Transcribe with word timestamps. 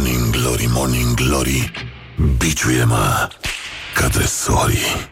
Morning 0.00 0.30
Glory, 0.30 0.68
Morning 0.72 1.14
Glory 1.14 1.72
Biciuie-mă 2.38 3.28
către 3.94 4.24
sorii 4.24 5.08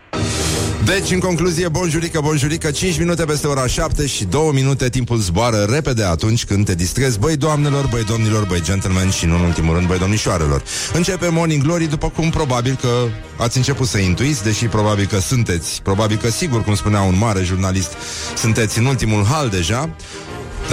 deci, 0.85 1.11
în 1.11 1.19
concluzie, 1.19 1.69
bonjurică, 1.69 2.21
bonjurică 2.21 2.71
5 2.71 2.99
minute 2.99 3.25
peste 3.25 3.47
ora 3.47 3.67
7 3.67 4.07
și 4.07 4.25
2 4.25 4.51
minute 4.53 4.89
Timpul 4.89 5.17
zboară 5.17 5.57
repede 5.57 6.05
atunci 6.05 6.45
când 6.45 6.65
te 6.65 6.75
distrezi. 6.75 7.19
Băi 7.19 7.37
doamnelor, 7.37 7.87
băi 7.87 8.05
domnilor, 8.05 8.45
băi 8.45 8.63
gentlemen 8.63 9.11
Și 9.11 9.27
nu 9.27 9.35
în 9.35 9.41
ultimul 9.41 9.75
rând, 9.75 9.87
băi 9.87 9.99
domnișoarelor. 9.99 10.63
Începe 10.93 11.29
Morning 11.29 11.63
Glory 11.63 11.87
după 11.87 12.09
cum 12.09 12.31
probabil 12.31 12.79
că 12.81 12.89
Ați 13.37 13.57
început 13.57 13.87
să 13.87 13.99
intuiți, 13.99 14.43
deși 14.43 14.67
probabil 14.67 15.07
că 15.07 15.19
sunteți 15.19 15.83
Probabil 15.83 16.17
că 16.17 16.31
sigur, 16.31 16.65
cum 16.65 16.75
spunea 16.75 17.01
un 17.01 17.19
mare 17.19 17.43
jurnalist 17.43 17.93
Sunteți 18.37 18.79
în 18.79 18.85
ultimul 18.85 19.25
hal 19.25 19.49
deja 19.49 19.91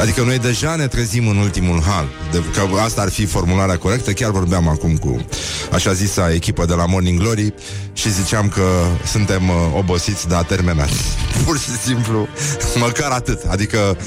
Adică 0.02 0.22
noi 0.22 0.40
deja 0.40 0.76
ne 0.76 0.88
trezim 0.88 1.28
în 1.28 1.38
ultimul 1.38 1.82
hal. 1.82 2.08
De, 2.32 2.44
Că 2.54 2.80
asta 2.82 3.02
ar 3.02 3.10
fi 3.10 3.26
formularea 3.26 3.78
corectă. 3.78 4.12
Chiar 4.12 4.32
vorbeam 4.32 4.68
acum 4.68 4.98
cu 4.98 5.26
așa 5.72 5.94
zisa 5.94 6.34
echipă 6.34 6.66
de 6.66 6.74
la 6.74 6.86
Morning 6.86 7.20
Glory 7.20 7.54
Și 7.94 8.12
ziceam 8.12 8.50
că 8.50 8.64
suntem 9.06 9.50
uh, 9.50 9.56
obosiți, 9.78 10.28
dar 10.28 10.44
terminați. 10.44 10.94
Pur 11.46 11.60
și 11.60 11.70
simplu, 11.70 12.28
măcar 12.76 13.12
atât. 13.12 13.44
Adică 13.44 13.98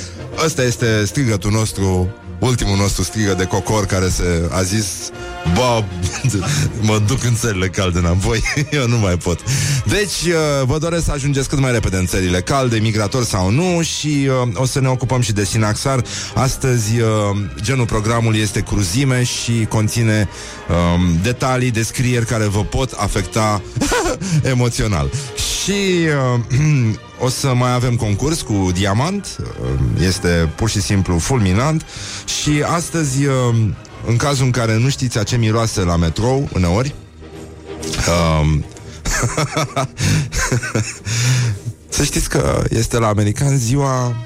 ăsta 0.45 0.63
este 0.63 1.05
strigătul 1.05 1.51
nostru 1.51 2.09
ultimul 2.39 2.77
nostru 2.77 3.03
strigă 3.03 3.35
de 3.35 3.45
cocor 3.45 3.87
care 3.87 4.09
se 4.09 4.49
a 4.51 4.63
zis 4.63 4.87
Bă, 5.55 5.85
mă 6.89 7.01
duc 7.07 7.25
în 7.25 7.35
țările 7.35 7.69
calde 7.69 7.99
înapoi 7.99 8.43
Eu 8.71 8.87
nu 8.87 8.99
mai 8.99 9.17
pot. 9.17 9.41
Deci, 9.85 10.33
uh, 10.33 10.67
vă 10.67 10.79
doresc 10.79 11.05
să 11.05 11.13
ajungeți 11.13 11.49
cât 11.49 11.59
mai 11.59 11.73
repede 11.73 11.97
în 11.97 12.07
țările 12.07 12.41
calde, 12.41 12.79
migrator 12.79 13.25
sau 13.25 13.51
nu 13.51 13.83
Și 13.83 14.29
uh, 14.43 14.49
o 14.55 14.65
să 14.65 14.81
ne 14.81 14.89
ocupăm 14.89 15.21
și 15.21 15.33
de 15.33 15.45
Sinaxar. 15.45 16.05
Astăzi, 16.35 17.01
uh, 17.01 17.09
genul 17.63 17.87
programului 17.87 18.41
este 18.41 18.61
cruzime 18.61 19.25
Și 19.25 19.67
conține 19.69 20.29
um, 20.69 21.19
detalii, 21.23 21.71
descrieri 21.71 22.27
Care 22.27 22.45
vă 22.45 22.65
pot 22.65 22.93
afecta 22.93 23.63
emoțional. 24.53 25.11
Și 25.63 26.07
uh, 26.35 26.99
o 27.19 27.29
să 27.29 27.55
mai 27.55 27.73
avem 27.73 27.97
concurs 27.97 28.41
cu 28.43 28.71
diamant 28.73 29.37
Este 30.01 30.53
pur 30.55 30.69
și 30.69 30.81
simplu 30.81 31.19
fulminant. 31.19 31.85
Și 32.43 32.63
astăzi 32.67 33.19
În 34.07 34.17
cazul 34.17 34.45
în 34.45 34.51
care 34.51 34.77
nu 34.77 34.89
știți 34.89 35.19
a 35.19 35.23
ce 35.23 35.37
miroase 35.37 35.81
la 35.81 35.97
metrou 35.97 36.49
Uneori 36.55 36.95
um, 38.41 38.65
Să 41.89 42.05
știți 42.05 42.29
că 42.29 42.65
este 42.69 42.99
la 42.99 43.09
american 43.09 43.59
ziua 43.59 44.17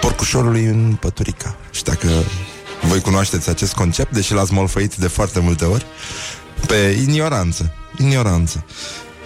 Porcușorului 0.00 0.64
în 0.64 0.96
păturica. 1.00 1.56
Și 1.70 1.82
dacă 1.82 2.08
voi 2.88 3.00
cunoașteți 3.00 3.48
acest 3.48 3.74
concept 3.74 4.12
Deși 4.12 4.32
l-ați 4.32 4.52
molfăit 4.52 4.94
de 4.94 5.08
foarte 5.08 5.40
multe 5.40 5.64
ori 5.64 5.86
Pe 6.66 6.98
ignoranță 7.00 7.72
Ignoranță 7.98 8.64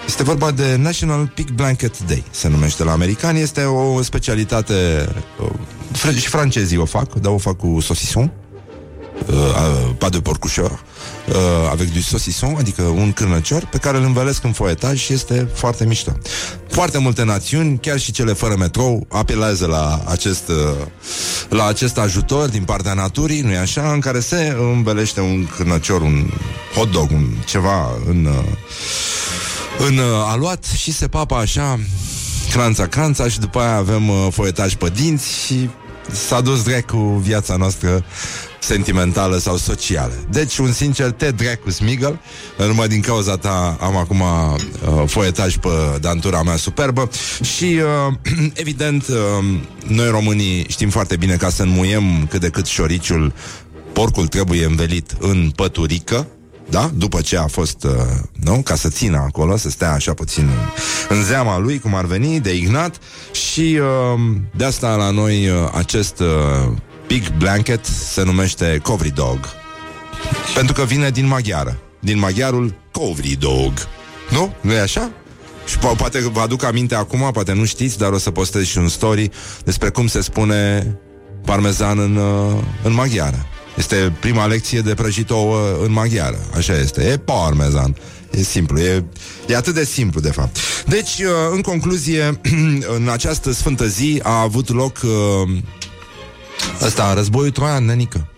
este 0.09 0.23
vorba 0.23 0.51
de 0.51 0.77
National 0.77 1.27
Pig 1.34 1.51
Blanket 1.51 1.98
Day, 1.98 2.25
se 2.31 2.48
numește 2.48 2.84
la 2.84 2.92
americani. 2.92 3.41
Este 3.41 3.62
o 3.62 4.03
specialitate, 4.03 5.09
uh, 6.03 6.15
și 6.17 6.28
francezii 6.28 6.77
o 6.77 6.84
fac, 6.84 7.12
dar 7.15 7.33
o 7.33 7.39
fac 7.39 7.56
cu 7.56 7.81
saucisson, 7.81 8.33
uh, 9.27 9.34
uh, 9.34 9.95
pas 9.98 10.11
de 10.11 10.20
porcușor, 10.20 10.70
uh, 11.28 11.34
avec 11.70 11.92
du 11.92 12.00
saucisson, 12.00 12.55
adică 12.59 12.83
un 12.83 13.12
cârnăcior, 13.12 13.67
pe 13.70 13.78
care 13.78 13.97
îl 13.97 14.05
învelesc 14.05 14.45
în 14.45 14.53
foietaj 14.53 14.98
și 14.98 15.12
este 15.12 15.48
foarte 15.55 15.87
mișto. 15.87 16.12
Foarte 16.69 16.98
multe 16.98 17.25
națiuni, 17.25 17.78
chiar 17.78 17.98
și 17.98 18.12
cele 18.12 18.33
fără 18.33 18.56
metrou, 18.59 19.06
apelează 19.09 19.67
la 19.67 20.03
acest, 20.06 20.48
uh, 20.48 20.87
la 21.48 21.67
acest 21.67 21.98
ajutor 21.98 22.48
din 22.48 22.62
partea 22.62 22.95
naturii, 22.95 23.41
nu-i 23.41 23.56
așa, 23.56 23.93
în 23.93 24.00
care 24.00 24.20
se 24.20 24.56
învelește 24.59 25.20
un 25.20 25.47
cârnăcior, 25.56 26.00
un 26.00 26.31
hot 26.75 26.91
dog, 26.91 27.11
un 27.11 27.27
ceva 27.45 27.91
în... 28.06 28.25
Uh, 28.25 28.45
în 29.79 29.98
uh, 29.98 30.05
aluat 30.27 30.65
și 30.65 30.93
se 30.93 31.09
papă 31.09 31.34
așa 31.34 31.79
cranța, 32.50 32.87
cranța 32.87 33.28
și 33.28 33.39
după 33.39 33.59
aia 33.59 33.77
avem 33.77 34.09
uh, 34.09 34.27
foietaj 34.31 34.75
pe 34.75 34.93
dinți 34.94 35.44
și 35.47 35.69
s-a 36.12 36.41
dus 36.41 36.62
drecu 36.62 36.99
viața 36.99 37.56
noastră 37.56 38.05
sentimentală 38.61 39.37
sau 39.37 39.56
socială. 39.56 40.12
Deci, 40.31 40.59
un 40.59 40.72
sincer, 40.72 41.11
te 41.11 41.31
drecu 41.31 41.71
smigăl, 41.71 42.21
numai 42.66 42.89
din 42.89 43.00
cauza 43.00 43.37
ta 43.37 43.77
am 43.81 43.97
acum 43.97 44.21
uh, 44.21 45.05
foietaj 45.06 45.56
pe 45.56 45.69
dantura 46.00 46.43
mea 46.43 46.56
superbă 46.56 47.10
și, 47.43 47.81
uh, 48.09 48.15
evident, 48.62 49.06
uh, 49.09 49.16
noi 49.87 50.09
românii 50.09 50.66
știm 50.69 50.91
foarte 50.91 51.16
bine 51.16 51.37
ca 51.37 51.49
să 51.49 51.62
înmuiem 51.62 52.27
cât 52.31 52.41
de 52.41 52.49
cât 52.49 52.66
șoriciul 52.66 53.33
porcul 53.93 54.27
trebuie 54.27 54.65
învelit 54.65 55.16
în 55.19 55.53
păturică, 55.56 56.27
da? 56.71 56.91
După 56.95 57.21
ce 57.21 57.37
a 57.37 57.47
fost, 57.47 57.84
uh, 57.84 57.93
nu? 58.33 58.62
Ca 58.65 58.75
să 58.75 58.89
țină 58.89 59.17
acolo, 59.17 59.56
să 59.56 59.71
stea 59.71 59.93
așa 59.93 60.15
puțin 60.15 60.51
în 61.09 61.23
zeama 61.23 61.59
lui, 61.59 61.79
cum 61.79 61.95
ar 61.95 62.05
veni, 62.05 62.41
de 62.41 62.55
ignat 62.55 62.97
și 63.33 63.79
uh, 63.81 64.21
de 64.56 64.65
asta 64.65 64.95
la 64.95 65.11
noi 65.11 65.49
uh, 65.49 65.57
acest 65.75 66.21
uh, 66.21 66.73
big 67.07 67.37
blanket 67.37 67.84
se 67.84 68.23
numește 68.23 68.81
Covri 68.83 69.11
Dog. 69.11 69.39
Pentru 70.55 70.75
că 70.75 70.83
vine 70.84 71.11
din 71.11 71.27
maghiară. 71.27 71.78
Din 72.01 72.19
maghiarul 72.19 72.75
Covri 72.93 73.37
Dog. 73.41 73.73
Nu? 74.31 74.55
Nu 74.61 74.73
e 74.73 74.81
așa? 74.81 75.11
Și 75.67 75.77
po- 75.78 75.97
poate 75.97 76.21
vă 76.21 76.41
aduc 76.41 76.65
aminte 76.65 76.95
acum, 76.95 77.31
poate 77.33 77.53
nu 77.53 77.65
știți, 77.65 77.99
dar 77.99 78.12
o 78.12 78.19
să 78.19 78.31
postez 78.31 78.65
și 78.65 78.78
un 78.78 78.89
story 78.89 79.31
despre 79.65 79.89
cum 79.89 80.07
se 80.07 80.21
spune 80.21 80.87
parmezan 81.45 81.99
în, 81.99 82.17
uh, 82.17 82.59
în 82.83 82.93
maghiară. 82.93 83.47
Este 83.78 84.12
prima 84.21 84.47
lecție 84.47 84.81
de 84.81 84.94
prăjit 84.94 85.31
ouă 85.31 85.78
în 85.84 85.93
maghiară. 85.93 86.39
Așa 86.56 86.78
este. 86.78 87.05
E 87.05 87.16
parmezan. 87.16 87.97
E 88.31 88.43
simplu, 88.43 88.78
e, 88.78 89.05
e 89.47 89.56
atât 89.56 89.75
de 89.75 89.84
simplu, 89.84 90.21
de 90.21 90.31
fapt. 90.31 90.56
Deci, 90.87 91.19
uh, 91.19 91.33
în 91.53 91.61
concluzie, 91.61 92.41
în 92.97 93.09
această 93.12 93.53
sfântă 93.53 93.87
zi 93.87 94.21
a 94.22 94.41
avut 94.41 94.69
loc 94.69 95.00
uh, 95.03 95.56
ăsta, 96.83 97.15
războiul 97.15 97.50
troian, 97.50 97.84
nenică. 97.84 98.28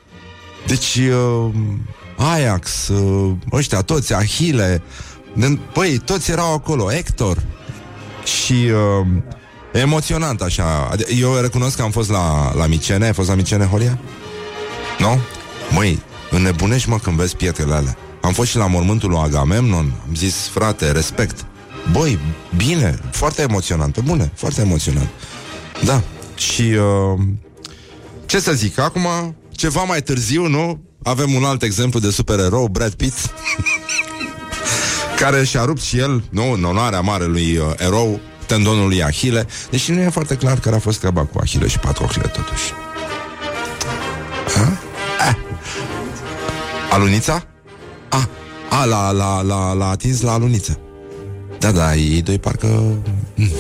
Deci, 0.67 0.97
uh, 0.97 1.53
Ajax, 2.17 2.89
uh, 2.89 3.33
ăștia 3.53 3.81
toți, 3.81 4.15
Ahile, 4.15 4.83
păi, 5.73 5.99
toți 6.05 6.31
erau 6.31 6.53
acolo, 6.55 6.91
Hector. 6.91 7.43
Și 8.25 8.53
uh, 8.53 9.07
emoționant 9.73 10.41
așa. 10.41 10.91
Eu 11.19 11.35
recunosc 11.41 11.77
că 11.77 11.83
am 11.83 11.91
fost 11.91 12.11
la, 12.11 12.55
la 12.55 12.67
Micene, 12.67 13.05
ai 13.05 13.13
fost 13.13 13.29
la 13.29 13.35
Micene, 13.35 13.65
Horia? 13.65 13.99
Nu? 15.01 15.21
Măi, 15.71 16.03
înnebunești 16.31 16.89
mă 16.89 16.99
când 16.99 17.17
vezi 17.17 17.37
pietrele 17.37 17.75
alea. 17.75 17.97
Am 18.21 18.33
fost 18.33 18.51
și 18.51 18.57
la 18.57 18.67
mormântul 18.67 19.11
lui 19.11 19.19
Agamemnon, 19.19 19.93
am 20.09 20.15
zis, 20.15 20.49
frate, 20.49 20.93
respect. 20.93 21.45
Băi, 21.93 22.19
bine, 22.57 22.99
foarte 23.11 23.43
emoționant, 23.43 23.93
pe 23.93 24.01
bune, 24.01 24.33
foarte 24.35 24.61
emoționant. 24.61 25.09
Da, 25.85 26.03
și 26.37 26.63
uh, 26.63 27.21
ce 28.27 28.41
să 28.41 28.53
zic, 28.53 28.79
acum, 28.79 29.37
ceva 29.51 29.83
mai 29.83 30.03
târziu, 30.03 30.47
nu? 30.47 30.85
Avem 31.03 31.35
un 31.35 31.45
alt 31.45 31.63
exemplu 31.63 32.01
de 32.01 32.11
supererou, 32.11 32.67
Brad 32.67 32.95
Pitt, 32.95 33.17
care 35.21 35.45
și-a 35.45 35.65
rupt 35.65 35.81
și 35.81 35.99
el, 35.99 36.25
nu, 36.31 36.53
în 36.53 36.65
onoarea 36.65 37.01
marelui 37.01 37.57
uh, 37.57 37.67
erou, 37.77 38.21
tendonul 38.47 38.89
lui 38.89 39.03
Ahile, 39.03 39.47
deși 39.71 39.91
nu 39.91 40.01
e 40.01 40.09
foarte 40.09 40.35
clar 40.35 40.59
care 40.59 40.77
a 40.77 40.79
fost 40.79 40.99
treaba 40.99 41.25
cu 41.25 41.39
Ahile 41.41 41.69
și 41.69 41.79
Patrocle, 41.79 42.23
totuși. 42.23 42.73
Alunița? 46.91 47.45
A, 48.09 48.29
a 48.71 48.85
la, 48.85 49.11
la, 49.11 49.43
la, 49.43 49.73
la 49.73 49.89
atins 49.89 50.21
la 50.21 50.33
aluniță. 50.33 50.79
Da, 51.59 51.73
da, 51.73 51.95
ei 51.95 52.23
doi 52.23 52.39
parcă... 52.39 52.67
Mm. 53.35 53.51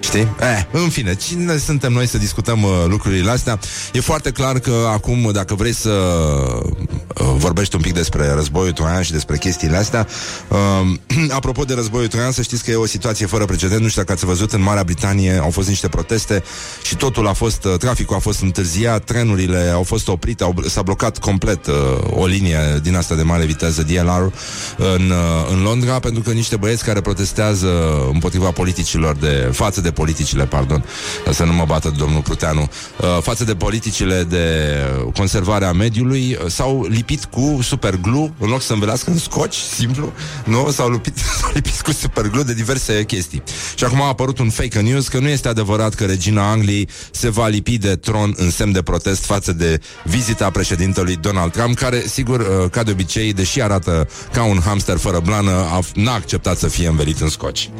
Știi? 0.00 0.20
Eh, 0.20 0.64
în 0.72 0.88
fine, 0.88 1.14
cine 1.14 1.56
suntem 1.56 1.92
noi 1.92 2.06
să 2.06 2.18
discutăm 2.18 2.62
uh, 2.62 2.84
lucrurile 2.86 3.30
astea? 3.30 3.58
E 3.92 4.00
foarte 4.00 4.30
clar 4.30 4.58
că 4.58 4.88
acum, 4.92 5.30
dacă 5.32 5.54
vrei 5.54 5.72
să 5.72 5.90
uh, 5.90 6.88
vorbești 7.14 7.74
un 7.74 7.80
pic 7.80 7.94
despre 7.94 8.32
războiul 8.32 8.72
troian 8.72 9.02
și 9.02 9.12
despre 9.12 9.38
chestiile 9.38 9.76
astea, 9.76 10.06
uh, 10.48 11.28
apropo 11.38 11.64
de 11.64 11.74
războiul 11.74 12.08
troian, 12.08 12.32
să 12.32 12.42
știți 12.42 12.64
că 12.64 12.70
e 12.70 12.74
o 12.74 12.86
situație 12.86 13.26
fără 13.26 13.44
precedent. 13.44 13.80
Nu 13.80 13.88
știu 13.88 14.00
dacă 14.00 14.12
ați 14.12 14.24
văzut, 14.24 14.52
în 14.52 14.62
Marea 14.62 14.84
Britanie 14.84 15.38
au 15.42 15.50
fost 15.50 15.68
niște 15.68 15.88
proteste 15.88 16.42
și 16.82 16.96
totul 16.96 17.26
a 17.26 17.32
fost, 17.32 17.64
uh, 17.64 17.76
traficul 17.78 18.16
a 18.16 18.18
fost 18.18 18.40
întârziat, 18.40 19.04
trenurile 19.04 19.70
au 19.74 19.82
fost 19.82 20.08
oprite, 20.08 20.44
au, 20.44 20.54
s-a 20.66 20.82
blocat 20.82 21.18
complet 21.18 21.66
uh, 21.66 21.74
o 22.10 22.26
linie 22.26 22.80
din 22.82 22.96
asta 22.96 23.14
de 23.14 23.22
mare 23.22 23.44
viteză, 23.44 23.82
DLR, 23.82 24.32
în, 24.76 25.10
uh, 25.10 25.50
în 25.52 25.62
Londra, 25.62 25.98
pentru 25.98 26.22
că 26.22 26.30
niște 26.30 26.56
băieți 26.56 26.84
care 26.84 27.00
protestează 27.00 27.68
împotriva 28.12 28.50
politicilor 28.50 29.16
de 29.16 29.48
față 29.52 29.80
de 29.80 29.90
politicile, 29.90 30.46
pardon, 30.46 30.84
să 31.30 31.44
nu 31.44 31.52
mă 31.52 31.64
bată 31.66 31.94
domnul 31.96 32.20
Pruteanu, 32.20 32.60
uh, 32.60 33.22
față 33.22 33.44
de 33.44 33.54
politicile 33.54 34.22
de 34.22 34.74
conservare 35.14 35.64
a 35.64 35.72
mediului, 35.72 36.38
uh, 36.40 36.50
s-au 36.50 36.86
lipit 36.98 37.24
cu 37.24 37.58
superglu 37.62 38.34
în 38.38 38.48
loc 38.48 38.62
să 38.62 38.72
învelească 38.72 39.10
în 39.10 39.18
scoci, 39.18 39.54
simplu, 39.54 40.12
nu? 40.44 40.70
S-au 40.70 40.90
lipit, 40.90 41.16
s-au 41.40 41.50
lipit 41.54 41.80
cu 41.80 41.92
superglu 41.92 42.42
de 42.42 42.54
diverse 42.54 43.04
chestii. 43.04 43.42
Și 43.74 43.84
acum 43.84 44.02
a 44.02 44.06
apărut 44.06 44.38
un 44.38 44.50
fake 44.50 44.80
news 44.80 45.08
că 45.08 45.18
nu 45.18 45.28
este 45.28 45.48
adevărat 45.48 45.94
că 45.94 46.04
regina 46.04 46.50
Angliei 46.50 46.88
se 47.10 47.28
va 47.28 47.46
lipi 47.46 47.78
de 47.78 47.96
tron 47.96 48.34
în 48.36 48.50
semn 48.50 48.72
de 48.72 48.82
protest 48.82 49.24
față 49.24 49.52
de 49.52 49.80
vizita 50.04 50.50
președintelui 50.50 51.16
Donald 51.16 51.52
Trump, 51.52 51.76
care, 51.76 52.02
sigur, 52.06 52.40
uh, 52.40 52.70
ca 52.70 52.82
de 52.82 52.90
obicei, 52.90 53.32
deși 53.32 53.62
arată 53.62 54.08
ca 54.32 54.44
un 54.44 54.60
hamster 54.64 54.96
fără 54.96 55.20
blană, 55.20 55.80
n-a 55.94 56.14
acceptat 56.14 56.58
să 56.58 56.68
fie 56.68 56.88
învelit 56.88 57.20
în 57.20 57.28
scoci. 57.28 57.70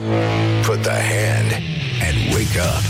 Put 0.66 0.82
the 0.82 0.90
hand 0.90 1.50
and 2.08 2.34
wake 2.34 2.58
up. 2.58 2.82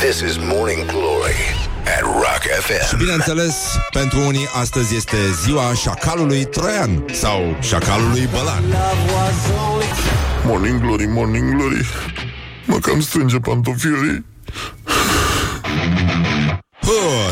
This 0.00 0.20
is 0.20 0.36
Morning 0.36 0.86
Glory 0.86 1.57
at 1.84 2.02
Rock 2.02 2.42
FM. 2.60 2.88
Și 2.88 2.96
bineînțeles, 2.96 3.54
pentru 3.92 4.20
unii 4.26 4.48
astăzi 4.60 4.96
este 4.96 5.16
ziua 5.44 5.74
șacalului 5.74 6.44
troian 6.44 7.04
sau 7.12 7.56
șacalului 7.60 8.28
bălan. 8.30 8.62
Morning 10.44 10.80
Glory, 10.80 11.06
Morning 11.06 11.54
Glory. 11.56 11.86
Mă 12.64 12.76
cam 12.76 13.00
strânge 13.00 13.38
pantofiorii. 13.38 14.24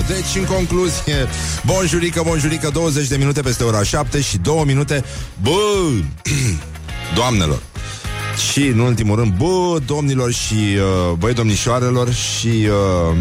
Deci, 0.07 0.37
în 0.37 0.45
concluzie, 0.45 1.29
bonjurică, 1.65 2.23
bonjurică, 2.25 2.71
20 2.73 3.09
de 3.09 3.17
minute 3.17 3.41
peste 3.41 3.65
ora 3.65 3.83
7 3.83 4.21
și 4.21 4.39
2 4.39 4.63
minute, 4.67 5.05
bă, 5.43 5.51
doamnelor, 7.17 7.63
și, 8.37 8.67
în 8.67 8.79
ultimul 8.79 9.17
rând, 9.17 9.33
bă, 9.37 9.79
domnilor 9.87 10.33
și 10.33 10.55
uh, 10.55 11.17
băi 11.19 11.35
domnișoarelor 11.35 12.13
și, 12.13 12.47
uh, 12.47 13.17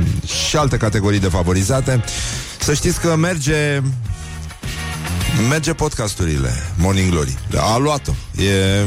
și 0.47 0.57
alte 0.57 0.77
categorii 0.77 1.19
defavorizate, 1.19 2.03
să 2.59 2.73
știți 2.73 2.99
că 2.99 3.15
merge 3.15 3.81
merge 5.49 5.73
podcasturile 5.73 6.53
Morning 6.77 7.09
Glory. 7.09 7.37
A 7.57 7.77
luat-o. 7.77 8.11
E... 8.41 8.85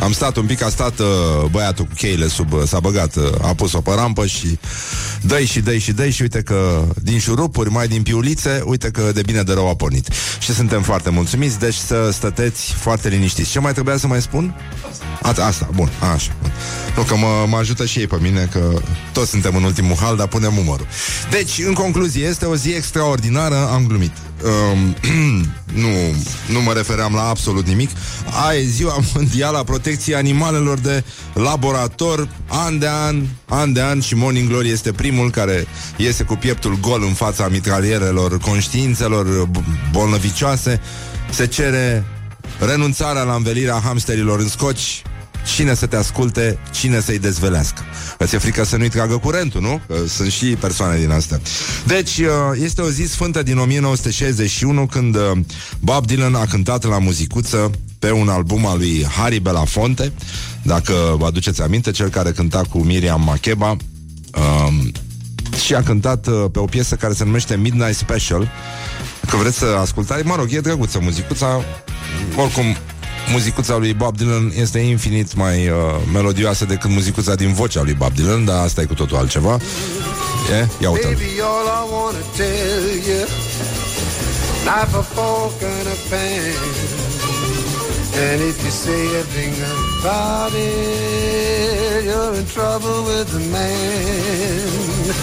Am 0.00 0.12
stat 0.12 0.36
un 0.36 0.46
pic, 0.46 0.62
a 0.62 0.68
stat 0.68 0.98
uh, 0.98 1.06
băiatul 1.50 1.84
cu 1.84 1.94
cheile 1.94 2.28
sub, 2.28 2.52
uh, 2.52 2.62
s-a 2.66 2.80
băgat, 2.80 3.16
uh, 3.16 3.24
a 3.42 3.54
pus-o 3.54 3.80
pe 3.80 3.90
rampă 3.94 4.26
și 4.26 4.58
dă 5.20 5.40
și 5.40 5.60
dă 5.60 5.76
și 5.76 5.92
dă 5.92 6.08
și 6.08 6.22
uite 6.22 6.42
că 6.42 6.84
din 7.02 7.18
șurupuri, 7.18 7.70
mai 7.70 7.88
din 7.88 8.02
piulițe, 8.02 8.62
uite 8.64 8.90
că 8.90 9.10
de 9.14 9.22
bine 9.22 9.42
de 9.42 9.52
rău 9.52 9.68
a 9.68 9.74
pornit. 9.74 10.08
Și 10.38 10.54
suntem 10.54 10.82
foarte 10.82 11.10
mulțumiți, 11.10 11.58
deci 11.58 11.74
să 11.74 12.10
stăteți 12.12 12.72
foarte 12.72 13.08
liniștiți. 13.08 13.50
Ce 13.50 13.58
mai 13.58 13.72
trebuia 13.72 13.96
să 13.96 14.06
mai 14.06 14.22
spun? 14.22 14.54
A, 15.22 15.34
asta, 15.42 15.68
bun, 15.74 15.90
așa. 16.14 16.32
Bun. 16.40 16.52
Nu, 16.96 17.02
că 17.02 17.16
mă, 17.16 17.44
mă 17.48 17.56
ajută 17.56 17.84
și 17.84 17.98
ei 17.98 18.06
pe 18.06 18.16
mine, 18.20 18.48
că 18.52 18.80
toți 19.12 19.30
suntem 19.30 19.56
în 19.56 19.62
ultimul 19.62 19.96
hal, 19.96 20.16
dar 20.16 20.26
punem 20.26 20.58
umărul. 20.58 20.86
Deci, 21.30 21.58
în 21.66 21.72
concluzie, 21.72 22.26
este 22.26 22.44
o 22.44 22.56
zi 22.56 22.70
extraordinară, 22.70 23.68
am 23.72 23.86
glumit. 23.86 24.12
Um, 24.44 24.96
nu, 25.82 25.88
nu 26.52 26.62
mă 26.62 26.72
refeream 26.72 27.14
la 27.14 27.28
absolut 27.28 27.66
nimic. 27.66 27.90
Aia 28.46 28.58
e 28.58 28.64
ziua 28.64 28.98
mondială 29.14 29.58
a 29.58 29.64
protecției 29.64 30.16
animalelor 30.16 30.78
de 30.78 31.04
laborator, 31.34 32.28
an 32.48 32.78
de 32.78 32.88
an, 32.88 33.22
an 33.48 33.72
de 33.72 33.80
an 33.80 34.00
și 34.00 34.14
Morning 34.14 34.48
Glory 34.48 34.70
este 34.70 34.92
primul 34.92 35.30
care 35.30 35.66
iese 35.96 36.22
cu 36.22 36.34
pieptul 36.34 36.78
gol 36.80 37.02
în 37.02 37.12
fața 37.12 37.48
mitralierelor 37.48 38.38
conștiințelor 38.38 39.48
bolnăvicioase. 39.92 40.80
Se 41.30 41.46
cere 41.46 42.04
renunțarea 42.58 43.22
la 43.22 43.34
învelirea 43.34 43.80
hamsterilor 43.84 44.38
în 44.38 44.48
scoci, 44.48 45.02
cine 45.44 45.74
să 45.74 45.86
te 45.86 45.96
asculte, 45.96 46.58
cine 46.72 47.00
să-i 47.00 47.18
dezvelească. 47.18 47.82
Îți 48.18 48.34
e 48.34 48.38
frică 48.38 48.64
să 48.64 48.76
nu-i 48.76 48.88
tragă 48.88 49.16
curentul, 49.18 49.60
nu? 49.60 49.80
Că 49.86 49.94
sunt 50.08 50.30
și 50.30 50.46
persoane 50.46 50.98
din 50.98 51.10
astea. 51.10 51.40
Deci, 51.86 52.18
uh, 52.18 52.26
este 52.62 52.80
o 52.80 52.90
zi 52.90 53.02
sfântă 53.02 53.42
din 53.42 53.58
1961 53.58 54.86
când 54.86 55.16
uh, 55.16 55.22
Bob 55.80 56.06
Dylan 56.06 56.34
a 56.34 56.46
cântat 56.46 56.84
la 56.84 56.98
muzicuță 56.98 57.70
pe 57.98 58.10
un 58.10 58.28
album 58.28 58.66
al 58.66 58.78
lui 58.78 59.06
Harry 59.06 59.38
Belafonte, 59.38 60.12
dacă 60.62 60.92
vă 61.18 61.26
aduceți 61.26 61.62
aminte, 61.62 61.90
cel 61.90 62.08
care 62.08 62.30
cânta 62.30 62.62
cu 62.70 62.78
Miriam 62.78 63.22
Makeba, 63.22 63.70
um, 63.70 64.92
și 65.64 65.74
a 65.74 65.82
cântat 65.82 66.26
uh, 66.26 66.44
pe 66.52 66.58
o 66.58 66.64
piesă 66.64 66.94
care 66.94 67.12
se 67.12 67.24
numește 67.24 67.56
Midnight 67.56 67.96
Special. 67.96 68.50
Că 69.30 69.36
vreți 69.36 69.58
să 69.58 69.64
ascultați, 69.80 70.26
mă 70.26 70.36
rog, 70.36 70.52
e 70.52 70.60
drăguță 70.60 70.98
muzicuța. 71.02 71.64
Oricum, 72.36 72.64
muzicuța 73.32 73.76
lui 73.76 73.94
Bob 73.94 74.16
Dylan 74.16 74.52
este 74.56 74.78
infinit 74.78 75.34
mai 75.34 75.68
uh, 75.68 75.74
melodioasă 76.12 76.64
decât 76.64 76.90
muzicuța 76.90 77.34
din 77.34 77.52
vocea 77.52 77.82
lui 77.82 77.94
Bob 77.94 78.12
Dylan, 78.14 78.44
dar 78.44 78.64
asta 78.64 78.80
e 78.80 78.84
cu 78.84 78.94
totul 78.94 79.16
altceva. 79.16 79.58
E? 80.60 80.66
Ia 80.80 80.90
uite 80.90 81.16
Knife, 84.64 84.96
a 84.96 85.02
fork, 85.02 85.62
and 85.62 85.88
a 85.88 85.96
pan 86.08 87.04
And 88.16 88.40
if 88.40 88.62
you 88.64 88.70
say 88.70 89.20
a 89.20 89.22
thing 89.24 89.54
about 90.00 90.52
it, 90.54 92.04
you're 92.04 92.34
in 92.34 92.46
trouble 92.46 93.02
with 93.04 93.28
the 93.32 93.40
man. 93.50 95.13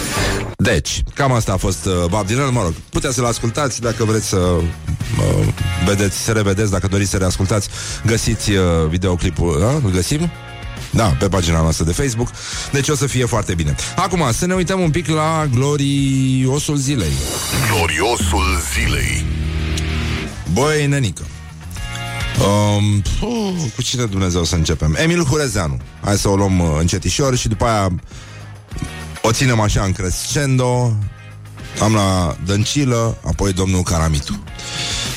Deci, 0.56 1.02
cam 1.14 1.32
asta 1.32 1.52
a 1.52 1.56
fost 1.56 1.84
uh, 1.84 1.92
Bob 2.08 2.26
Dylan, 2.26 2.52
mă 2.52 2.62
rog, 2.62 2.72
puteți 2.90 3.14
să-l 3.14 3.24
ascultați 3.24 3.80
dacă 3.80 4.04
vreți 4.04 4.26
să 4.26 4.36
uh, 4.36 5.46
vedeți, 5.84 6.16
să 6.16 6.32
revedeți, 6.32 6.70
dacă 6.70 6.86
doriți 6.86 7.10
să 7.10 7.16
reascultați, 7.16 7.68
găsiți 8.06 8.50
uh, 8.50 8.64
videoclipul, 8.88 9.56
da? 9.60 9.70
îl 9.70 9.90
găsim? 9.90 10.30
Da, 10.90 11.04
pe 11.04 11.28
pagina 11.28 11.60
noastră 11.60 11.84
de 11.84 11.92
Facebook. 11.92 12.28
Deci 12.72 12.88
o 12.88 12.94
să 12.94 13.06
fie 13.06 13.24
foarte 13.24 13.54
bine. 13.54 13.74
Acum, 13.96 14.28
să 14.32 14.46
ne 14.46 14.54
uităm 14.54 14.80
un 14.80 14.90
pic 14.90 15.08
la 15.08 15.46
gloriosul 15.54 16.76
zilei. 16.76 17.12
Gloriosul 17.70 18.60
zilei. 18.72 19.24
Băi, 20.52 20.86
nenică. 20.86 21.22
Um, 22.38 23.02
uh, 23.20 23.72
cu 23.74 23.82
cine 23.82 24.04
Dumnezeu 24.04 24.44
să 24.44 24.54
începem? 24.54 24.96
Emil 24.98 25.24
Hurezeanu. 25.24 25.80
Hai 26.04 26.16
să 26.16 26.28
o 26.28 26.36
luăm 26.36 26.58
uh, 26.58 26.76
încetișor 26.78 27.36
și 27.36 27.48
după 27.48 27.64
aia 27.64 27.88
o 29.22 29.32
ținem 29.32 29.60
așa 29.60 29.82
în 29.82 29.92
crescendo. 29.92 30.96
Am 31.80 31.94
la 31.94 32.36
Dăncilă, 32.44 33.18
apoi 33.26 33.52
domnul 33.52 33.82
Caramitu. 33.82 34.42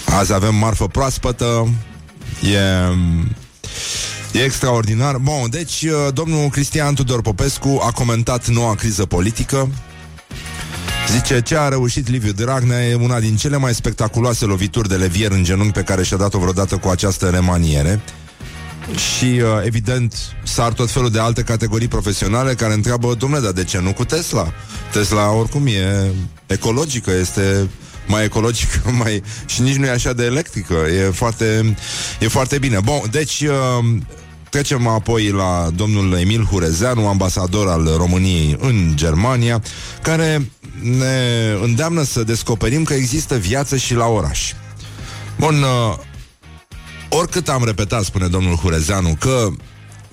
Azi 0.06 0.34
avem 0.34 0.56
marfă 0.56 0.88
proaspătă. 0.88 1.68
E... 2.42 2.60
E 4.40 4.44
extraordinar. 4.44 5.18
Bun, 5.18 5.50
deci 5.50 5.81
uh, 5.81 6.13
domnul 6.13 6.50
Cristian 6.50 6.96
Tudor 6.96 7.22
Popescu 7.22 7.81
a 7.86 7.92
comentat 7.92 8.48
noua 8.48 8.75
criză 8.75 9.06
politică 9.06 9.69
Zice, 11.12 11.42
ce 11.42 11.57
a 11.57 11.68
reușit 11.68 12.10
Liviu 12.10 12.31
Dragnea 12.31 12.88
e 12.88 12.96
una 12.96 13.19
din 13.19 13.36
cele 13.36 13.57
mai 13.57 13.74
spectaculoase 13.74 14.46
lovituri 14.46 14.88
de 14.88 14.96
levier 14.96 15.31
în 15.31 15.44
genunchi 15.44 15.74
pe 15.74 15.81
care 15.81 16.04
și-a 16.04 16.18
dat-o 16.18 16.40
vreodată 16.40 16.78
cu 16.78 16.88
această 16.88 17.30
remaniere. 17.30 18.02
Și, 18.94 19.26
uh, 19.26 19.42
evident, 19.64 20.16
sar 20.44 20.74
tot 20.74 20.92
felul 20.92 21.10
de 21.10 21.20
alte 21.20 21.42
categorii 21.42 21.88
profesionale 21.88 22.54
care 22.54 22.74
întreabă, 22.74 23.14
domnule, 23.14 23.42
dar 23.42 23.52
de 23.52 23.64
ce 23.64 23.80
nu 23.80 23.94
cu 23.94 24.06
Tesla? 24.06 24.54
Tesla, 24.92 25.32
oricum, 25.32 25.68
e 25.68 26.12
ecologică, 26.46 27.12
este 27.12 27.70
mai 28.08 28.24
ecologică 28.24 28.82
mai... 29.04 29.24
și 29.46 29.62
nici 29.62 29.76
nu 29.76 29.86
e 29.86 29.90
așa 29.90 30.14
de 30.14 30.24
electrică. 30.24 30.74
E 30.74 31.12
foarte, 31.12 31.76
e 32.19 32.28
foarte 32.28 32.57
bine. 32.57 32.80
Bun, 32.83 33.02
deci... 33.12 33.42
Uh, 33.42 33.86
Trecem 34.50 34.88
apoi 34.88 35.30
la 35.30 35.69
domnul 35.76 36.14
Emil 36.14 36.48
Hurezeanu, 36.52 37.07
ambasador 37.07 37.68
al 37.68 37.94
României 37.98 38.57
în 38.59 38.92
Germania, 38.94 39.62
care 40.02 40.52
ne 40.81 41.18
îndeamnă 41.62 42.04
să 42.04 42.24
descoperim 42.24 42.83
că 42.83 42.94
există 42.94 43.38
viață 43.38 43.76
și 43.78 43.94
la 43.94 44.06
oraș. 44.06 44.54
Bun, 45.38 45.56
uh, 45.56 45.98
oricât 47.16 47.50
am 47.50 47.64
repetat, 47.66 48.04
spune 48.04 48.28
domnul 48.28 48.56
Hurezeanu, 48.56 49.16
că 49.19 49.48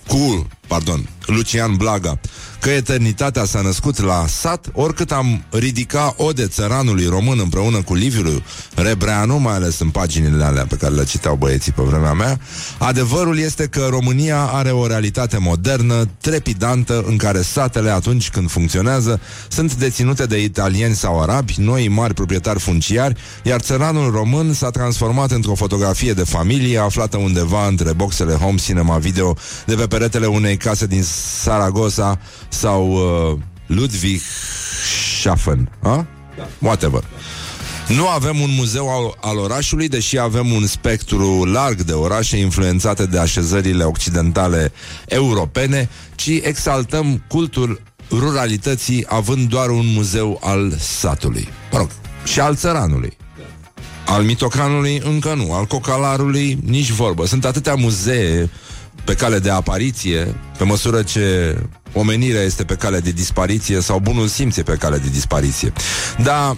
cu, 0.06 0.46
pardon, 0.66 1.08
Lucian 1.26 1.76
Blaga, 1.76 2.20
că 2.62 2.70
eternitatea 2.70 3.44
s-a 3.44 3.60
născut 3.60 4.00
la 4.00 4.24
sat, 4.28 4.66
oricât 4.72 5.12
am 5.12 5.44
ridica 5.50 6.14
ode 6.16 6.46
țăranului 6.46 7.06
român 7.06 7.38
împreună 7.38 7.82
cu 7.82 7.94
Liviu 7.94 8.42
Rebreanu, 8.74 9.38
mai 9.38 9.54
ales 9.54 9.78
în 9.78 9.88
paginile 9.88 10.44
alea 10.44 10.66
pe 10.66 10.76
care 10.76 10.94
le 10.94 11.04
citeau 11.04 11.34
băieții 11.34 11.72
pe 11.72 11.82
vremea 11.82 12.12
mea, 12.12 12.38
adevărul 12.78 13.38
este 13.38 13.66
că 13.66 13.86
România 13.90 14.40
are 14.42 14.70
o 14.70 14.86
realitate 14.86 15.38
modernă, 15.38 16.08
trepidantă, 16.20 17.04
în 17.06 17.16
care 17.16 17.42
satele, 17.42 17.90
atunci 17.90 18.30
când 18.30 18.50
funcționează, 18.50 19.20
sunt 19.48 19.74
deținute 19.74 20.26
de 20.26 20.42
italieni 20.42 20.94
sau 20.94 21.20
arabi, 21.20 21.54
noi 21.58 21.88
mari 21.88 22.14
proprietari 22.14 22.58
funciari, 22.58 23.20
iar 23.42 23.60
țăranul 23.60 24.10
român 24.10 24.52
s-a 24.52 24.70
transformat 24.70 25.30
într-o 25.30 25.54
fotografie 25.54 26.12
de 26.12 26.24
familie 26.24 26.78
aflată 26.78 27.16
undeva 27.16 27.66
între 27.66 27.92
boxele 27.92 28.34
home 28.34 28.56
cinema 28.56 28.98
video 28.98 29.36
de 29.66 29.74
pe 29.74 29.86
peretele 29.86 30.26
unei 30.26 30.56
case 30.56 30.86
din 30.86 31.02
Saragossa 31.42 32.18
sau 32.52 32.92
uh, 32.92 33.38
Ludwig 33.66 34.20
Schaffen, 35.18 35.70
a? 35.82 36.06
Da. 36.36 36.48
Whatever. 36.58 37.04
Nu 37.88 38.08
avem 38.08 38.40
un 38.40 38.50
muzeu 38.56 38.88
al, 38.88 39.30
al 39.30 39.38
orașului, 39.38 39.88
deși 39.88 40.18
avem 40.18 40.52
un 40.52 40.66
spectru 40.66 41.44
larg 41.44 41.82
de 41.82 41.92
orașe 41.92 42.36
influențate 42.36 43.06
de 43.06 43.18
așezările 43.18 43.84
occidentale 43.84 44.72
europene, 45.06 45.88
ci 46.14 46.28
exaltăm 46.28 47.22
cultul 47.28 47.80
ruralității 48.10 49.04
având 49.08 49.48
doar 49.48 49.68
un 49.68 49.86
muzeu 49.94 50.40
al 50.42 50.76
satului. 50.78 51.48
Mă 51.72 51.78
rog, 51.78 51.88
și 52.24 52.40
al 52.40 52.56
țăranului. 52.56 53.16
Al 54.06 54.22
mitocanului 54.22 55.00
încă 55.04 55.34
nu, 55.34 55.52
al 55.52 55.64
cocalarului 55.64 56.58
nici 56.66 56.90
vorbă. 56.90 57.26
Sunt 57.26 57.44
atâtea 57.44 57.74
muzee 57.74 58.50
pe 59.04 59.14
cale 59.14 59.38
de 59.38 59.50
apariție, 59.50 60.34
pe 60.58 60.64
măsură 60.64 61.02
ce 61.02 61.56
omenirea 61.92 62.42
este 62.42 62.64
pe 62.64 62.74
cale 62.74 63.00
de 63.00 63.10
dispariție 63.10 63.80
sau 63.80 63.98
bunul 63.98 64.28
simț 64.28 64.56
e 64.56 64.62
pe 64.62 64.76
cale 64.76 64.98
de 64.98 65.08
dispariție. 65.12 65.72
Dar 66.22 66.56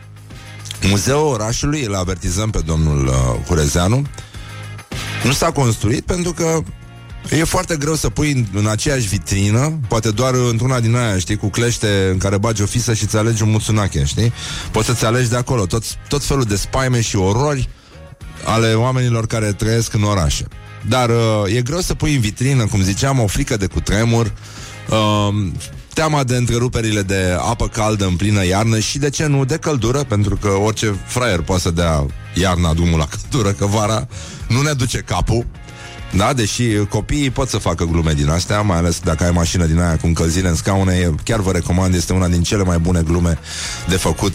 Muzeul 0.90 1.32
orașului, 1.32 1.82
îl 1.82 1.94
avertizăm 1.94 2.50
pe 2.50 2.60
domnul 2.66 3.06
uh, 3.06 3.46
Hurezeanu, 3.46 4.06
nu 5.24 5.32
s-a 5.32 5.50
construit 5.50 6.04
pentru 6.04 6.32
că 6.32 6.62
E 7.30 7.44
foarte 7.44 7.76
greu 7.76 7.94
să 7.94 8.08
pui 8.08 8.32
în, 8.32 8.46
în 8.52 8.66
aceeași 8.66 9.08
vitrină, 9.08 9.78
poate 9.88 10.10
doar 10.10 10.34
într-una 10.34 10.80
din 10.80 10.96
aia, 10.96 11.18
știi, 11.18 11.36
cu 11.36 11.48
clește 11.48 12.08
în 12.12 12.18
care 12.18 12.38
bagi 12.38 12.62
o 12.62 12.66
fisă 12.66 12.94
și 12.94 13.06
ți 13.06 13.16
alegi 13.16 13.42
un 13.42 13.50
muțunache, 13.50 14.04
știi? 14.04 14.32
Poți 14.70 14.86
să-ți 14.86 15.04
alegi 15.04 15.28
de 15.28 15.36
acolo 15.36 15.66
tot, 15.66 15.84
tot 16.08 16.24
felul 16.24 16.42
de 16.42 16.56
spaime 16.56 17.00
și 17.00 17.16
orori 17.16 17.68
ale 18.44 18.74
oamenilor 18.74 19.26
care 19.26 19.52
trăiesc 19.52 19.94
în 19.94 20.02
orașe. 20.02 20.46
Dar 20.88 21.10
uh, 21.10 21.54
e 21.56 21.62
greu 21.62 21.80
să 21.80 21.94
pui 21.94 22.14
în 22.14 22.20
vitrină, 22.20 22.66
cum 22.66 22.82
ziceam, 22.82 23.20
o 23.20 23.26
frică 23.26 23.56
de 23.56 23.66
cutremur, 23.66 24.32
uh, 24.88 25.46
teama 25.94 26.24
de 26.24 26.36
întreruperile 26.36 27.02
de 27.02 27.36
apă 27.38 27.68
caldă 27.68 28.06
în 28.06 28.16
plină 28.16 28.46
iarnă 28.46 28.78
și, 28.78 28.98
de 28.98 29.10
ce 29.10 29.26
nu, 29.26 29.44
de 29.44 29.56
căldură, 29.56 30.04
pentru 30.04 30.36
că 30.36 30.48
orice 30.48 30.96
fraier 31.06 31.40
poate 31.40 31.62
să 31.62 31.70
dea 31.70 32.06
iarna 32.34 32.74
drumul 32.74 32.98
la 32.98 33.06
căldură, 33.06 33.52
că 33.52 33.66
vara 33.66 34.08
nu 34.48 34.62
ne 34.62 34.72
duce 34.72 34.98
capul. 34.98 35.46
Da, 36.16 36.32
deși 36.32 36.64
copiii 36.88 37.30
pot 37.30 37.48
să 37.48 37.58
facă 37.58 37.84
glume 37.84 38.12
din 38.12 38.28
astea, 38.28 38.60
mai 38.60 38.76
ales 38.76 39.00
dacă 39.00 39.24
ai 39.24 39.30
mașină 39.30 39.66
din 39.66 39.80
aia 39.80 39.96
cu 39.96 40.06
încălzire 40.06 40.48
în 40.48 40.54
scaune, 40.54 41.14
chiar 41.24 41.40
vă 41.40 41.52
recomand, 41.52 41.94
este 41.94 42.12
una 42.12 42.28
din 42.28 42.42
cele 42.42 42.62
mai 42.62 42.78
bune 42.78 43.02
glume 43.02 43.38
de 43.88 43.96
făcut 43.96 44.34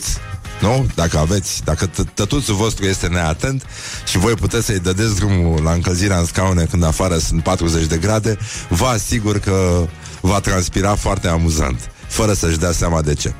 nu? 0.63 0.87
Dacă 0.95 1.17
aveți, 1.17 1.63
dacă 1.63 1.89
tătuțul 2.13 2.55
vostru 2.55 2.85
este 2.85 3.07
neatent 3.07 3.65
și 4.07 4.17
voi 4.17 4.33
puteți 4.33 4.65
să-i 4.65 4.79
dădeți 4.79 5.15
drumul 5.15 5.61
la 5.63 5.71
încălzirea 5.71 6.17
în 6.17 6.25
scaune 6.25 6.63
când 6.63 6.83
afară 6.83 7.17
sunt 7.17 7.43
40 7.43 7.85
de 7.85 7.97
grade, 7.97 8.37
vă 8.69 8.85
asigur 8.85 9.39
că 9.39 9.87
va 10.21 10.39
transpira 10.39 10.95
foarte 10.95 11.27
amuzant, 11.27 11.91
fără 12.07 12.33
să-și 12.33 12.57
dea 12.57 12.71
seama 12.71 13.01
de 13.01 13.13
ce. 13.13 13.33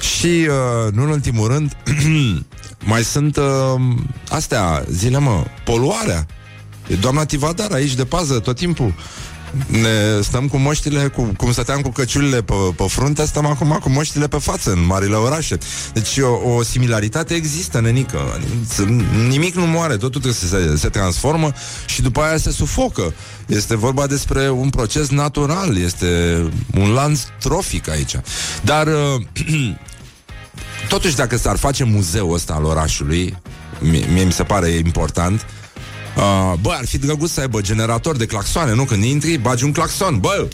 Și, 0.00 0.26
uh, 0.26 0.92
nu 0.92 1.02
în 1.02 1.08
ultimul 1.08 1.48
rând, 1.48 1.76
mai 2.92 3.04
sunt 3.04 3.36
uh, 3.36 3.44
astea, 4.28 4.84
zile 4.90 5.18
mă, 5.18 5.44
poluarea. 5.64 6.26
E 6.86 6.94
doamna 6.94 7.24
Tivadar 7.24 7.72
aici 7.72 7.94
de 7.94 8.04
pază 8.04 8.38
tot 8.38 8.56
timpul. 8.56 8.94
Ne 9.66 10.20
stăm 10.20 10.48
cu 10.48 10.56
moștile, 10.56 11.08
cu, 11.08 11.32
cum 11.36 11.52
stăteam 11.52 11.80
cu 11.80 11.90
căciulile 11.90 12.42
pe, 12.42 12.54
pe 12.76 12.84
frunte, 12.88 13.24
stăm 13.24 13.46
acum 13.46 13.78
cu 13.82 13.90
moștile 13.90 14.28
pe 14.28 14.38
față 14.38 14.70
în 14.70 14.86
marile 14.86 15.14
orașe. 15.14 15.58
Deci 15.92 16.18
o, 16.18 16.54
o 16.54 16.62
similaritate 16.62 17.34
există, 17.34 17.80
nenică. 17.80 18.40
Nimic 19.28 19.54
nu 19.54 19.66
moare, 19.66 19.92
totul 19.92 20.20
trebuie 20.20 20.32
să 20.32 20.46
se, 20.46 20.76
se 20.76 20.88
transformă 20.88 21.52
și 21.86 22.02
după 22.02 22.20
aia 22.20 22.36
se 22.36 22.50
sufocă. 22.50 23.14
Este 23.46 23.76
vorba 23.76 24.06
despre 24.06 24.50
un 24.50 24.70
proces 24.70 25.08
natural, 25.08 25.76
este 25.76 26.36
un 26.74 26.92
lanț 26.92 27.20
trofic 27.38 27.88
aici. 27.88 28.14
Dar 28.62 28.88
totuși 30.88 31.16
dacă 31.16 31.36
s-ar 31.36 31.56
face 31.56 31.84
muzeul 31.84 32.34
ăsta 32.34 32.52
al 32.52 32.64
orașului, 32.64 33.36
mie, 33.78 34.04
mie 34.12 34.24
mi 34.24 34.32
se 34.32 34.42
pare 34.42 34.68
important, 34.68 35.40
Uh, 35.40 35.59
bă, 36.60 36.70
ar 36.78 36.86
fi 36.86 36.98
drăguț 36.98 37.30
să 37.30 37.40
aibă 37.40 37.60
generator 37.60 38.16
de 38.16 38.26
claxoane, 38.26 38.74
nu? 38.74 38.84
Când 38.84 39.04
intri, 39.04 39.36
bagi 39.36 39.64
un 39.64 39.72
claxon, 39.72 40.18
bă! 40.18 40.48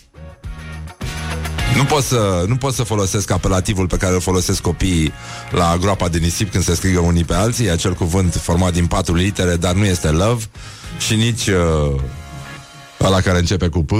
Nu 1.76 1.85
pot, 1.85 2.02
să, 2.02 2.44
nu 2.46 2.56
pot 2.56 2.75
să 2.75 2.82
folosesc 2.82 3.30
apelativul 3.30 3.87
pe 3.87 3.96
care 3.96 4.14
îl 4.14 4.20
folosesc 4.20 4.61
copiii 4.61 5.12
la 5.50 5.76
groapa 5.80 6.08
de 6.08 6.18
nisip 6.18 6.50
când 6.50 6.64
se 6.64 6.75
strigă 6.75 6.99
unii 6.99 7.25
pe 7.25 7.35
alții, 7.35 7.66
e 7.66 7.70
acel 7.70 7.94
cuvânt 7.94 8.35
format 8.35 8.73
din 8.73 8.87
patru 8.87 9.14
litere, 9.14 9.56
dar 9.56 9.75
nu 9.75 9.85
este 9.85 10.08
love 10.08 10.44
și 10.99 11.14
nici 11.14 11.46
uh, 11.46 12.00
ăla 13.00 13.20
care 13.20 13.38
începe 13.38 13.68
cu 13.68 13.85
P 13.85 13.92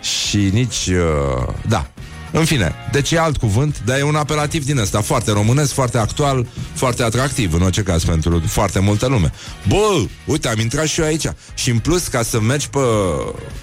și 0.00 0.36
nici, 0.52 0.86
uh, 0.86 1.54
da, 1.68 1.91
în 2.32 2.44
fine, 2.44 2.74
deci 2.92 3.10
e 3.10 3.18
alt 3.18 3.36
cuvânt, 3.36 3.82
dar 3.84 3.98
e 3.98 4.02
un 4.02 4.14
apelativ 4.14 4.64
din 4.64 4.78
ăsta 4.78 5.00
foarte 5.00 5.30
românesc, 5.32 5.72
foarte 5.72 5.98
actual, 5.98 6.46
foarte 6.74 7.02
atractiv, 7.02 7.54
în 7.54 7.62
orice 7.62 7.82
caz, 7.82 8.04
pentru 8.04 8.42
foarte 8.46 8.78
multă 8.78 9.06
lume. 9.06 9.32
Bă, 9.68 10.04
uite, 10.24 10.48
am 10.48 10.58
intrat 10.58 10.86
și 10.86 11.00
eu 11.00 11.06
aici. 11.06 11.26
Și 11.54 11.70
în 11.70 11.78
plus, 11.78 12.06
ca 12.06 12.22
să 12.22 12.40
mergi 12.40 12.68
pe, 12.68 12.78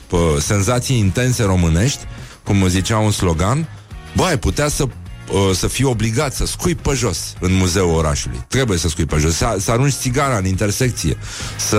pe 0.08 0.18
senzații 0.40 0.98
intense 0.98 1.44
românești, 1.44 2.00
cum 2.44 2.68
zicea 2.68 2.98
un 2.98 3.12
slogan, 3.12 3.68
bă, 4.16 4.24
ai 4.24 4.40
putea 4.40 4.68
să 4.68 4.84
uh, 4.84 5.56
să 5.56 5.68
fii 5.68 5.86
obligat 5.86 6.34
să 6.34 6.46
scui 6.46 6.76
pe 6.76 6.94
jos 6.94 7.34
în 7.40 7.54
muzeul 7.54 7.96
orașului. 7.96 8.46
Trebuie 8.48 8.78
să 8.78 8.88
scui 8.88 9.06
pe 9.06 9.18
jos, 9.18 9.36
să, 9.36 9.56
să 9.60 9.72
arunci 9.72 9.94
țigara 9.94 10.38
în 10.38 10.46
intersecție, 10.46 11.18
să 11.58 11.78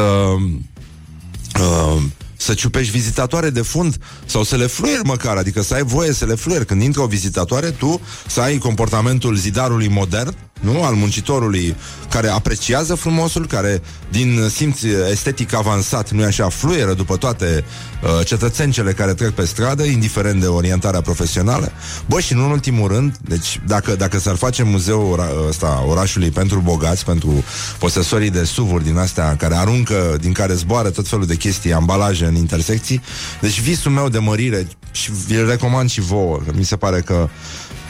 uh, 1.60 2.02
să 2.40 2.54
ciupești 2.54 2.92
vizitatoare 2.92 3.50
de 3.50 3.62
fund 3.62 3.96
sau 4.24 4.42
să 4.42 4.56
le 4.56 4.66
fluieri 4.66 5.04
măcar, 5.04 5.36
adică 5.36 5.62
să 5.62 5.74
ai 5.74 5.82
voie 5.82 6.12
să 6.12 6.24
le 6.24 6.34
fluieri. 6.34 6.66
Când 6.66 6.82
intră 6.82 7.00
o 7.00 7.06
vizitatoare, 7.06 7.70
tu 7.70 8.00
să 8.26 8.40
ai 8.40 8.58
comportamentul 8.58 9.36
zidarului 9.36 9.88
modern, 9.88 10.34
nu? 10.60 10.82
Al 10.82 10.94
muncitorului 10.94 11.76
care 12.08 12.28
apreciază 12.28 12.94
frumosul, 12.94 13.46
care 13.46 13.82
din 14.10 14.48
simț 14.48 14.82
estetic 15.10 15.54
avansat, 15.54 16.10
nu 16.10 16.24
așa, 16.24 16.48
fluieră 16.48 16.94
după 16.94 17.16
toate 17.16 17.64
uh, 18.02 18.26
cetățencele 18.26 18.92
care 18.92 19.14
trec 19.14 19.30
pe 19.30 19.44
stradă, 19.44 19.82
indiferent 19.82 20.40
de 20.40 20.46
orientarea 20.46 21.00
profesională. 21.00 21.72
Bă, 22.06 22.20
și 22.20 22.34
nu 22.34 22.44
în 22.44 22.50
ultimul 22.50 22.88
rând, 22.88 23.16
deci 23.20 23.60
dacă, 23.66 23.96
dacă 23.96 24.18
s-ar 24.18 24.36
face 24.36 24.62
muzeul 24.62 25.10
ora, 25.12 25.28
ăsta, 25.48 25.84
orașului 25.86 26.30
pentru 26.30 26.60
bogați, 26.60 27.04
pentru 27.04 27.44
posesorii 27.78 28.30
de 28.30 28.44
suvuri 28.44 28.84
din 28.84 28.96
astea 28.96 29.36
care 29.36 29.54
aruncă, 29.54 30.16
din 30.20 30.32
care 30.32 30.54
zboară 30.54 30.90
tot 30.90 31.08
felul 31.08 31.26
de 31.26 31.36
chestii, 31.36 31.72
ambalaje 31.72 32.24
în 32.24 32.34
intersecții, 32.34 33.00
deci 33.40 33.60
visul 33.60 33.90
meu 33.90 34.08
de 34.08 34.18
mărire 34.18 34.66
și 34.90 35.10
vi-l 35.26 35.46
recomand 35.46 35.90
și 35.90 36.00
vouă, 36.00 36.40
că 36.46 36.52
mi 36.54 36.64
se 36.64 36.76
pare 36.76 37.00
că 37.00 37.28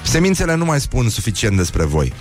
semințele 0.03 0.55
nu 0.55 0.65
mai 0.65 0.81
spun 0.81 1.09
suficient 1.09 1.57
despre 1.57 1.85
voi. 1.85 2.13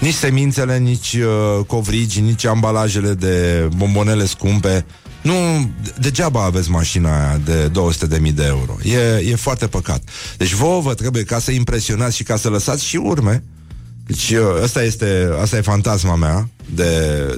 Nici 0.00 0.14
semințele, 0.14 0.78
nici 0.78 1.12
uh, 1.12 1.64
covrigi, 1.66 2.20
nici 2.20 2.44
ambalajele 2.44 3.14
de 3.14 3.68
bombonele 3.76 4.26
scumpe. 4.26 4.86
Nu, 5.22 5.70
degeaba 6.00 6.44
aveți 6.44 6.70
mașina 6.70 7.26
aia 7.26 7.40
de 7.44 7.70
200.000 7.70 8.34
de 8.34 8.44
euro. 8.44 8.76
E, 8.82 9.30
e 9.30 9.34
foarte 9.36 9.66
păcat. 9.66 10.02
Deci 10.36 10.52
vouă 10.52 10.80
vă 10.80 10.94
trebuie 10.94 11.22
ca 11.22 11.38
să 11.38 11.50
impresionați 11.50 12.16
și 12.16 12.22
ca 12.22 12.36
să 12.36 12.48
lăsați 12.48 12.84
și 12.84 12.96
urme. 12.96 13.44
Deci 14.06 14.30
uh, 14.30 14.62
asta 14.62 14.82
este, 14.82 15.28
asta 15.40 15.56
e 15.56 15.60
fantasma 15.60 16.14
mea 16.14 16.48
de, 16.74 16.90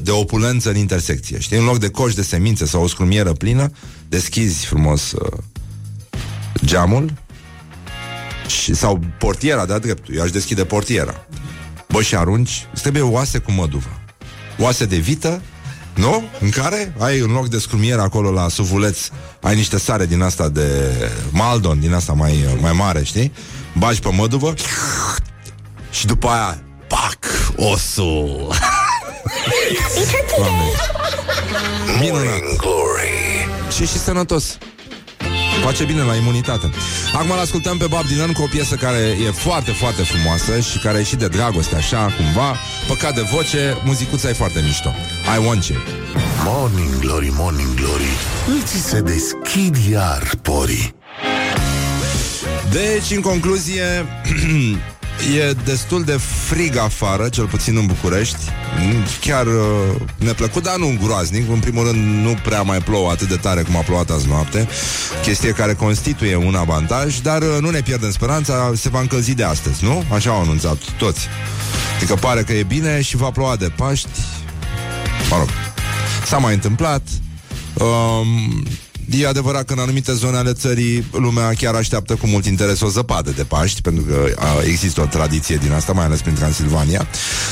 de 0.03 0.11
opulență 0.11 0.71
în 0.71 0.77
intersecție. 0.77 1.39
Știi, 1.39 1.59
în 1.59 1.65
loc 1.65 1.79
de 1.79 1.89
coș 1.89 2.15
de 2.15 2.23
semințe 2.23 2.67
sau 2.67 2.83
o 2.83 2.87
scrumieră 2.87 3.33
plină, 3.33 3.71
deschizi 4.09 4.65
frumos 4.65 5.13
uh, 5.13 5.39
geamul 6.65 7.13
și, 8.47 8.75
sau 8.75 9.01
portiera, 9.19 9.67
de-a 9.67 9.79
dreptul. 9.79 10.15
Eu 10.15 10.23
aș 10.23 10.31
deschide 10.31 10.65
portiera. 10.65 11.27
Bă, 11.89 12.03
și 12.03 12.17
arunci, 12.17 12.67
îți 12.73 12.81
trebuie 12.83 13.03
oase 13.03 13.39
cu 13.39 13.53
măduvă. 13.53 14.01
Oase 14.59 14.85
de 14.85 14.97
vită, 14.97 15.43
nu? 15.95 16.25
În 16.41 16.51
care 16.51 16.95
ai 16.99 17.21
un 17.21 17.31
loc 17.33 17.49
de 17.49 17.59
scrumier 17.59 17.99
acolo 17.99 18.31
la 18.31 18.49
suvuleț, 18.49 18.99
ai 19.41 19.55
niște 19.55 19.79
sare 19.79 20.07
din 20.07 20.23
asta 20.23 20.49
de 20.49 20.93
Maldon, 21.31 21.81
din 21.81 21.93
asta 21.95 22.13
mai, 22.13 22.57
mai 22.61 22.73
mare, 22.73 23.05
știi? 23.05 23.33
Bagi 23.79 24.01
pe 24.01 24.09
măduvă 24.13 24.55
și 25.91 26.07
după 26.07 26.29
aia, 26.29 26.63
pac, 26.89 27.19
osul. 27.57 28.55
Minunat. 32.01 32.41
Și 33.73 33.87
și 33.87 33.99
sănătos. 33.99 34.59
Face 35.65 35.85
bine 35.85 36.03
la 36.03 36.15
imunitate. 36.15 36.71
Acum 37.13 37.31
îl 37.31 37.39
ascultăm 37.39 37.77
pe 37.77 37.87
Bob 37.87 38.07
Dylan 38.07 38.33
cu 38.33 38.43
o 38.43 38.47
piesă 38.47 38.75
care 38.75 39.17
e 39.27 39.31
foarte, 39.31 39.71
foarte 39.71 40.03
frumoasă 40.03 40.61
și 40.61 40.79
care 40.79 40.99
e 40.99 41.03
și 41.03 41.17
de 41.17 41.29
dragoste, 41.29 41.77
așa, 41.77 42.13
cumva. 42.17 42.57
Păcat 42.87 43.15
de 43.15 43.21
voce, 43.33 43.77
muzicuța 43.85 44.29
e 44.29 44.33
foarte 44.33 44.61
mișto. 44.65 44.95
I 45.37 45.47
want 45.47 45.65
you. 45.65 45.79
Morning 46.45 46.99
glory, 46.99 47.33
morning 47.33 47.75
glory, 47.75 48.09
îți 48.61 48.89
se 48.89 49.01
deschid 49.01 49.77
iar 49.91 50.31
porii. 50.43 50.95
Deci, 52.71 53.11
în 53.11 53.21
concluzie, 53.21 53.85
E 55.27 55.53
destul 55.65 56.05
de 56.05 56.19
frig 56.47 56.77
afară, 56.77 57.29
cel 57.29 57.47
puțin 57.47 57.77
în 57.77 57.87
București. 57.87 58.39
Chiar 59.21 59.47
uh, 59.47 59.53
neplăcut, 60.17 60.63
dar 60.63 60.77
nu 60.77 60.99
groaznic. 61.03 61.51
În 61.51 61.59
primul 61.59 61.85
rând, 61.85 62.25
nu 62.25 62.37
prea 62.43 62.63
mai 62.63 62.79
plouă 62.79 63.11
atât 63.11 63.29
de 63.29 63.37
tare 63.37 63.63
cum 63.63 63.77
a 63.77 63.81
plouat 63.81 64.11
azi 64.11 64.29
noapte. 64.29 64.69
Chestie 65.23 65.51
care 65.51 65.75
constituie 65.75 66.37
un 66.37 66.55
avantaj, 66.55 67.19
dar 67.19 67.43
uh, 67.43 67.57
nu 67.61 67.71
ne 67.71 67.81
pierdem 67.81 68.11
speranța, 68.11 68.73
se 68.77 68.89
va 68.89 69.01
încălzi 69.01 69.35
de 69.35 69.45
astăzi, 69.45 69.85
nu? 69.85 70.05
Așa 70.13 70.31
au 70.31 70.41
anunțat 70.41 70.79
toți. 70.99 71.27
Adică 71.97 72.15
pare 72.15 72.43
că 72.43 72.53
e 72.53 72.63
bine 72.63 73.01
și 73.01 73.17
va 73.17 73.31
ploua 73.31 73.57
de 73.57 73.69
Paști. 73.77 74.09
Mă 75.31 75.37
rog, 75.37 75.49
s-a 76.27 76.39
mai 76.39 76.55
întâmplat. 76.55 77.03
Um, 77.75 78.65
e 79.11 79.27
adevărat 79.27 79.65
că 79.65 79.73
în 79.73 79.79
anumite 79.79 80.13
zone 80.13 80.37
ale 80.37 80.53
țării 80.53 81.07
lumea 81.13 81.53
chiar 81.53 81.75
așteaptă 81.75 82.15
cu 82.15 82.27
mult 82.27 82.47
interes 82.47 82.81
o 82.81 82.89
zăpadă 82.89 83.31
de 83.31 83.45
Paști, 83.45 83.83
pentru 83.83 84.03
că 84.03 84.31
a, 84.39 84.47
există 84.65 85.01
o 85.01 85.05
tradiție 85.05 85.57
din 85.57 85.73
asta, 85.73 85.93
mai 85.93 86.05
ales 86.05 86.21
prin 86.21 86.35
Transilvania. 86.35 87.07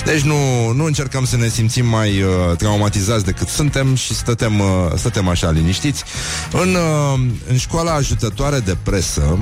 Deci 0.04 0.20
nu, 0.20 0.70
nu 0.72 0.84
încercăm 0.84 1.24
să 1.24 1.36
ne 1.36 1.48
simțim 1.48 1.86
mai 1.86 2.22
uh, 2.22 2.56
traumatizați 2.56 3.24
decât 3.24 3.48
suntem 3.48 3.94
și 3.94 4.14
stătem, 4.14 4.58
uh, 4.58 4.66
stătem 4.96 5.28
așa 5.28 5.50
liniștiți. 5.50 6.04
În, 6.52 6.74
uh, 6.74 7.20
în 7.48 7.56
școala 7.56 7.92
ajutătoare 7.92 8.58
de 8.58 8.76
presă 8.82 9.38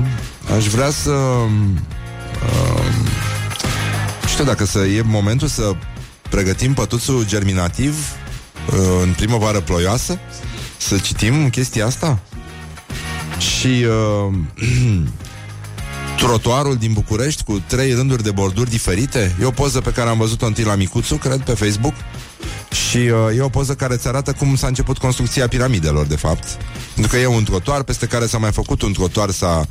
aș 0.56 0.66
vrea 0.66 0.90
să... 0.90 1.11
Uh, 1.11 2.85
știu 4.28 4.44
dacă 4.44 4.64
să 4.64 4.78
e 4.78 5.02
momentul 5.02 5.49
să 5.49 5.73
pregătim 6.30 6.75
pătuțul 6.75 7.26
germinativ 7.26 7.94
uh, 8.73 8.78
în 9.02 9.12
primăvară 9.16 9.61
ploioasă, 9.61 10.18
să 10.88 10.99
citim 10.99 11.50
chestia 11.50 11.87
asta. 11.87 12.19
Și 13.38 13.85
uh, 14.29 14.35
trotuarul 16.17 16.76
din 16.76 16.93
București 16.93 17.43
cu 17.45 17.62
trei 17.67 17.93
rânduri 17.93 18.23
de 18.23 18.31
borduri 18.31 18.71
diferite. 18.71 19.37
E 19.41 19.45
o 19.45 19.50
poză 19.50 19.81
pe 19.81 19.91
care 19.91 20.09
am 20.09 20.19
văzut-o 20.19 20.47
întâi 20.47 20.64
la 20.64 20.75
Micuțu, 20.75 21.17
cred, 21.17 21.41
pe 21.41 21.53
Facebook. 21.53 21.95
Și 22.88 22.97
uh, 22.97 23.37
e 23.37 23.41
o 23.41 23.49
poză 23.49 23.75
care 23.75 23.95
îți 23.95 24.09
arată 24.09 24.33
cum 24.33 24.57
s-a 24.57 24.67
început 24.67 24.99
construcția 24.99 25.49
piramidelor, 25.49 26.07
de 26.07 26.17
fapt. 26.17 26.45
Pentru 26.95 27.12
că 27.12 27.19
e 27.19 27.26
un 27.26 27.45
trotuar 27.45 27.83
peste 27.83 28.07
care 28.07 28.26
s-a 28.26 28.38
mai 28.38 28.53
făcut 28.53 28.83
un 28.83 28.93
trotuar, 28.93 29.31
s-a 29.31 29.67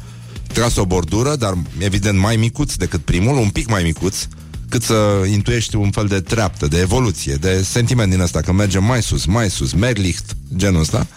tras 0.53 0.75
o 0.75 0.85
bordură, 0.85 1.35
dar 1.35 1.53
evident 1.77 2.19
mai 2.19 2.35
micuț 2.35 2.73
decât 2.73 3.01
primul, 3.01 3.37
un 3.37 3.49
pic 3.49 3.69
mai 3.69 3.83
micuț, 3.83 4.27
cât 4.69 4.83
să 4.83 5.25
intuiești 5.31 5.75
un 5.75 5.91
fel 5.91 6.07
de 6.07 6.19
treaptă, 6.19 6.67
de 6.67 6.79
evoluție, 6.79 7.35
de 7.35 7.63
sentiment 7.63 8.09
din 8.09 8.19
ăsta, 8.19 8.41
că 8.41 8.51
merge 8.51 8.79
mai 8.79 9.01
sus, 9.01 9.25
mai 9.25 9.49
sus, 9.49 9.73
Merlicht, 9.73 10.35
genul 10.55 10.81
ăsta. 10.81 11.07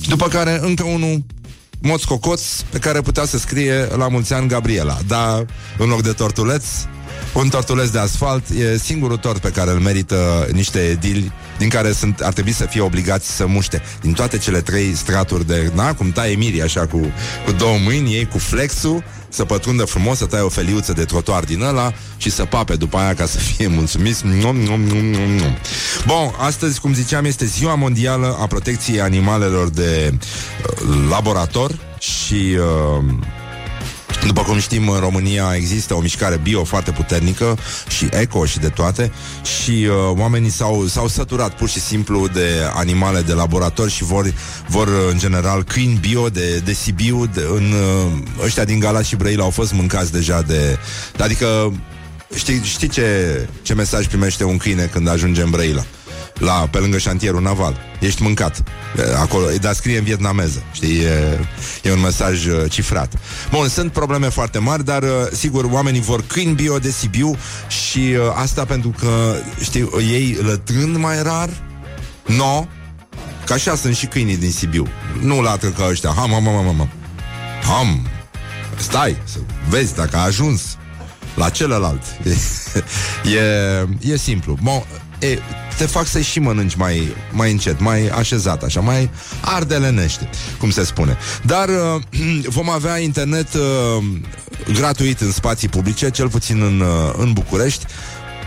Și 0.00 0.08
după 0.08 0.28
care 0.28 0.58
încă 0.62 0.84
unul 0.84 1.24
moț 1.80 2.02
cocoț 2.02 2.42
pe 2.70 2.78
care 2.78 3.00
putea 3.00 3.24
să 3.24 3.38
scrie 3.38 3.88
la 3.96 4.08
mulți 4.08 4.32
ani 4.32 4.48
Gabriela. 4.48 4.98
Dar 5.06 5.46
în 5.78 5.88
loc 5.88 6.02
de 6.02 6.12
tortuleț, 6.12 6.64
un 7.32 7.48
tortuleț 7.48 7.88
de 7.88 7.98
asfalt 7.98 8.48
e 8.48 8.78
singurul 8.78 9.16
tort 9.16 9.40
pe 9.40 9.50
care 9.50 9.70
îl 9.70 9.78
merită 9.78 10.48
niște 10.52 10.78
edili 10.78 11.32
din 11.58 11.68
care 11.68 11.92
sunt, 11.92 12.20
ar 12.20 12.32
trebui 12.32 12.52
să 12.52 12.64
fie 12.64 12.80
obligați 12.80 13.36
să 13.36 13.46
muște. 13.46 13.82
Din 14.00 14.12
toate 14.12 14.38
cele 14.38 14.60
trei 14.60 14.94
straturi 14.94 15.46
de... 15.46 15.72
Na, 15.74 15.94
cum 15.94 16.12
taie 16.12 16.36
Miri 16.36 16.62
așa 16.62 16.86
cu, 16.86 17.00
cu 17.44 17.52
două 17.52 17.78
mâini, 17.84 18.14
ei 18.14 18.26
cu 18.26 18.38
flexul, 18.38 19.04
să 19.28 19.44
pătrundă 19.44 19.84
frumos, 19.84 20.18
să 20.18 20.26
tai 20.26 20.40
o 20.40 20.48
feliuță 20.48 20.92
de 20.92 21.04
trotuar 21.04 21.44
din 21.44 21.62
ăla 21.62 21.92
și 22.16 22.30
să 22.30 22.44
pape 22.44 22.74
după 22.74 22.96
aia 22.96 23.14
ca 23.14 23.26
să 23.26 23.38
fie 23.38 23.66
mulțumiți. 23.66 24.26
Nom, 24.26 24.56
nom, 24.56 24.80
nom, 24.80 25.04
nom, 25.04 25.30
nom. 25.30 25.56
Bun, 26.06 26.34
astăzi, 26.38 26.80
cum 26.80 26.94
ziceam, 26.94 27.24
este 27.24 27.44
ziua 27.44 27.74
mondială 27.74 28.36
a 28.40 28.46
protecției 28.46 29.00
animalelor 29.00 29.68
de 29.68 30.14
uh, 30.14 31.08
laborator 31.10 31.78
și... 31.98 32.56
Uh, 32.58 33.04
după 34.26 34.42
cum 34.42 34.58
știm, 34.58 34.88
în 34.88 35.00
România 35.00 35.52
există 35.54 35.94
o 35.94 36.00
mișcare 36.00 36.36
bio 36.42 36.64
foarte 36.64 36.90
puternică 36.90 37.58
și 37.88 38.08
eco 38.10 38.44
și 38.44 38.58
de 38.58 38.68
toate 38.68 39.12
și 39.60 39.70
uh, 39.70 40.18
oamenii 40.18 40.50
s-au, 40.50 40.86
s-au 40.86 41.08
săturat 41.08 41.56
pur 41.56 41.68
și 41.68 41.80
simplu 41.80 42.28
de 42.28 42.48
animale 42.74 43.20
de 43.20 43.32
laborator 43.32 43.90
și 43.90 44.04
vor, 44.04 44.32
vor 44.68 44.88
în 45.10 45.18
general 45.18 45.62
câini 45.62 45.98
bio 46.00 46.28
de, 46.28 46.58
de 46.58 46.72
Sibiu, 46.72 47.26
de, 47.26 47.46
în, 47.54 47.72
uh, 47.72 48.44
ăștia 48.44 48.64
din 48.64 48.78
Galați 48.78 49.08
și 49.08 49.16
Brăila 49.16 49.44
au 49.44 49.50
fost 49.50 49.72
mâncați 49.72 50.12
deja 50.12 50.42
de... 50.42 50.78
Adică 51.18 51.72
știi, 52.34 52.60
știi 52.64 52.88
ce, 52.88 53.48
ce 53.62 53.74
mesaj 53.74 54.06
primește 54.06 54.44
un 54.44 54.56
câine 54.56 54.88
când 54.92 55.08
ajunge 55.08 55.42
în 55.42 55.50
Brăila? 55.50 55.84
La, 56.38 56.68
pe 56.70 56.78
lângă 56.78 56.98
șantierul 56.98 57.42
naval. 57.42 57.76
Ești 58.00 58.22
mâncat. 58.22 58.62
Acolo, 59.20 59.46
dar 59.60 59.72
scrie 59.72 59.98
în 59.98 60.04
vietnameză. 60.04 60.62
Știi, 60.72 60.98
e, 60.98 61.38
e 61.82 61.92
un 61.92 62.00
mesaj 62.00 62.46
uh, 62.46 62.70
cifrat. 62.70 63.12
Bun, 63.50 63.68
sunt 63.68 63.92
probleme 63.92 64.28
foarte 64.28 64.58
mari, 64.58 64.84
dar 64.84 65.02
uh, 65.02 65.08
sigur, 65.32 65.64
oamenii 65.64 66.00
vor 66.00 66.22
câini 66.26 66.54
bio 66.54 66.78
de 66.78 66.90
Sibiu 66.90 67.36
și 67.68 67.98
uh, 67.98 68.18
asta 68.34 68.64
pentru 68.64 68.94
că, 68.98 69.34
știi, 69.62 69.88
ei 70.12 70.38
lătrând 70.42 70.96
mai 70.96 71.22
rar, 71.22 71.48
no, 72.26 72.66
că 73.44 73.52
așa 73.52 73.74
sunt 73.76 73.96
și 73.96 74.06
câinii 74.06 74.36
din 74.36 74.50
Sibiu. 74.50 74.86
Nu 75.20 75.40
latră 75.40 75.68
ca 75.68 75.86
ăștia. 75.90 76.12
Ham, 76.16 76.30
ham, 76.30 76.44
ham, 76.44 76.64
ham. 76.64 76.88
Ham. 77.62 78.06
Stai, 78.76 79.16
să 79.24 79.38
vezi 79.68 79.94
dacă 79.94 80.16
a 80.16 80.20
ajuns 80.20 80.76
la 81.34 81.48
celălalt. 81.48 82.02
E, 82.24 82.30
e, 83.38 84.12
e 84.12 84.16
simplu. 84.16 84.58
Bon, 84.62 84.82
e, 85.18 85.38
te 85.78 85.86
fac 85.86 86.06
să 86.06 86.20
și 86.20 86.40
mănânci 86.40 86.74
mai, 86.74 87.16
mai 87.32 87.50
încet, 87.50 87.80
mai 87.80 88.08
așezat, 88.08 88.62
așa, 88.62 88.80
mai 88.80 89.10
ardelenește, 89.40 90.30
cum 90.58 90.70
se 90.70 90.84
spune. 90.84 91.16
Dar 91.42 91.68
uh, 91.68 92.02
vom 92.56 92.70
avea 92.70 92.98
internet 92.98 93.54
uh, 93.54 94.04
gratuit 94.72 95.20
în 95.20 95.32
spații 95.32 95.68
publice, 95.68 96.10
cel 96.10 96.28
puțin 96.28 96.62
în, 96.62 96.80
uh, 96.80 97.14
în 97.16 97.32
București, 97.32 97.84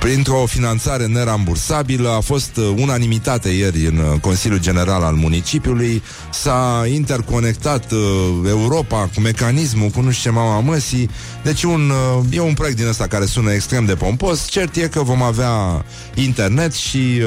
printr-o 0.01 0.45
finanțare 0.45 1.05
nerambursabilă. 1.05 2.09
A 2.09 2.19
fost 2.19 2.57
uh, 2.57 2.73
unanimitate 2.77 3.49
ieri 3.49 3.85
în 3.85 3.97
uh, 3.97 4.19
Consiliul 4.19 4.59
General 4.59 5.03
al 5.03 5.15
Municipiului. 5.15 6.03
S-a 6.31 6.85
interconectat 6.93 7.91
uh, 7.91 7.99
Europa 8.47 9.09
cu 9.13 9.21
mecanismul, 9.21 9.89
cu 9.89 10.01
nu 10.01 10.11
știu 10.11 10.31
ce 10.31 10.37
mama 10.37 10.59
măsii. 10.59 11.09
Deci 11.43 11.63
un, 11.63 11.91
e 12.31 12.39
un 12.39 12.53
proiect 12.53 12.77
din 12.77 12.87
ăsta 12.87 13.07
care 13.07 13.25
sună 13.25 13.51
extrem 13.51 13.85
de 13.85 13.95
pompos. 13.95 14.47
Cert 14.47 14.75
e 14.75 14.87
că 14.87 15.01
vom 15.01 15.21
avea 15.21 15.85
internet 16.13 16.73
și... 16.73 17.21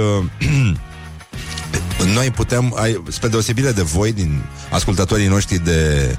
noi 2.15 2.31
putem, 2.31 2.77
spre 3.09 3.29
deosebire 3.29 3.71
de 3.73 3.83
voi, 3.83 4.13
din 4.13 4.43
ascultătorii 4.71 5.27
noștri 5.27 5.65
de, 5.65 6.17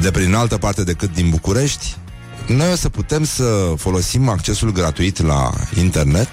de 0.00 0.10
prin 0.10 0.34
altă 0.34 0.58
parte 0.58 0.84
decât 0.84 1.14
din 1.14 1.30
București, 1.30 1.96
noi 2.46 2.70
o 2.72 2.76
să 2.76 2.88
putem 2.88 3.24
să 3.24 3.72
folosim 3.76 4.28
accesul 4.28 4.72
gratuit 4.72 5.22
la 5.22 5.50
internet 5.74 6.28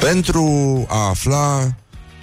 pentru 0.00 0.46
a 0.88 1.08
afla 1.08 1.74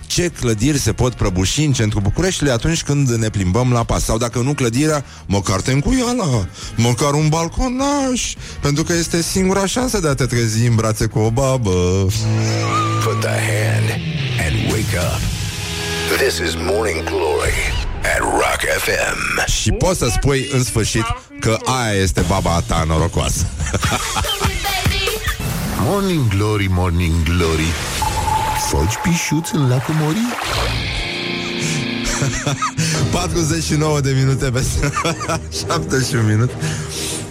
ce 0.08 0.32
clădiri 0.40 0.80
se 0.80 0.94
pot 0.94 1.14
prăbuși 1.14 1.64
în 1.64 1.74
centrul 1.74 2.02
Bucureștiului 2.02 2.54
atunci 2.54 2.84
când 2.84 3.10
ne 3.10 3.30
plimbăm 3.30 3.72
la 3.72 3.84
pas. 3.84 4.04
Sau 4.04 4.18
dacă 4.18 4.40
nu 4.40 4.54
clădirea, 4.54 5.06
măcar 5.26 5.62
te 5.62 5.72
încuiala, 5.72 6.48
măcar 6.76 7.14
un 7.14 7.30
balconaj, 7.30 8.34
pentru 8.62 8.84
că 8.84 8.94
este 8.94 9.22
singura 9.22 9.66
șansă 9.66 10.00
de 10.00 10.08
a 10.08 10.14
te 10.14 10.26
trezi 10.26 10.66
în 10.68 10.76
brațe 10.76 11.06
cu 11.06 11.20
o 11.20 11.30
babă. 11.30 11.72
Put 13.04 13.20
the 13.20 13.30
hand 13.30 13.90
and 14.46 14.72
wake 14.72 14.98
up. 14.98 15.22
This 16.18 16.38
is 16.38 16.56
Morning 16.56 17.04
Glory 17.04 17.81
at 18.04 18.20
Rock 18.20 18.62
FM. 18.78 19.52
Și 19.52 19.72
poți 19.72 20.00
să 20.00 20.08
spui 20.12 20.50
în 20.52 20.64
sfârșit 20.64 21.06
că 21.40 21.58
aia 21.66 21.94
este 21.94 22.22
baba 22.28 22.64
ta 22.68 22.84
norocoasă. 22.88 23.46
morning 25.84 26.28
Glory, 26.28 26.68
Morning 26.70 27.24
Glory 27.24 27.68
Foci 28.70 28.94
pișuți 29.04 29.56
în 29.56 29.70
lacul 29.70 29.94
Mori? 30.00 30.18
49 33.12 34.00
de 34.00 34.16
minute 34.20 34.50
pe 34.50 34.64
71 35.68 36.28
minute 36.34 36.54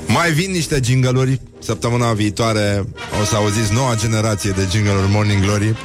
mai 0.06 0.32
vin 0.32 0.50
niște 0.50 0.80
jingle 0.84 1.40
Săptămâna 1.58 2.12
viitoare 2.12 2.84
o 3.20 3.24
să 3.24 3.36
auziți 3.36 3.72
noua 3.72 3.94
generație 3.94 4.50
de 4.50 4.66
jingle 4.70 4.92
Morning 5.08 5.42
Glory 5.42 5.76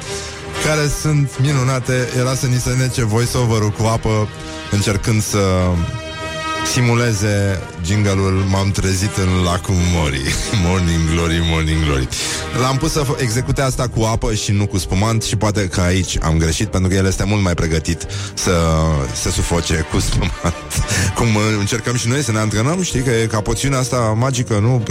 Care 0.66 0.88
sunt 1.00 1.38
minunate. 1.40 2.08
Era 2.18 2.34
să 2.34 2.46
ni 2.46 2.58
se 2.58 2.74
nece 2.78 3.04
voice-over-ul 3.04 3.70
cu 3.70 3.84
apă 3.84 4.28
Încercând 4.70 5.22
să 5.22 5.38
simuleze 6.72 7.60
jingle-ul 7.84 8.44
M-am 8.48 8.70
trezit 8.70 9.16
în 9.16 9.42
lacul 9.44 9.74
Mori. 9.92 10.20
Morning 10.66 11.00
Glory, 11.12 11.40
Morning 11.50 11.84
Glory. 11.84 12.08
L-am 12.60 12.76
pus 12.76 12.92
să 12.92 13.06
execute 13.18 13.62
asta 13.62 13.88
cu 13.88 14.02
apă 14.02 14.34
și 14.34 14.52
nu 14.52 14.66
cu 14.66 14.78
spumant 14.78 15.22
Și 15.22 15.36
poate 15.36 15.68
că 15.68 15.80
aici 15.80 16.18
am 16.22 16.38
greșit 16.38 16.68
Pentru 16.68 16.88
că 16.90 16.96
el 16.96 17.06
este 17.06 17.24
mult 17.24 17.42
mai 17.42 17.54
pregătit 17.54 18.06
Să 18.34 18.52
se 19.14 19.30
sufoce 19.30 19.86
cu 19.90 19.98
spumant. 20.08 20.32
Cum 21.14 21.26
încercăm 21.58 21.96
și 21.96 22.08
noi 22.08 22.22
să 22.22 22.32
ne 22.32 22.38
antrenăm 22.38 22.82
Știi 22.82 23.00
că 23.00 23.10
e 23.10 23.26
ca 23.26 23.40
poțiunea 23.40 23.78
asta 23.78 23.96
magică 23.96 24.58
Nu? 24.58 24.82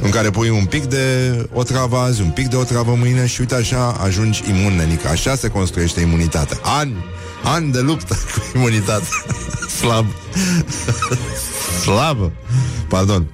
În 0.00 0.10
care 0.10 0.30
pui 0.30 0.48
un 0.48 0.64
pic 0.64 0.84
de 0.84 1.36
o 1.52 1.62
travă 1.62 1.96
azi 1.96 2.20
Un 2.20 2.30
pic 2.30 2.48
de 2.48 2.56
o 2.56 2.64
travă 2.64 2.94
mâine 2.98 3.26
Și 3.26 3.40
uite 3.40 3.54
așa 3.54 3.96
ajungi 4.02 4.42
imun, 4.48 4.76
nenică. 4.76 5.08
Așa 5.08 5.34
se 5.34 5.48
construiește 5.48 6.00
imunitatea. 6.00 6.58
Ani 6.62 7.04
Ani 7.44 7.72
de 7.72 7.80
luptă 7.80 8.18
cu 8.34 8.58
imunitate. 8.58 9.04
Slab. 9.78 10.06
Slabă 11.82 12.32
Pardon. 12.88 13.26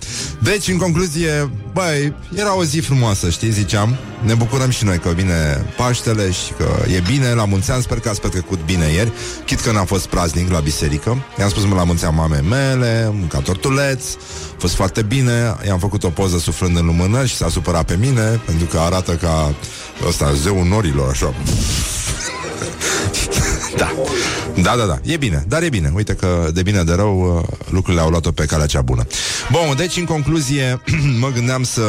Deci, 0.42 0.68
în 0.68 0.76
concluzie, 0.76 1.50
băi, 1.72 2.14
era 2.34 2.56
o 2.56 2.64
zi 2.64 2.78
frumoasă, 2.78 3.30
știi, 3.30 3.50
ziceam. 3.50 3.96
Ne 4.24 4.34
bucurăm 4.34 4.70
și 4.70 4.84
noi 4.84 4.98
că 4.98 5.08
vine 5.08 5.66
Paștele 5.76 6.30
Și 6.30 6.52
că 6.58 6.68
e 6.94 7.02
bine, 7.06 7.32
la 7.32 7.44
mulți 7.44 7.70
ani 7.70 7.82
Sper 7.82 8.00
că 8.00 8.08
ați 8.08 8.20
petrecut 8.20 8.64
bine 8.64 8.86
ieri. 8.86 9.12
Chit 9.44 9.60
că 9.60 9.72
n-a 9.72 9.84
fost 9.84 10.06
praznic 10.06 10.50
la 10.50 10.58
biserică. 10.58 11.24
I-am 11.38 11.48
spus 11.48 11.64
la 11.64 11.84
mulți 11.84 12.04
ani 12.04 12.16
mamei 12.16 12.44
mele 12.48 13.14
Ca 13.28 13.38
tortuleț 13.38 14.02
A 14.14 14.18
fost 14.58 14.74
foarte 14.74 15.02
bine. 15.02 15.56
I-am 15.66 15.78
făcut 15.78 16.04
o 16.04 16.08
poză 16.08 16.38
suflând 16.38 16.76
în 16.76 16.86
lumânări 16.86 17.28
Și 17.28 17.36
s-a 17.36 17.48
supărat 17.48 17.84
pe 17.84 17.96
mine 18.00 18.40
Pentru 18.46 18.66
că 18.66 18.78
arată 18.78 19.12
ca 19.12 19.54
ăsta, 20.06 20.32
zeul 20.32 20.66
norilor, 20.66 21.10
așa 21.10 21.34
Da. 23.76 23.92
Da, 24.62 24.76
da, 24.76 24.84
da. 24.84 24.98
E 25.02 25.16
bine. 25.16 25.44
Dar 25.48 25.62
e 25.62 25.68
bine. 25.68 25.92
Uite 25.94 26.14
că 26.14 26.50
de 26.52 26.62
bine 26.62 26.82
de 26.82 26.92
rău 26.92 27.36
uh, 27.36 27.56
lucrurile 27.68 28.02
au 28.02 28.10
luat-o 28.10 28.30
pe 28.30 28.44
calea 28.44 28.66
cea 28.66 28.82
bună. 28.82 29.06
Bun, 29.50 29.74
deci 29.76 29.96
în 29.96 30.04
concluzie 30.04 30.80
mă 31.20 31.30
gândeam 31.34 31.62
să 31.62 31.82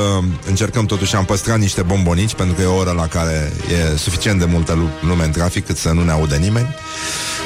încercăm 0.48 0.86
totuși 0.86 1.16
am 1.16 1.26
păstrat 1.26 1.60
niște 1.60 1.82
bombonici 1.82 2.34
pentru 2.34 2.56
că 2.56 2.62
e 2.62 2.66
o 2.66 2.76
oră 2.76 2.92
la 2.92 3.08
care 3.08 3.52
e 3.94 3.98
suficient 3.98 4.40
de 4.40 4.46
multă 4.46 4.78
lume 5.02 5.24
în 5.24 5.32
trafic 5.32 5.66
cât 5.66 5.78
să 5.78 5.92
nu 5.92 6.04
ne 6.04 6.12
audă 6.12 6.36
nimeni. 6.36 6.76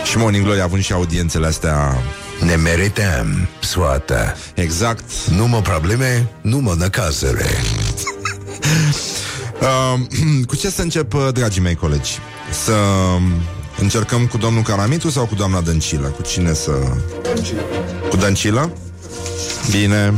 Și 0.04 0.18
Morning 0.18 0.44
Glory 0.44 0.62
având 0.62 0.84
și 0.84 0.94
audiențele 0.94 1.48
astea 1.48 1.98
ne 2.46 2.56
merităm 2.56 3.48
soata. 3.60 4.36
Exact. 4.54 5.04
Nu 5.30 5.48
mă 5.48 5.62
probleme, 5.62 6.28
nu 6.42 6.58
mă 6.58 6.76
năcazere. 6.78 7.50
uh, 9.62 10.00
cu 10.48 10.56
ce 10.56 10.70
să 10.70 10.82
încep, 10.82 11.14
uh, 11.14 11.28
dragii 11.34 11.62
mei 11.62 11.76
colegi? 11.76 12.12
Să 12.66 12.74
încercăm 13.80 14.28
cu 14.28 14.38
domnul 14.38 14.64
Caramitu 14.64 15.10
sau 15.10 15.26
cu 15.26 15.36
doamna 15.36 15.62
Dăncilă? 15.62 16.08
Cu 16.08 16.22
cine 16.22 16.54
să... 16.54 16.72
Dăncilă. 17.24 17.62
Cu 18.10 18.16
Dăncilă? 18.16 18.72
Bine. 19.72 20.14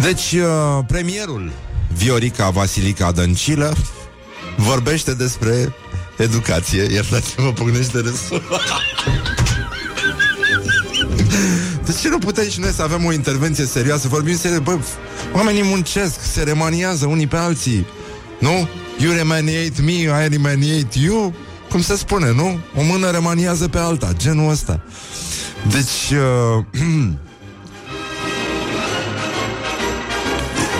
Deci, 0.00 0.32
uh, 0.32 0.84
premierul 0.86 1.52
Viorica 1.96 2.50
Vasilica 2.50 3.12
Dăncilă 3.12 3.74
vorbește 4.56 5.14
despre 5.14 5.74
educație. 6.16 6.82
Iertați-mă, 6.92 7.52
pugnește 7.52 7.98
râsul. 7.98 8.42
De 11.84 11.96
ce 12.00 12.08
nu 12.08 12.18
putem 12.18 12.48
și 12.48 12.60
noi 12.60 12.70
să 12.70 12.82
avem 12.82 13.04
o 13.04 13.12
intervenție 13.12 13.64
serioasă? 13.64 14.08
Vorbim 14.08 14.36
serios, 14.36 14.60
bă, 14.62 14.78
oamenii 15.32 15.62
muncesc, 15.62 16.20
se 16.32 16.42
remaniază 16.42 17.06
unii 17.06 17.26
pe 17.26 17.36
alții. 17.36 17.86
Nu? 18.38 18.68
You 18.98 19.12
remaniate 19.12 19.82
me, 19.82 19.92
I 19.92 20.28
remaniate 20.28 20.98
you. 20.98 21.34
Cum 21.70 21.82
se 21.82 21.96
spune, 21.96 22.32
nu? 22.32 22.58
O 22.76 22.82
mână 22.82 23.10
remaniază 23.10 23.68
pe 23.68 23.78
alta, 23.78 24.12
genul 24.16 24.50
ăsta. 24.50 24.82
Deci, 25.70 26.18
uh, 26.18 26.64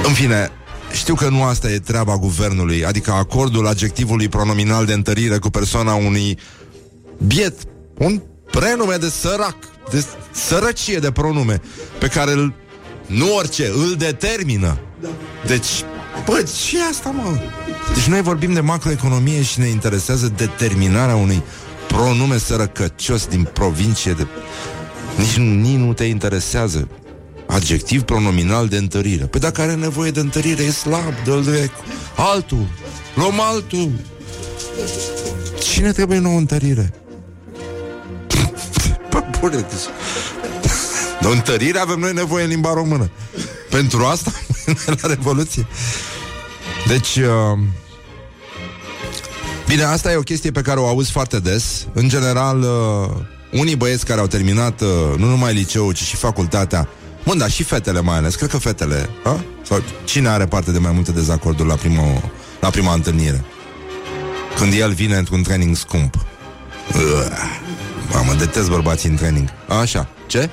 în 0.07 0.13
fine, 0.13 0.51
știu 0.93 1.15
că 1.15 1.29
nu 1.29 1.43
asta 1.43 1.71
e 1.71 1.79
treaba 1.79 2.17
guvernului, 2.17 2.85
adică 2.85 3.11
acordul 3.11 3.67
adjectivului 3.67 4.29
pronominal 4.29 4.87
de 4.87 4.93
întărire 4.93 5.39
cu 5.39 5.51
persoana 5.51 5.95
unui 5.95 6.39
biet, 7.27 7.55
un 7.99 8.21
prenume 8.51 8.97
de 8.97 9.09
sărac, 9.09 9.57
de 9.91 10.05
sărăcie 10.31 10.99
de 10.99 11.11
pronume, 11.11 11.61
pe 11.99 12.07
care 12.07 12.33
îl, 12.33 12.55
nu 13.07 13.35
orice, 13.35 13.67
îl 13.67 13.95
determină. 13.99 14.79
Da. 15.01 15.09
Deci, 15.47 15.85
bă, 16.25 16.43
ce 16.67 16.79
e 16.79 16.89
asta, 16.91 17.11
mă? 17.11 17.39
Deci 17.95 18.05
noi 18.05 18.23
vorbim 18.23 18.53
de 18.53 18.61
macroeconomie 18.61 19.43
și 19.43 19.59
ne 19.59 19.67
interesează 19.67 20.33
determinarea 20.37 21.15
unui 21.15 21.43
pronume 21.89 22.39
sărăcăcios 22.39 23.27
din 23.27 23.49
provincie 23.53 24.13
de... 24.13 24.27
Nici, 25.17 25.37
nici 25.37 25.77
nu 25.77 25.93
te 25.93 26.05
interesează. 26.05 26.89
Adjectiv 27.47 28.03
pronominal 28.03 28.69
de 28.69 28.77
întărire. 28.77 29.25
Păi 29.25 29.41
dacă 29.41 29.61
are 29.61 29.75
nevoie 29.75 30.11
de 30.11 30.21
întărire, 30.21 30.63
e 30.63 30.71
slab, 30.71 31.15
dă-l 31.25 31.43
de 31.45 31.71
altul. 32.17 32.67
Luăm 33.15 33.41
altul. 33.41 33.91
Cine 35.61 35.93
trebuie 35.93 36.19
nouă 36.19 36.39
întărire? 36.39 36.93
Pă, 39.11 39.25
bune, 39.41 39.57
deci... 39.57 39.89
De 41.21 41.29
întărire 41.29 41.79
avem 41.79 41.99
noi 41.99 42.13
nevoie 42.13 42.45
în 42.45 42.51
limba 42.51 42.73
română. 42.73 43.11
Pentru 43.71 44.05
asta, 44.05 44.33
la 45.01 45.09
Revoluție. 45.09 45.67
Deci, 46.91 47.17
uh, 47.17 47.59
bine, 49.67 49.83
asta 49.83 50.13
e 50.13 50.17
o 50.17 50.21
chestie 50.21 50.51
pe 50.51 50.61
care 50.61 50.81
o 50.81 50.87
auzi 50.87 51.11
foarte 51.11 51.41
des. 51.41 51.87
În 51.93 52.09
general, 52.09 52.61
uh, 52.61 53.17
unii 53.61 53.77
băieți 53.77 54.07
care 54.07 54.21
au 54.21 54.27
terminat 54.27 54.81
uh, 54.81 54.89
nu 55.17 55.27
numai 55.27 55.55
liceul, 55.55 55.93
ci 55.93 56.03
și 56.03 56.17
facultatea, 56.17 56.89
Bun, 57.25 57.39
dar 57.39 57.51
și 57.51 57.63
fetele 57.63 58.01
mai 58.01 58.17
ales, 58.17 58.35
cred 58.35 58.51
că 58.51 58.59
fetele, 58.59 59.09
a? 59.25 59.41
Sau 59.63 59.83
cine 60.05 60.29
are 60.29 60.47
parte 60.47 60.71
de 60.71 60.79
mai 60.79 60.93
multe 60.93 61.13
dezacorduri 61.13 61.69
la 61.69 61.75
prima, 61.75 62.03
la 62.61 62.71
prima 62.71 62.93
întâlnire? 62.95 63.45
Când 64.57 64.73
el 64.73 64.93
vine 64.93 65.17
într-un 65.17 65.43
training 65.43 65.77
scump. 65.77 66.15
Mamă, 68.13 68.35
detest 68.35 68.69
bărbații 68.69 69.09
în 69.09 69.17
training. 69.17 69.49
Așa, 69.81 70.09
ce? 70.27 70.51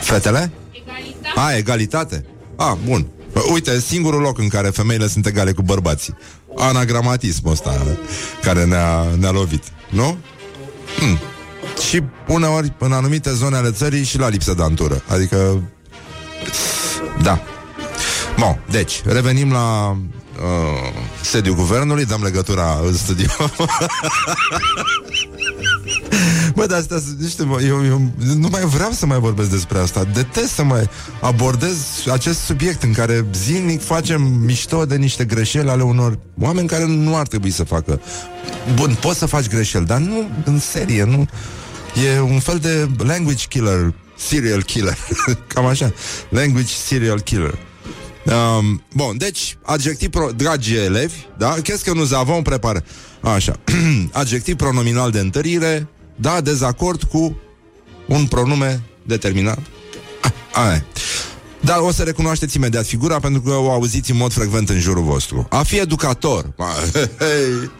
Fetele? 0.00 0.52
Egalitate. 0.70 1.40
A, 1.40 1.56
egalitate. 1.56 2.24
A, 2.56 2.78
bun. 2.84 3.06
Uite, 3.52 3.80
singurul 3.80 4.20
loc 4.20 4.38
în 4.38 4.48
care 4.48 4.68
femeile 4.68 5.08
sunt 5.08 5.26
egale 5.26 5.52
cu 5.52 5.62
bărbații. 5.62 6.16
Anagramatismul 6.56 7.52
ăsta 7.52 7.82
care 8.42 8.64
ne-a, 8.64 9.04
ne-a 9.18 9.30
lovit. 9.30 9.62
Nu? 9.90 10.16
Hmm. 10.98 11.18
Și 11.88 12.02
uneori, 12.28 12.72
în 12.78 12.92
anumite 12.92 13.32
zone 13.32 13.56
ale 13.56 13.70
țării, 13.70 14.04
și 14.04 14.18
la 14.18 14.28
lipsă 14.28 14.54
de 14.54 14.62
antură. 14.62 15.02
Adică... 15.08 15.62
Da. 17.22 17.42
Bun, 18.38 18.60
deci, 18.70 19.02
revenim 19.04 19.52
la 19.52 19.90
uh, 19.90 20.92
sediul 21.20 21.54
guvernului, 21.54 22.04
dăm 22.04 22.22
legătura 22.22 22.80
în 22.84 22.96
studio. 22.96 23.30
Bă, 26.54 26.66
dar 26.66 26.78
astea, 26.78 27.02
niște, 27.18 27.42
eu, 27.66 27.84
eu 27.84 28.10
nu 28.36 28.48
mai 28.50 28.60
vreau 28.60 28.90
să 28.90 29.06
mai 29.06 29.18
vorbesc 29.18 29.50
despre 29.50 29.78
asta. 29.78 30.04
Detest 30.14 30.52
să 30.52 30.62
mai 30.62 30.88
abordez 31.20 31.76
acest 32.12 32.38
subiect 32.38 32.82
în 32.82 32.92
care 32.92 33.26
zilnic 33.34 33.82
facem 33.82 34.22
mișto 34.22 34.84
de 34.84 34.96
niște 34.96 35.24
greșeli 35.24 35.70
ale 35.70 35.82
unor 35.82 36.18
oameni 36.40 36.68
care 36.68 36.86
nu 36.86 37.16
ar 37.16 37.26
trebui 37.26 37.50
să 37.50 37.64
facă. 37.64 38.00
Bun, 38.74 38.96
poți 39.00 39.18
să 39.18 39.26
faci 39.26 39.48
greșeli, 39.48 39.86
dar 39.86 39.98
nu 39.98 40.30
în 40.44 40.58
serie, 40.58 41.04
nu... 41.04 41.28
E 42.06 42.20
un 42.20 42.40
fel 42.40 42.58
de 42.58 42.88
language 42.98 43.44
killer, 43.48 43.94
serial 44.16 44.62
killer, 44.62 44.96
cam 45.54 45.66
așa. 45.66 45.92
Language 46.28 46.72
serial 46.86 47.20
killer. 47.20 47.58
Um, 48.24 48.82
bun, 48.94 49.16
deci, 49.16 49.56
adjectiv, 49.62 50.08
pro, 50.10 50.30
dragi 50.36 50.74
elevi, 50.74 51.26
da? 51.38 51.54
Qu'est-ce 51.54 51.84
que 51.84 51.94
nous 51.94 52.12
avons 52.12 52.42
préparé? 52.42 52.84
Așa. 53.20 53.56
adjectiv 54.12 54.56
pronominal 54.56 55.10
de 55.10 55.18
întărire, 55.18 55.88
da, 56.20 56.40
dezacord 56.40 57.02
cu 57.02 57.36
un 58.06 58.26
pronume 58.26 58.82
determinat. 59.02 59.58
Ah, 60.22 60.32
aia. 60.52 60.84
Dar 61.60 61.78
o 61.78 61.92
să 61.92 62.02
recunoașteți 62.02 62.56
imediat 62.56 62.86
figura 62.86 63.20
pentru 63.20 63.40
că 63.40 63.50
o 63.50 63.70
auziți 63.70 64.10
în 64.10 64.16
mod 64.16 64.32
frecvent 64.32 64.68
în 64.68 64.78
jurul 64.78 65.02
vostru. 65.02 65.46
A 65.50 65.62
fi 65.62 65.78
educator. 65.78 66.54
Hey, 67.18 67.70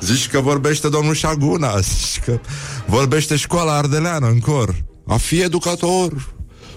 zici 0.00 0.28
că 0.28 0.40
vorbește 0.40 0.88
domnul 0.88 1.14
Șaguna, 1.14 1.78
zici 1.78 2.20
că 2.24 2.40
vorbește 2.86 3.36
școala 3.36 3.76
ardeleană 3.76 4.26
în 4.26 4.38
cor. 4.38 4.84
A 5.06 5.16
fi 5.16 5.40
educator, 5.40 6.32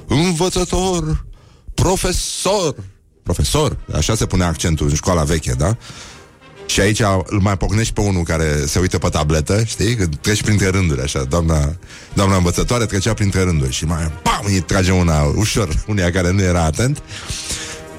învățător, 0.07 1.25
profesor. 1.73 2.75
Profesor, 3.23 3.77
așa 3.93 4.15
se 4.15 4.25
pune 4.25 4.43
accentul 4.43 4.87
în 4.87 4.95
școala 4.95 5.23
veche, 5.23 5.53
da? 5.53 5.77
Și 6.73 6.79
aici 6.79 7.01
îl 7.25 7.39
mai 7.39 7.57
pocnești 7.57 7.93
pe 7.93 8.01
unul 8.01 8.23
care 8.23 8.65
se 8.65 8.79
uită 8.79 8.97
pe 8.97 9.09
tabletă, 9.09 9.63
știi? 9.63 9.95
Că 9.95 10.05
treci 10.21 10.41
printre 10.41 10.67
rânduri, 10.67 11.01
așa. 11.01 11.23
Doamna, 11.23 11.75
doamna 12.13 12.35
învățătoare 12.35 12.85
trecea 12.85 13.13
printre 13.13 13.41
rânduri 13.41 13.71
și 13.71 13.85
mai, 13.85 14.11
pam, 14.23 14.41
îi 14.45 14.59
trage 14.59 14.91
una 14.91 15.21
ușor, 15.21 15.69
unia 15.87 16.11
care 16.11 16.31
nu 16.31 16.41
era 16.41 16.63
atent. 16.63 17.01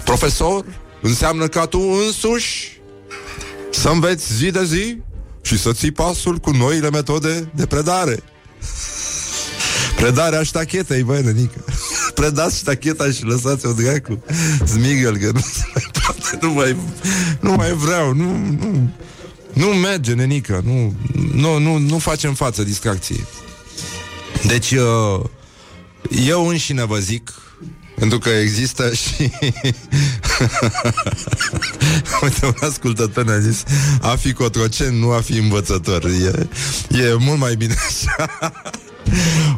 Profesor, 0.04 0.64
înseamnă 1.02 1.46
ca 1.46 1.66
tu 1.66 1.78
însuși 2.06 2.80
să 3.70 3.88
înveți 3.88 4.34
zi 4.34 4.50
de 4.50 4.64
zi 4.64 4.96
și 5.42 5.58
să 5.58 5.72
ții 5.72 5.92
pasul 5.92 6.36
cu 6.36 6.50
noile 6.50 6.90
metode 6.90 7.48
de 7.54 7.66
predare. 7.66 8.22
Predarea 10.00 10.42
ștachetei, 10.42 11.02
băi, 11.02 11.22
nenică. 11.22 11.64
Predați 12.14 12.56
ștacheta 12.56 13.10
și 13.10 13.24
lăsați-o 13.24 13.72
dracu. 13.72 14.22
Zmigăl, 14.66 15.16
că 15.16 15.30
nu 15.32 15.40
se 15.40 15.62
mai 15.74 15.84
poate, 15.92 16.03
nu 16.40 16.52
mai, 16.52 16.76
nu 17.40 17.52
mai 17.52 17.72
vreau, 17.72 18.14
nu, 18.14 18.36
nu, 18.60 18.90
nu 19.52 19.66
merge, 19.66 20.12
nenică, 20.12 20.62
nu, 20.64 20.94
nu, 21.34 21.58
nu, 21.58 21.78
nu 21.78 21.98
facem 21.98 22.34
față 22.34 22.62
distracției. 22.62 23.24
Deci, 24.46 24.70
uh, 24.70 25.20
eu 26.26 26.48
înșine 26.48 26.84
vă 26.84 26.98
zic, 26.98 27.32
pentru 27.94 28.18
că 28.18 28.28
există 28.28 28.92
și... 28.92 29.14
Uite, 32.22 32.46
un 32.46 32.54
ascultător 32.60 33.24
ne-a 33.24 33.38
zis 33.38 33.62
A 34.00 34.16
fi 34.16 34.32
cotrocen, 34.32 34.98
nu 34.98 35.10
a 35.10 35.20
fi 35.20 35.38
învățător 35.38 36.04
E, 36.04 36.48
e 36.88 37.14
mult 37.18 37.38
mai 37.38 37.54
bine 37.54 37.74
așa 37.88 38.30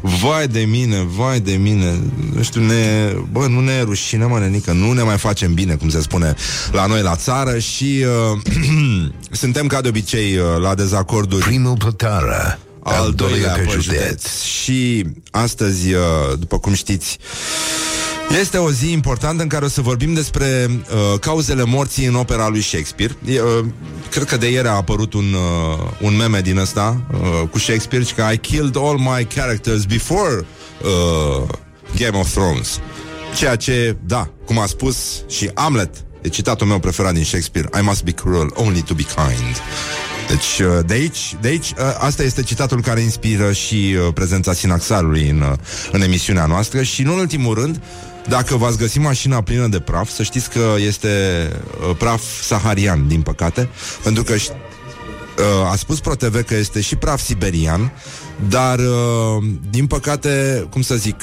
Vai 0.01 0.49
de 0.49 0.61
mine, 0.61 1.07
vai 1.17 1.41
de 1.41 1.53
mine. 1.53 2.01
Nu 2.35 2.43
știu, 2.43 2.61
ne, 2.61 3.13
bă, 3.33 3.47
nu 3.47 3.61
ne 3.61 3.73
e 3.73 3.83
rușine, 3.83 4.25
mă, 4.25 4.39
nenică 4.39 4.73
Nu 4.73 4.93
ne 4.93 5.03
mai 5.03 5.19
facem 5.19 5.55
bine, 5.55 5.75
cum 5.75 5.89
se 5.89 6.01
spune 6.01 6.35
La 6.73 6.87
noi 6.87 7.03
la 7.03 7.17
țară 7.17 7.59
Și 7.59 8.05
uh, 8.33 8.41
suntem 9.31 9.67
ca 9.67 9.81
de 9.81 9.89
obicei 9.89 10.37
uh, 10.37 10.45
La 10.63 10.75
dezacorduri. 10.75 11.45
Primul 11.45 11.77
pe 11.77 11.91
țară 11.97 12.59
al, 12.87 13.03
al 13.03 13.13
doilea 13.13 13.53
pe 13.53 13.67
județ. 13.69 13.83
județ 13.83 14.43
Și 14.43 15.05
astăzi, 15.31 15.93
uh, 15.93 16.01
după 16.39 16.59
cum 16.59 16.73
știți 16.73 17.19
Este 18.41 18.59
o 18.59 18.71
zi 18.71 18.91
importantă 18.91 19.43
în 19.43 19.49
care 19.49 19.65
o 19.65 19.69
să 19.69 19.81
vorbim 19.81 20.15
despre 20.15 20.71
uh, 20.71 21.19
cauzele 21.21 21.65
morții 21.65 22.07
în 22.07 22.15
opera 22.15 22.49
lui 22.49 22.61
Shakespeare. 22.61 23.17
E, 23.25 23.41
uh, 23.41 23.65
cred 24.11 24.25
că 24.25 24.37
de 24.37 24.51
ieri 24.51 24.69
a 24.69 24.71
apărut 24.71 25.13
un, 25.13 25.33
uh, 25.33 25.91
un 26.01 26.17
meme 26.17 26.41
din 26.41 26.59
ăsta 26.59 27.01
uh, 27.13 27.49
cu 27.51 27.59
Shakespeare 27.59 28.05
și 28.05 28.15
că 28.15 28.29
I 28.33 28.39
killed 28.39 28.77
all 28.77 28.99
my 28.99 29.27
characters 29.35 29.85
before 29.85 30.47
uh, 30.83 31.49
Game 31.97 32.19
of 32.19 32.31
Thrones. 32.31 32.81
Ceea 33.37 33.57
ce, 33.57 33.97
da, 34.07 34.29
cum 34.45 34.59
a 34.59 34.67
spus 34.67 34.97
și 35.29 35.51
Hamlet, 35.55 36.05
e 36.23 36.29
citatul 36.29 36.67
meu 36.67 36.79
preferat 36.79 37.15
din 37.15 37.25
Shakespeare, 37.25 37.69
I 37.79 37.83
must 37.83 38.05
be 38.05 38.13
cruel 38.13 38.51
only 38.55 38.83
to 38.83 38.95
be 38.95 39.03
kind. 39.03 39.57
Deci, 40.29 40.59
uh, 40.59 40.79
de 40.87 40.95
aici, 40.95 41.37
de 41.41 41.49
aici, 41.49 41.71
uh, 41.71 41.97
asta 41.99 42.23
este 42.23 42.43
citatul 42.43 42.83
care 42.83 43.01
inspiră 43.01 43.53
și 43.53 43.97
uh, 43.99 44.13
prezența 44.15 44.53
sinaxarului 44.53 45.29
în, 45.29 45.57
în 45.93 46.03
emisiunea 46.03 46.47
noastră. 46.47 46.83
Și, 46.83 47.03
în 47.03 47.09
ultimul 47.09 47.55
rând, 47.55 47.83
dacă 48.29 48.57
v-ați 48.57 48.79
găsit 48.79 49.01
mașina 49.01 49.43
plină 49.43 49.67
de 49.67 49.81
praf, 49.81 50.09
să 50.09 50.23
știți 50.23 50.51
că 50.51 50.75
este 50.79 51.09
praf 51.99 52.23
saharian, 52.43 53.09
din 53.09 53.23
păcate, 53.23 53.69
pentru 54.03 54.23
că 54.23 54.35
a 55.71 55.77
spus 55.77 56.01
ProTV 56.01 56.43
că 56.43 56.55
este 56.55 56.81
și 56.81 56.97
praf 56.97 57.21
siberian, 57.21 57.93
dar, 58.49 58.81
din 59.71 59.87
păcate, 59.87 60.67
cum 60.71 60.83
să 60.83 60.95
zic, 60.95 61.23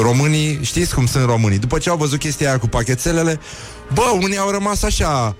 românii, 0.00 0.58
știți 0.62 0.94
cum 0.94 1.06
sunt 1.06 1.24
românii, 1.24 1.58
după 1.58 1.78
ce 1.78 1.90
au 1.90 1.96
văzut 1.96 2.18
chestia 2.18 2.48
aia 2.48 2.58
cu 2.58 2.66
pachetelele, 2.66 3.40
bă, 3.94 4.18
unii 4.20 4.38
au 4.38 4.50
rămas 4.50 4.82
așa, 4.82 5.36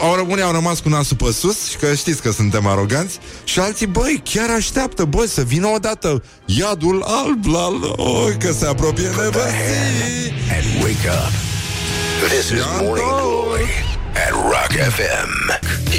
au, 0.00 0.26
unii 0.28 0.42
au 0.42 0.52
rămas 0.52 0.80
cu 0.80 0.88
nasul 0.88 1.16
pe 1.16 1.32
sus 1.32 1.68
și 1.68 1.76
că 1.76 1.94
știți 1.94 2.22
că 2.22 2.32
suntem 2.32 2.66
aroganți 2.66 3.18
și 3.44 3.58
alții, 3.58 3.86
băi, 3.86 4.22
chiar 4.24 4.50
așteaptă, 4.50 5.04
băi, 5.04 5.28
să 5.28 5.42
vină 5.42 5.66
odată 5.66 6.22
iadul 6.44 7.02
alb 7.06 7.44
la 7.46 7.66
oh, 7.96 8.28
că 8.38 8.52
se 8.52 8.66
apropie 8.66 9.06
nevăzii. 9.08 10.32
And 10.56 10.82
wake 10.82 11.08
up. 11.08 11.32
This 12.28 12.50
is 12.50 12.64
Morning 12.80 13.08
Glory 13.08 13.68
at 14.26 14.32
Rock 14.32 14.72
FM. 14.96 15.30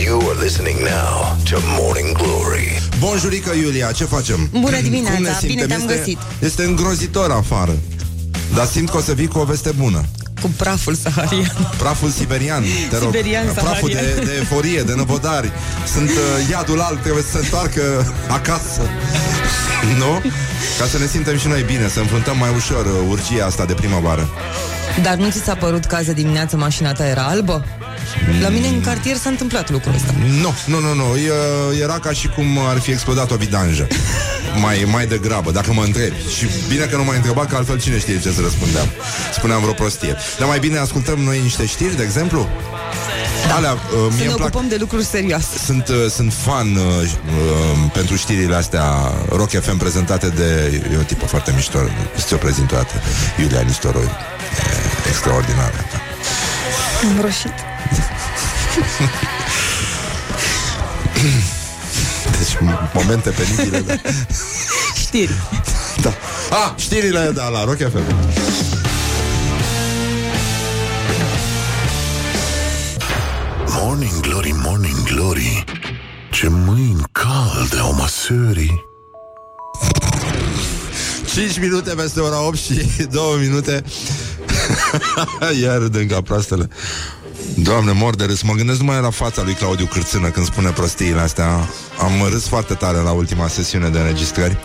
You 0.04 0.20
are 0.30 0.44
listening 0.44 0.80
now 0.80 1.36
to 1.50 1.58
Morning 1.80 2.18
Glory. 2.18 2.82
Bonjurică, 3.00 3.54
Iulia, 3.54 3.92
ce 3.92 4.04
facem? 4.04 4.50
Bună 4.52 4.82
dimineața, 4.82 5.40
bine 5.46 5.66
te-am 5.66 5.80
este, 5.80 5.96
găsit. 5.96 6.18
Este 6.40 6.64
îngrozitor 6.64 7.32
afară. 7.32 7.78
Dar 8.54 8.66
simt 8.66 8.90
că 8.90 8.98
o 8.98 9.02
să 9.02 9.14
vii 9.14 9.28
cu 9.28 9.40
o 9.40 9.44
veste 9.44 9.72
bună 9.72 10.06
cu 10.46 10.52
praful 10.58 10.96
saharian. 10.96 11.56
Praful 11.78 12.10
siberian, 12.10 12.64
te 12.90 12.98
rog. 12.98 13.04
Siberian 13.04 13.46
Praful 13.54 13.90
de, 13.90 14.22
de 14.26 14.38
eforie, 14.42 14.82
de 14.82 14.94
năvodari. 14.96 15.52
Sunt 15.94 16.10
uh, 16.10 16.50
iadul 16.50 16.82
alt, 16.82 17.02
trebuie 17.02 17.24
să 17.24 17.30
se 17.32 17.38
întoarcă 17.38 18.14
acasă. 18.28 18.82
nu? 20.02 20.22
Ca 20.80 20.86
să 20.86 20.98
ne 20.98 21.06
simtem 21.06 21.38
și 21.38 21.48
noi 21.48 21.62
bine, 21.62 21.88
să 21.88 22.00
înfruntăm 22.00 22.38
mai 22.38 22.50
ușor 22.56 22.86
uh, 22.86 23.10
urgia 23.10 23.46
asta 23.46 23.66
de 23.66 23.74
primăvară. 23.74 24.30
Dar 25.02 25.16
nu 25.16 25.30
ți 25.30 25.44
s-a 25.44 25.56
părut 25.56 25.86
că 25.86 25.96
azi 25.96 26.14
dimineață 26.14 26.58
mașina 26.58 26.92
ta 26.92 27.08
era 27.08 27.24
albă? 27.24 27.66
La 28.42 28.50
mine 28.50 28.68
în 28.68 28.82
cartier 28.82 29.16
s-a 29.16 29.30
întâmplat 29.30 29.70
lucrul 29.70 29.94
ăsta. 29.96 30.14
Nu, 30.42 30.54
nu, 30.66 30.80
nu, 30.80 30.94
nu. 30.94 31.06
Era 31.82 32.00
ca 32.00 32.12
și 32.12 32.28
cum 32.28 32.46
ar 32.70 32.80
fi 32.80 32.92
explodat 32.92 33.32
o 33.32 33.36
vidanjă. 33.36 33.88
mai, 34.64 34.88
mai 34.92 35.06
degrabă, 35.06 35.52
dacă 35.52 35.74
mă 35.74 35.84
întrebi. 35.84 36.16
Și 36.38 36.48
bine 36.68 36.86
că 36.86 36.96
nu 36.96 37.04
m-ai 37.04 37.16
întrebat, 37.16 37.50
că 37.50 37.56
altfel 37.56 37.80
cine 37.80 38.00
știe 38.00 38.20
ce 38.20 38.32
să 38.32 38.42
răspundeam. 38.42 38.88
Spuneam 39.34 39.62
vreo 39.62 39.74
prostie. 39.74 40.16
Dar 40.40 40.48
mai 40.48 40.60
bine 40.60 40.78
ascultăm 40.78 41.20
noi 41.20 41.40
niște 41.42 41.66
știri, 41.66 41.96
de 41.96 42.04
exemplu? 42.04 42.48
Da. 43.48 43.56
Alea, 43.56 43.72
uh, 43.72 43.80
mie 44.10 44.18
să 44.18 44.24
ne 44.24 44.30
ocupăm 44.30 44.50
plac... 44.50 44.66
de 44.66 44.76
lucruri 44.80 45.06
serioase. 45.06 45.58
Sunt, 45.66 45.88
uh, 45.88 45.96
sunt 46.10 46.34
fan 46.34 46.76
uh, 46.76 46.82
uh, 46.82 47.92
pentru 47.94 48.16
știrile 48.16 48.56
astea 48.56 48.84
Rock 49.30 49.50
FM 49.50 49.78
prezentate 49.78 50.28
de 50.28 50.82
e 50.94 50.98
o 50.98 51.02
tipă 51.02 51.26
foarte 51.26 51.52
mișto. 51.56 51.80
Ți-o 52.18 52.38
prezint 52.38 52.72
o 52.72 52.76
dată. 52.76 52.94
Iulia 53.40 53.62
Nistoroi. 53.62 54.10
Extraordinară. 55.08 55.86
Am 57.10 57.22
roșit. 57.22 57.75
Deci 62.38 62.58
momente 62.94 63.30
penibile 63.30 63.80
da. 63.80 63.94
Știri. 64.96 65.34
Da. 66.02 66.14
Ah, 66.50 66.74
știrile, 66.78 67.32
da, 67.34 67.48
la 67.48 67.64
Rock 67.64 67.78
FM 67.78 68.04
Morning 73.68 74.20
Glory, 74.20 74.52
Morning 74.64 75.04
Glory. 75.04 75.64
Ce 76.32 76.48
mâini 76.48 77.04
calde 77.12 77.78
au 77.80 77.94
măsării 77.94 78.86
5 81.34 81.60
minute 81.60 81.94
peste 81.94 82.20
ora 82.20 82.46
8 82.46 82.58
și 82.58 82.74
2 83.12 83.24
minute. 83.40 83.84
Iar 85.62 85.78
râdem 85.78 86.08
ca 86.08 86.22
proastele 86.22 86.70
Doamne, 87.54 87.92
mor 87.92 88.16
de 88.16 88.24
râs. 88.24 88.42
Mă 88.42 88.54
gândesc 88.54 88.80
numai 88.80 89.02
la 89.02 89.10
fața 89.10 89.42
lui 89.44 89.54
Claudiu 89.54 89.86
Cârțână 89.86 90.30
când 90.30 90.46
spune 90.46 90.70
prostiile 90.70 91.20
astea. 91.20 91.70
Am 92.00 92.30
râs 92.32 92.48
foarte 92.48 92.74
tare 92.74 92.98
la 92.98 93.12
ultima 93.12 93.48
sesiune 93.48 93.90
de 93.90 94.00
înregistrări. 94.00 94.58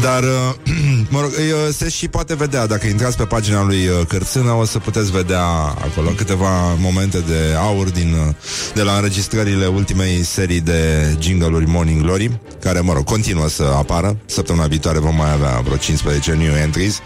Dar, 0.00 0.22
uh, 0.22 0.54
mă 1.12 1.20
rog, 1.20 1.30
uh, 1.30 1.74
se 1.76 1.88
și 1.88 2.08
poate 2.08 2.34
vedea, 2.34 2.66
dacă 2.66 2.86
intrați 2.86 3.16
pe 3.16 3.24
pagina 3.24 3.64
lui 3.64 3.86
uh, 3.86 4.06
Cârțână, 4.08 4.50
o 4.50 4.64
să 4.64 4.78
puteți 4.78 5.10
vedea 5.10 5.44
acolo 5.84 6.08
câteva 6.08 6.74
momente 6.74 7.18
de 7.18 7.54
aur 7.58 7.90
din, 7.90 8.34
de 8.74 8.82
la 8.82 8.92
înregistrările 8.92 9.66
ultimei 9.66 10.24
serii 10.24 10.60
de 10.60 11.14
jingle-uri 11.18 11.66
Morning 11.66 12.02
Glory, 12.02 12.40
care, 12.60 12.80
mă 12.80 12.92
rog, 12.92 13.04
continuă 13.04 13.48
să 13.48 13.62
apară. 13.76 14.16
Săptămâna 14.26 14.66
viitoare 14.66 14.98
vom 14.98 15.14
mai 15.14 15.32
avea 15.32 15.60
vreo 15.64 15.76
15 15.76 16.32
new 16.32 16.54
entries. 16.54 16.98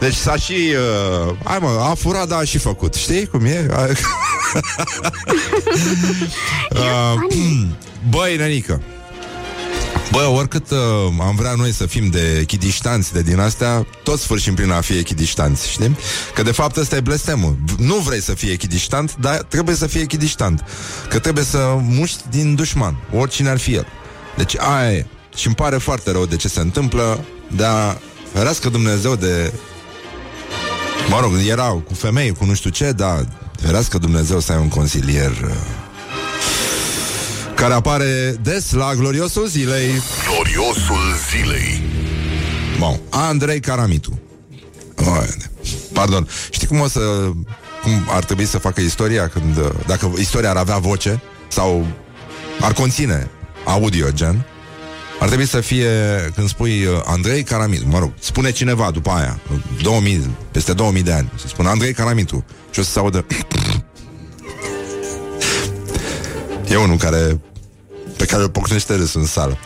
Deci 0.00 0.14
s-a 0.14 0.36
și... 0.36 0.52
Uh, 0.52 1.34
hai 1.44 1.58
mă, 1.60 1.86
a 1.90 1.94
furat, 1.94 2.28
dar 2.28 2.38
a 2.38 2.44
și 2.44 2.58
făcut. 2.58 2.94
Știi 2.94 3.26
cum 3.26 3.44
e? 3.44 3.66
uh, 6.70 7.14
băi, 8.08 8.36
nenică, 8.36 8.82
Bă, 10.10 10.22
oricât 10.22 10.70
uh, 10.70 10.78
am 11.20 11.34
vrea 11.36 11.54
noi 11.54 11.72
să 11.72 11.86
fim 11.86 12.08
de 12.08 12.44
chidiștanți 12.46 13.12
de 13.12 13.22
din 13.22 13.38
astea, 13.38 13.86
toți 14.02 14.22
sfârșim 14.22 14.54
prin 14.54 14.70
a 14.70 14.80
fi 14.80 14.98
echidiștanți, 14.98 15.70
știi? 15.70 15.96
Că 16.34 16.42
de 16.42 16.52
fapt 16.52 16.76
ăsta 16.76 16.96
e 16.96 17.00
blestemul. 17.00 17.56
Nu 17.78 17.94
vrei 17.94 18.22
să 18.22 18.34
fii 18.34 18.50
echidiștant, 18.50 19.16
dar 19.16 19.36
trebuie 19.36 19.74
să 19.74 19.86
fii 19.86 20.00
echidiștant. 20.00 20.64
Că 21.08 21.18
trebuie 21.18 21.44
să 21.44 21.76
muști 21.80 22.22
din 22.30 22.54
dușman, 22.54 22.96
oricine 23.12 23.48
ar 23.48 23.58
fi 23.58 23.74
el. 23.74 23.86
Deci 24.36 24.56
aia 24.58 24.92
e. 24.92 25.06
Și 25.36 25.46
îmi 25.46 25.56
pare 25.56 25.76
foarte 25.76 26.10
rău 26.10 26.26
de 26.26 26.36
ce 26.36 26.48
se 26.48 26.60
întâmplă, 26.60 27.24
dar 27.56 27.98
ferească 28.32 28.68
Dumnezeu 28.68 29.16
de... 29.16 29.52
Mă 31.08 31.20
rog, 31.20 31.32
erau 31.48 31.78
cu 31.78 31.94
femei, 31.94 32.32
cu 32.32 32.44
nu 32.44 32.54
știu 32.54 32.70
ce, 32.70 32.92
dar 32.92 33.26
ferească 33.60 33.98
Dumnezeu 33.98 34.40
să 34.40 34.52
ai 34.52 34.58
un 34.58 34.68
consilier... 34.68 35.30
Uh 35.30 35.84
care 37.56 37.72
apare 37.72 38.36
des 38.42 38.72
la 38.72 38.94
Gloriosul 38.94 39.46
Zilei. 39.46 39.90
Gloriosul 40.24 41.14
Zilei. 41.30 41.82
Bun. 42.78 43.00
Andrei 43.08 43.60
Caramitu. 43.60 44.20
Oh, 44.96 45.22
pardon. 45.92 46.28
Știi 46.50 46.66
cum 46.66 46.80
o 46.80 46.88
să... 46.88 47.00
Cum 47.82 47.92
ar 48.08 48.24
trebui 48.24 48.44
să 48.44 48.58
facă 48.58 48.80
istoria 48.80 49.28
când... 49.28 49.72
Dacă 49.86 50.12
istoria 50.18 50.50
ar 50.50 50.56
avea 50.56 50.78
voce 50.78 51.22
sau 51.48 51.86
ar 52.60 52.72
conține 52.72 53.30
audio, 53.64 54.06
gen, 54.10 54.46
ar 55.20 55.26
trebui 55.26 55.46
să 55.46 55.60
fie, 55.60 55.88
când 56.34 56.48
spui 56.48 56.84
uh, 56.84 57.00
Andrei 57.04 57.42
Caramitu, 57.42 57.86
mă 57.86 57.98
rog, 57.98 58.12
spune 58.18 58.50
cineva 58.50 58.90
după 58.90 59.10
aia, 59.10 59.40
2000, 59.82 60.30
peste 60.50 60.72
2000 60.72 61.02
de 61.02 61.12
ani, 61.12 61.32
să 61.38 61.46
spune 61.46 61.68
Andrei 61.68 61.92
Caramitu 61.92 62.44
și 62.70 62.80
o 62.80 62.82
să 62.82 62.90
se 62.90 62.98
audă 62.98 63.26
E 66.70 66.76
unul 66.76 66.96
care 66.96 67.40
pe 68.16 68.24
care 68.24 68.42
îl 68.42 68.48
pocnește 68.48 68.94
râs 68.94 69.14
în 69.14 69.26
sală. 69.26 69.58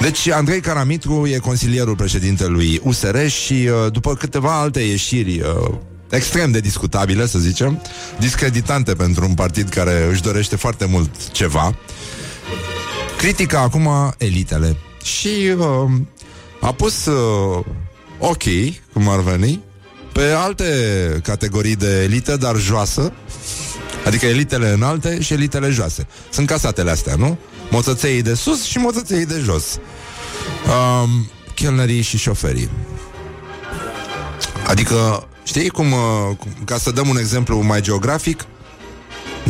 Deci 0.00 0.28
Andrei 0.28 0.60
Caramitru 0.60 1.26
e 1.26 1.38
consilierul 1.38 1.96
președintelui 1.96 2.80
USR 2.84 3.26
și 3.26 3.52
uh, 3.52 3.92
după 3.92 4.14
câteva 4.14 4.60
alte 4.60 4.80
ieșiri 4.80 5.40
uh, 5.40 5.74
extrem 6.10 6.50
de 6.50 6.60
discutabile, 6.60 7.26
să 7.26 7.38
zicem, 7.38 7.82
discreditante 8.18 8.94
pentru 8.94 9.24
un 9.24 9.34
partid 9.34 9.68
care 9.68 10.08
își 10.10 10.22
dorește 10.22 10.56
foarte 10.56 10.84
mult 10.84 11.30
ceva, 11.30 11.74
critică 13.20 13.56
acum 13.56 14.14
elitele 14.18 14.76
și 15.02 15.54
uh, 15.58 15.90
a 16.60 16.72
pus 16.72 17.06
uh, 17.06 17.64
ok, 18.18 18.42
cum 18.92 19.08
ar 19.08 19.20
veni, 19.20 19.60
pe 20.12 20.22
alte 20.22 20.64
categorii 21.22 21.76
de 21.76 22.02
elită, 22.02 22.36
dar 22.36 22.56
joasă, 22.56 23.12
Adică 24.06 24.26
elitele 24.26 24.70
înalte 24.70 25.20
și 25.20 25.32
elitele 25.32 25.70
joase. 25.70 26.06
Sunt 26.30 26.46
casatele 26.46 26.90
astea, 26.90 27.14
nu? 27.14 27.38
Moțăței 27.70 28.22
de 28.22 28.34
sus 28.34 28.64
și 28.64 28.78
moțăței 28.78 29.26
de 29.26 29.40
jos. 29.44 29.78
Um, 30.66 31.30
chelnerii 31.54 32.02
și 32.02 32.18
șoferii. 32.18 32.70
Adică, 34.66 35.28
știi 35.44 35.68
cum, 35.68 35.92
uh, 35.92 36.36
cum, 36.38 36.50
ca 36.64 36.78
să 36.78 36.90
dăm 36.90 37.08
un 37.08 37.18
exemplu 37.18 37.60
mai 37.62 37.80
geografic, 37.80 38.44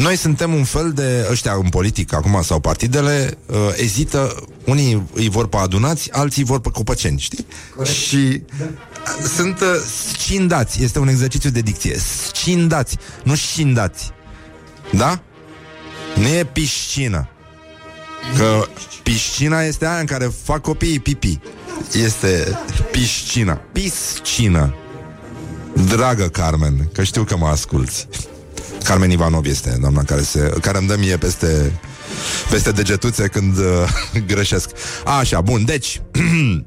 noi 0.01 0.17
suntem 0.17 0.55
un 0.55 0.65
fel 0.65 0.93
de 0.93 1.27
ăștia 1.31 1.53
în 1.53 1.69
politică 1.69 2.17
acum 2.17 2.43
sau 2.43 2.61
partidele 2.61 3.39
uh, 3.47 3.57
ezită, 3.77 4.45
unii 4.65 5.07
îi 5.13 5.29
vor 5.29 5.49
pe 5.49 5.57
adunați, 5.57 6.13
alții 6.13 6.45
vor 6.45 6.61
pe 6.61 6.71
copăceni, 6.71 7.19
știi? 7.19 7.47
Corect. 7.77 7.95
Și 7.97 8.43
sunt 9.37 9.61
uh, 9.61 9.67
scindați. 10.13 10.83
Este 10.83 10.99
un 10.99 11.09
exercițiu 11.09 11.51
de 11.51 11.61
dicție. 11.61 11.97
Scindați, 11.99 12.97
nu 13.23 13.35
scindați. 13.35 14.11
Da? 14.93 15.21
Nu 16.15 16.27
e 16.27 16.45
piscină. 16.45 17.29
Că 18.37 18.67
piscina 19.03 19.63
este 19.63 19.87
aia 19.87 19.99
în 19.99 20.07
care 20.07 20.33
fac 20.43 20.61
copiii 20.61 21.01
pipi. 21.01 21.39
Este 21.93 22.59
piscina. 22.91 23.61
Piscină. 23.73 24.75
Dragă 25.89 26.29
Carmen, 26.29 26.89
că 26.93 27.03
știu 27.03 27.25
că 27.25 27.37
mă 27.37 27.47
asculți. 27.47 28.09
Carmen 28.85 29.11
Ivanov 29.11 29.47
este 29.47 29.77
doamna 29.81 30.03
care, 30.03 30.23
se, 30.23 30.53
care 30.61 30.79
îmi 30.79 30.87
dă 30.87 30.97
mie 30.97 31.17
peste, 31.17 31.81
peste 32.51 32.71
degetuțe 32.71 33.29
când 33.29 33.59
uh, 33.59 33.65
greșesc. 34.33 34.71
Așa, 35.05 35.41
bun, 35.41 35.65
deci 35.65 36.01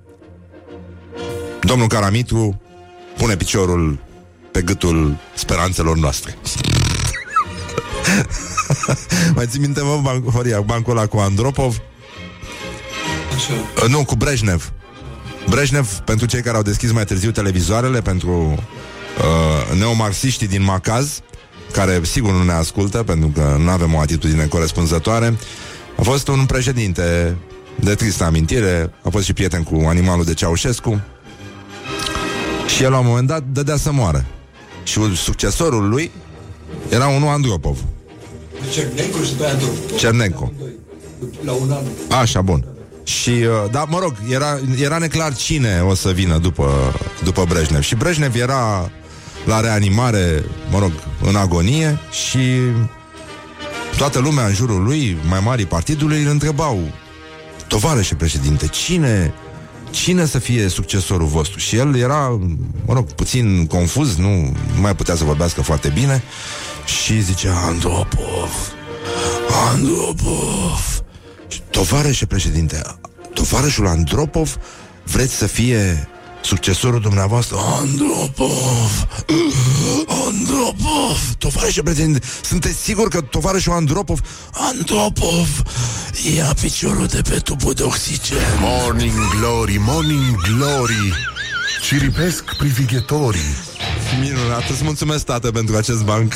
domnul 1.69 1.87
Caramitru 1.87 2.61
pune 3.17 3.35
piciorul 3.35 3.99
pe 4.51 4.61
gâtul 4.61 5.17
speranțelor 5.35 5.97
noastre. 5.97 6.37
Mai 9.35 9.45
ții 9.47 9.59
minte, 9.59 9.81
mă, 9.81 10.01
ban- 10.01 10.31
Horia, 10.33 10.61
bancul 10.61 10.97
ăla 10.97 11.07
cu 11.07 11.17
Andropov? 11.17 11.77
Așa. 13.35 13.53
Uh, 13.83 13.89
Nu, 13.89 14.05
cu 14.05 14.15
Brejnev. 14.15 14.73
Brejnev, 15.49 15.87
pentru 15.87 16.25
cei 16.25 16.41
care 16.41 16.57
au 16.57 16.63
deschis 16.63 16.91
mai 16.91 17.05
târziu 17.05 17.31
televizoarele, 17.31 18.01
pentru 18.01 18.31
uh, 19.17 19.77
neomarxiștii 19.77 20.47
din 20.47 20.63
Macaz, 20.63 21.19
care 21.73 21.99
sigur 22.03 22.31
nu 22.31 22.43
ne 22.43 22.51
ascultă, 22.51 23.03
pentru 23.03 23.27
că 23.27 23.55
nu 23.59 23.69
avem 23.69 23.93
o 23.93 23.99
atitudine 23.99 24.45
corespunzătoare, 24.45 25.37
a 25.97 26.01
fost 26.01 26.27
un 26.27 26.45
președinte 26.45 27.35
de 27.79 27.95
tristă 27.95 28.23
amintire, 28.23 28.93
a 29.01 29.09
fost 29.09 29.25
și 29.25 29.33
prieten 29.33 29.63
cu 29.63 29.83
animalul 29.87 30.23
de 30.23 30.33
Ceaușescu 30.33 31.01
și 32.67 32.83
el 32.83 32.91
la 32.91 32.99
un 32.99 33.05
moment 33.07 33.27
dat 33.27 33.43
dădea 33.51 33.77
să 33.77 33.91
moară. 33.91 34.25
Și 34.83 35.15
succesorul 35.15 35.89
lui 35.89 36.11
era 36.89 37.07
unul 37.07 37.27
Andropov. 37.27 37.77
Cernenco 38.71 39.17
și 39.23 39.31
după 39.31 39.43
aia 39.43 39.53
Andropov. 39.53 39.97
Cernenco. 39.97 40.51
La 41.45 41.51
un 41.51 41.71
an. 41.71 42.19
Așa, 42.19 42.41
bun. 42.41 42.65
Și, 43.03 43.29
uh, 43.29 43.71
da, 43.71 43.85
mă 43.89 43.99
rog, 43.99 44.13
era, 44.29 44.59
era 44.81 44.97
neclar 44.97 45.35
cine 45.35 45.81
o 45.87 45.93
să 45.93 46.11
vină 46.11 46.37
după, 46.37 46.93
după 47.23 47.45
Brejnev. 47.47 47.81
Și 47.81 47.95
Brejnev 47.95 48.35
era 48.35 48.91
la 49.45 49.59
reanimare, 49.59 50.43
mă 50.71 50.79
rog, 50.79 50.91
în 51.21 51.35
agonie 51.35 51.99
și 52.11 52.39
toată 53.97 54.19
lumea 54.19 54.45
în 54.45 54.53
jurul 54.53 54.83
lui, 54.83 55.17
mai 55.27 55.39
mari 55.39 55.65
partidului, 55.65 56.23
îl 56.23 56.29
întrebau 56.29 56.79
Tovarășe 57.67 58.15
președinte, 58.15 58.67
cine, 58.67 59.33
cine 59.89 60.25
să 60.25 60.39
fie 60.39 60.67
succesorul 60.67 61.27
vostru? 61.27 61.59
Și 61.59 61.75
el 61.75 61.95
era, 61.95 62.39
mă 62.85 62.93
rog, 62.93 63.11
puțin 63.11 63.65
confuz, 63.65 64.15
nu, 64.15 64.41
nu 64.75 64.81
mai 64.81 64.95
putea 64.95 65.15
să 65.15 65.23
vorbească 65.23 65.61
foarte 65.61 65.89
bine 65.89 66.23
și 66.85 67.21
zicea 67.21 67.53
Andropov, 67.65 68.73
Andropov. 69.71 71.03
Și, 71.47 71.61
Tovarășe 71.69 72.25
președinte, 72.25 72.81
tovarășul 73.33 73.87
Andropov 73.87 74.57
vreți 75.03 75.33
să 75.33 75.45
fie 75.45 76.07
succesorul 76.43 76.99
dumneavoastră? 76.99 77.57
Andropov! 77.79 79.07
Andropov! 80.07 81.35
Tovarășe 81.37 81.81
președinte, 81.81 82.21
sunteți 82.43 82.77
sigur 82.83 83.07
că 83.07 83.21
tovarășul 83.21 83.73
Andropov? 83.73 84.19
Andropov! 84.51 85.61
Ia 86.35 86.53
piciorul 86.61 87.05
de 87.05 87.21
pe 87.29 87.39
tubul 87.39 87.73
de 87.73 87.83
oxigen. 87.83 88.37
Morning 88.59 89.13
Glory, 89.39 89.77
Morning 89.79 90.41
Glory 90.41 91.13
Ciripesc 91.83 92.55
privighetorii 92.57 93.55
Minunat, 94.19 94.69
îți 94.69 94.83
mulțumesc, 94.83 95.25
tată, 95.25 95.51
pentru 95.51 95.75
acest 95.75 96.03
banc. 96.03 96.33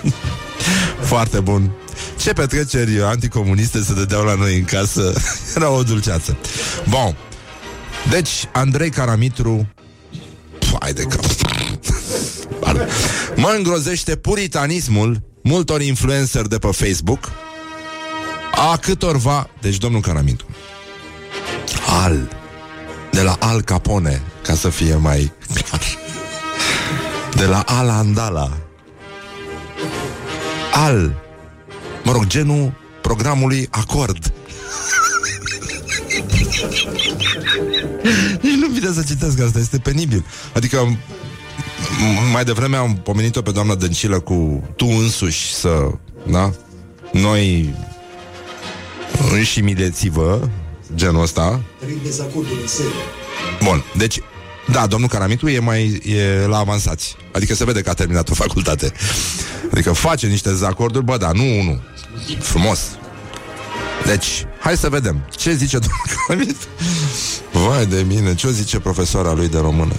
Foarte 1.10 1.40
bun. 1.40 1.70
Ce 2.16 2.32
petreceri 2.32 3.02
anticomuniste 3.02 3.82
se 3.82 3.94
dădeau 3.94 4.24
la 4.24 4.34
noi 4.34 4.56
în 4.56 4.64
casă. 4.64 5.12
Era 5.56 5.70
o 5.70 5.82
dulceață. 5.82 6.36
Bun. 6.88 7.16
Deci, 8.08 8.48
Andrei 8.52 8.90
Caramitru... 8.90 9.68
Hai 10.80 10.92
de 10.92 11.02
cap. 11.02 11.24
Pardon. 12.60 12.88
Mă 13.36 13.54
îngrozește 13.56 14.16
puritanismul 14.16 15.22
multor 15.42 15.82
influencer 15.82 16.46
de 16.46 16.58
pe 16.58 16.66
Facebook 16.66 17.30
a 18.50 18.76
câtorva... 18.76 19.50
Deci, 19.60 19.76
domnul 19.76 20.00
Caramitru. 20.00 20.46
Al. 22.02 22.28
De 23.10 23.22
la 23.22 23.36
Al 23.40 23.62
Capone, 23.62 24.22
ca 24.42 24.54
să 24.54 24.68
fie 24.68 24.94
mai 24.94 25.32
clar. 25.54 25.80
De 27.34 27.44
la 27.44 27.62
Ala 27.66 27.96
Andala. 27.96 28.58
Al. 30.72 31.14
Mă 32.04 32.12
rog, 32.12 32.26
genul 32.26 32.72
programului 33.02 33.68
Acord. 33.70 34.32
Nici 38.40 38.54
nu 38.62 38.68
vine 38.68 38.92
să 38.92 39.02
citesc 39.06 39.40
asta, 39.40 39.58
este 39.58 39.78
penibil. 39.78 40.24
Adică 40.54 40.86
m- 40.86 40.96
m- 40.96 42.32
mai 42.32 42.44
devreme 42.44 42.76
am 42.76 42.96
pomenit-o 42.96 43.42
pe 43.42 43.50
doamna 43.50 43.74
Dăncilă 43.74 44.20
cu 44.20 44.68
tu 44.76 44.86
însuși 44.86 45.54
să, 45.54 45.86
da? 46.30 46.52
Noi 47.12 47.74
înșimileți-vă 49.32 50.48
genul 50.94 51.22
ăsta 51.22 51.60
Trei 51.80 51.98
dezacorduri 52.04 52.60
în 52.60 52.66
serie. 52.68 52.90
Bun, 53.62 53.84
deci 53.96 54.20
da, 54.72 54.86
domnul 54.86 55.08
Caramitu 55.08 55.48
e 55.48 55.58
mai 55.58 56.00
e 56.04 56.46
la 56.46 56.58
avansați. 56.58 57.16
Adică 57.32 57.54
se 57.54 57.64
vede 57.64 57.80
că 57.80 57.90
a 57.90 57.94
terminat 57.94 58.28
o 58.30 58.34
facultate. 58.34 58.92
Adică 59.72 59.92
face 59.92 60.26
niște 60.26 60.48
dezacorduri, 60.48 61.04
bă, 61.04 61.16
da, 61.16 61.32
nu 61.32 61.58
unul. 61.58 61.82
Frumos. 62.38 62.80
Deci, 64.06 64.46
hai 64.60 64.76
să 64.76 64.88
vedem. 64.88 65.26
Ce 65.30 65.54
zice 65.54 65.78
domnul 65.78 66.00
Caramitu? 66.26 66.66
Vai 67.52 67.86
de 67.86 68.04
mine, 68.08 68.34
ce 68.34 68.46
o 68.46 68.50
zice 68.50 68.78
profesoara 68.78 69.32
lui 69.32 69.48
de 69.48 69.58
română? 69.58 69.94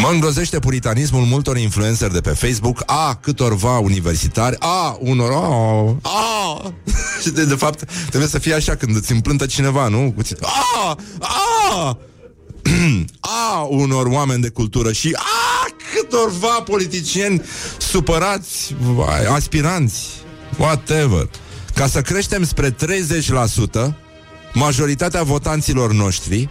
Mă 0.00 0.08
îngrozește 0.10 0.58
puritanismul 0.58 1.22
multor 1.24 1.56
influenceri 1.58 2.12
de 2.12 2.20
pe 2.20 2.30
Facebook, 2.30 2.82
a 2.86 3.14
câtorva 3.22 3.78
universitari, 3.78 4.56
a 4.58 4.96
unor, 5.00 5.30
a, 5.32 6.08
a. 6.10 6.72
Și 7.22 7.30
de, 7.30 7.44
de 7.44 7.54
fapt 7.54 7.84
trebuie 8.08 8.28
să 8.28 8.38
fie 8.38 8.54
așa 8.54 8.74
când 8.74 8.96
îți 8.96 9.12
împlântă 9.12 9.46
cineva, 9.46 9.88
nu? 9.88 10.12
Cu 10.16 10.22
ți- 10.22 10.34
A, 10.40 10.96
a, 11.20 11.98
a 13.20 13.60
unor 13.68 14.06
oameni 14.06 14.42
de 14.42 14.48
cultură 14.48 14.92
și 14.92 15.16
a 15.18 15.66
câtorva 15.94 16.48
politicieni 16.64 17.42
supărați, 17.78 18.74
vai, 18.94 19.24
aspiranți, 19.24 20.00
whatever. 20.58 21.28
Ca 21.74 21.86
să 21.86 22.00
creștem 22.00 22.44
spre 22.44 22.70
30%, 22.70 23.94
majoritatea 24.52 25.22
votanților 25.22 25.92
noștri 25.92 26.48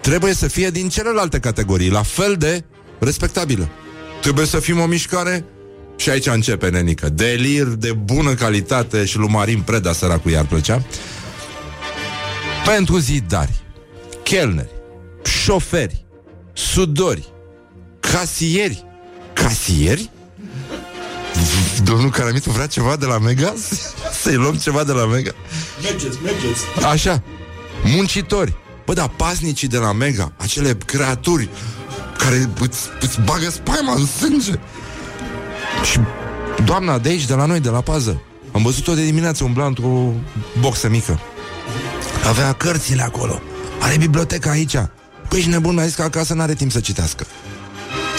trebuie 0.00 0.34
să 0.34 0.48
fie 0.48 0.70
din 0.70 0.88
celelalte 0.88 1.38
categorii, 1.38 1.90
la 1.90 2.02
fel 2.02 2.34
de 2.38 2.64
respectabilă. 2.98 3.68
Trebuie 4.20 4.46
să 4.46 4.58
fim 4.58 4.80
o 4.80 4.86
mișcare 4.86 5.44
și 5.96 6.10
aici 6.10 6.26
începe, 6.26 6.68
nenică. 6.68 7.08
Delir 7.08 7.66
de 7.66 7.92
bună 7.92 8.34
calitate 8.34 9.04
și 9.04 9.16
lui 9.18 9.28
Marin 9.28 9.60
Preda, 9.60 9.92
săracul 9.92 10.30
iar 10.30 10.46
plăcea. 10.46 10.82
Pentru 12.64 12.98
zidari, 12.98 13.60
chelneri, 14.22 14.70
șoferi, 15.24 16.04
sudori, 16.52 17.28
casieri. 18.00 18.84
Casieri? 19.32 20.10
V- 21.42 21.82
Domnul 21.82 22.10
Caramitu 22.10 22.50
vrea 22.50 22.66
ceva 22.66 22.96
de 22.96 23.06
la 23.06 23.18
Mega? 23.18 23.54
Să-i 24.22 24.34
luăm 24.34 24.54
ceva 24.54 24.84
de 24.84 24.92
la 24.92 25.06
Mega? 25.06 25.30
Mergeți, 25.82 26.16
mergeți. 26.22 26.60
Așa, 26.86 27.22
muncitori. 27.84 28.54
Bă, 28.86 28.92
da, 28.92 29.06
pasnicii 29.16 29.68
de 29.68 29.76
la 29.76 29.92
Mega, 29.92 30.32
acele 30.36 30.76
creaturi 30.86 31.48
care 32.18 32.50
îți, 32.60 32.78
îți 33.00 33.20
bagă 33.20 33.50
spaima 33.50 33.94
în 33.94 34.06
sânge. 34.06 34.52
Și 35.90 35.98
doamna 36.64 36.98
de 36.98 37.08
aici, 37.08 37.24
de 37.26 37.34
la 37.34 37.44
noi, 37.46 37.60
de 37.60 37.68
la 37.68 37.80
pază, 37.80 38.20
am 38.52 38.62
văzut-o 38.62 38.94
de 38.94 39.04
dimineață 39.04 39.44
umbla 39.44 39.66
într-o 39.66 40.12
boxă 40.60 40.88
mică. 40.88 41.20
Avea 42.28 42.52
cărțile 42.52 43.02
acolo. 43.02 43.40
Are 43.80 43.96
biblioteca 43.96 44.50
aici. 44.50 44.76
Păi 45.28 45.38
ești 45.38 45.50
nebun, 45.50 45.74
mi-a 45.74 45.84
zis 45.86 45.94
că 45.94 46.02
acasă 46.02 46.34
n-are 46.34 46.54
timp 46.54 46.72
să 46.72 46.80
citească. 46.80 47.26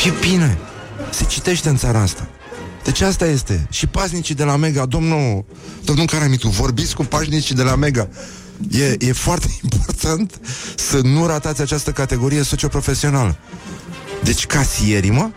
E 0.06 0.12
bine. 0.30 0.58
Se 1.10 1.24
citește 1.26 1.70
în 1.70 1.78
țara 1.78 2.00
asta. 2.02 2.28
Deci 2.88 3.02
asta 3.02 3.26
este. 3.26 3.68
Și 3.70 3.88
pasnicii 3.88 4.36
de 4.36 4.44
la 4.44 4.56
Mega, 4.56 4.86
domnul, 4.86 5.46
domnul 5.84 6.06
Caramitu, 6.06 6.48
vorbiți 6.48 6.96
cu 6.96 7.04
pasnicii 7.04 7.56
de 7.56 7.64
la 7.64 7.76
Mega. 7.76 8.08
E, 8.72 8.96
e 9.00 9.12
foarte 9.12 9.48
important 9.64 10.40
să 10.76 11.00
nu 11.04 11.26
ratați 11.26 11.62
această 11.62 11.92
categorie 11.92 12.44
socioprofesională. 12.44 13.38
Deci 14.24 14.46
casierii, 14.46 15.10
mă? 15.10 15.30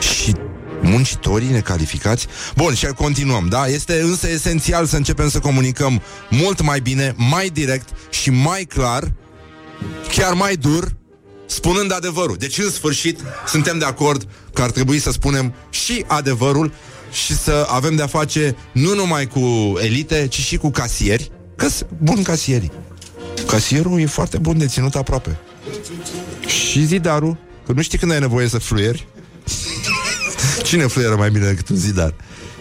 Și 0.00 0.34
muncitorii 0.82 1.50
necalificați. 1.50 2.26
Bun, 2.56 2.74
și 2.74 2.86
continuăm, 2.86 3.48
da? 3.48 3.66
Este 3.66 4.00
însă 4.00 4.28
esențial 4.28 4.86
să 4.86 4.96
începem 4.96 5.28
să 5.28 5.38
comunicăm 5.38 6.02
mult 6.30 6.62
mai 6.62 6.80
bine, 6.80 7.14
mai 7.16 7.48
direct 7.48 7.88
și 8.10 8.30
mai 8.30 8.64
clar 8.64 9.12
chiar 10.08 10.32
mai 10.32 10.56
dur, 10.56 10.94
spunând 11.46 11.92
adevărul. 11.92 12.36
Deci, 12.36 12.58
în 12.58 12.70
sfârșit, 12.70 13.20
suntem 13.46 13.78
de 13.78 13.84
acord 13.84 14.26
că 14.52 14.62
ar 14.62 14.70
trebui 14.70 14.98
să 14.98 15.10
spunem 15.10 15.54
și 15.70 16.04
adevărul 16.06 16.72
și 17.10 17.36
să 17.36 17.66
avem 17.70 17.96
de-a 17.96 18.06
face 18.06 18.56
nu 18.72 18.94
numai 18.94 19.26
cu 19.26 19.40
elite, 19.80 20.26
ci 20.30 20.40
și 20.40 20.56
cu 20.56 20.70
casieri, 20.70 21.30
că 21.56 21.66
bun 21.98 22.22
casierii. 22.22 22.72
Casierul 23.46 24.00
e 24.00 24.06
foarte 24.06 24.38
bun 24.38 24.58
de 24.58 24.66
ținut 24.66 24.94
aproape. 24.94 25.38
Și 26.46 26.84
zidarul, 26.84 27.36
că 27.66 27.72
nu 27.72 27.82
știi 27.82 27.98
când 27.98 28.12
ai 28.12 28.20
nevoie 28.20 28.48
să 28.48 28.58
fluieri. 28.58 29.06
Cine 30.62 30.86
fluieră 30.86 31.16
mai 31.16 31.30
bine 31.30 31.46
decât 31.46 31.68
un 31.68 31.76
zidar? 31.76 32.14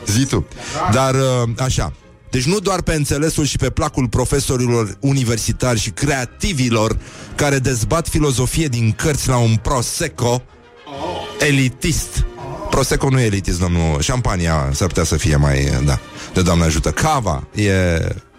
Zi 0.05 0.25
tu. 0.25 0.47
Dar, 0.91 1.15
uh, 1.15 1.49
așa, 1.57 1.93
deci 2.33 2.43
nu 2.43 2.59
doar 2.59 2.81
pe 2.81 2.93
înțelesul 2.93 3.45
și 3.45 3.57
pe 3.57 3.69
placul 3.69 4.07
profesorilor 4.07 4.97
universitari 4.99 5.79
și 5.79 5.89
creativilor 5.89 6.97
care 7.35 7.59
dezbat 7.59 8.07
filozofie 8.07 8.67
din 8.67 8.91
cărți 8.91 9.27
la 9.27 9.37
un 9.37 9.55
prosecco 9.55 10.43
elitist. 11.39 12.25
Prosecco 12.69 13.09
nu 13.09 13.19
e 13.19 13.23
elitist, 13.25 13.59
domnul. 13.59 14.01
Șampania 14.01 14.69
s-ar 14.71 14.87
putea 14.87 15.03
să 15.03 15.17
fie 15.17 15.35
mai, 15.35 15.81
da, 15.85 15.99
de 16.33 16.41
doamne 16.41 16.63
ajută. 16.63 16.91
Cava 16.91 17.47
e, 17.55 17.71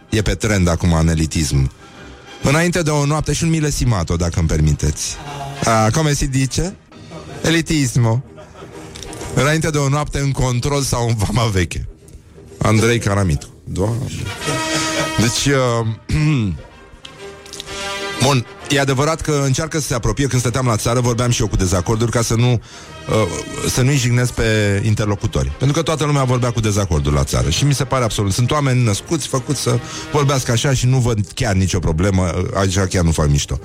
e 0.09 0.23
pe 0.23 0.35
trend 0.35 0.69
acum 0.69 0.93
în 0.93 1.09
elitism. 1.09 1.71
Înainte 2.43 2.83
de 2.83 2.91
o 2.91 3.07
noapte 3.07 3.33
și 3.33 3.45
un 3.45 3.51
milesimato, 3.51 4.17
dacă 4.17 4.39
îmi 4.39 4.49
permiteți. 4.49 5.17
A, 5.65 5.91
come 5.91 6.13
si 6.13 6.27
dice? 6.27 6.77
Elitismo. 7.43 8.25
Înainte 9.35 9.71
de 9.71 9.79
o 9.79 9.89
noapte 9.89 10.19
în 10.19 10.33
control 10.33 10.83
sau 10.83 11.09
în 11.09 11.15
vama 11.15 11.49
veche. 11.49 11.89
Andrei 12.59 12.99
Caramitu. 12.99 13.54
Doamne. 13.65 14.07
Deci, 15.19 15.47
uh, 15.47 15.87
Bun, 18.25 18.47
e 18.69 18.81
adevărat 18.81 19.21
că 19.21 19.43
încearcă 19.45 19.79
să 19.79 19.87
se 19.87 19.95
apropie. 19.95 20.27
Când 20.27 20.41
stăteam 20.41 20.67
la 20.67 20.77
țară, 20.77 21.01
vorbeam 21.01 21.31
și 21.31 21.41
eu 21.41 21.49
cu 21.49 21.57
dezacorduri 21.57 22.11
Ca 22.11 22.23
să 22.23 22.35
nu 22.35 22.53
uh, 22.53 22.59
să 23.69 23.83
nu-i 23.83 23.97
jignesc 23.97 24.33
pe 24.33 24.83
interlocutori. 24.85 25.53
Pentru 25.59 25.77
că 25.77 25.83
toată 25.83 26.05
lumea 26.05 26.25
vorbea 26.25 26.51
cu 26.51 26.61
dezacorduri 26.61 27.15
la 27.15 27.25
țară 27.25 27.51
Și 27.51 27.65
mi 27.65 27.75
se 27.75 27.85
pare 27.85 28.05
absolut. 28.05 28.33
Sunt 28.33 28.51
oameni 28.51 28.85
născuți, 28.85 29.27
făcuți 29.27 29.61
să 29.61 29.79
vorbească 30.13 30.53
așa 30.53 30.75
Și 30.75 30.87
nu 30.87 30.99
văd 30.99 31.27
chiar 31.35 31.55
nicio 31.55 31.79
problemă. 31.79 32.33
Așa 32.57 32.87
chiar 32.87 33.05
nu 33.05 33.11
fac 33.11 33.29
mișto. 33.29 33.59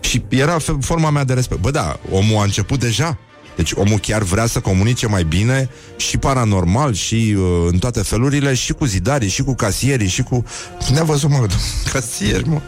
Și 0.00 0.22
era 0.28 0.56
forma 0.80 1.10
mea 1.10 1.24
de 1.24 1.34
respect. 1.34 1.60
Bă 1.60 1.70
da, 1.70 1.98
omul 2.10 2.38
a 2.40 2.42
început 2.42 2.80
deja 2.80 3.18
deci 3.58 3.72
omul 3.74 3.98
chiar 3.98 4.22
vrea 4.22 4.46
să 4.46 4.60
comunice 4.60 5.06
mai 5.06 5.24
bine 5.24 5.68
și 5.96 6.18
paranormal 6.18 6.94
și 6.94 7.34
uh, 7.36 7.44
în 7.70 7.78
toate 7.78 8.02
felurile 8.02 8.54
și 8.54 8.72
cu 8.72 8.84
zidarii, 8.84 9.28
și 9.28 9.42
cu 9.42 9.54
casierii, 9.54 10.08
și 10.08 10.22
cu... 10.22 10.44
Ne-a 10.92 11.04
văzut, 11.04 11.30
mă, 11.30 11.46
casieri, 11.92 12.48
mă. 12.48 12.60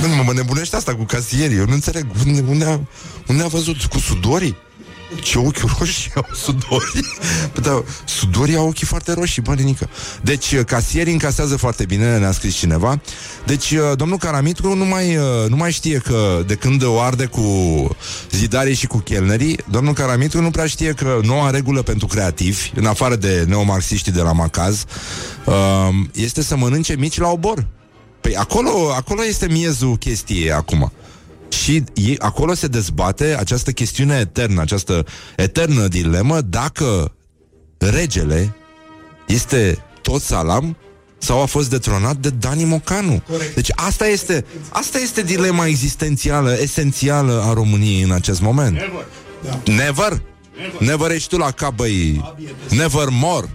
Nu 0.00 0.08
mă, 0.08 0.22
mă 0.22 0.32
nebunește 0.32 0.76
asta 0.76 0.94
cu 0.94 1.04
casierii. 1.04 1.56
Eu 1.56 1.64
nu 1.66 1.72
înțeleg. 1.72 2.06
Unde, 2.26 2.44
unde, 2.48 2.64
a, 2.64 2.80
unde 3.26 3.42
a 3.42 3.46
văzut? 3.46 3.84
Cu 3.84 3.98
sudorii? 3.98 4.56
Ce 5.16 5.38
ochi 5.38 5.78
roșii 5.78 6.10
au 6.14 6.26
sudorii? 6.34 7.08
Păi 7.52 7.62
da, 7.62 7.84
sudorii 8.04 8.56
au 8.56 8.66
ochii 8.66 8.86
foarte 8.86 9.12
roșii, 9.12 9.42
bănenică 9.42 9.88
Deci 10.22 10.52
uh, 10.52 10.64
casierii 10.64 11.12
încasează 11.12 11.56
foarte 11.56 11.84
bine 11.84 12.18
Ne-a 12.18 12.32
scris 12.32 12.54
cineva. 12.54 13.00
Deci 13.46 13.70
uh, 13.70 13.96
domnul 13.96 14.18
Caramitru 14.18 14.74
nu 14.74 14.84
mai, 14.84 15.16
uh, 15.16 15.22
nu 15.48 15.56
mai 15.56 15.72
știe 15.72 15.98
că 15.98 16.42
De 16.46 16.54
când 16.54 16.84
o 16.84 17.00
arde 17.00 17.26
cu 17.26 17.42
zidarii 18.30 18.74
și 18.74 18.86
cu 18.86 18.98
chelnerii 18.98 19.58
Domnul 19.70 19.92
Caramitru 19.92 20.40
nu 20.40 20.50
prea 20.50 20.66
știe 20.66 20.92
că 20.92 21.20
Noua 21.22 21.50
regulă 21.50 21.82
pentru 21.82 22.06
creativi 22.06 22.70
În 22.74 22.86
afară 22.86 23.16
de 23.16 23.44
neomarxiștii 23.48 24.12
de 24.12 24.20
la 24.20 24.32
Macaz 24.32 24.84
Este 26.12 26.42
să 26.42 26.56
mănânce 26.56 26.96
mici 26.98 27.18
la 27.18 27.28
obor. 27.28 27.66
Păi 28.20 28.36
acolo, 28.36 28.92
acolo 28.96 29.24
este 29.24 29.48
miezul 29.48 29.96
chestiei 29.96 30.52
acum 30.52 30.92
și 31.48 31.84
ei, 31.94 32.18
acolo 32.18 32.54
se 32.54 32.66
dezbate 32.66 33.36
această 33.38 33.70
chestiune 33.70 34.18
eternă, 34.18 34.60
această 34.60 35.04
eternă 35.36 35.86
dilemă 35.86 36.40
dacă 36.40 37.12
regele 37.78 38.54
este 39.26 39.84
tot 40.02 40.22
salam 40.22 40.76
sau 41.18 41.42
a 41.42 41.44
fost 41.44 41.70
detronat 41.70 42.16
de 42.16 42.30
Dani 42.30 42.64
Mocanu. 42.64 43.22
Corect. 43.28 43.54
Deci 43.54 43.70
asta 43.74 44.06
este, 44.06 44.44
asta 44.68 44.98
este 44.98 45.22
dilema 45.22 45.66
existențială, 45.66 46.56
esențială 46.60 47.42
a 47.46 47.52
României 47.52 48.02
în 48.02 48.12
acest 48.12 48.40
moment. 48.40 48.72
Never. 48.72 49.06
Da. 49.44 49.72
Never? 49.72 50.22
Never. 50.56 50.80
Never 50.80 51.10
ești 51.10 51.28
tu 51.28 51.36
la 51.36 51.50
cap, 51.50 51.74
băi. 51.74 52.34
Never 52.68 53.06
more. 53.10 53.48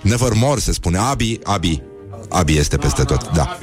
Never 0.00 0.32
more 0.34 0.60
se 0.60 0.72
spune. 0.72 0.98
Abi, 0.98 1.38
abi. 1.44 1.82
Abi 2.28 2.56
este 2.56 2.76
peste 2.76 3.04
tot, 3.04 3.30
da. 3.32 3.58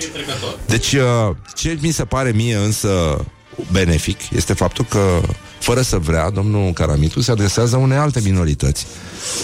Deci, 0.65 0.93
uh, 0.93 1.35
ce 1.55 1.77
mi 1.81 1.91
se 1.91 2.05
pare 2.05 2.31
mie 2.31 2.55
însă 2.55 3.25
benefic 3.71 4.29
este 4.29 4.53
faptul 4.53 4.85
că, 4.85 5.21
fără 5.59 5.81
să 5.81 5.97
vrea, 5.97 6.29
domnul 6.29 6.71
Caramitu 6.71 7.21
se 7.21 7.31
adresează 7.31 7.77
unei 7.77 7.97
alte 7.97 8.19
minorități. 8.23 8.87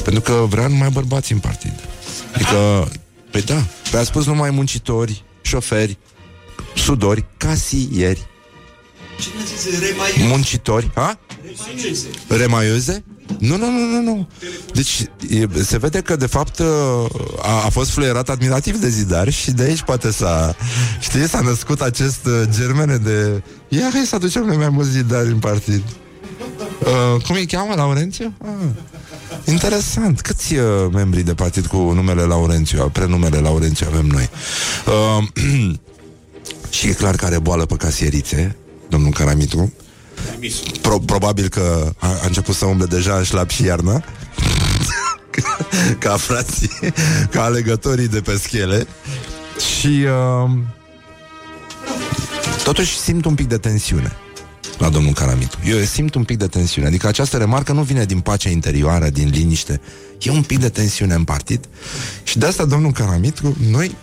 Pentru 0.04 0.22
că 0.22 0.46
vrea 0.50 0.68
numai 0.68 0.90
bărbați 0.90 1.32
în 1.32 1.40
partid. 1.40 1.74
Adică, 2.34 2.92
pe 3.32 3.40
da, 3.40 3.64
pe 3.92 3.98
a 3.98 4.04
spus 4.04 4.26
numai 4.26 4.50
muncitori, 4.50 5.24
șoferi, 5.42 5.98
sudori, 6.76 7.26
casieri. 7.38 8.28
Muncitori, 10.28 10.92
ha? 10.94 11.20
Remaiuze? 12.28 13.04
Nu, 13.48 13.58
nu, 13.58 13.70
nu, 13.70 13.86
nu, 13.86 14.02
nu. 14.02 14.28
Deci 14.74 15.06
e, 15.30 15.64
se 15.64 15.78
vede 15.78 16.02
că 16.02 16.16
de 16.16 16.26
fapt 16.26 16.60
a, 17.42 17.64
a 17.66 17.70
fost 17.70 17.90
fluierat 17.90 18.30
admirativ 18.30 18.80
de 18.80 18.90
zidar 18.90 19.30
și 19.30 19.52
de 19.52 19.64
aici 19.64 19.82
poate 19.82 20.12
s-a, 20.12 20.56
știi, 21.00 21.28
s-a 21.28 21.40
născut 21.40 21.82
acest 21.82 22.26
uh, 22.26 22.42
germene 22.50 22.98
de 22.98 23.44
ia 23.68 23.90
hai 23.94 24.06
să 24.06 24.16
aducem 24.16 24.46
mai 24.58 24.70
mulți 24.70 24.92
zidari 24.92 25.28
în 25.28 25.40
partid. 25.40 25.84
Uh, 26.80 27.22
cum 27.22 27.36
îi 27.36 27.46
cheamă, 27.46 27.74
Laurențiu? 27.76 28.34
Ah, 28.42 28.68
interesant. 29.46 30.22
Câți 30.22 30.56
uh, 30.56 30.64
membri 30.92 31.22
de 31.22 31.34
partid 31.34 31.66
cu 31.66 31.78
numele 31.78 32.22
Laurențiu, 32.22 32.90
prenumele 32.90 33.38
Laurențiu 33.38 33.88
avem 33.90 34.06
noi? 34.06 34.30
Uh, 34.86 35.28
și 36.76 36.88
e 36.88 36.94
clar 36.94 37.16
că 37.16 37.26
are 37.26 37.40
boală 37.40 37.66
pe 37.66 37.76
casierițe, 37.76 38.56
domnul 38.90 39.12
Caramitru. 39.12 39.74
Pro- 40.82 41.00
probabil 41.00 41.48
că 41.48 41.94
a, 41.98 42.08
a 42.08 42.26
început 42.26 42.56
să 42.56 42.66
umble 42.66 42.86
deja 42.86 43.16
în 43.16 43.24
șlap 43.24 43.50
și 43.50 43.64
iarna 43.64 44.04
ca 46.00 46.18
frații, 46.18 46.70
ca 47.32 47.44
alegătorii 47.44 48.08
de 48.08 48.22
pe 48.22 48.38
schele 48.38 48.88
și 49.78 49.88
uh, 49.88 50.52
totuși 52.64 52.98
simt 52.98 53.26
un 53.26 53.36
pic 53.36 53.48
de 53.48 53.58
tensiune 53.58 54.12
la 54.78 54.90
domnul 54.90 55.14
Caramitu. 55.14 55.58
Eu 55.66 55.80
simt 55.80 56.16
un 56.16 56.24
pic 56.24 56.38
de 56.38 56.48
tensiune. 56.48 56.88
Adică 56.88 57.08
această 57.08 57.38
remarcă 57.38 57.74
nu 57.74 57.82
vine 57.82 58.06
din 58.06 58.20
pacea 58.20 58.50
interioară, 58.50 59.10
din 59.10 59.30
liniște. 59.30 59.82
E 60.22 60.30
un 60.32 60.42
pic 60.44 60.60
de 60.60 60.70
tensiune 60.70 61.14
în 61.14 61.24
partid. 61.24 61.68
Și 62.24 62.38
de 62.38 62.46
asta, 62.46 62.66
domnul 62.66 62.92
Caramitu, 62.92 63.58
noi, 63.72 63.96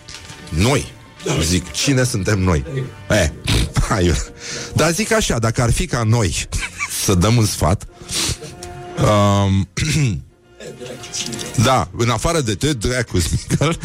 noi, 0.49 0.91
da. 0.91 1.00
Zic, 1.41 1.71
cine 1.71 2.03
suntem 2.03 2.39
noi? 2.39 2.65
E, 3.09 3.31
hai, 3.87 4.13
dar 4.75 4.91
zic 4.91 5.11
așa, 5.11 5.39
dacă 5.39 5.61
ar 5.61 5.71
fi 5.71 5.85
ca 5.85 6.03
noi 6.03 6.47
să 7.03 7.13
dăm 7.13 7.37
un 7.37 7.45
sfat, 7.45 7.87
um, 8.97 9.69
da, 11.63 11.89
în 11.97 12.09
afară 12.09 12.41
de 12.41 12.55
te, 12.55 12.73
dracu, 12.73 13.17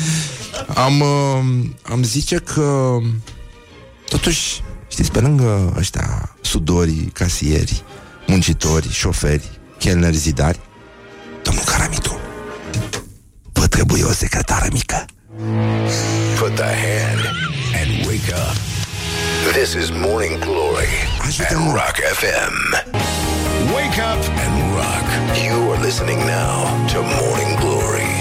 am, 0.85 1.01
uh, 1.01 1.65
am 1.83 2.03
zice 2.03 2.37
că 2.37 2.97
totuși, 4.09 4.63
știți, 4.89 5.11
pe 5.11 5.21
lângă 5.21 5.75
ăștia 5.77 6.37
sudorii, 6.41 7.11
casieri, 7.13 7.83
muncitori, 8.27 8.93
șoferi, 8.93 9.61
chelneri, 9.79 10.17
zidari, 10.17 10.61
domnul 11.43 11.65
Caramitu, 11.65 12.19
vă 13.53 13.67
trebuie 13.67 14.05
o 14.05 14.13
secretară 14.13 14.69
mică. 14.73 15.05
Put 15.37 16.57
the 16.57 16.65
hand 16.65 17.21
and 17.75 18.07
wake 18.07 18.33
up. 18.33 18.57
This 19.53 19.75
is 19.75 19.93
Morning 19.93 20.41
Glory 20.41 20.89
at 20.89 21.75
Rock 21.75 21.97
FM. 21.97 22.73
Wake 23.75 23.99
up 23.99 24.17
and 24.31 24.75
rock. 24.75 25.05
You 25.45 25.73
are 25.73 25.83
listening 25.83 26.17
now 26.21 26.87
to 26.89 27.03
Morning 27.03 27.55
Glory. 27.61 28.16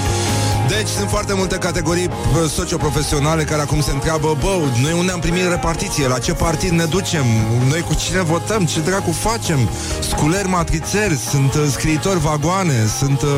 Deci 0.67 0.87
sunt 0.87 1.09
foarte 1.09 1.33
multe 1.33 1.57
categorii 1.57 2.09
socioprofesionale 2.47 3.43
care 3.43 3.61
acum 3.61 3.81
se 3.81 3.91
întreabă 3.91 4.37
Bă, 4.39 4.57
noi 4.81 4.93
unde 4.97 5.11
am 5.11 5.19
primit 5.19 5.47
repartiție? 5.49 6.07
La 6.07 6.17
ce 6.19 6.33
partid 6.33 6.69
ne 6.69 6.85
ducem? 6.85 7.25
Noi 7.69 7.81
cu 7.81 7.93
cine 7.93 8.21
votăm? 8.21 8.65
Ce 8.65 8.79
dracu 8.79 9.11
facem? 9.11 9.69
Sculeri 10.09 10.47
matrițeri, 10.47 11.17
sunt 11.17 11.53
uh, 11.53 11.67
scriitori 11.71 12.19
vagoane, 12.19 12.73
sunt 12.97 13.21
uh, 13.21 13.29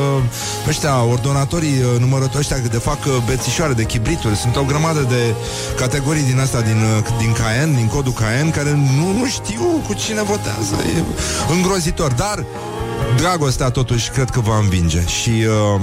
ăștia, 0.68 1.04
ordonatorii 1.04 1.80
uh, 1.80 2.00
numărători 2.00 2.38
ăștia 2.38 2.58
de 2.58 2.78
fac 2.78 3.06
uh, 3.06 3.18
bețișoare 3.26 3.74
de 3.74 3.84
chibrituri, 3.84 4.36
sunt 4.36 4.56
o 4.56 4.64
grămadă 4.64 5.06
de 5.10 5.36
categorii 5.76 6.24
din 6.24 6.40
asta, 6.40 6.62
din, 6.62 6.82
uh, 6.98 7.18
din 7.18 7.34
Caen, 7.34 7.76
din 7.76 7.88
codul 7.88 8.14
Caen, 8.14 8.52
care 8.52 8.72
nu, 8.72 9.12
nu 9.20 9.26
știu 9.26 9.84
cu 9.88 9.94
cine 9.94 10.24
votează. 10.24 10.76
E 10.98 11.04
îngrozitor, 11.52 12.12
dar 12.12 12.46
dragostea 13.18 13.70
totuși 13.70 14.10
cred 14.10 14.30
că 14.30 14.40
va 14.40 14.58
învinge 14.58 15.04
și... 15.06 15.30
Uh, 15.76 15.82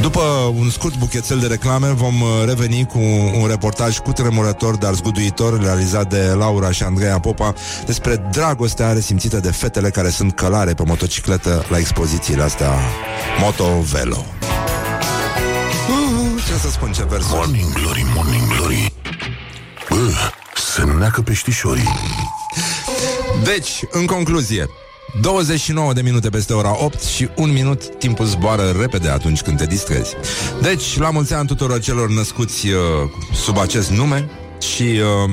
După 0.00 0.20
un 0.56 0.70
scurt 0.70 0.96
buchețel 0.98 1.38
de 1.38 1.46
reclame 1.46 1.86
vom 1.86 2.20
uh, 2.20 2.28
reveni 2.46 2.86
cu 2.86 2.98
un 3.40 3.46
reportaj 3.48 3.98
cu 3.98 4.12
tremurător, 4.12 4.76
dar 4.76 4.94
zguduitor, 4.94 5.60
realizat 5.62 6.08
de 6.08 6.34
Laura 6.36 6.70
și 6.70 6.82
Andreea 6.82 7.18
Popa 7.18 7.54
despre 7.86 8.16
dragostea 8.30 8.92
resimțită 8.92 9.40
de 9.40 9.50
fetele 9.50 9.90
care 9.90 10.08
sunt 10.08 10.34
călare 10.34 10.74
pe 10.74 10.82
motocicletă 10.86 11.64
la 11.68 11.78
expozițiile 11.78 12.42
astea 12.42 12.70
Moto-Velo. 13.40 14.24
Uh, 15.90 16.42
ce 16.46 16.52
să 16.52 16.70
spun 16.70 16.92
ce 16.92 17.04
versuri. 17.04 17.34
Morning 17.34 17.72
Glory, 17.72 18.06
Morning 18.14 18.46
Glory. 18.56 18.92
Bă, 19.88 20.10
se 20.54 20.82
neacă 20.98 21.20
peștișorii. 21.20 21.88
Deci, 23.44 23.80
în 23.90 24.06
concluzie, 24.06 24.68
29 25.20 25.92
de 25.92 26.00
minute 26.00 26.28
peste 26.28 26.52
ora 26.52 26.84
8 26.84 27.02
și 27.02 27.28
un 27.36 27.52
minut 27.52 27.96
timpul 27.98 28.26
zboară 28.26 28.74
repede 28.78 29.08
atunci 29.08 29.40
când 29.40 29.58
te 29.58 29.66
distrezi. 29.66 30.14
Deci, 30.62 30.98
la 30.98 31.10
mulți 31.10 31.34
ani 31.34 31.46
tuturor 31.46 31.80
celor 31.80 32.08
născuți 32.08 32.66
uh, 32.66 32.74
sub 33.34 33.58
acest 33.58 33.90
nume 33.90 34.30
și 34.60 34.82
uh, 34.82 35.30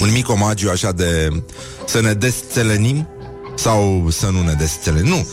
un 0.00 0.12
mic 0.12 0.28
omagiu 0.28 0.70
așa 0.70 0.92
de 0.92 1.42
să 1.86 2.00
ne 2.00 2.12
desțelenim 2.12 3.08
sau 3.54 4.06
să 4.10 4.30
nu 4.30 4.42
ne 4.42 4.52
desțelenim. 4.52 5.08
Nu. 5.08 5.26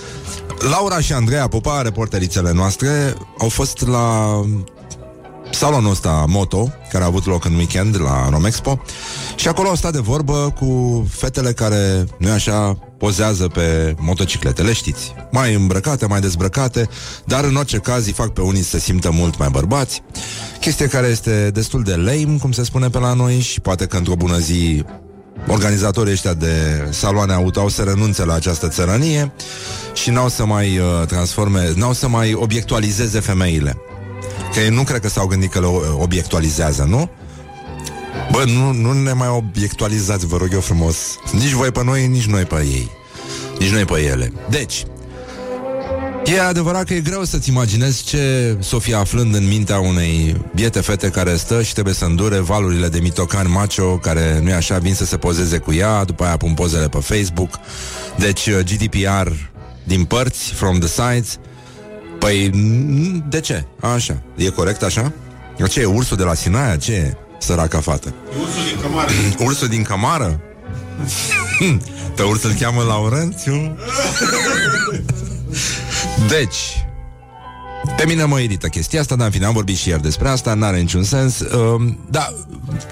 Laura 0.69 0.99
și 0.99 1.13
Andreea 1.13 1.47
Popa, 1.47 1.81
reporterițele 1.81 2.51
noastre, 2.51 3.13
au 3.37 3.49
fost 3.49 3.87
la 3.87 4.39
salonul 5.51 5.91
ăsta 5.91 6.25
Moto, 6.27 6.71
care 6.91 7.03
a 7.03 7.07
avut 7.07 7.25
loc 7.25 7.45
în 7.45 7.53
weekend 7.53 8.01
la 8.01 8.29
Romexpo 8.29 8.81
și 9.35 9.47
acolo 9.47 9.67
au 9.67 9.75
stat 9.75 9.91
de 9.91 9.99
vorbă 9.99 10.53
cu 10.59 11.05
fetele 11.09 11.51
care, 11.51 12.05
nu 12.17 12.31
așa, 12.31 12.77
pozează 12.97 13.47
pe 13.47 13.95
motocicletele, 13.97 14.73
știți. 14.73 15.13
Mai 15.31 15.53
îmbrăcate, 15.53 16.05
mai 16.05 16.19
dezbrăcate, 16.19 16.89
dar 17.25 17.43
în 17.43 17.55
orice 17.55 17.77
caz 17.77 18.05
îi 18.05 18.11
fac 18.11 18.29
pe 18.29 18.41
unii 18.41 18.61
să 18.61 18.69
se 18.69 18.79
simtă 18.79 19.11
mult 19.11 19.37
mai 19.37 19.49
bărbați. 19.51 20.03
Chestie 20.59 20.87
care 20.87 21.07
este 21.07 21.49
destul 21.53 21.83
de 21.83 21.95
lame, 21.95 22.37
cum 22.41 22.51
se 22.51 22.63
spune 22.63 22.89
pe 22.89 22.99
la 22.99 23.13
noi, 23.13 23.39
și 23.39 23.59
poate 23.59 23.85
că 23.85 23.97
într-o 23.97 24.15
bună 24.15 24.37
zi 24.37 24.83
organizatorii 25.47 26.11
ăștia 26.11 26.33
de 26.33 26.87
saloane 26.89 27.33
auto 27.33 27.59
au 27.59 27.69
să 27.69 27.81
renunțe 27.81 28.25
la 28.25 28.33
această 28.33 28.67
țărănie 28.67 29.31
și 29.93 30.09
n-au 30.09 30.29
să 30.29 30.45
mai 30.45 30.77
uh, 30.77 31.07
transforme, 31.07 31.71
n-au 31.75 31.93
să 31.93 32.07
mai 32.07 32.33
obiectualizeze 32.33 33.19
femeile. 33.19 33.77
Că 34.53 34.59
ei 34.59 34.69
nu 34.69 34.83
cred 34.83 34.99
că 34.99 35.09
s-au 35.09 35.27
gândit 35.27 35.51
că 35.51 35.59
le 35.59 35.65
obiectualizează, 35.97 36.83
nu? 36.83 37.09
Bă, 38.31 38.43
nu, 38.45 38.71
nu 38.71 38.93
ne 38.93 39.13
mai 39.13 39.27
obiectualizați, 39.27 40.25
vă 40.25 40.37
rog 40.37 40.49
eu 40.53 40.59
frumos. 40.59 40.95
Nici 41.31 41.51
voi 41.51 41.71
pe 41.71 41.83
noi, 41.83 42.07
nici 42.07 42.25
noi 42.25 42.43
pe 42.43 42.55
ei. 42.55 42.91
Nici 43.59 43.71
noi 43.71 43.85
pe 43.85 43.99
ele. 43.99 44.33
Deci, 44.49 44.85
E 46.25 46.41
adevărat 46.41 46.83
că 46.83 46.93
e 46.93 46.99
greu 46.99 47.23
să-ți 47.23 47.49
imaginezi 47.49 48.03
ce 48.03 48.55
s-o 48.59 48.79
fi 48.79 48.93
aflând 48.93 49.35
în 49.35 49.47
mintea 49.47 49.79
unei 49.79 50.41
biete 50.55 50.79
fete 50.79 51.09
care 51.09 51.35
stă 51.35 51.61
și 51.61 51.73
trebuie 51.73 51.93
să 51.93 52.05
îndure 52.05 52.39
valurile 52.39 52.87
de 52.87 52.99
mitocan 52.99 53.51
macho 53.51 53.97
care 53.97 54.39
nu 54.43 54.49
e 54.49 54.53
așa, 54.53 54.77
vin 54.77 54.93
să 54.93 55.05
se 55.05 55.17
pozeze 55.17 55.57
cu 55.57 55.73
ea, 55.73 56.03
după 56.03 56.23
aia 56.23 56.37
pun 56.37 56.53
pozele 56.53 56.89
pe 56.89 56.97
Facebook. 56.97 57.59
Deci 58.17 58.47
uh, 58.47 58.59
GDPR 58.59 59.31
din 59.83 60.03
părți, 60.03 60.53
from 60.53 60.79
the 60.79 60.87
sides. 60.87 61.39
Păi, 62.21 62.49
de 63.29 63.39
ce? 63.39 63.65
Așa. 63.79 64.21
E 64.35 64.49
corect 64.49 64.83
așa? 64.83 65.13
Ce 65.69 65.79
e 65.79 65.85
ursul 65.85 66.17
de 66.17 66.23
la 66.23 66.33
Sinaia? 66.33 66.77
Ce 66.77 66.91
e? 66.93 67.15
Săraca 67.37 67.79
fată. 67.79 68.13
Ursul 68.39 68.63
din 68.67 68.81
cămară. 68.81 69.11
ursul 69.47 69.67
din 69.67 69.83
cămară? 69.83 70.39
Pe 72.15 72.21
urs 72.21 72.43
îl 72.43 72.53
cheamă 72.59 72.83
Laurențiu? 72.83 73.77
deci, 76.37 76.85
pe 77.97 78.05
mine 78.05 78.23
mă 78.23 78.39
irită 78.39 78.67
chestia 78.67 78.99
asta, 78.99 79.15
dar 79.15 79.25
în 79.25 79.31
fine, 79.31 79.45
am 79.45 79.53
vorbit 79.53 79.77
și 79.77 79.89
ieri 79.89 80.01
despre 80.01 80.29
asta, 80.29 80.53
n-are 80.53 80.77
niciun 80.77 81.03
sens. 81.03 81.39
Uh, 81.39 81.93
dar, 82.09 82.33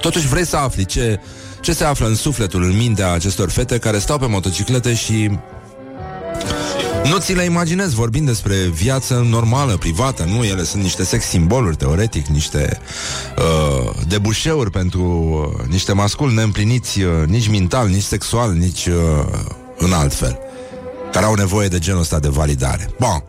totuși 0.02 0.28
vrei 0.28 0.46
să 0.46 0.56
afli 0.56 0.86
ce, 0.86 1.20
ce 1.62 1.74
se 1.74 1.84
află 1.84 2.08
în 2.08 2.16
sufletul, 2.16 2.64
în 2.64 2.78
mintea 2.78 3.12
acestor 3.12 3.50
fete 3.50 3.78
care 3.78 3.98
stau 3.98 4.18
pe 4.18 4.28
motociclete 4.28 4.94
și 4.94 5.40
nu 7.04 7.18
ți 7.18 7.34
le 7.34 7.44
imaginezi 7.44 7.96
vorbind 7.96 8.26
despre 8.26 8.56
viață 8.56 9.26
normală, 9.30 9.78
privată, 9.78 10.24
nu? 10.24 10.44
Ele 10.44 10.64
sunt 10.64 10.82
niște 10.82 11.04
sex 11.04 11.26
simboluri, 11.26 11.76
teoretic, 11.76 12.26
niște 12.26 12.80
uh, 13.38 13.92
debușeuri 14.08 14.72
pentru 14.72 15.02
uh, 15.02 15.66
niște 15.68 15.94
masculi 15.94 16.34
neîmpliniți 16.34 17.02
uh, 17.02 17.12
nici 17.26 17.50
mental, 17.50 17.88
nici 17.88 18.04
sexual, 18.04 18.54
nici 18.54 18.86
uh, 18.86 19.26
în 19.78 19.94
alt 19.94 20.14
fel, 20.14 20.40
care 21.12 21.26
au 21.26 21.34
nevoie 21.34 21.68
de 21.68 21.80
genul 21.80 22.00
ăsta 22.00 22.20
de 22.20 22.28
validare. 22.28 22.90
Bun, 23.00 23.24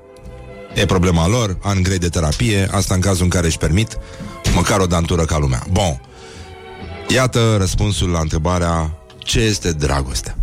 e 0.74 0.84
problema 0.84 1.28
lor, 1.28 1.56
an 1.62 1.82
grei 1.82 1.98
de 1.98 2.08
terapie, 2.08 2.68
asta 2.70 2.94
în 2.94 3.00
cazul 3.00 3.24
în 3.24 3.30
care 3.30 3.46
își 3.46 3.58
permit 3.58 3.98
măcar 4.54 4.80
o 4.80 4.86
dantură 4.86 5.24
ca 5.24 5.38
lumea. 5.38 5.62
Bun, 5.70 6.00
iată 7.08 7.56
răspunsul 7.58 8.10
la 8.10 8.20
întrebarea 8.20 8.94
ce 9.18 9.40
este 9.40 9.72
dragostea. 9.72 10.36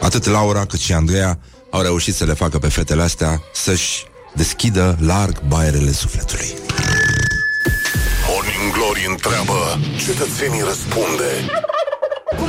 Atât 0.00 0.26
Laura 0.26 0.64
cât 0.64 0.78
și 0.78 0.92
Andreea 0.92 1.38
au 1.70 1.80
reușit 1.80 2.14
să 2.14 2.24
le 2.24 2.32
facă 2.32 2.58
pe 2.58 2.68
fetele 2.68 3.02
astea 3.02 3.42
să-și 3.52 4.06
deschidă 4.34 4.96
larg 5.00 5.40
baierele 5.40 5.92
sufletului. 5.92 6.54
Morning 8.28 8.72
Glory 8.72 9.06
întreabă, 9.08 9.78
cetățenii 10.06 10.62
răspunde. 10.62 11.50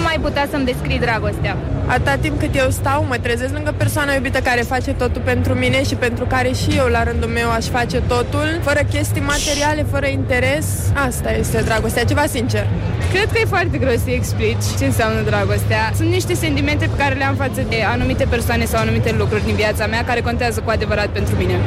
Cum 0.10 0.18
ai 0.18 0.30
putea 0.30 0.48
să-mi 0.52 0.66
descrii 0.66 1.00
dragostea? 1.00 1.58
Atâta 1.86 2.16
timp 2.16 2.40
cât 2.40 2.56
eu 2.56 2.70
stau, 2.70 3.06
mă 3.10 3.18
trezesc 3.22 3.54
lângă 3.54 3.74
persoana 3.78 4.14
iubită 4.14 4.40
care 4.40 4.62
face 4.62 4.92
totul 4.92 5.22
pentru 5.26 5.54
mine 5.54 5.84
și 5.84 5.96
pentru 5.96 6.26
care 6.26 6.52
și 6.52 6.70
eu, 6.78 6.88
la 6.88 7.04
rândul 7.04 7.30
meu, 7.30 7.50
aș 7.52 7.66
face 7.66 8.02
totul, 8.08 8.60
fără 8.62 8.80
chestii 8.94 9.22
materiale, 9.22 9.86
fără 9.92 10.06
interes. 10.06 10.66
Asta 11.08 11.32
este 11.32 11.62
dragostea, 11.62 12.04
ceva 12.04 12.26
sincer. 12.26 12.68
Cred 13.14 13.32
că 13.32 13.40
e 13.42 13.46
foarte 13.46 13.78
greu 13.78 13.96
să 13.96 14.10
explici 14.10 14.66
ce 14.80 14.86
înseamnă 14.86 15.22
dragostea. 15.22 15.92
Sunt 15.96 16.10
niște 16.10 16.34
sentimente 16.34 16.86
pe 16.86 16.98
care 16.98 17.16
le 17.16 17.24
am 17.24 17.36
față 17.36 17.62
de 17.70 17.84
anumite 17.94 18.26
persoane 18.30 18.66
sau 18.66 18.80
anumite 18.80 19.16
lucruri 19.18 19.46
din 19.46 19.56
viața 19.56 19.86
mea 19.88 20.04
care 20.06 20.22
contează 20.22 20.60
cu 20.60 20.70
adevărat 20.70 21.08
pentru 21.08 21.36
mine 21.36 21.60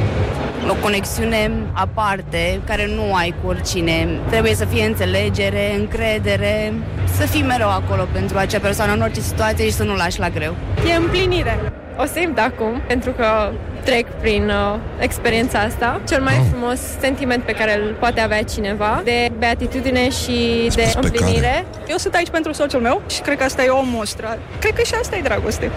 o 0.70 0.74
conexiune 0.74 1.50
aparte 1.72 2.60
care 2.64 2.86
nu 2.94 3.14
ai 3.14 3.34
cu 3.42 3.48
oricine. 3.48 4.08
Trebuie 4.28 4.54
să 4.54 4.64
fie 4.64 4.84
înțelegere, 4.84 5.74
încredere, 5.78 6.72
să 7.16 7.26
fii 7.26 7.42
mereu 7.42 7.68
acolo 7.68 8.06
pentru 8.12 8.38
acea 8.38 8.58
persoană 8.58 8.92
în 8.92 9.00
orice 9.00 9.20
situație 9.20 9.64
și 9.64 9.72
să 9.72 9.82
nu 9.82 9.94
lași 9.94 10.18
la 10.18 10.28
greu. 10.28 10.54
E 10.90 10.94
împlinire. 10.94 11.72
O 11.96 12.04
simt 12.04 12.38
acum, 12.38 12.80
pentru 12.86 13.10
că 13.10 13.52
trec 13.84 14.06
prin 14.20 14.48
uh, 14.48 14.78
experiența 14.98 15.58
asta. 15.58 16.00
Cel 16.08 16.22
mai 16.22 16.36
oh. 16.40 16.46
frumos 16.50 16.78
sentiment 17.00 17.42
pe 17.42 17.52
care 17.52 17.78
îl 17.78 17.96
poate 17.98 18.20
avea 18.20 18.42
cineva, 18.42 19.00
de 19.04 19.30
beatitudine 19.38 20.10
și 20.10 20.68
de 20.74 20.92
împlinire. 21.00 21.64
Eu 21.88 21.96
sunt 21.96 22.14
aici 22.14 22.28
pentru 22.28 22.52
soțul 22.52 22.80
meu 22.80 23.02
și 23.08 23.20
cred 23.20 23.38
că 23.38 23.44
asta 23.44 23.64
e 23.64 23.68
o 23.68 23.82
mostră. 23.84 24.38
Cred 24.58 24.74
că 24.74 24.82
și 24.82 24.94
asta 25.00 25.16
e 25.16 25.20
dragoste. 25.20 25.70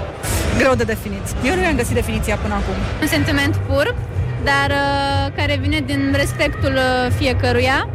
Greu 0.58 0.74
de 0.74 0.84
definit. 0.84 1.26
Eu 1.46 1.56
nu 1.56 1.62
i-am 1.62 1.76
găsit 1.76 1.94
definiția 1.94 2.36
până 2.36 2.54
acum. 2.54 2.76
Un 3.02 3.08
sentiment 3.08 3.56
pur, 3.56 3.96
dar 4.46 4.70
uh, 4.70 5.34
care 5.36 5.60
vine 5.62 5.80
din 5.86 6.14
respectul 6.16 6.74
uh, 6.74 7.12
fiecăruia 7.18 7.90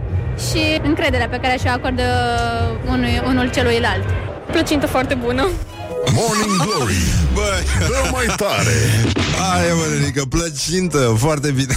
și 0.51 0.81
încrederea 0.83 1.29
pe 1.29 1.39
care 1.43 1.57
și-o 1.59 1.71
acordă 1.71 2.03
unui, 2.89 3.23
unul 3.27 3.51
celuilalt. 3.51 4.05
Plăcintă 4.51 4.87
foarte 4.87 5.15
bună. 5.15 5.49
Morning 6.13 6.57
Glory. 6.57 6.95
Bă, 7.35 7.63
dă 7.79 8.09
mai 8.13 8.27
tare. 8.37 8.77
Aia 9.53 9.75
mă, 9.75 9.83
Nenică, 9.99 10.25
plăcintă 10.29 11.15
Foarte 11.19 11.51
bine. 11.51 11.75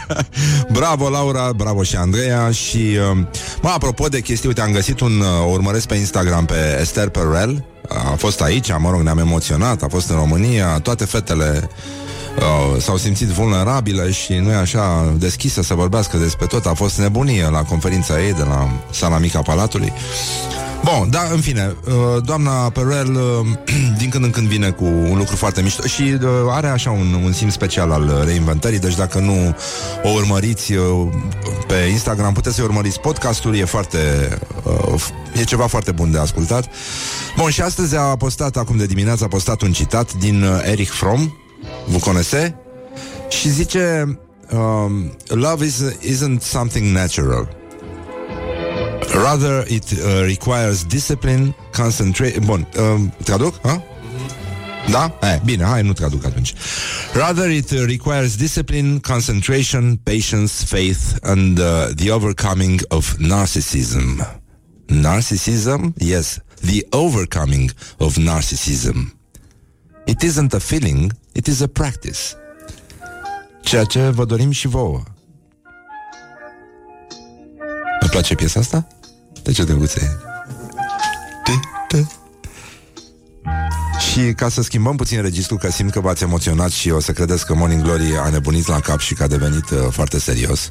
Bravo, 0.78 1.08
Laura, 1.08 1.52
bravo 1.56 1.82
și 1.82 1.96
Andreea 1.96 2.50
Și, 2.50 2.98
uh, 3.10 3.18
mă, 3.62 3.68
apropo 3.68 4.06
de 4.08 4.20
chestii 4.20 4.48
Uite, 4.48 4.60
am 4.60 4.72
găsit 4.72 5.00
un, 5.00 5.20
uh, 5.20 5.46
o 5.46 5.50
urmăresc 5.50 5.86
pe 5.86 5.94
Instagram 5.94 6.44
Pe 6.44 6.78
Esther 6.80 7.08
Perel. 7.08 7.64
A 7.88 8.14
fost 8.16 8.40
aici, 8.40 8.68
mă 8.78 8.90
rog, 8.90 9.00
ne-am 9.00 9.18
emoționat 9.18 9.82
A 9.82 9.86
fost 9.88 10.10
în 10.10 10.16
România, 10.16 10.78
toate 10.82 11.04
fetele 11.04 11.70
uh, 12.38 12.80
s-au 12.82 12.96
simțit 12.96 13.28
vulnerabile 13.28 14.10
și 14.10 14.34
nu 14.34 14.50
e 14.50 14.54
așa 14.54 15.14
deschisă 15.18 15.62
să 15.62 15.74
vorbească 15.74 16.16
despre 16.16 16.46
tot. 16.46 16.66
A 16.66 16.74
fost 16.74 16.98
nebunie 16.98 17.48
la 17.50 17.62
conferința 17.62 18.22
ei 18.22 18.32
de 18.32 18.42
la 18.42 18.68
sala 18.90 19.18
mica 19.18 19.42
Palatului. 19.42 19.92
Bun, 20.84 21.10
da, 21.10 21.28
în 21.32 21.40
fine, 21.40 21.74
uh, 21.86 22.22
doamna 22.24 22.50
Perel 22.50 23.14
uh, 23.14 23.46
din 23.98 24.08
când 24.08 24.24
în 24.24 24.30
când 24.30 24.48
vine 24.48 24.70
cu 24.70 24.84
un 24.84 25.16
lucru 25.16 25.36
foarte 25.36 25.62
mișto 25.62 25.86
și 25.86 26.02
uh, 26.02 26.28
are 26.48 26.66
așa 26.66 26.90
un, 26.90 27.20
un 27.24 27.32
simț 27.32 27.52
special 27.52 27.90
al 27.90 28.22
reinventării, 28.24 28.78
deci 28.78 28.94
dacă 28.94 29.18
nu 29.18 29.56
o 30.02 30.08
urmăriți 30.08 30.72
pe 31.66 31.74
Instagram, 31.90 32.32
puteți 32.32 32.56
să 32.56 32.62
urmăriți 32.62 33.00
podcastul, 33.00 33.56
e 33.56 33.64
foarte 33.64 33.98
e 35.40 35.44
ceva 35.44 35.66
foarte 35.66 35.92
bun 35.92 36.10
de 36.10 36.18
ascultat. 36.18 36.68
Bun, 37.36 37.50
și 37.50 37.60
astăzi 37.60 37.96
a 37.96 38.16
postat, 38.16 38.56
acum 38.56 38.76
de 38.76 38.86
dimineață, 38.86 39.24
a 39.24 39.28
postat 39.28 39.62
un 39.62 39.72
citat 39.72 40.12
din 40.12 40.44
Erich 40.62 40.90
Fromm, 40.90 41.36
Vous 41.86 42.00
connaissez? 42.00 42.52
Și 43.28 43.50
zice 43.50 44.18
um, 44.50 45.16
Love 45.26 45.64
is, 45.64 45.82
isn't 46.00 46.42
something 46.42 46.92
natural 46.92 47.48
Rather 49.12 49.64
it 49.68 49.92
uh, 49.92 50.22
requires 50.24 50.84
discipline 50.84 51.54
Concentration 51.72 52.44
Bun, 52.44 52.66
uh, 52.78 53.00
traduc? 53.24 53.54
Ha? 53.62 53.82
Da? 54.90 55.16
Eh, 55.20 55.40
bine, 55.44 55.64
hai, 55.64 55.82
nu 55.82 55.92
traduc 55.92 56.24
atunci. 56.24 56.52
Rather, 57.14 57.50
it 57.50 57.70
requires 57.70 58.36
discipline, 58.36 59.00
concentration, 59.00 59.96
patience, 59.96 60.64
faith 60.64 61.18
and 61.22 61.58
uh, 61.58 61.88
the 61.94 62.10
overcoming 62.10 62.80
of 62.88 63.16
narcissism. 63.18 64.40
Narcissism? 64.86 65.92
Yes, 65.96 66.38
the 66.60 66.86
overcoming 66.90 67.70
of 67.98 68.16
narcissism. 68.16 69.14
It 70.04 70.22
isn't 70.22 70.54
a 70.54 70.60
feeling, 70.60 71.12
it 71.32 71.46
is 71.46 71.60
a 71.60 71.66
practice. 71.66 72.18
Ceea 73.62 73.84
ce 73.84 74.08
vă 74.08 74.24
dorim 74.24 74.50
și 74.50 74.68
vouă. 74.68 75.02
Vă 78.00 78.06
place 78.10 78.34
piesa 78.34 78.60
asta? 78.60 78.86
De 79.42 79.52
ce 79.52 79.64
drăguțe 79.64 80.18
Și 84.10 84.32
ca 84.32 84.48
să 84.48 84.62
schimbăm 84.62 84.96
puțin 84.96 85.22
registrul, 85.22 85.58
că 85.58 85.70
simt 85.70 85.92
că 85.92 86.00
v-ați 86.00 86.22
emoționat 86.22 86.70
și 86.70 86.90
o 86.90 87.00
să 87.00 87.12
credeți 87.12 87.46
că 87.46 87.54
Morning 87.54 87.82
Glory 87.82 88.16
a 88.16 88.28
nebunit 88.28 88.66
la 88.66 88.80
cap 88.80 88.98
și 88.98 89.14
că 89.14 89.22
a 89.22 89.26
devenit 89.26 89.70
uh, 89.70 89.78
foarte 89.90 90.18
serios. 90.18 90.70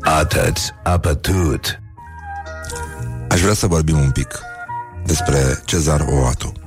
Atât, 0.00 0.56
apătut. 0.82 1.80
Aș 3.28 3.40
vrea 3.40 3.54
să 3.54 3.66
vorbim 3.66 3.98
un 3.98 4.10
pic 4.10 4.38
despre 5.04 5.62
Cezar 5.64 6.06
Oatu. 6.08 6.61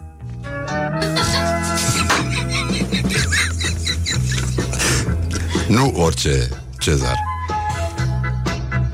Nu 5.68 5.94
orice 5.96 6.50
Cezar. 6.78 7.20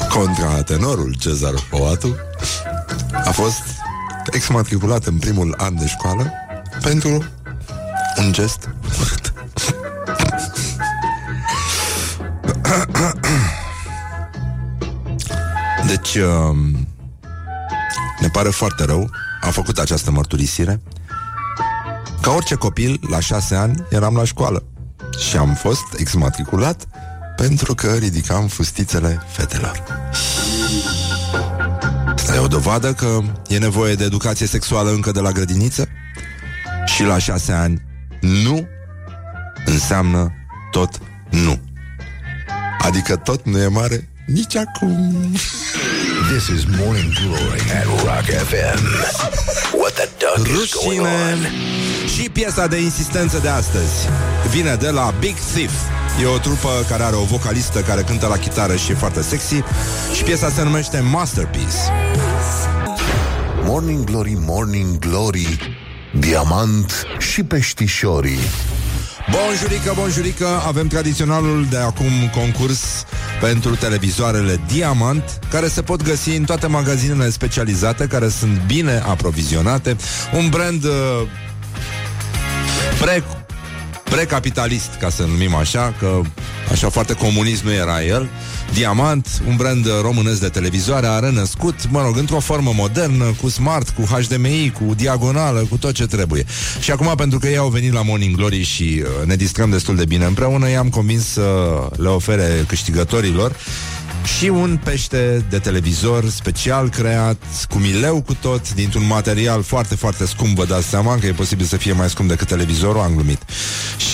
Contratenorul 0.09 1.15
Cezar 1.19 1.53
Oatu 1.71 2.15
a 3.25 3.31
fost 3.31 3.63
exmatriculat 4.31 5.05
în 5.05 5.17
primul 5.17 5.55
an 5.57 5.75
de 5.75 5.87
școală 5.87 6.31
pentru 6.81 7.23
un 8.17 8.31
gest 8.31 8.69
Deci 15.87 16.15
um, 16.15 16.87
Ne 18.19 18.27
pare 18.31 18.49
foarte 18.49 18.83
rău. 18.85 19.09
A 19.41 19.49
făcut 19.49 19.77
această 19.77 20.11
mărturisire. 20.11 20.81
Ca 22.21 22.31
orice 22.31 22.55
copil, 22.55 22.99
la 23.09 23.19
șase 23.19 23.55
ani 23.55 23.85
Eram 23.89 24.15
la 24.15 24.23
școală 24.23 24.63
Și 25.17 25.37
am 25.37 25.53
fost 25.53 25.83
exmatriculat 25.97 26.87
Pentru 27.35 27.75
că 27.75 27.93
ridicam 27.93 28.47
fustițele 28.47 29.21
fetelor 29.27 29.83
Asta 32.13 32.35
e 32.35 32.39
o 32.39 32.47
dovadă 32.47 32.93
că 32.93 33.19
e 33.47 33.57
nevoie 33.57 33.95
de 33.95 34.03
educație 34.03 34.45
sexuală 34.45 34.89
încă 34.91 35.11
de 35.11 35.19
la 35.19 35.31
grădiniță 35.31 35.87
și 36.85 37.03
la 37.03 37.17
șase 37.17 37.51
ani 37.51 37.81
nu 38.21 38.67
înseamnă 39.65 40.31
tot 40.71 41.01
nu. 41.29 41.59
Adică 42.79 43.15
tot 43.15 43.45
nu 43.45 43.57
e 43.57 43.67
mare 43.67 44.09
nici 44.25 44.55
acum. 44.55 45.33
This 46.31 46.47
is 46.47 46.65
Morning 46.79 47.11
Glory 47.11 47.61
at 47.79 47.85
Rock 48.07 48.25
FM. 48.49 48.79
What 49.79 49.93
the 49.95 50.07
duck 50.17 50.47
is 50.47 50.73
going 50.85 51.01
on? 51.01 51.37
Și 52.07 52.29
piesa 52.29 52.67
de 52.67 52.81
insistență 52.81 53.39
de 53.39 53.47
astăzi 53.47 54.07
vine 54.49 54.75
de 54.75 54.89
la 54.89 55.13
Big 55.19 55.35
Thief. 55.53 55.71
E 56.21 56.25
o 56.25 56.37
trupă 56.37 56.85
care 56.89 57.03
are 57.03 57.15
o 57.15 57.23
vocalistă 57.23 57.79
care 57.79 58.01
cântă 58.01 58.27
la 58.27 58.37
chitară 58.37 58.75
și 58.75 58.91
e 58.91 58.93
foarte 58.93 59.21
sexy 59.21 59.63
și 60.15 60.23
piesa 60.23 60.49
se 60.49 60.63
numește 60.63 60.99
Masterpiece. 60.99 61.77
Morning 63.63 64.03
Glory, 64.03 64.37
Morning 64.39 64.99
Glory 64.99 65.77
Diamant 66.19 67.05
și 67.17 67.43
peștișorii 67.43 68.39
Bonjurică, 69.29 69.93
bonjurică, 69.95 70.47
avem 70.65 70.87
tradiționalul 70.87 71.65
de 71.69 71.77
acum 71.77 72.29
concurs 72.33 73.05
pentru 73.41 73.75
televizoarele 73.75 74.59
Diamant, 74.67 75.39
care 75.49 75.67
se 75.67 75.81
pot 75.81 76.03
găsi 76.03 76.29
în 76.29 76.43
toate 76.43 76.67
magazinele 76.67 77.29
specializate, 77.29 78.07
care 78.07 78.29
sunt 78.29 78.61
bine 78.65 79.03
aprovizionate. 79.05 79.95
Un 80.33 80.49
brand 80.49 80.83
uh, 80.83 80.91
pre 82.99 83.23
precapitalist, 84.03 84.89
ca 84.99 85.09
să 85.09 85.23
numim 85.23 85.55
așa, 85.55 85.93
că 85.99 86.21
așa 86.71 86.89
foarte 86.89 87.13
comunist 87.13 87.63
nu 87.63 87.73
era 87.73 88.03
el. 88.03 88.29
Diamant, 88.73 89.41
un 89.47 89.55
brand 89.55 89.87
românesc 90.01 90.39
de 90.39 90.47
televizoare, 90.47 91.07
a 91.07 91.19
renăscut, 91.19 91.75
mă 91.89 92.01
rog, 92.01 92.17
într-o 92.17 92.39
formă 92.39 92.71
modernă, 92.75 93.35
cu 93.41 93.49
smart, 93.49 93.89
cu 93.89 94.01
HDMI, 94.01 94.73
cu 94.79 94.93
diagonală, 94.93 95.65
cu 95.69 95.77
tot 95.77 95.93
ce 95.93 96.05
trebuie. 96.05 96.45
Și 96.79 96.91
acum, 96.91 97.13
pentru 97.15 97.39
că 97.39 97.47
ei 97.47 97.57
au 97.57 97.69
venit 97.69 97.93
la 97.93 98.01
Morning 98.01 98.35
Glory 98.35 98.63
și 98.63 99.03
uh, 99.03 99.27
ne 99.27 99.35
distrăm 99.35 99.69
destul 99.69 99.95
de 99.95 100.05
bine 100.05 100.25
împreună, 100.25 100.69
i-am 100.69 100.89
convins 100.89 101.25
să 101.27 101.49
le 101.97 102.07
ofere 102.07 102.63
câștigătorilor 102.67 103.55
și 104.23 104.47
un 104.47 104.79
pește 104.83 105.45
de 105.49 105.59
televizor 105.59 106.29
special 106.29 106.89
creat 106.89 107.43
cu 107.69 107.77
mileu 107.77 108.21
cu 108.21 108.33
tot, 108.33 108.73
dintr-un 108.73 109.07
material 109.07 109.61
foarte, 109.61 109.95
foarte 109.95 110.25
scump, 110.25 110.55
vă 110.55 110.65
dați 110.65 110.87
seama 110.87 111.17
că 111.17 111.25
e 111.25 111.31
posibil 111.31 111.65
să 111.65 111.77
fie 111.77 111.93
mai 111.93 112.09
scump 112.09 112.29
decât 112.29 112.47
televizorul, 112.47 113.01
am 113.01 113.13
glumit. 113.13 113.41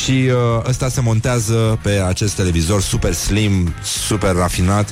Și 0.03 0.11
uh, 0.11 0.67
ăsta 0.67 0.89
se 0.89 1.01
montează 1.01 1.79
pe 1.81 1.89
acest 2.07 2.35
televizor 2.35 2.81
super 2.81 3.13
slim, 3.13 3.73
super 3.83 4.35
rafinat, 4.35 4.91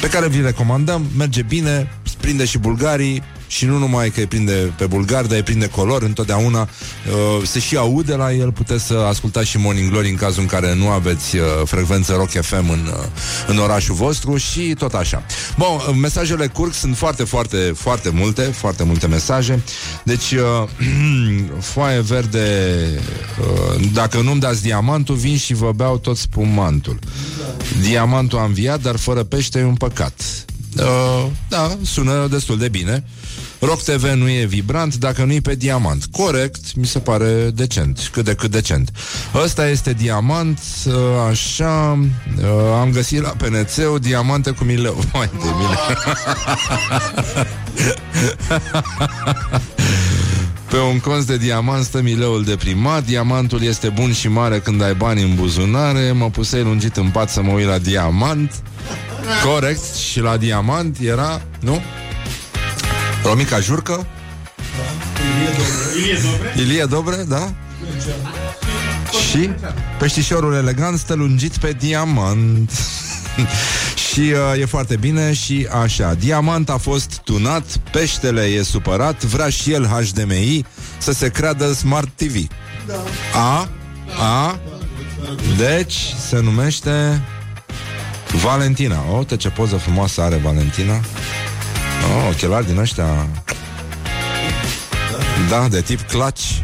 pe 0.00 0.08
care 0.08 0.28
vi 0.28 0.40
recomandăm, 0.40 1.06
merge 1.16 1.42
bine, 1.42 1.92
prinde 2.20 2.44
și 2.44 2.58
bulgarii, 2.58 3.22
și 3.46 3.64
nu 3.64 3.78
numai 3.78 4.10
că 4.10 4.20
îi 4.20 4.26
prinde 4.26 4.72
pe 4.76 4.86
bulgar, 4.86 5.24
dar 5.24 5.36
îi 5.36 5.42
prinde 5.42 5.68
color 5.68 6.02
întotdeauna. 6.02 6.60
Uh, 6.60 7.46
se 7.46 7.58
și 7.58 7.76
aude 7.76 8.14
la 8.14 8.32
el, 8.32 8.52
puteți 8.52 8.84
să 8.84 8.94
ascultați 8.94 9.48
și 9.48 9.58
Morning 9.58 9.90
Glory 9.90 10.10
în 10.10 10.16
cazul 10.16 10.42
în 10.42 10.48
care 10.48 10.74
nu 10.74 10.88
aveți 10.88 11.36
uh, 11.36 11.42
frecvență 11.64 12.12
Rock 12.12 12.30
FM 12.30 12.70
în, 12.70 12.90
uh, 12.92 13.06
în 13.46 13.58
orașul 13.58 13.94
vostru 13.94 14.36
și 14.36 14.74
tot 14.78 14.94
așa. 14.94 15.22
Bun, 15.58 15.66
uh, 15.66 15.94
mesajele 16.00 16.46
curg 16.46 16.72
sunt 16.72 16.96
foarte, 16.96 17.24
foarte, 17.24 17.72
foarte 17.76 18.10
multe, 18.10 18.42
foarte 18.42 18.84
multe 18.84 19.06
mesaje. 19.06 19.62
Deci, 20.02 20.32
uh, 20.32 20.68
foaie 21.72 22.00
verde, 22.00 22.70
uh, 23.40 23.84
dacă 23.92 24.20
nu-mi 24.20 24.40
dați 24.40 24.62
diamantul, 24.62 25.14
vin 25.14 25.36
și 25.36 25.54
vă 25.54 25.72
beau 25.72 25.98
tot 25.98 26.16
spumantul. 26.16 26.98
Diamantul 27.80 28.38
a 28.38 28.44
înviat, 28.44 28.82
dar 28.82 28.96
fără 28.96 29.22
pește 29.22 29.58
e 29.58 29.64
un 29.64 29.74
păcat. 29.74 30.22
Uh, 30.78 31.26
da, 31.48 31.76
sună 31.82 32.26
destul 32.30 32.58
de 32.58 32.68
bine. 32.68 33.04
Rock 33.60 33.82
TV 33.82 34.04
nu 34.04 34.28
e 34.28 34.44
vibrant 34.44 34.96
dacă 34.96 35.24
nu 35.24 35.32
e 35.32 35.40
pe 35.40 35.54
diamant. 35.54 36.04
Corect, 36.10 36.74
mi 36.74 36.86
se 36.86 36.98
pare 36.98 37.50
decent, 37.54 38.10
cât 38.12 38.24
de 38.24 38.34
cât 38.34 38.50
decent. 38.50 38.90
Ăsta 39.34 39.68
este 39.68 39.92
diamant, 39.92 40.60
uh, 40.86 40.94
așa, 41.30 41.98
uh, 42.38 42.44
am 42.80 42.90
găsit 42.90 43.22
la 43.22 43.28
PNC 43.28 43.98
diamante 44.00 44.50
cu 44.50 44.64
mileu. 44.64 45.04
Mai 45.12 45.30
de 45.42 45.48
mine. 45.58 45.76
Pe 50.70 50.76
un 50.76 51.00
conț 51.00 51.24
de 51.24 51.36
diamant 51.36 51.84
stă 51.84 52.02
mileul 52.02 52.44
de 52.44 52.56
primat 52.56 53.04
Diamantul 53.04 53.62
este 53.62 53.88
bun 53.88 54.12
și 54.12 54.28
mare 54.28 54.58
când 54.58 54.82
ai 54.82 54.94
bani 54.94 55.22
în 55.22 55.34
buzunare 55.34 56.12
Mă 56.12 56.30
pusei 56.30 56.62
lungit 56.62 56.96
în 56.96 57.08
pat 57.10 57.30
să 57.30 57.42
mă 57.42 57.52
uit 57.52 57.66
la 57.66 57.78
diamant 57.78 58.62
Corect, 59.44 59.94
și 59.94 60.20
la 60.20 60.36
diamant 60.36 60.96
era, 61.00 61.42
nu? 61.60 61.80
Romica 63.24 63.60
Jurcă 63.60 64.06
Ilie 65.96 66.18
Dobre 66.22 66.62
Ilie 66.62 66.84
Dobre, 66.84 67.24
da? 67.28 67.52
Și 69.30 69.50
peștișorul 69.98 70.54
elegant 70.54 70.98
stă 70.98 71.14
lungit 71.14 71.56
pe 71.56 71.72
diamant 71.78 72.70
Și 74.10 74.20
uh, 74.20 74.60
e 74.60 74.64
foarte 74.64 74.96
bine 74.96 75.32
și 75.32 75.68
așa 75.82 76.14
Diamant 76.14 76.70
a 76.70 76.76
fost 76.76 77.20
tunat, 77.24 77.64
peștele 77.90 78.42
e 78.42 78.62
supărat 78.62 79.24
Vrea 79.24 79.48
și 79.48 79.72
el 79.72 79.86
HDMI 79.86 80.64
Să 80.98 81.12
se 81.12 81.28
creadă 81.28 81.72
Smart 81.72 82.08
TV 82.14 82.46
Da 82.86 82.94
A? 83.34 83.68
A? 84.20 84.58
Deci 85.56 85.96
se 86.28 86.40
numește 86.40 87.22
Valentina. 88.32 89.04
O, 89.10 89.16
uite 89.16 89.36
ce 89.36 89.50
poză 89.50 89.76
frumoasă 89.76 90.22
are 90.22 90.36
Valentina. 90.36 90.92
Oh, 90.92 92.28
ochelari 92.30 92.66
din 92.66 92.78
ăștia. 92.78 93.26
Da, 95.48 95.68
de 95.68 95.80
tip 95.80 96.00
clutch. 96.00 96.42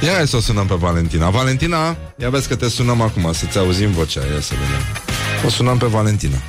Ia 0.00 0.14
hai 0.14 0.28
să 0.28 0.36
o 0.36 0.40
sunăm 0.40 0.66
pe 0.66 0.74
Valentina. 0.74 1.30
Valentina, 1.30 1.96
ia 2.16 2.30
vezi 2.30 2.48
că 2.48 2.56
te 2.56 2.68
sunăm 2.68 3.00
acum 3.00 3.32
Să-ți 3.32 3.58
auzim 3.58 3.90
vocea, 3.90 4.20
ia 4.20 4.40
să 4.40 4.52
vedem. 4.54 4.80
O 5.46 5.48
sunăm 5.48 5.78
pe 5.78 5.86
Valentina. 5.86 6.36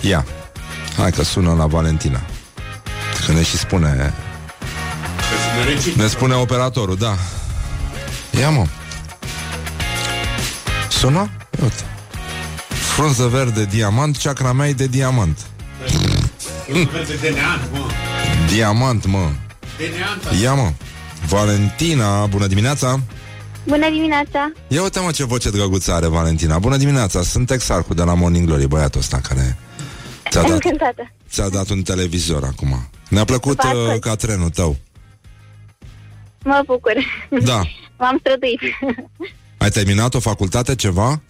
Ia. 0.00 0.26
Hai 0.96 1.10
că 1.10 1.22
sună 1.22 1.54
la 1.54 1.66
Valentina. 1.66 2.20
Că 3.26 3.32
ne 3.32 3.42
și 3.42 3.58
spune. 3.58 4.14
Ne 5.96 6.06
spune 6.06 6.34
operatorul, 6.34 6.96
da. 6.96 7.16
Ia 8.40 8.50
mă 8.50 8.66
Sună? 11.02 11.30
Uite 11.62 11.84
Frunză 12.68 13.26
verde 13.26 13.64
diamant, 13.64 14.16
chakra 14.16 14.52
mea 14.52 14.68
e 14.68 14.72
de 14.72 14.86
diamant 14.86 15.46
Diamant, 18.52 19.06
mă. 19.06 19.30
Ia, 20.42 20.54
mă. 20.54 20.72
Valentina, 21.28 22.26
bună 22.26 22.46
dimineața! 22.46 23.00
Bună 23.66 23.90
dimineața! 23.90 24.52
Ia 24.68 24.82
uite 24.82 25.00
mă 25.00 25.10
ce 25.10 25.24
voce 25.24 25.50
drăguță 25.50 25.92
are 25.92 26.06
Valentina. 26.06 26.58
Bună 26.58 26.76
dimineața, 26.76 27.22
sunt 27.22 27.50
Exarcu 27.50 27.94
de 27.94 28.02
la 28.02 28.14
Morning 28.14 28.46
Glory, 28.46 28.66
băiatul 28.66 29.00
ăsta 29.00 29.20
care 29.28 29.56
ți-a 30.30 30.42
dat, 30.42 31.12
ți-a 31.30 31.48
dat 31.48 31.68
un 31.68 31.82
televizor 31.82 32.44
acum. 32.44 32.88
Ne-a 33.08 33.24
plăcut 33.24 33.62
uh, 33.62 33.98
ca 34.00 34.14
trenul 34.14 34.50
tău. 34.50 34.76
Mă 36.44 36.62
bucur. 36.66 36.94
Da. 37.44 37.60
M-am 37.98 38.16
străduit. 38.20 38.60
Ai 39.62 39.70
terminat 39.70 40.14
o 40.14 40.20
facultate, 40.20 40.74
ceva? 40.74 41.20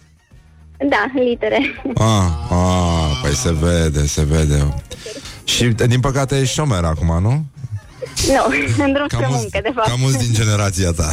Da, 0.89 1.11
litere. 1.25 1.81
Ah, 1.95 2.25
ah, 2.49 3.19
păi 3.21 3.35
se 3.35 3.53
vede, 3.53 4.07
se 4.07 4.23
vede. 4.23 4.73
Și, 5.43 5.65
din 5.65 5.99
păcate, 5.99 6.39
ești 6.39 6.53
șomer 6.53 6.83
acum, 6.83 7.21
nu? 7.21 7.45
Nu, 8.27 8.45
în 8.83 8.93
drum 8.93 9.07
spre 9.07 9.27
muncă, 9.29 9.59
de 9.63 9.71
fapt. 9.75 9.87
Cam 9.87 9.99
mulți 9.99 10.17
din 10.17 10.33
generația 10.33 10.91
ta. 10.91 11.11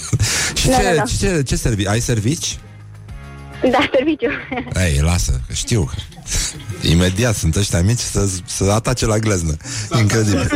Și 0.60 0.68
Da, 0.68 0.76
ce, 0.76 0.82
da, 0.82 0.94
da. 0.94 1.02
ce, 1.18 1.42
ce 1.42 1.56
servi? 1.56 1.86
Ai 1.86 2.00
servici? 2.00 2.58
Da, 3.70 3.78
serviciu. 3.94 4.28
Ei, 4.74 5.00
lasă, 5.00 5.40
că 5.46 5.52
știu 5.52 5.84
că 5.84 5.94
Imediat 6.88 7.34
sunt 7.34 7.56
ăștia 7.56 7.82
mici 7.82 7.98
să, 7.98 8.28
să 8.44 8.64
atace 8.64 9.06
la 9.06 9.18
gleznă 9.18 9.56
Incredibil 9.98 10.50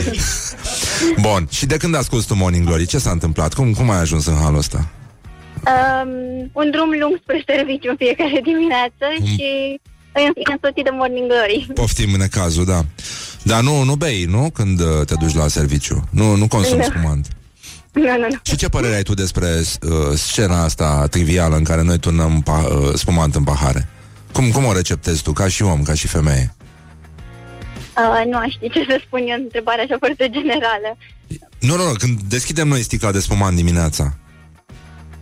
Bun, 1.21 1.47
și 1.51 1.67
de 1.67 1.77
când 1.77 1.95
asculti 1.95 2.27
tu 2.27 2.35
Morning 2.35 2.67
Glory? 2.67 2.87
Ce 2.87 2.99
s-a 2.99 3.11
întâmplat? 3.11 3.55
Cum, 3.55 3.73
cum 3.73 3.91
ai 3.91 3.99
ajuns 3.99 4.27
în 4.27 4.37
halul 4.37 4.59
ăsta? 4.59 4.89
Um, 5.71 6.11
un 6.53 6.71
drum 6.71 6.91
lung 7.01 7.19
spre 7.23 7.43
serviciu 7.47 7.91
în 7.91 7.97
fiecare 7.97 8.41
dimineață 8.45 9.07
și 9.25 9.81
îi 10.13 10.47
însoțit 10.55 10.85
de 10.85 10.91
Morning 10.93 11.27
Glory. 11.27 11.67
Poftim 11.75 12.13
în 12.13 12.29
cazul, 12.31 12.65
da 12.65 12.81
Dar 13.43 13.61
nu, 13.63 13.83
nu 13.83 13.95
bei, 13.95 14.25
nu? 14.25 14.51
Când 14.51 14.81
uh, 14.81 14.87
te 15.07 15.15
duci 15.15 15.35
la 15.35 15.49
serviciu 15.49 16.09
Nu, 16.11 16.35
nu 16.35 16.49
consumi 16.49 16.79
Nu. 16.79 16.85
spumant 16.85 17.27
Nu, 17.93 18.03
nu, 18.03 18.19
nu. 18.19 18.39
Și 18.43 18.57
ce 18.57 18.69
părere 18.69 18.95
ai 18.95 19.03
tu 19.03 19.15
despre 19.15 19.47
uh, 19.59 19.91
scena 20.15 20.63
asta 20.63 21.07
trivială 21.11 21.57
În 21.57 21.65
care 21.65 21.83
noi 21.83 21.99
turnăm 21.99 22.43
pa- 22.43 22.73
uh, 22.73 22.95
spumant 22.95 23.35
în 23.35 23.45
pahare? 23.45 23.89
Cum, 24.33 24.51
cum 24.51 24.65
o 24.65 24.73
receptezi 24.73 25.23
tu, 25.23 25.33
ca 25.33 25.49
și 25.49 25.63
om, 25.63 25.83
ca 25.83 25.95
și 25.95 26.07
femeie? 26.07 26.55
Uh, 27.97 28.31
nu 28.31 28.37
aș 28.39 28.51
ști 28.51 28.71
ce 28.71 28.85
să 28.89 29.01
spun 29.07 29.21
eu, 29.27 29.37
întrebarea 29.37 29.85
așa 29.85 29.97
foarte 29.99 30.29
generală. 30.31 30.97
Nu, 31.59 31.77
nu, 31.77 31.85
nu, 31.85 31.93
când 31.99 32.21
deschidem 32.21 32.69
noi 32.69 32.83
sticla 32.83 33.11
de 33.11 33.21
spumant 33.21 33.57
dimineața 33.57 34.15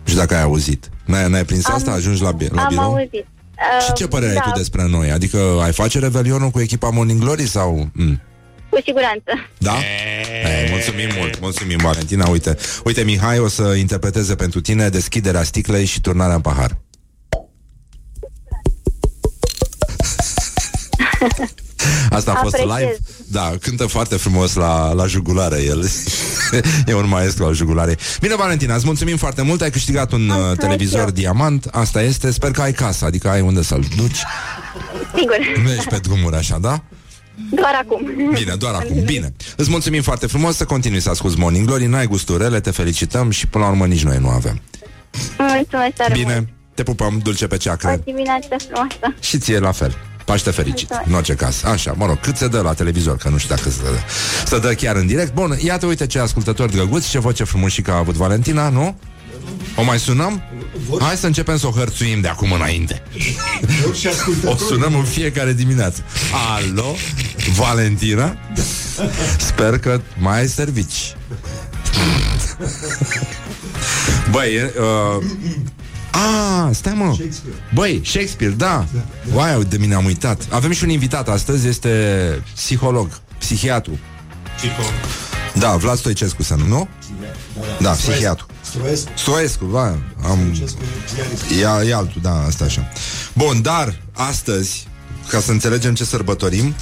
Și 0.09 0.15
dacă 0.15 0.35
ai 0.35 0.41
auzit 0.41 0.89
N-ai, 1.05 1.29
n-ai 1.29 1.45
prins 1.45 1.65
Am- 1.65 1.75
asta? 1.75 1.91
Ajungi 1.91 2.21
la, 2.21 2.31
bi- 2.31 2.47
la 2.51 2.61
Am 2.61 2.67
birou? 2.69 2.83
auzit. 2.83 3.13
Uh, 3.13 3.85
Și 3.85 3.93
ce 3.93 4.07
părere 4.07 4.33
da, 4.33 4.39
ai 4.39 4.51
tu 4.51 4.57
despre 4.57 4.85
noi? 4.87 5.11
Adică 5.11 5.59
ai 5.63 5.71
face 5.73 5.99
revelionul 5.99 6.49
cu 6.49 6.59
echipa 6.59 6.89
Morning 6.89 7.19
Glory 7.19 7.47
sau... 7.47 7.89
Mm. 7.93 8.21
Cu 8.69 8.79
siguranță. 8.85 9.31
Da? 9.57 9.75
Ei, 10.43 10.69
mulțumim 10.69 11.07
mult, 11.17 11.39
mulțumim 11.39 11.77
Valentina 11.81 12.27
Uite, 12.29 12.57
uite 12.83 13.03
Mihai 13.03 13.39
o 13.39 13.47
să 13.47 13.63
interpreteze 13.63 14.35
pentru 14.35 14.61
tine 14.61 14.89
Deschiderea 14.89 15.43
sticlei 15.43 15.85
și 15.85 16.01
turnarea 16.01 16.35
în 16.35 16.41
pahar 16.41 16.77
Asta 22.09 22.31
a 22.31 22.35
fost 22.41 22.55
Apreciez. 22.55 22.77
live 22.79 22.97
Da, 23.25 23.51
cântă 23.61 23.85
foarte 23.85 24.15
frumos 24.15 24.53
la, 24.53 24.93
la 24.93 25.05
jugulare 25.05 25.63
El 25.63 25.89
e 26.87 26.93
un 26.93 27.07
maestru 27.07 27.45
al 27.45 27.53
jugularei 27.53 27.97
Bine, 28.19 28.35
Valentina, 28.35 28.75
îți 28.75 28.85
mulțumim 28.85 29.17
foarte 29.17 29.41
mult 29.41 29.61
Ai 29.61 29.69
câștigat 29.69 30.11
un 30.11 30.29
uh, 30.29 30.57
televizor 30.57 30.99
eu. 30.99 31.09
diamant 31.09 31.65
Asta 31.71 32.01
este, 32.01 32.31
sper 32.31 32.51
că 32.51 32.61
ai 32.61 32.71
casă 32.71 33.05
Adică 33.05 33.29
ai 33.29 33.41
unde 33.41 33.61
să-l 33.63 33.83
duci 33.95 34.23
Sigur. 35.17 35.37
Nu 35.63 35.71
ești 35.71 35.87
pe 35.87 35.97
drumuri 35.97 36.35
așa, 36.35 36.57
da? 36.57 36.83
Doar 37.51 37.79
acum. 37.83 38.01
Bine, 38.33 38.55
doar 38.57 38.73
acum, 38.73 39.03
bine 39.03 39.33
Îți 39.55 39.69
mulțumim 39.69 40.01
foarte 40.01 40.27
frumos 40.27 40.55
să 40.55 40.65
continui 40.65 40.99
să 40.99 41.09
asculti 41.09 41.39
Morning 41.39 41.65
Glory 41.65 41.85
N-ai 41.85 42.07
gusturele, 42.07 42.59
te 42.59 42.71
felicităm 42.71 43.29
și 43.29 43.47
până 43.47 43.63
la 43.63 43.69
urmă 43.69 43.85
nici 43.85 44.03
noi 44.03 44.17
nu 44.17 44.29
avem 44.29 44.61
Mulțumesc 45.37 45.93
tare 45.95 46.13
mult. 46.15 46.25
Bine, 46.25 46.53
te 46.73 46.83
pupăm, 46.83 47.19
dulce 47.23 47.47
pe 47.47 47.55
O 47.55 47.57
ceacră 47.57 48.01
dimineață 48.05 48.47
frumoasă. 48.57 49.15
Și 49.19 49.37
ție 49.37 49.59
la 49.59 49.71
fel 49.71 49.97
Paște 50.29 50.51
fericit, 50.51 50.89
în 51.05 51.13
orice 51.13 51.33
caz. 51.33 51.63
Așa, 51.63 51.93
mă 51.97 52.05
rog, 52.05 52.19
cât 52.19 52.37
se 52.37 52.47
dă 52.47 52.61
la 52.61 52.73
televizor 52.73 53.17
Că 53.17 53.29
nu 53.29 53.37
știu 53.37 53.55
dacă 53.55 53.69
se 53.69 53.81
dă. 53.81 53.89
Se 54.45 54.59
dă 54.59 54.73
chiar 54.73 54.95
în 54.95 55.07
direct. 55.07 55.33
Bun, 55.33 55.57
iată, 55.63 55.85
uite 55.85 56.07
ce 56.07 56.19
ascultători 56.19 56.71
drăguți 56.71 57.09
Ce 57.09 57.19
voce 57.19 57.43
frumușică 57.43 57.91
a 57.91 57.97
avut 57.97 58.15
Valentina, 58.15 58.69
nu? 58.69 58.95
O 59.75 59.83
mai 59.83 59.99
sunăm? 59.99 60.41
Hai 60.99 61.15
să 61.15 61.25
începem 61.25 61.57
să 61.57 61.67
o 61.67 61.71
hărțuim 61.71 62.21
de 62.21 62.27
acum 62.27 62.51
înainte. 62.51 63.03
O 64.45 64.55
sunăm 64.55 64.95
în 64.95 65.03
fiecare 65.03 65.53
dimineață. 65.53 66.03
Alo, 66.55 66.95
Valentina? 67.55 68.37
Sper 69.37 69.79
că 69.79 70.01
mai 70.17 70.39
ai 70.39 70.47
servici. 70.47 71.15
Băi, 74.31 74.53
e, 74.55 74.73
uh, 74.79 75.23
a, 76.11 76.69
stai 76.73 76.93
mă. 76.93 77.17
Băi, 77.73 78.01
Shakespeare, 78.05 78.53
da. 78.53 78.85
Uai, 79.33 79.63
de 79.63 79.77
mine 79.77 79.95
am 79.95 80.05
uitat. 80.05 80.47
Avem 80.49 80.71
și 80.71 80.83
un 80.83 80.89
invitat 80.89 81.29
astăzi, 81.29 81.67
este 81.67 82.43
psiholog 82.55 83.21
Psihiatru. 83.39 83.99
Da, 85.53 85.75
Vlad 85.75 85.97
Stoicescu 85.97 86.43
să 86.43 86.55
nu, 86.55 86.67
nu? 86.67 86.87
Da, 87.79 87.91
psihiatru. 87.91 88.45
Stroiescu. 88.61 89.11
Stoescu, 89.15 89.65
va, 89.65 89.97
am... 90.23 90.39
E, 91.59 91.87
e 91.87 91.93
altul, 91.93 92.21
da, 92.21 92.45
asta 92.45 92.65
așa. 92.65 92.87
Bun, 93.33 93.61
dar 93.61 94.01
astăzi 94.13 94.87
Ca 95.29 95.39
să 95.39 95.51
înțelegem 95.51 95.93
ce 95.93 96.03
sărbătorim 96.03 96.75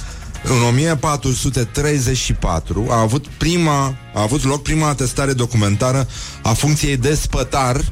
în 0.44 0.62
1434 0.68 2.86
a 2.90 3.00
avut 3.00 3.26
prima 3.26 3.94
a 4.14 4.22
avut 4.22 4.44
loc 4.44 4.62
prima 4.62 4.88
atestare 4.88 5.32
documentară 5.32 6.08
a 6.42 6.52
funcției 6.52 6.96
de 6.96 7.14
spătar 7.14 7.84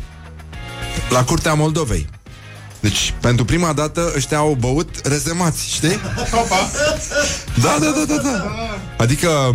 la 1.11 1.25
curtea 1.25 1.55
Moldovei. 1.55 2.07
Deci, 2.81 3.15
pentru 3.21 3.45
prima 3.45 3.73
dată 3.73 4.13
ăștia 4.17 4.39
au 4.39 4.57
băut 4.61 5.07
rezemați, 5.07 5.69
știi? 5.75 5.99
Da, 7.63 7.77
da, 7.81 7.91
da, 7.91 8.15
da, 8.15 8.23
da. 8.23 8.45
Adică 8.97 9.55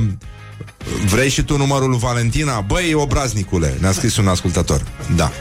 Vrei 1.06 1.30
și 1.30 1.44
tu 1.44 1.58
numărul 1.58 1.90
lui 1.90 2.00
Valentina? 2.00 2.62
Băi, 2.62 2.94
obraznicule, 2.94 3.78
ne-a 3.80 3.92
scris 3.92 4.18
un 4.18 4.28
ascultător 4.28 4.84
Da, 5.16 5.32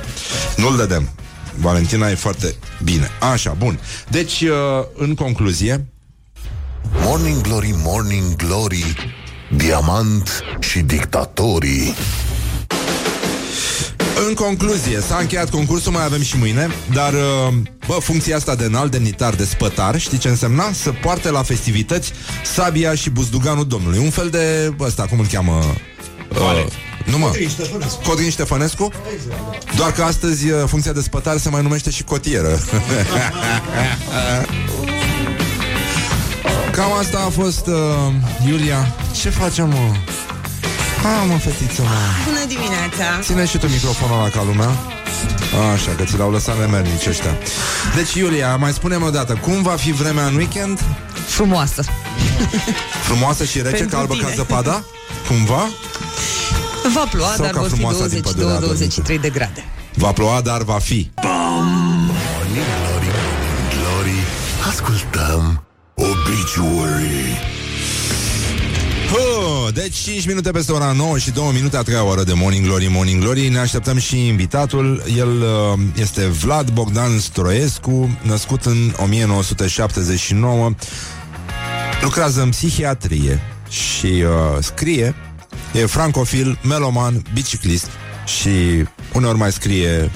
nu-l 0.56 0.76
dădem 0.76 1.08
Valentina 1.56 2.10
e 2.10 2.14
foarte 2.14 2.54
bine 2.82 3.10
Așa, 3.32 3.52
bun 3.58 3.80
Deci, 4.08 4.40
uh, 4.40 4.48
în 4.94 5.14
concluzie 5.14 5.86
Morning 7.02 7.40
Glory, 7.40 7.74
Morning 7.76 8.36
Glory 8.36 8.96
Diamant 9.56 10.42
și 10.60 10.80
dictatorii 10.80 11.94
În 14.28 14.34
concluzie, 14.34 15.00
s-a 15.00 15.16
încheiat 15.16 15.50
concursul, 15.50 15.92
mai 15.92 16.04
avem 16.04 16.22
și 16.22 16.36
mâine 16.36 16.68
Dar, 16.92 17.12
uh, 17.12 17.54
bă, 17.86 17.96
funcția 18.00 18.36
asta 18.36 18.54
de 18.54 18.64
înalt 18.64 18.90
demnitar, 18.90 19.34
de 19.34 19.44
spătar 19.44 19.98
Știi 19.98 20.18
ce 20.18 20.28
însemna? 20.28 20.72
Să 20.72 20.92
poarte 21.02 21.30
la 21.30 21.42
festivități 21.42 22.12
sabia 22.44 22.94
și 22.94 23.10
buzduganul 23.10 23.66
domnului 23.66 23.98
Un 23.98 24.10
fel 24.10 24.28
de, 24.28 24.74
ăsta, 24.80 25.02
cum 25.02 25.18
îl 25.18 25.26
cheamă? 25.26 25.74
Uh, 26.28 26.66
nu 27.04 27.18
mă, 27.18 27.26
Codrin 27.26 27.48
Ștefănescu. 27.48 28.00
Codrin 28.08 28.30
Ștefănescu? 28.30 28.92
Doar 29.76 29.92
că 29.92 30.02
astăzi 30.02 30.50
uh, 30.50 30.62
funcția 30.66 30.92
de 30.92 31.00
spătar 31.00 31.36
se 31.36 31.48
mai 31.48 31.62
numește 31.62 31.90
și 31.90 32.04
cotieră 32.04 32.58
Cam 36.72 36.92
asta 36.92 37.18
a 37.26 37.28
fost, 37.28 37.66
uh, 37.66 37.74
Iulia 38.48 38.94
Ce 39.20 39.30
facem, 39.30 39.68
mă? 39.68 39.94
Ha, 41.02 41.24
mă, 41.28 41.36
fetiță, 41.38 41.82
mă 41.82 41.88
Bună 42.24 42.44
dimineața! 42.48 43.20
Ține 43.20 43.46
și 43.46 43.58
tu 43.58 43.66
microfonul 43.68 44.18
la 44.22 44.28
ca 44.28 44.42
lumea 44.44 44.68
Așa, 45.74 45.90
că 45.96 46.04
ți 46.04 46.16
l-au 46.16 46.30
lăsat 46.30 46.58
nemernici 46.58 47.06
ăștia 47.06 47.36
Deci, 47.94 48.14
Iulia, 48.14 48.56
mai 48.56 48.72
spune-mi 48.72 49.04
o 49.04 49.10
dată 49.10 49.32
Cum 49.34 49.62
va 49.62 49.70
fi 49.70 49.92
vremea 49.92 50.24
în 50.26 50.34
weekend? 50.34 50.80
Frumoasă! 51.26 51.82
Frumoasă 53.08 53.44
și 53.44 53.56
rece, 53.62 53.76
Pentru 53.76 53.88
ca 53.88 53.98
albă 53.98 54.14
tine. 54.14 54.26
ca 54.26 54.32
zăpada? 54.34 54.84
Cumva? 55.28 55.68
Va 56.94 57.04
ploua, 57.10 57.32
Sau 57.34 57.44
dar 57.44 57.52
ca 57.52 57.60
vor 57.60 57.68
fi 57.68 57.74
frumoasa 57.74 58.06
din 58.06 58.20
pădurea 58.20 58.58
22-23 59.16 59.20
de 59.20 59.30
grade. 59.30 59.64
Va 59.94 60.12
ploua, 60.12 60.40
dar 60.40 60.62
va 60.62 60.78
fi 60.78 61.10
Morning 61.22 62.54
Glory, 62.54 63.10
Morning 63.12 63.68
Glory 63.74 64.18
Ascultăm 64.68 65.62
Obituary 65.94 67.38
Huh, 69.10 69.72
Deci 69.74 69.94
5 69.96 70.26
minute 70.26 70.50
peste 70.50 70.72
ora 70.72 70.92
9 70.92 71.18
și 71.18 71.30
2 71.30 71.50
minute 71.54 71.76
a 71.76 71.82
treia 71.82 72.04
oră 72.04 72.22
de 72.22 72.32
Morning 72.32 72.64
Glory, 72.66 72.86
Morning 72.86 73.22
Glory. 73.22 73.48
Ne 73.48 73.58
așteptăm 73.58 73.98
și 73.98 74.26
invitatul. 74.26 75.02
El 75.16 75.28
uh, 75.28 75.78
este 75.94 76.26
Vlad 76.26 76.70
Bogdan 76.70 77.18
Stroescu 77.18 78.18
Născut 78.22 78.64
în 78.64 78.94
1979 78.96 80.70
Lucrează 82.02 82.42
în 82.42 82.48
psihiatrie 82.48 83.40
Și 83.68 84.06
uh, 84.06 84.58
scrie 84.60 85.14
E 85.72 85.86
francofil, 85.86 86.58
meloman, 86.62 87.22
biciclist 87.34 87.88
Și 88.26 88.48
uneori 89.12 89.38
mai 89.38 89.52
scrie 89.52 90.10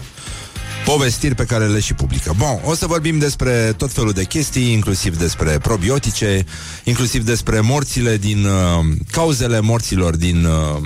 povestiri 0.85 1.35
pe 1.35 1.45
care 1.45 1.67
le 1.67 1.81
și 1.81 1.95
publică. 1.95 2.35
Bun, 2.37 2.61
o 2.65 2.75
să 2.75 2.87
vorbim 2.87 3.19
despre 3.19 3.75
tot 3.77 3.93
felul 3.93 4.13
de 4.13 4.25
chestii, 4.25 4.73
inclusiv 4.73 5.19
despre 5.19 5.59
probiotice, 5.59 6.45
inclusiv 6.85 7.25
despre 7.25 7.61
morțile 7.61 8.17
din... 8.17 8.45
Uh, 8.45 8.85
cauzele 9.11 9.61
morților 9.61 10.17
din 10.17 10.45
uh, 10.45 10.83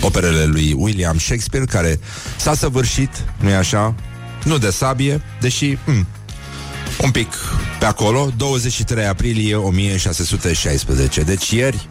operele 0.00 0.44
lui 0.44 0.74
William 0.76 1.18
Shakespeare, 1.18 1.64
care 1.64 2.00
s-a 2.36 2.54
săvârșit, 2.54 3.10
nu-i 3.40 3.54
așa? 3.54 3.94
Nu 4.44 4.58
de 4.58 4.70
sabie, 4.70 5.22
deși... 5.40 5.76
Mm, 5.84 6.06
un 7.02 7.10
pic 7.10 7.28
pe 7.78 7.84
acolo, 7.84 8.30
23 8.36 9.06
aprilie 9.06 9.54
1616. 9.54 11.22
Deci 11.22 11.50
ieri 11.50 11.88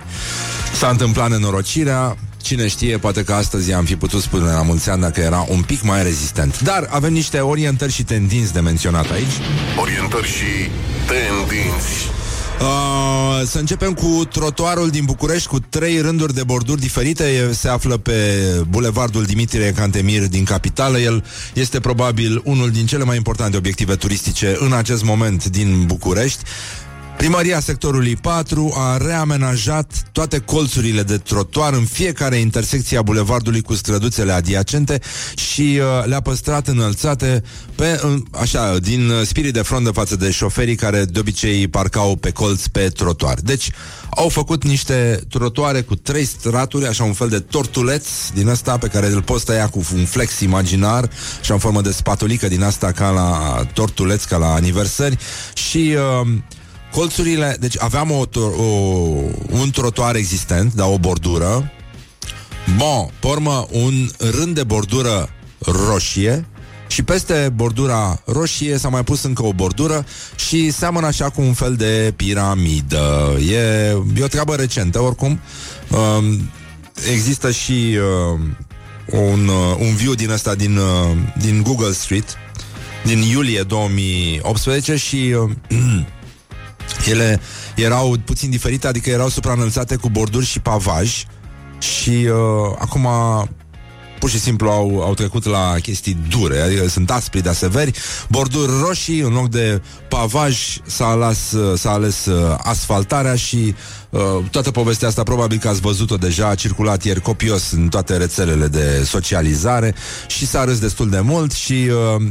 s-a 0.77 0.87
întâmplat 0.87 1.29
nenorocirea, 1.29 2.17
Cine 2.47 2.67
știe, 2.67 2.97
poate 2.97 3.23
că 3.23 3.33
astăzi 3.33 3.73
am 3.73 3.85
fi 3.85 3.95
putut 3.95 4.21
spune 4.21 4.51
la 4.51 4.61
mulți 4.61 4.89
ani 4.89 5.01
dacă 5.01 5.19
era 5.21 5.45
un 5.49 5.61
pic 5.61 5.81
mai 5.81 6.03
rezistent. 6.03 6.59
Dar 6.59 6.87
avem 6.89 7.13
niște 7.13 7.39
orientări 7.39 7.91
și 7.91 8.03
tendinți 8.03 8.53
de 8.53 8.59
menționat 8.59 9.11
aici. 9.11 9.31
Orientări 9.79 10.27
și 10.27 10.69
tendinți. 11.07 12.09
Uh, 12.61 13.47
să 13.47 13.59
începem 13.59 13.93
cu 13.93 14.27
trotuarul 14.31 14.89
din 14.89 15.05
București 15.05 15.47
cu 15.47 15.59
trei 15.59 16.01
rânduri 16.01 16.33
de 16.33 16.43
borduri 16.43 16.81
diferite. 16.81 17.49
Se 17.53 17.67
află 17.67 17.97
pe 17.97 18.41
bulevardul 18.69 19.23
Dimitrie 19.23 19.71
Cantemir 19.71 20.27
din 20.27 20.43
capitală. 20.43 20.97
El 20.97 21.23
este 21.53 21.79
probabil 21.79 22.41
unul 22.43 22.71
din 22.71 22.85
cele 22.85 23.03
mai 23.03 23.15
importante 23.15 23.57
obiective 23.57 23.95
turistice 23.95 24.55
în 24.59 24.73
acest 24.73 25.03
moment 25.03 25.45
din 25.45 25.83
București. 25.85 26.43
Primăria 27.17 27.59
sectorului 27.59 28.15
4 28.15 28.73
a 28.75 28.97
reamenajat 28.97 30.09
toate 30.11 30.39
colțurile 30.39 31.03
de 31.03 31.17
trotuar 31.17 31.73
în 31.73 31.85
fiecare 31.85 32.35
intersecție 32.35 32.97
a 32.97 33.01
bulevardului 33.01 33.61
cu 33.61 33.73
străduțele 33.73 34.31
adiacente 34.31 34.99
și 35.35 35.79
uh, 35.79 36.05
le-a 36.05 36.21
păstrat 36.21 36.67
înălțate 36.67 37.43
pe, 37.75 38.01
uh, 38.03 38.15
așa, 38.31 38.77
din 38.77 39.11
spirit 39.25 39.53
de 39.53 39.61
front 39.61 39.83
de 39.83 39.91
față 39.93 40.15
de 40.15 40.31
șoferii 40.31 40.75
care 40.75 41.05
de 41.05 41.19
obicei 41.19 41.67
parcau 41.67 42.15
pe 42.15 42.31
colț 42.31 42.65
pe 42.65 42.87
trotuar. 42.87 43.39
Deci 43.39 43.71
au 44.09 44.29
făcut 44.29 44.63
niște 44.63 45.21
trotuare 45.29 45.81
cu 45.81 45.95
trei 45.95 46.25
straturi, 46.25 46.87
așa 46.87 47.03
un 47.03 47.13
fel 47.13 47.29
de 47.29 47.39
tortuleț 47.39 48.07
din 48.33 48.49
asta 48.49 48.77
pe 48.77 48.87
care 48.87 49.07
îl 49.07 49.21
poți 49.21 49.45
tăia 49.45 49.67
cu 49.67 49.85
un 49.95 50.05
flex 50.05 50.39
imaginar 50.39 51.09
și 51.41 51.51
în 51.51 51.57
formă 51.57 51.81
de 51.81 51.91
spatulică 51.91 52.47
din 52.47 52.63
asta 52.63 52.91
ca 52.91 53.09
la 53.09 53.61
tortuleț, 53.73 54.23
ca 54.23 54.37
la 54.37 54.53
aniversări 54.53 55.17
și 55.53 55.95
uh, 56.21 56.27
colțurile, 56.91 57.57
deci 57.59 57.75
aveam 57.79 58.11
o, 58.11 58.23
o, 58.39 58.63
un 59.49 59.69
trotuar 59.71 60.15
existent, 60.15 60.73
dar 60.73 60.87
o 60.91 60.97
bordură. 60.97 61.71
Bun, 62.77 63.09
pormă 63.19 63.67
un 63.71 64.09
rând 64.17 64.55
de 64.55 64.63
bordură 64.63 65.29
roșie 65.59 66.45
și 66.87 67.03
peste 67.03 67.51
bordura 67.55 68.21
roșie 68.25 68.77
s-a 68.77 68.89
mai 68.89 69.03
pus 69.03 69.23
încă 69.23 69.45
o 69.45 69.53
bordură 69.53 70.05
și 70.35 70.71
seamănă 70.71 71.05
așa 71.05 71.29
cu 71.29 71.41
un 71.41 71.53
fel 71.53 71.75
de 71.75 72.13
piramidă. 72.15 73.37
E, 73.49 73.57
e 74.15 74.23
o 74.23 74.27
treabă 74.27 74.55
recentă, 74.55 74.99
oricum. 75.01 75.39
Um, 75.89 76.51
există 77.11 77.51
și 77.51 77.97
uh, 78.33 78.39
un, 79.05 79.47
uh, 79.47 79.75
un 79.79 79.95
view 79.95 80.13
din 80.13 80.29
ăsta 80.29 80.55
din, 80.55 80.77
uh, 80.77 81.17
din 81.37 81.61
Google 81.63 81.91
Street 81.91 82.37
din 83.05 83.21
iulie 83.21 83.61
2018 83.61 84.95
și 84.95 85.35
uh, 85.37 85.49
Ele 87.09 87.39
erau 87.75 88.15
puțin 88.25 88.49
diferite, 88.49 88.87
adică 88.87 89.09
erau 89.09 89.29
supraînălțate 89.29 89.95
cu 89.95 90.09
borduri 90.09 90.45
și 90.45 90.59
pavaj 90.59 91.25
și 91.79 92.09
uh, 92.09 92.75
acum 92.79 93.07
pur 94.19 94.29
și 94.29 94.39
simplu 94.39 94.69
au, 94.69 95.01
au 95.01 95.13
trecut 95.13 95.45
la 95.45 95.75
chestii 95.81 96.17
dure, 96.29 96.59
adică 96.59 96.87
sunt 96.87 97.11
aspri, 97.11 97.41
de 97.41 97.51
severi. 97.51 97.91
Borduri 98.29 98.71
roșii, 98.81 99.19
în 99.19 99.33
loc 99.33 99.49
de 99.49 99.81
pavaj 100.09 100.57
s-a 100.85 101.05
ales, 101.05 101.55
s-a 101.75 101.91
ales 101.91 102.25
uh, 102.25 102.55
asfaltarea 102.57 103.35
și 103.35 103.75
uh, 104.09 104.21
toată 104.51 104.71
povestea 104.71 105.07
asta 105.07 105.23
probabil 105.23 105.57
că 105.57 105.67
ați 105.67 105.81
văzut-o 105.81 106.15
deja, 106.15 106.47
a 106.47 106.55
circulat 106.55 107.03
ieri 107.03 107.21
copios 107.21 107.71
în 107.71 107.87
toate 107.87 108.17
rețelele 108.17 108.67
de 108.67 109.03
socializare 109.05 109.95
și 110.27 110.47
s-a 110.47 110.63
râs 110.63 110.79
destul 110.79 111.09
de 111.09 111.19
mult 111.19 111.51
și 111.51 111.89
uh, 112.17 112.25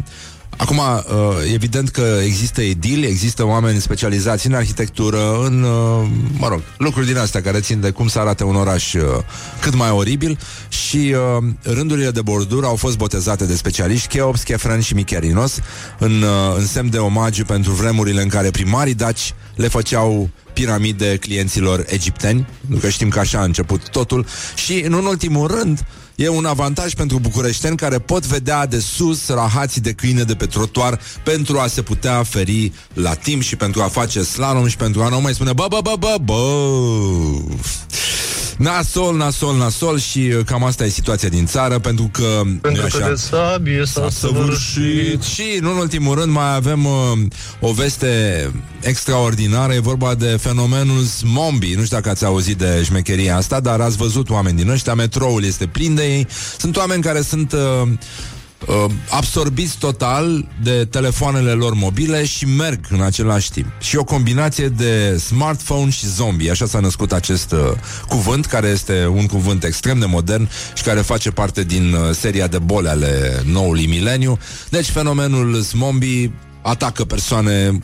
Acum, 0.56 0.78
uh, 0.78 1.52
evident 1.54 1.88
că 1.88 2.18
există 2.24 2.62
edili, 2.62 3.06
există 3.06 3.46
oameni 3.46 3.80
specializați 3.80 4.46
în 4.46 4.54
arhitectură, 4.54 5.44
în, 5.44 5.62
uh, 5.62 6.08
mă 6.38 6.48
rog, 6.48 6.62
lucruri 6.78 7.06
din 7.06 7.16
astea 7.16 7.42
care 7.42 7.60
țin 7.60 7.80
de 7.80 7.90
cum 7.90 8.08
să 8.08 8.18
arate 8.18 8.44
un 8.44 8.56
oraș 8.56 8.94
uh, 8.94 9.02
cât 9.60 9.74
mai 9.74 9.90
oribil. 9.90 10.38
Și 10.68 11.14
rândurile 11.62 12.10
de 12.10 12.22
bordură 12.22 12.66
au 12.66 12.76
fost 12.76 12.96
botezate 12.96 13.44
de 13.44 13.56
specialiști 13.56 14.16
Cheops, 14.16 14.42
Chefren 14.42 14.80
și 14.80 14.94
Micherinos 14.94 15.58
în, 15.98 16.24
în 16.56 16.66
semn 16.66 16.90
de 16.90 16.98
omagiu 16.98 17.44
pentru 17.44 17.72
vremurile 17.72 18.22
în 18.22 18.28
care 18.28 18.50
primarii 18.50 18.94
daci 18.94 19.34
le 19.54 19.68
făceau 19.68 20.30
piramide 20.52 21.16
clienților 21.16 21.84
egipteni, 21.86 22.46
pentru 22.60 22.86
că 22.86 22.88
știm 22.88 23.08
că 23.08 23.18
așa 23.18 23.38
a 23.38 23.44
început 23.44 23.88
totul. 23.88 24.26
Și, 24.54 24.80
în 24.80 24.92
un 24.92 25.04
ultimul 25.04 25.46
rând, 25.46 25.84
E 26.16 26.28
un 26.28 26.44
avantaj 26.44 26.94
pentru 26.94 27.18
bucureșteni 27.18 27.76
care 27.76 27.98
pot 27.98 28.26
vedea 28.26 28.66
de 28.66 28.78
sus 28.78 29.28
rahații 29.28 29.80
de 29.80 29.92
câine 29.92 30.22
de 30.22 30.34
pe 30.34 30.46
trotuar 30.46 31.00
pentru 31.22 31.58
a 31.58 31.66
se 31.66 31.82
putea 31.82 32.22
feri 32.22 32.72
la 32.92 33.14
timp 33.14 33.42
și 33.42 33.56
pentru 33.56 33.82
a 33.82 33.88
face 33.88 34.22
slalom 34.22 34.66
și 34.66 34.76
pentru 34.76 35.02
a 35.02 35.08
nu 35.08 35.20
mai 35.20 35.34
spune 35.34 35.52
bă, 35.52 35.66
bă, 35.68 35.80
bă, 35.82 35.96
bă, 35.98 36.16
bă. 36.24 36.34
Nasol, 38.56 39.16
nasol, 39.16 39.56
nasol 39.56 39.98
și 39.98 40.18
uh, 40.18 40.44
cam 40.44 40.64
asta 40.64 40.84
e 40.84 40.88
situația 40.88 41.28
din 41.28 41.46
țară 41.46 41.78
pentru 41.78 42.10
că 42.12 42.42
pentru 42.60 42.82
așa, 42.84 42.98
că 42.98 43.08
de 43.08 43.14
sabie 43.14 43.84
s-a, 43.84 44.08
săvârșit 44.10 45.22
și 45.22 45.58
în 45.60 45.64
ultimul 45.64 46.14
rând 46.14 46.32
mai 46.32 46.54
avem 46.54 46.84
uh, 46.84 46.92
o 47.60 47.72
veste 47.72 48.50
extraordinară, 48.80 49.72
e 49.72 49.78
vorba 49.78 50.14
de 50.14 50.36
fenomenul 50.40 51.02
Smombi. 51.02 51.74
Nu 51.74 51.84
știu 51.84 51.96
dacă 51.96 52.08
ați 52.08 52.24
auzit 52.24 52.56
de 52.58 52.82
șmecheria 52.84 53.36
asta, 53.36 53.60
dar 53.60 53.80
ați 53.80 53.96
văzut 53.96 54.30
oameni 54.30 54.56
din 54.56 54.68
ăștia, 54.68 54.94
metroul 54.94 55.44
este 55.44 55.66
plin 55.66 55.94
de 55.94 56.05
ei. 56.06 56.26
Sunt 56.58 56.76
oameni 56.76 57.02
care 57.02 57.20
sunt 57.20 57.52
uh, 57.52 57.88
uh, 58.66 58.90
absorbiți 59.10 59.78
total 59.78 60.48
de 60.62 60.84
telefoanele 60.84 61.50
lor 61.50 61.74
mobile 61.74 62.24
și 62.24 62.46
merg 62.46 62.80
în 62.90 63.02
același 63.02 63.50
timp. 63.50 63.66
Și 63.80 63.96
o 63.96 64.04
combinație 64.04 64.68
de 64.68 65.16
smartphone 65.16 65.90
și 65.90 66.06
zombie. 66.06 66.50
Așa 66.50 66.66
s-a 66.66 66.80
născut 66.80 67.12
acest 67.12 67.52
uh, 67.52 67.58
cuvânt, 68.08 68.46
care 68.46 68.68
este 68.68 69.06
un 69.06 69.26
cuvânt 69.26 69.64
extrem 69.64 69.98
de 69.98 70.06
modern 70.06 70.48
și 70.74 70.82
care 70.82 71.00
face 71.00 71.30
parte 71.30 71.64
din 71.64 71.92
uh, 71.92 72.14
seria 72.14 72.46
de 72.46 72.58
boli 72.58 72.88
ale 72.88 73.42
noului 73.44 73.86
mileniu. 73.86 74.38
Deci 74.68 74.90
fenomenul 74.90 75.54
zombie 75.54 76.32
atacă 76.62 77.04
persoane 77.04 77.80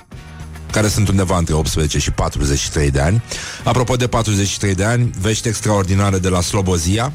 care 0.73 0.89
sunt 0.89 1.09
undeva 1.09 1.39
între 1.39 1.55
18 1.55 1.99
și 1.99 2.11
43 2.11 2.91
de 2.91 3.01
ani. 3.01 3.23
Apropo 3.65 3.97
de 3.97 4.07
43 4.07 4.75
de 4.75 4.85
ani, 4.85 5.11
vești 5.21 5.49
extraordinare 5.49 6.19
de 6.19 6.29
la 6.29 6.41
Slobozia. 6.41 7.13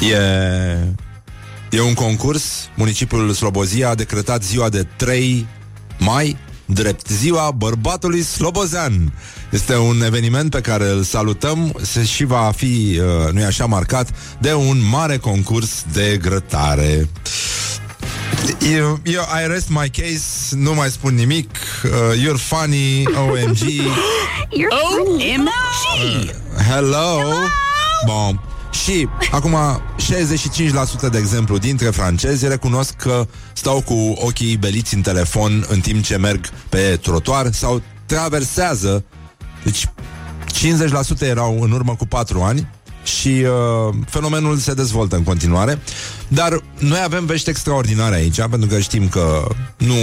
E 0.00 0.16
E 1.70 1.80
un 1.80 1.94
concurs. 1.94 2.68
Municipiul 2.74 3.32
Slobozia 3.32 3.88
a 3.88 3.94
decretat 3.94 4.42
ziua 4.42 4.68
de 4.68 4.86
3 4.96 5.46
mai 5.98 6.36
drept 6.66 7.08
ziua 7.08 7.50
bărbatului 7.50 8.22
slobozean. 8.22 9.12
Este 9.50 9.76
un 9.76 10.02
eveniment 10.02 10.50
pe 10.50 10.60
care 10.60 10.88
îl 10.90 11.02
salutăm 11.02 11.78
se 11.82 12.04
și 12.04 12.24
va 12.24 12.52
fi, 12.56 13.00
uh, 13.00 13.32
nu 13.32 13.44
așa, 13.44 13.66
marcat 13.66 14.08
de 14.40 14.52
un 14.52 14.88
mare 14.90 15.16
concurs 15.16 15.84
de 15.92 16.18
grătare. 16.22 17.08
Eu, 18.72 19.00
eu, 19.04 19.22
I 19.44 19.46
rest 19.46 19.68
my 19.68 19.90
case, 19.90 20.56
nu 20.56 20.74
mai 20.74 20.90
spun 20.90 21.14
nimic. 21.14 21.50
Uh, 21.84 21.90
you're 22.22 22.38
funny, 22.38 23.04
OMG. 23.06 23.58
you're 24.58 24.72
OMG. 24.94 25.20
Uh, 25.22 26.30
hello. 26.68 27.18
hello. 27.18 27.32
Bun. 28.06 28.55
Și 28.84 29.08
acum 29.30 29.56
65% 31.06 31.10
de 31.10 31.18
exemplu 31.18 31.58
dintre 31.58 31.90
francezi 31.90 32.48
recunosc 32.48 32.94
că 32.94 33.26
stau 33.52 33.80
cu 33.80 34.14
ochii 34.16 34.56
beliți 34.56 34.94
în 34.94 35.00
telefon 35.00 35.66
în 35.68 35.80
timp 35.80 36.04
ce 36.04 36.16
merg 36.16 36.50
pe 36.68 36.98
trotuar 37.02 37.52
sau 37.52 37.82
traversează. 38.06 39.04
Deci 39.64 39.86
50% 41.16 41.20
erau 41.20 41.62
în 41.62 41.70
urmă 41.70 41.94
cu 41.94 42.06
4 42.06 42.42
ani 42.42 42.68
și 43.04 43.28
uh, 43.28 43.94
fenomenul 44.08 44.56
se 44.56 44.74
dezvoltă 44.74 45.16
în 45.16 45.22
continuare. 45.22 45.78
Dar 46.28 46.62
noi 46.78 47.00
avem 47.04 47.26
vești 47.26 47.50
extraordinare 47.50 48.14
aici, 48.14 48.40
pentru 48.50 48.68
că 48.68 48.78
știm 48.78 49.08
că 49.08 49.46
nu, 49.76 49.94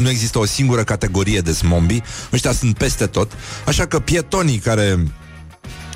nu 0.00 0.10
există 0.10 0.38
o 0.38 0.44
singură 0.44 0.84
categorie 0.84 1.40
de 1.40 1.52
smombi. 1.52 2.02
Ăștia 2.32 2.52
sunt 2.52 2.76
peste 2.76 3.06
tot. 3.06 3.32
Așa 3.66 3.86
că 3.86 3.98
pietonii 3.98 4.58
care 4.58 5.04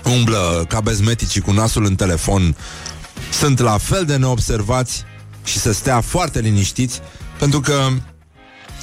umblă 0.05 0.65
ca 0.69 0.81
bezmeticii 0.81 1.41
cu 1.41 1.51
nasul 1.51 1.85
în 1.85 1.95
telefon 1.95 2.57
sunt 3.33 3.59
la 3.59 3.79
fel 3.79 4.05
de 4.05 4.17
neobservați 4.17 5.05
și 5.45 5.59
să 5.59 5.73
stea 5.73 6.01
foarte 6.01 6.41
liniștiți, 6.41 7.01
pentru 7.39 7.61
că, 7.61 7.87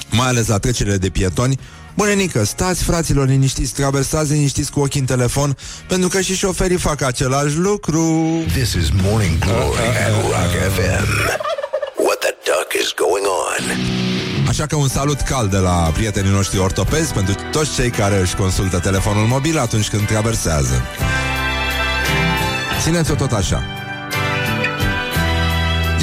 mai 0.10 0.28
ales 0.28 0.48
la 0.48 0.58
trecerile 0.58 0.98
de 0.98 1.10
pietoni, 1.10 1.60
Bănenică, 1.96 2.44
stați 2.44 2.84
fraților 2.84 3.28
liniștiți, 3.28 3.74
traversați 3.74 4.32
liniștiți 4.32 4.72
cu 4.72 4.80
ochii 4.80 5.00
în 5.00 5.06
telefon, 5.06 5.58
pentru 5.88 6.10
că 6.10 6.22
și 6.22 6.36
șoferii 6.36 6.78
fac 6.78 7.02
același 7.02 7.56
lucru. 7.58 8.26
This 8.48 8.74
is 8.74 8.90
Morning 9.04 9.40
Glory 9.40 9.88
at 10.08 10.22
Rock 10.22 10.74
FM. 10.74 11.65
What 12.76 12.84
the 12.84 12.84
duck 12.84 12.84
is 12.84 12.86
is 12.86 12.94
going 12.96 13.26
on. 13.26 14.48
Așa 14.48 14.66
că 14.66 14.76
un 14.76 14.88
salut 14.88 15.22
cald 15.22 15.52
de 15.52 15.58
la 15.58 15.92
prietenii 15.94 16.32
noștri 16.32 16.60
ortopezi 16.60 17.14
pentru 17.14 17.36
toți 17.52 17.74
cei 17.74 17.90
care 17.90 18.20
își 18.20 18.36
consultă 18.36 18.80
telefonul 18.80 19.26
mobil 19.26 19.58
atunci 19.60 19.90
când 19.90 20.08
traversează. 20.08 20.82
Țineți-o 22.82 23.16
tot 23.16 23.32
așa. 23.32 23.64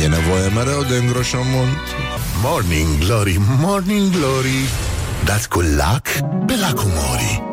E 0.02 0.06
nevoie 0.06 0.48
mereu 0.48 0.82
de 0.82 0.96
îngroșământ. 0.96 1.78
Morning 2.42 2.98
Glory, 2.98 3.40
Morning 3.58 4.10
Glory, 4.10 4.68
dați 5.24 5.48
cu 5.48 5.60
lac 5.60 6.06
pe 6.46 6.54
lacul 6.60 6.90
Mori. 6.94 7.51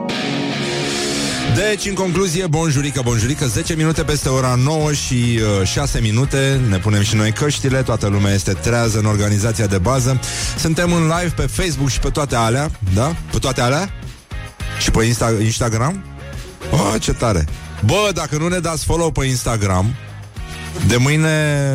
Deci, 1.55 1.85
în 1.85 1.93
concluzie, 1.93 2.47
bonjurică, 2.47 3.01
bonjurică 3.03 3.45
10 3.45 3.73
minute 3.75 4.03
peste 4.03 4.29
ora 4.29 4.55
9 4.55 4.93
și 4.93 5.39
uh, 5.61 5.67
6 5.67 5.99
minute 5.99 6.61
Ne 6.69 6.77
punem 6.77 7.01
și 7.01 7.15
noi 7.15 7.31
căștile 7.31 7.81
Toată 7.81 8.07
lumea 8.07 8.33
este 8.33 8.53
trează 8.53 8.97
în 8.97 9.05
organizația 9.05 9.65
de 9.65 9.77
bază 9.77 10.19
Suntem 10.57 10.93
în 10.93 11.01
live 11.01 11.33
pe 11.35 11.45
Facebook 11.45 11.89
și 11.89 11.99
pe 11.99 12.09
toate 12.09 12.35
alea 12.35 12.71
Da? 12.93 13.15
Pe 13.31 13.37
toate 13.39 13.61
alea? 13.61 13.89
Și 14.79 14.91
pe 14.91 15.05
Insta- 15.05 15.41
Instagram? 15.43 16.03
Oh, 16.71 16.95
ce 16.99 17.13
tare! 17.13 17.45
Bă, 17.85 18.09
dacă 18.13 18.37
nu 18.37 18.47
ne 18.47 18.59
dați 18.59 18.85
follow 18.85 19.11
pe 19.11 19.25
Instagram 19.25 19.85
De 20.87 20.95
mâine 20.97 21.71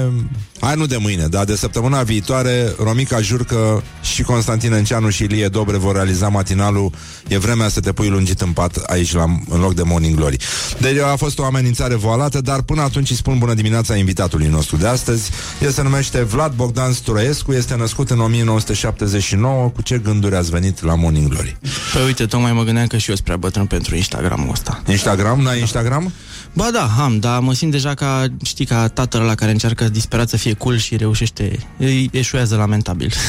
Hai 0.61 0.75
nu 0.77 0.87
de 0.87 0.97
mâine, 0.97 1.27
dar 1.27 1.45
de 1.45 1.57
săptămâna 1.57 2.03
viitoare 2.03 2.75
Romica 2.79 3.21
jur 3.21 3.45
că 3.45 3.83
și 4.03 4.23
Constantin 4.23 4.73
Înceanu 4.73 5.11
și 5.11 5.23
Ilie 5.23 5.49
Dobre 5.49 5.77
vor 5.77 5.95
realiza 5.95 6.29
matinalul 6.29 6.93
E 7.29 7.39
vremea 7.39 7.69
să 7.69 7.81
te 7.81 7.93
pui 7.93 8.09
lungit 8.09 8.41
în 8.41 8.53
pat 8.53 8.77
aici 8.77 9.13
la, 9.13 9.25
în 9.49 9.61
loc 9.61 9.75
de 9.75 9.83
Morning 9.83 10.17
Glory 10.17 10.37
Deci 10.81 10.99
a 10.99 11.17
fost 11.17 11.39
o 11.39 11.45
amenințare 11.45 11.95
voalată 11.95 12.41
Dar 12.41 12.63
până 12.63 12.83
atunci 12.83 13.11
îi 13.11 13.17
spun 13.17 13.39
bună 13.39 13.55
dimineața 13.55 13.97
invitatului 13.97 14.47
nostru 14.47 14.77
de 14.77 14.87
astăzi 14.87 15.31
El 15.63 15.71
se 15.71 15.83
numește 15.83 16.23
Vlad 16.23 16.53
Bogdan 16.55 16.93
Stroescu 16.93 17.53
Este 17.53 17.77
născut 17.77 18.11
în 18.11 18.21
1979 18.21 19.69
Cu 19.69 19.83
ce 19.83 19.99
gânduri 19.99 20.37
ați 20.37 20.51
venit 20.51 20.83
la 20.83 20.95
Morning 20.95 21.29
Glory? 21.29 21.57
Păi 21.93 22.05
uite, 22.05 22.27
tocmai 22.27 22.53
mă 22.53 22.63
gândeam 22.63 22.87
că 22.87 22.97
și 22.97 23.09
eu 23.09 23.15
sunt 23.15 23.27
prea 23.27 23.37
bătrân 23.37 23.67
pentru 23.67 23.97
Instagramul 23.97 24.51
ăsta 24.51 24.83
Instagram? 24.87 25.41
N-ai 25.41 25.61
Instagram? 25.61 26.13
Ba 26.53 26.71
da, 26.73 26.91
am, 26.99 27.19
dar 27.19 27.41
mă 27.41 27.55
simt 27.55 27.71
deja 27.71 27.95
ca, 27.95 28.27
știi, 28.45 28.65
ca 28.65 28.89
tatăl 28.89 29.23
la 29.23 29.35
care 29.35 29.51
încearcă 29.51 29.89
disperat 29.89 30.29
să 30.29 30.37
fie 30.45 30.55
cool 30.55 30.77
și 30.77 30.97
reușește, 30.97 31.59
îi 31.79 32.09
eșuează 32.13 32.57
lamentabil. 32.57 33.13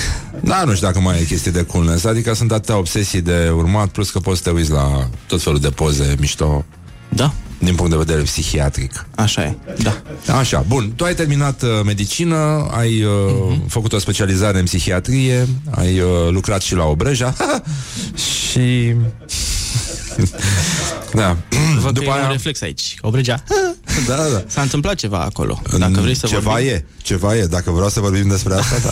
Da, 0.44 0.64
nu 0.64 0.74
știu 0.74 0.88
dacă 0.88 1.00
mai 1.00 1.20
e 1.20 1.24
chestie 1.24 1.52
de 1.52 1.66
coolness 1.66 2.04
Adică 2.04 2.34
sunt 2.34 2.52
atâtea 2.52 2.78
obsesii 2.78 3.22
de 3.22 3.52
urmat 3.56 3.88
Plus 3.88 4.10
că 4.10 4.20
poți 4.20 4.38
să 4.38 4.44
te 4.44 4.50
uiți 4.56 4.72
la 4.72 5.10
tot 5.28 5.42
felul 5.42 5.60
de 5.60 5.70
poze 5.70 6.16
mișto 6.20 6.66
Da. 7.10 7.34
Din 7.58 7.76
punct 7.76 7.92
de 7.92 7.98
vedere 7.98 8.22
psihiatric 8.22 9.06
Așa 9.16 9.44
e, 9.44 9.58
da. 9.84 10.02
Așa, 10.38 10.66
bun, 10.68 10.94
tu 10.96 11.04
ai 11.04 11.14
terminat 11.14 11.62
uh, 11.62 11.70
medicină 11.86 12.68
Ai 12.72 13.04
uh, 13.04 13.10
uh-huh. 13.12 13.68
făcut 13.68 13.94
o 13.94 14.00
specializare 14.00 14.60
în 14.60 14.66
psihiatrie 14.66 15.48
Ai 15.70 16.00
uh, 16.00 16.30
lucrat 16.30 16.62
și 16.62 16.76
la 16.76 16.84
Obreja 16.84 17.34
Și... 18.52 18.96
da. 21.14 21.38
Văd 21.80 21.94
După 21.94 22.00
că 22.00 22.04
e 22.04 22.12
aia... 22.12 22.26
un 22.26 22.32
reflex 22.32 22.62
aici. 22.62 22.96
Obregea. 23.02 23.44
Da, 24.08 24.16
da. 24.16 24.44
S-a 24.48 24.62
întâmplat 24.62 24.96
ceva 24.96 25.20
acolo. 25.20 25.62
Dacă 25.78 26.02
vrei 26.02 26.16
să 26.16 26.28
Ceva 26.28 26.52
vorbim. 26.52 26.68
e, 26.68 26.86
ceva 27.02 27.36
e 27.36 27.46
Dacă 27.46 27.72
vreau 27.72 27.90
să 27.90 28.00
vorbim 28.00 28.28
despre 28.28 28.54
asta, 28.54 28.76
da 28.84 28.92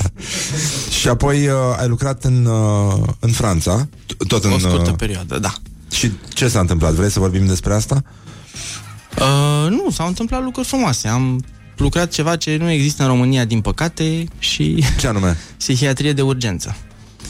Și 0.99 1.07
apoi 1.07 1.47
uh, 1.47 1.53
ai 1.79 1.87
lucrat 1.87 2.23
în, 2.23 2.45
uh, 2.45 2.93
în 3.19 3.31
Franța 3.31 3.87
t- 3.87 4.27
Tot 4.27 4.43
în... 4.43 4.51
O 4.51 4.57
scurtă 4.57 4.89
uh, 4.89 4.95
perioadă, 4.97 5.39
da. 5.39 5.53
Și 5.91 6.11
ce 6.33 6.47
s-a 6.47 6.59
întâmplat? 6.59 6.93
Vrei 6.93 7.09
să 7.11 7.19
vorbim 7.19 7.45
despre 7.45 7.73
asta? 7.73 8.03
Uh, 9.19 9.69
nu, 9.69 9.89
s-au 9.91 10.07
întâmplat 10.07 10.43
lucruri 10.43 10.67
frumoase. 10.67 11.07
Am 11.07 11.43
lucrat 11.77 12.09
ceva 12.11 12.35
ce 12.35 12.57
nu 12.57 12.69
există 12.69 13.01
în 13.01 13.07
România, 13.09 13.45
din 13.45 13.61
păcate, 13.61 14.25
și... 14.39 14.85
Ce 14.99 15.07
anume? 15.07 15.37
Psihiatrie 15.57 16.13
de 16.13 16.21
urgență. 16.21 16.75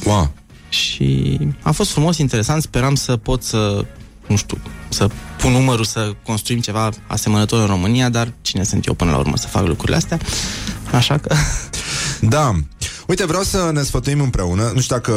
Wow. 0.05 0.33
Și 0.73 1.39
a 1.61 1.71
fost 1.71 1.91
frumos, 1.91 2.17
interesant, 2.17 2.61
speram 2.61 2.95
să 2.95 3.17
pot 3.17 3.43
să, 3.43 3.85
nu 4.27 4.35
știu, 4.35 4.57
să 4.89 5.07
pun 5.37 5.51
numărul 5.51 5.85
să 5.85 6.13
construim 6.23 6.59
ceva 6.59 6.89
asemănător 7.07 7.59
în 7.59 7.65
România, 7.65 8.09
dar 8.09 8.33
cine 8.41 8.63
sunt 8.63 8.85
eu 8.85 8.93
până 8.93 9.11
la 9.11 9.17
urmă 9.17 9.37
să 9.37 9.47
fac 9.47 9.67
lucrurile 9.67 9.97
astea? 9.97 10.19
Așa 10.91 11.17
că... 11.17 11.35
Da. 12.21 12.55
Uite, 13.07 13.25
vreau 13.25 13.43
să 13.43 13.69
ne 13.73 13.81
sfătuim 13.81 14.21
împreună. 14.21 14.71
Nu 14.73 14.81
știu 14.81 14.95
dacă 14.95 15.13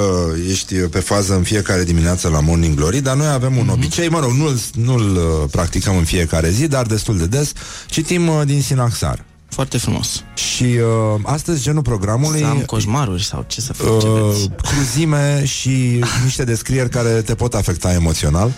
ești 0.49 0.75
pe 0.75 1.01
fază 1.01 1.35
în 1.35 1.43
fiecare 1.43 1.85
dimineață 1.85 2.29
la 2.29 2.41
Morning 2.41 2.75
Glory, 2.75 3.01
dar 3.01 3.17
noi 3.17 3.27
avem 3.27 3.57
un 3.57 3.67
mm-hmm. 3.67 3.73
obicei, 3.73 4.09
mă 4.09 4.21
rog, 4.21 4.31
nu-l, 4.31 4.61
nu-l 4.75 5.17
uh, 5.17 5.49
practicăm 5.51 5.97
în 5.97 6.05
fiecare 6.05 6.51
zi, 6.51 6.67
dar 6.69 6.87
destul 6.87 7.19
de 7.19 7.27
des. 7.27 7.53
Citim 7.87 8.29
uh, 8.29 8.43
din 8.45 8.63
Sinaxar. 8.63 9.25
Foarte 9.57 9.79
frumos. 9.79 10.25
Și 10.35 10.63
uh, 10.65 11.21
astăzi 11.23 11.63
genul 11.63 11.83
programului... 11.83 12.39
Să 12.39 12.47
am 12.47 12.59
coșmaruri 12.59 13.25
sau 13.25 13.45
ce 13.47 13.61
să 13.61 13.73
fac, 13.73 14.01
ce 14.01 14.07
uh, 14.07 14.21
vreți. 14.21 14.51
cruzime 14.63 15.45
și 15.45 16.05
niște 16.25 16.45
descrieri 16.45 16.89
care 16.89 17.11
te 17.11 17.35
pot 17.35 17.55
afecta 17.55 17.93
emoțional. 17.93 18.53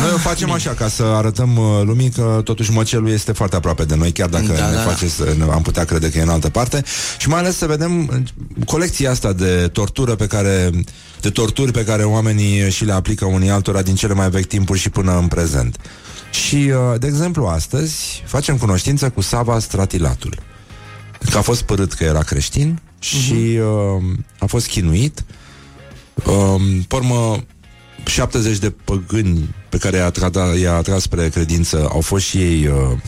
Noi 0.00 0.10
o 0.14 0.18
facem 0.18 0.50
așa 0.50 0.70
ca 0.70 0.88
să 0.88 1.02
arătăm 1.02 1.56
uh, 1.56 1.82
lumii 1.84 2.10
că 2.10 2.40
totuși 2.44 2.72
măcelul 2.72 3.10
este 3.10 3.32
foarte 3.32 3.56
aproape 3.56 3.84
de 3.84 3.94
noi, 3.94 4.12
chiar 4.12 4.28
dacă 4.28 4.46
Da, 4.46 4.68
ne 4.68 4.74
da, 4.74 4.80
face 4.80 5.08
să 5.08 5.34
ne, 5.38 5.44
am 5.52 5.62
putea 5.62 5.84
crede 5.84 6.10
că 6.10 6.18
e 6.18 6.22
în 6.22 6.28
altă 6.28 6.48
parte. 6.48 6.82
Și 7.18 7.28
mai 7.28 7.38
ales 7.38 7.56
să 7.56 7.66
vedem 7.66 8.08
uh, 8.08 8.64
colecția 8.66 9.10
asta 9.10 9.32
de 9.32 9.68
tortură 9.72 10.14
pe 10.14 10.26
care 10.26 10.70
de 11.20 11.30
torturi 11.30 11.72
pe 11.72 11.84
care 11.84 12.02
oamenii 12.04 12.70
și 12.70 12.84
le 12.84 12.92
aplică 12.92 13.24
unii 13.24 13.50
altora 13.50 13.82
din 13.82 13.94
cele 13.94 14.14
mai 14.14 14.30
vechi 14.30 14.46
timpuri 14.46 14.78
și 14.78 14.90
până 14.90 15.18
în 15.18 15.26
prezent. 15.26 15.76
Și, 16.32 16.54
uh, 16.54 16.98
de 16.98 17.06
exemplu, 17.06 17.46
astăzi 17.46 18.22
facem 18.26 18.56
cunoștință 18.56 19.10
cu 19.10 19.20
Sava 19.20 19.58
Stratilatul. 19.58 20.38
Că 21.30 21.38
a 21.38 21.40
fost 21.40 21.62
părât 21.62 21.92
că 21.92 22.04
era 22.04 22.22
creștin 22.22 22.80
și 22.98 23.58
uh, 23.60 24.02
a 24.38 24.46
fost 24.46 24.66
chinuit. 24.68 25.24
Uh, 26.24 26.62
pe 26.88 26.94
urmă, 26.94 27.44
70 28.04 28.58
de 28.58 28.70
păgâni 28.70 29.54
pe 29.68 29.78
care 29.78 29.96
i-a, 29.96 30.10
trata, 30.10 30.54
i-a 30.60 30.74
atras 30.74 31.02
spre 31.02 31.28
credință 31.28 31.88
au 31.92 32.00
fost 32.00 32.24
și 32.24 32.38
ei, 32.38 32.66
uh, 32.66 32.98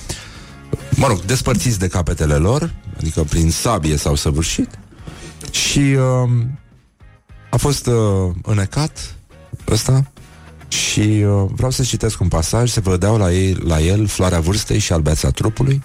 mă 0.90 1.06
rog, 1.06 1.20
despărțiți 1.20 1.78
de 1.78 1.88
capetele 1.88 2.34
lor, 2.34 2.74
adică 2.96 3.22
prin 3.22 3.50
sabie 3.50 3.96
s-au 3.96 4.14
săvârșit. 4.14 4.78
Și 5.50 5.78
uh, 5.78 6.30
a 7.50 7.56
fost 7.56 7.86
uh, 7.86 8.30
înecat 8.42 9.14
ăsta 9.70 10.12
și 10.68 11.00
uh, 11.00 11.50
vreau 11.54 11.70
să 11.70 11.82
citesc 11.82 12.20
un 12.20 12.28
pasaj, 12.28 12.70
se 12.70 12.80
vedeau 12.80 13.16
la, 13.16 13.32
ei, 13.32 13.56
la 13.66 13.80
el 13.80 14.06
floarea 14.06 14.40
vârstei 14.40 14.78
și 14.78 14.92
albeața 14.92 15.30
trupului 15.30 15.82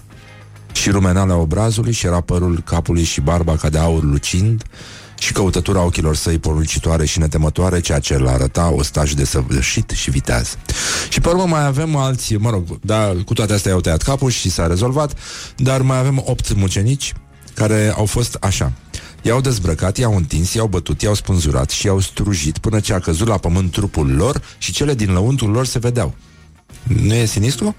și 0.72 0.90
rumenala 0.90 1.34
obrazului 1.34 1.92
și 1.92 2.06
era 2.06 2.20
părul 2.20 2.62
capului 2.64 3.02
și 3.02 3.20
barba 3.20 3.56
ca 3.56 3.68
de 3.68 3.78
aur 3.78 4.02
lucind 4.02 4.62
și 5.18 5.32
căutătura 5.32 5.82
ochilor 5.82 6.16
săi 6.16 6.38
poruncitoare 6.38 7.04
și 7.04 7.18
netemătoare, 7.18 7.80
ceea 7.80 7.98
ce 7.98 8.14
îl 8.14 8.28
arăta 8.28 8.72
o 8.72 8.82
staj 8.82 9.12
de 9.12 9.24
săvârșit 9.24 9.90
și 9.90 10.10
viteaz. 10.10 10.56
Și 11.08 11.20
pe 11.20 11.28
urmă 11.28 11.46
mai 11.46 11.66
avem 11.66 11.96
alții, 11.96 12.36
mă 12.36 12.50
rog, 12.50 12.64
da, 12.80 13.12
cu 13.24 13.32
toate 13.32 13.52
astea 13.52 13.70
i-au 13.70 13.80
tăiat 13.80 14.02
capul 14.02 14.30
și 14.30 14.50
s-a 14.50 14.66
rezolvat, 14.66 15.18
dar 15.56 15.82
mai 15.82 15.98
avem 15.98 16.22
opt 16.26 16.54
mucenici 16.54 17.12
care 17.54 17.92
au 17.96 18.04
fost 18.04 18.36
așa. 18.40 18.72
I-au 19.22 19.40
dezbrăcat, 19.40 19.96
i-au 19.96 20.16
întins, 20.16 20.54
i-au 20.54 20.66
bătut, 20.66 21.02
i-au 21.02 21.14
spânzurat 21.14 21.70
și 21.70 21.86
i-au 21.86 22.00
strujit 22.00 22.58
până 22.58 22.80
ce 22.80 22.92
a 22.92 22.98
căzut 22.98 23.26
la 23.26 23.36
pământ 23.36 23.72
trupul 23.72 24.14
lor 24.14 24.42
și 24.58 24.72
cele 24.72 24.94
din 24.94 25.12
lăuntul 25.12 25.50
lor 25.50 25.66
se 25.66 25.78
vedeau. 25.78 26.14
Nu 26.82 27.14
e 27.14 27.24
sinistru? 27.24 27.76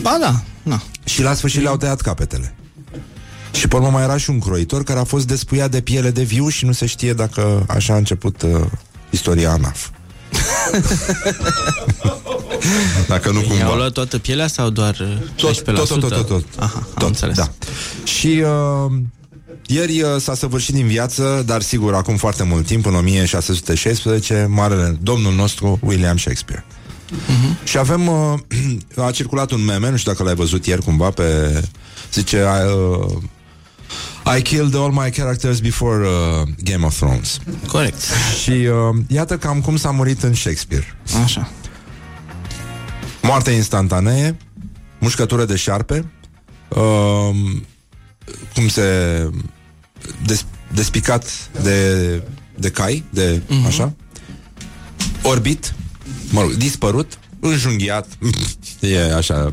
Ba 0.00 0.16
da, 0.20 0.42
na. 0.62 0.82
Și 1.04 1.22
la 1.22 1.34
sfârșit 1.34 1.62
le-au 1.62 1.76
tăiat 1.76 2.00
capetele. 2.00 2.54
Și 3.52 3.68
pe 3.68 3.76
urmă 3.76 3.88
mai 3.88 4.02
era 4.02 4.16
și 4.16 4.30
un 4.30 4.38
croitor 4.38 4.82
care 4.82 4.98
a 4.98 5.04
fost 5.04 5.26
despuiat 5.26 5.70
de 5.70 5.80
piele 5.80 6.10
de 6.10 6.22
viu 6.22 6.48
și 6.48 6.64
nu 6.64 6.72
se 6.72 6.86
știe 6.86 7.12
dacă 7.12 7.64
așa 7.68 7.94
a 7.94 7.96
început 7.96 8.42
uh, 8.42 8.60
istoria 9.10 9.50
ANAF. 9.50 9.88
dacă 13.08 13.30
nu 13.30 13.38
I-au 13.40 13.48
cumva. 13.48 13.76
luat 13.76 13.92
toată 13.92 14.18
pielea 14.18 14.46
sau 14.46 14.70
doar 14.70 14.96
uh, 15.00 15.52
16%? 15.54 15.64
Tot, 15.64 15.64
tot, 15.64 15.88
tot, 15.88 16.00
tot, 16.00 16.10
tot, 16.10 16.26
tot. 16.26 16.44
Aha, 16.58 16.76
am 16.76 16.86
tot 16.98 17.08
înțeles. 17.08 17.36
Da. 17.36 17.50
Și 18.04 18.42
uh, 18.44 18.92
ieri 19.66 20.02
uh, 20.02 20.08
s-a 20.18 20.34
săvârșit 20.34 20.74
din 20.74 20.86
viață, 20.86 21.42
dar 21.46 21.62
sigur, 21.62 21.94
acum 21.94 22.16
foarte 22.16 22.42
mult 22.42 22.66
timp, 22.66 22.86
în 22.86 22.94
1616, 22.94 24.46
marele 24.50 24.98
domnul 25.02 25.34
nostru 25.34 25.78
William 25.82 26.16
Shakespeare. 26.16 26.64
Uh-huh. 27.10 27.64
Și 27.64 27.78
avem 27.78 28.06
uh, 28.06 28.34
a 29.06 29.10
circulat 29.10 29.50
un 29.50 29.64
meme, 29.64 29.90
nu 29.90 29.96
știu 29.96 30.12
dacă 30.12 30.22
l-ai 30.22 30.34
văzut 30.34 30.66
ieri 30.66 30.82
cumva 30.82 31.10
pe 31.10 31.60
zice 32.12 32.36
I, 32.36 32.72
uh, 32.72 34.36
I 34.38 34.42
killed 34.42 34.74
all 34.74 34.92
my 34.92 35.10
characters 35.10 35.60
before 35.60 36.06
uh, 36.06 36.48
Game 36.62 36.86
of 36.86 36.96
Thrones. 36.96 37.38
Corect. 37.66 38.00
Și 38.42 38.50
uh, 38.50 38.96
iată 39.08 39.36
cam 39.36 39.60
cum 39.60 39.76
s-a 39.76 39.90
murit 39.90 40.22
în 40.22 40.34
Shakespeare. 40.34 40.96
Așa. 41.22 41.50
Moarte 43.22 43.50
instantanee, 43.50 44.36
mușcătură 44.98 45.44
de 45.44 45.56
șarpe, 45.56 46.04
uh, 46.68 47.30
cum 48.54 48.68
se 48.68 48.82
des, 50.26 50.44
despicat 50.72 51.50
de, 51.62 52.22
de 52.56 52.70
cai, 52.70 53.04
de 53.10 53.40
uh-huh. 53.46 53.66
așa, 53.66 53.94
orbit, 55.22 55.74
mă 56.30 56.40
rog, 56.40 56.50
dispărut, 56.50 57.18
înjunghiat, 57.40 58.06
e 58.80 59.14
așa, 59.14 59.52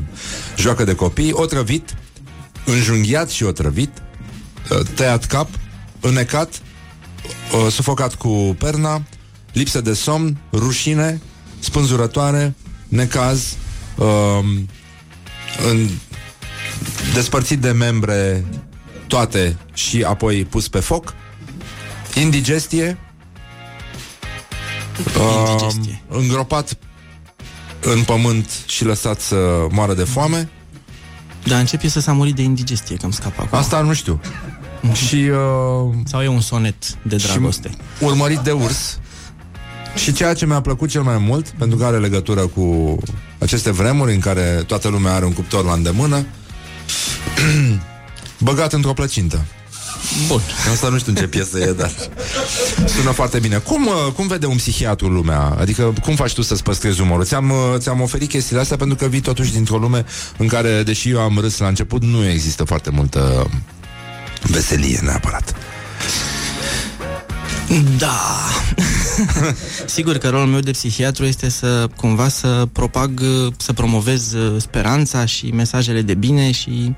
joacă 0.58 0.84
de 0.84 0.96
copii, 0.96 1.32
otrăvit, 1.32 1.96
înjunghiat 2.66 3.30
și 3.30 3.44
otrăvit, 3.44 4.02
uh, 4.72 4.80
tăiat 4.96 5.26
cap, 5.26 5.50
înnecat, 6.00 6.62
uh, 7.54 7.72
sufocat 7.72 8.16
cu 8.16 8.56
perna, 8.60 9.04
lipsă 9.52 9.82
de 9.82 9.94
somn, 9.94 10.38
rușine, 10.52 11.22
spânzurătoare, 11.60 12.56
necaz, 12.88 13.56
uh, 13.98 14.40
în, 15.70 15.90
despărțit 17.14 17.60
de 17.60 17.72
membre 17.72 18.46
toate 19.14 19.58
și 19.74 20.04
apoi 20.04 20.46
pus 20.46 20.68
pe 20.68 20.80
foc, 20.80 21.14
indigestie, 22.16 22.98
indigestie. 25.38 26.02
Uh, 26.10 26.18
îngropat 26.18 26.78
în 27.82 28.04
pământ 28.04 28.50
și 28.66 28.86
lăsat 28.86 29.20
să 29.20 29.68
moară 29.72 29.94
de 29.94 30.04
foame. 30.04 30.50
Dar 31.44 31.60
începe 31.60 31.88
să 31.88 32.00
s-a 32.00 32.14
murit 32.14 32.36
de 32.36 32.42
indigestie, 32.42 32.96
că 32.96 33.04
îmi 33.06 33.14
scapă 33.14 33.42
acum. 33.42 33.58
Asta 33.58 33.82
nu 33.82 33.94
știu. 33.94 34.22
Mm-hmm. 34.22 35.08
și... 35.08 35.16
Uh, 35.16 35.94
Sau 36.06 36.22
e 36.22 36.28
un 36.28 36.42
sonet 36.42 36.94
de 37.02 37.16
dragoste. 37.16 37.70
urmărit 38.00 38.40
de 38.40 38.52
urs. 38.52 39.00
Și 39.96 40.14
ceea 40.14 40.34
ce 40.34 40.46
mi-a 40.46 40.62
plăcut 40.62 40.90
cel 40.90 41.02
mai 41.02 41.18
mult, 41.18 41.48
pentru 41.48 41.78
că 41.78 41.86
are 41.86 41.98
legătură 41.98 42.42
cu 42.42 42.98
aceste 43.40 43.72
vremuri 43.72 44.14
în 44.14 44.20
care 44.20 44.64
toată 44.68 44.88
lumea 44.88 45.14
are 45.14 45.26
un 45.26 45.34
cuptor 45.34 45.66
la 45.66 45.74
îndemână, 45.74 46.26
băgat 48.44 48.74
într-o 48.74 48.94
plăcintă. 48.94 49.46
Bun. 50.28 50.42
Asta 50.72 50.90
nu 50.90 50.98
știu 50.98 51.12
în 51.12 51.18
ce 51.18 51.28
piesă 51.28 51.60
e, 51.60 51.72
dar 51.72 51.92
sună 52.86 53.12
foarte 53.12 53.40
bine. 53.40 53.58
Cum, 53.58 53.86
uh, 53.86 54.12
cum 54.16 54.28
vede 54.28 54.46
un 54.46 54.56
psihiatru 54.56 55.08
lumea? 55.08 55.56
Adică 55.60 55.94
cum 56.02 56.16
faci 56.16 56.34
tu 56.34 56.42
să-ți 56.42 56.64
păstrezi 56.64 57.02
umorul? 57.02 57.26
Ți-am, 57.26 57.50
uh, 57.50 57.78
ți-am 57.78 58.02
oferit 58.02 58.30
chestiile 58.30 58.62
astea 58.62 58.78
pentru 58.78 58.96
că 58.96 59.06
vii 59.06 59.20
totuși 59.20 59.52
dintr-o 59.52 59.78
lume 59.78 60.06
în 60.38 60.48
care, 60.48 60.84
deși 60.84 61.10
eu 61.10 61.20
am 61.20 61.38
râs 61.40 61.58
la 61.58 61.68
început, 61.68 62.04
nu 62.04 62.28
există 62.28 62.64
foarte 62.64 62.90
multă 62.90 63.50
veselie 64.42 65.00
neapărat. 65.04 65.56
Da. 67.98 68.40
Sigur 69.86 70.18
că 70.18 70.30
rolul 70.30 70.48
meu 70.48 70.60
de 70.60 70.72
psihiatru 70.72 71.26
este 71.26 71.50
să 71.50 71.88
cumva 71.96 72.28
să 72.28 72.68
propag, 72.72 73.22
să 73.58 73.74
promovez 73.74 74.34
uh, 74.34 74.62
speranța 74.62 75.26
și 75.26 75.46
mesajele 75.46 76.02
de 76.02 76.14
bine 76.14 76.52
și 76.52 76.70
uh, 76.90 76.96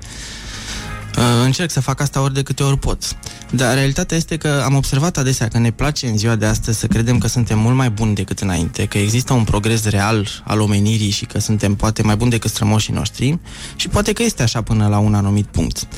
încerc 1.44 1.70
să 1.70 1.80
fac 1.80 2.00
asta 2.00 2.20
ori 2.20 2.34
de 2.34 2.42
câte 2.42 2.62
ori 2.62 2.78
pot. 2.78 3.16
Dar 3.50 3.74
realitatea 3.74 4.16
este 4.16 4.36
că 4.36 4.62
am 4.64 4.74
observat 4.74 5.16
adesea 5.16 5.48
că 5.48 5.58
ne 5.58 5.70
place 5.70 6.06
în 6.06 6.18
ziua 6.18 6.34
de 6.34 6.46
astăzi 6.46 6.78
să 6.78 6.86
credem 6.86 7.18
că 7.18 7.26
suntem 7.26 7.58
mult 7.58 7.76
mai 7.76 7.90
buni 7.90 8.14
decât 8.14 8.40
înainte, 8.40 8.86
că 8.86 8.98
există 8.98 9.32
un 9.32 9.44
progres 9.44 9.84
real 9.84 10.28
al 10.44 10.60
omenirii 10.60 11.10
și 11.10 11.24
că 11.24 11.38
suntem 11.38 11.74
poate 11.74 12.02
mai 12.02 12.16
buni 12.16 12.30
decât 12.30 12.50
strămoșii 12.50 12.92
noștri 12.92 13.38
și 13.76 13.88
poate 13.88 14.12
că 14.12 14.22
este 14.22 14.42
așa 14.42 14.62
până 14.62 14.88
la 14.88 14.98
un 14.98 15.14
anumit 15.14 15.46
punct. 15.46 15.88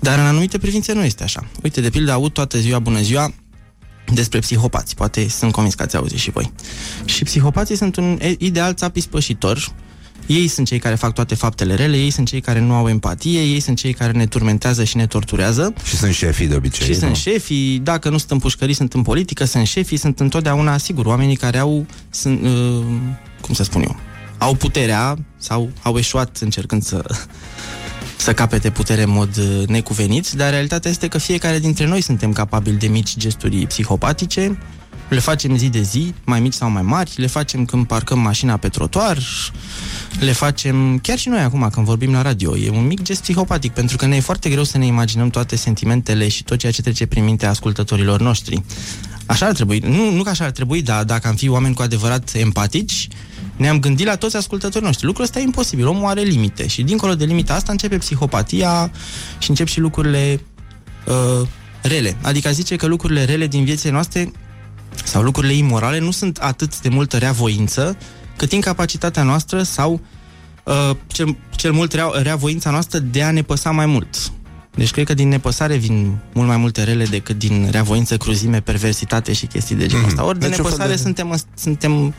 Dar 0.00 0.18
în 0.18 0.24
anumite 0.24 0.58
privințe 0.58 0.92
nu 0.92 1.04
este 1.04 1.22
așa. 1.22 1.46
Uite, 1.62 1.80
de 1.80 1.90
pildă, 1.90 2.12
aud 2.12 2.32
toată 2.32 2.58
ziua, 2.58 2.78
bună 2.78 3.00
ziua, 3.00 3.32
despre 4.12 4.38
psihopați. 4.38 4.94
Poate 4.94 5.28
sunt 5.28 5.52
convins 5.52 5.74
că 5.74 5.82
ați 5.82 5.96
auzit 5.96 6.18
și 6.18 6.30
voi. 6.30 6.52
Și 7.04 7.24
psihopații 7.24 7.76
sunt 7.76 7.96
un 7.96 8.18
ideal 8.38 8.74
țap 8.74 8.96
ispășitor. 8.96 9.72
Ei 10.26 10.48
sunt 10.48 10.66
cei 10.66 10.78
care 10.78 10.94
fac 10.94 11.14
toate 11.14 11.34
faptele 11.34 11.74
rele, 11.74 11.96
ei 11.96 12.10
sunt 12.10 12.26
cei 12.26 12.40
care 12.40 12.60
nu 12.60 12.74
au 12.74 12.88
empatie, 12.88 13.40
ei 13.40 13.60
sunt 13.60 13.76
cei 13.76 13.92
care 13.92 14.12
ne 14.12 14.26
turmentează 14.26 14.84
și 14.84 14.96
ne 14.96 15.06
torturează. 15.06 15.74
Și 15.84 15.96
sunt 15.96 16.14
șefii 16.14 16.46
de 16.46 16.54
obicei. 16.54 16.86
Și 16.86 16.92
nu? 16.92 16.98
sunt 16.98 17.16
șefii, 17.16 17.78
dacă 17.78 18.08
nu 18.08 18.18
sunt 18.18 18.30
în 18.30 18.38
pușcării, 18.38 18.74
sunt 18.74 18.92
în 18.92 19.02
politică, 19.02 19.44
sunt 19.44 19.66
șefii, 19.66 19.96
sunt 19.96 20.20
întotdeauna, 20.20 20.78
sigur, 20.78 21.06
oamenii 21.06 21.36
care 21.36 21.58
au, 21.58 21.86
sunt, 22.10 22.42
uh, 22.42 22.84
cum 23.40 23.54
să 23.54 23.62
spun 23.62 23.82
eu, 23.82 23.96
au 24.38 24.54
puterea 24.54 25.16
sau 25.38 25.70
au 25.82 25.98
eșuat 25.98 26.36
încercând 26.40 26.82
să 26.82 27.04
să 28.16 28.32
capete 28.32 28.70
putere 28.70 29.02
în 29.02 29.10
mod 29.10 29.36
uh, 29.36 29.66
necuvenit, 29.66 30.30
dar 30.30 30.50
realitatea 30.50 30.90
este 30.90 31.08
că 31.08 31.18
fiecare 31.18 31.58
dintre 31.58 31.86
noi 31.86 32.00
suntem 32.00 32.32
capabili 32.32 32.76
de 32.76 32.86
mici 32.86 33.16
gesturi 33.16 33.66
psihopatice, 33.66 34.58
le 35.08 35.18
facem 35.18 35.56
zi 35.56 35.68
de 35.68 35.82
zi, 35.82 36.14
mai 36.24 36.40
mici 36.40 36.52
sau 36.52 36.70
mai 36.70 36.82
mari, 36.82 37.12
le 37.16 37.26
facem 37.26 37.64
când 37.64 37.86
parcăm 37.86 38.18
mașina 38.18 38.56
pe 38.56 38.68
trotuar, 38.68 39.18
le 40.18 40.32
facem 40.32 40.98
chiar 40.98 41.18
și 41.18 41.28
noi 41.28 41.40
acum 41.40 41.68
când 41.72 41.86
vorbim 41.86 42.12
la 42.12 42.22
radio. 42.22 42.56
E 42.56 42.70
un 42.70 42.86
mic 42.86 43.02
gest 43.02 43.20
psihopatic, 43.20 43.72
pentru 43.72 43.96
că 43.96 44.06
ne 44.06 44.16
e 44.16 44.20
foarte 44.20 44.48
greu 44.48 44.64
să 44.64 44.78
ne 44.78 44.86
imaginăm 44.86 45.30
toate 45.30 45.56
sentimentele 45.56 46.28
și 46.28 46.44
tot 46.44 46.58
ceea 46.58 46.72
ce 46.72 46.82
trece 46.82 47.06
prin 47.06 47.24
mintea 47.24 47.48
ascultătorilor 47.48 48.20
noștri. 48.20 48.62
Așa 49.26 49.46
ar 49.46 49.52
trebui, 49.52 49.78
nu, 49.78 50.10
nu 50.10 50.22
că 50.22 50.28
așa 50.28 50.44
ar 50.44 50.50
trebui, 50.50 50.82
dar 50.82 51.04
dacă 51.04 51.28
am 51.28 51.34
fi 51.34 51.48
oameni 51.48 51.74
cu 51.74 51.82
adevărat 51.82 52.30
empatici, 52.34 53.08
ne-am 53.56 53.80
gândit 53.80 54.06
la 54.06 54.16
toți 54.16 54.36
ascultătorii 54.36 54.86
noștri. 54.86 55.06
Lucrul 55.06 55.24
ăsta 55.24 55.38
e 55.38 55.42
imposibil, 55.42 55.86
omul 55.86 56.08
are 56.08 56.20
limite 56.20 56.66
și 56.66 56.82
dincolo 56.82 57.14
de 57.14 57.24
limita 57.24 57.54
asta 57.54 57.72
începe 57.72 57.96
psihopatia 57.96 58.90
și 59.38 59.50
încep 59.50 59.66
și 59.66 59.80
lucrurile 59.80 60.40
uh, 61.06 61.48
rele. 61.82 62.16
Adică 62.22 62.50
zice 62.50 62.76
că 62.76 62.86
lucrurile 62.86 63.24
rele 63.24 63.46
din 63.46 63.64
viețile 63.64 63.92
noastre 63.92 64.32
sau 65.04 65.22
lucrurile 65.22 65.52
imorale 65.52 65.98
nu 65.98 66.10
sunt 66.10 66.36
atât 66.36 66.80
de 66.80 66.88
multă 66.88 67.16
reavoință 67.16 67.96
cât 68.36 68.52
incapacitatea 68.52 69.22
noastră 69.22 69.62
sau 69.62 70.00
uh, 70.64 70.90
cel, 71.06 71.36
cel 71.56 71.72
mult 71.72 71.92
rea, 71.92 72.10
reavoința 72.22 72.70
noastră 72.70 72.98
de 72.98 73.22
a 73.22 73.30
ne 73.30 73.42
păsa 73.42 73.70
mai 73.70 73.86
mult. 73.86 74.32
Deci 74.74 74.90
cred 74.90 75.06
că 75.06 75.14
din 75.14 75.28
nepăsare 75.28 75.76
vin 75.76 76.18
mult 76.32 76.48
mai 76.48 76.56
multe 76.56 76.82
rele 76.82 77.04
decât 77.04 77.38
din 77.38 77.68
reavoință, 77.70 78.16
cruzime, 78.16 78.60
perversitate 78.60 79.32
și 79.32 79.46
chestii 79.46 79.76
de 79.76 79.86
genul 79.86 80.04
mm-hmm. 80.04 80.08
ăsta. 80.08 80.24
Ori 80.24 80.38
de 80.38 80.48
deci 80.48 80.56
nepăsare 80.56 80.90
de... 80.90 80.96
suntem, 80.96 81.40
suntem 81.54 82.14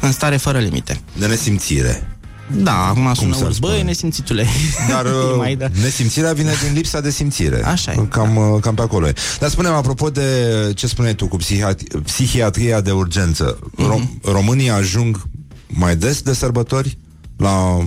în 0.00 0.12
stare 0.12 0.36
fără 0.36 0.58
limite. 0.58 1.00
De 1.18 1.26
nesimțire. 1.26 2.17
Da, 2.56 2.86
acum 2.86 3.14
sună 3.14 3.36
urât. 3.36 3.58
Băi, 3.58 3.82
nesimțitule. 3.82 4.46
Dar 4.90 5.06
mai 5.36 5.56
da. 5.56 5.66
nesimțirea 5.82 6.32
vine 6.32 6.52
din 6.64 6.74
lipsa 6.74 7.00
de 7.00 7.10
simțire. 7.10 7.64
Așa 7.64 7.92
e. 7.92 7.94
Cam, 8.08 8.34
da. 8.34 8.60
cam 8.60 8.74
pe 8.74 8.82
acolo 8.82 9.06
e. 9.08 9.12
Dar 9.38 9.48
spunem, 9.50 9.72
apropo 9.72 10.10
de 10.10 10.32
ce 10.74 10.86
spuneai 10.86 11.14
tu 11.14 11.26
cu 11.26 11.36
psihiat- 11.36 12.02
psihiatria 12.04 12.80
de 12.80 12.90
urgență, 12.90 13.58
mm-hmm. 13.58 13.84
Rom- 13.90 14.20
Românii 14.22 14.70
ajung 14.70 15.22
mai 15.66 15.96
des 15.96 16.22
de 16.22 16.32
sărbători 16.32 16.98
la 17.36 17.78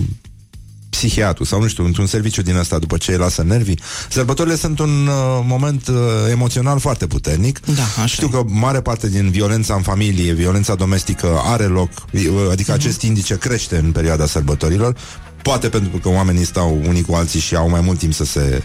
psihiatru 0.96 1.44
sau 1.44 1.60
nu 1.60 1.66
știu, 1.66 1.84
într-un 1.84 2.06
serviciu 2.06 2.42
din 2.42 2.56
ăsta 2.56 2.78
după 2.78 2.96
ce 2.96 3.10
îi 3.10 3.18
lasă 3.18 3.42
nervii. 3.42 3.78
Sărbătorile 4.08 4.56
sunt 4.56 4.78
un 4.78 5.06
uh, 5.06 5.44
moment 5.46 5.88
uh, 5.88 5.96
emoțional 6.30 6.78
foarte 6.78 7.06
puternic. 7.06 7.60
Da, 7.66 7.82
așa 7.82 8.06
Știu 8.06 8.28
că 8.28 8.42
mare 8.46 8.80
parte 8.80 9.08
din 9.08 9.30
violența 9.30 9.74
în 9.74 9.82
familie, 9.82 10.32
violența 10.32 10.74
domestică 10.74 11.40
are 11.44 11.64
loc, 11.64 11.90
uh, 12.12 12.22
adică 12.50 12.72
mm-hmm. 12.72 12.74
acest 12.74 13.02
indice 13.02 13.38
crește 13.38 13.76
în 13.76 13.92
perioada 13.92 14.26
sărbătorilor. 14.26 14.96
Poate 15.42 15.68
pentru 15.68 15.98
că 15.98 16.08
oamenii 16.08 16.44
stau 16.44 16.80
unii 16.88 17.02
cu 17.02 17.14
alții 17.14 17.40
și 17.40 17.56
au 17.56 17.68
mai 17.68 17.80
mult 17.80 17.98
timp 17.98 18.12
să 18.12 18.24
se, 18.24 18.62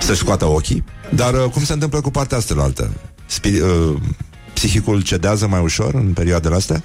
să-și 0.00 0.18
scoată 0.18 0.44
ochii. 0.44 0.84
Dar 1.14 1.34
uh, 1.34 1.50
cum 1.50 1.64
se 1.64 1.72
întâmplă 1.72 2.00
cu 2.00 2.10
partea 2.10 2.36
asta 2.36 2.54
la 2.54 2.62
altă? 2.62 2.90
Spiri, 3.26 3.60
uh, 3.60 3.94
psihicul 4.52 5.02
cedează 5.02 5.46
mai 5.46 5.60
ușor 5.60 5.94
în 5.94 6.12
perioadele 6.12 6.54
astea? 6.54 6.82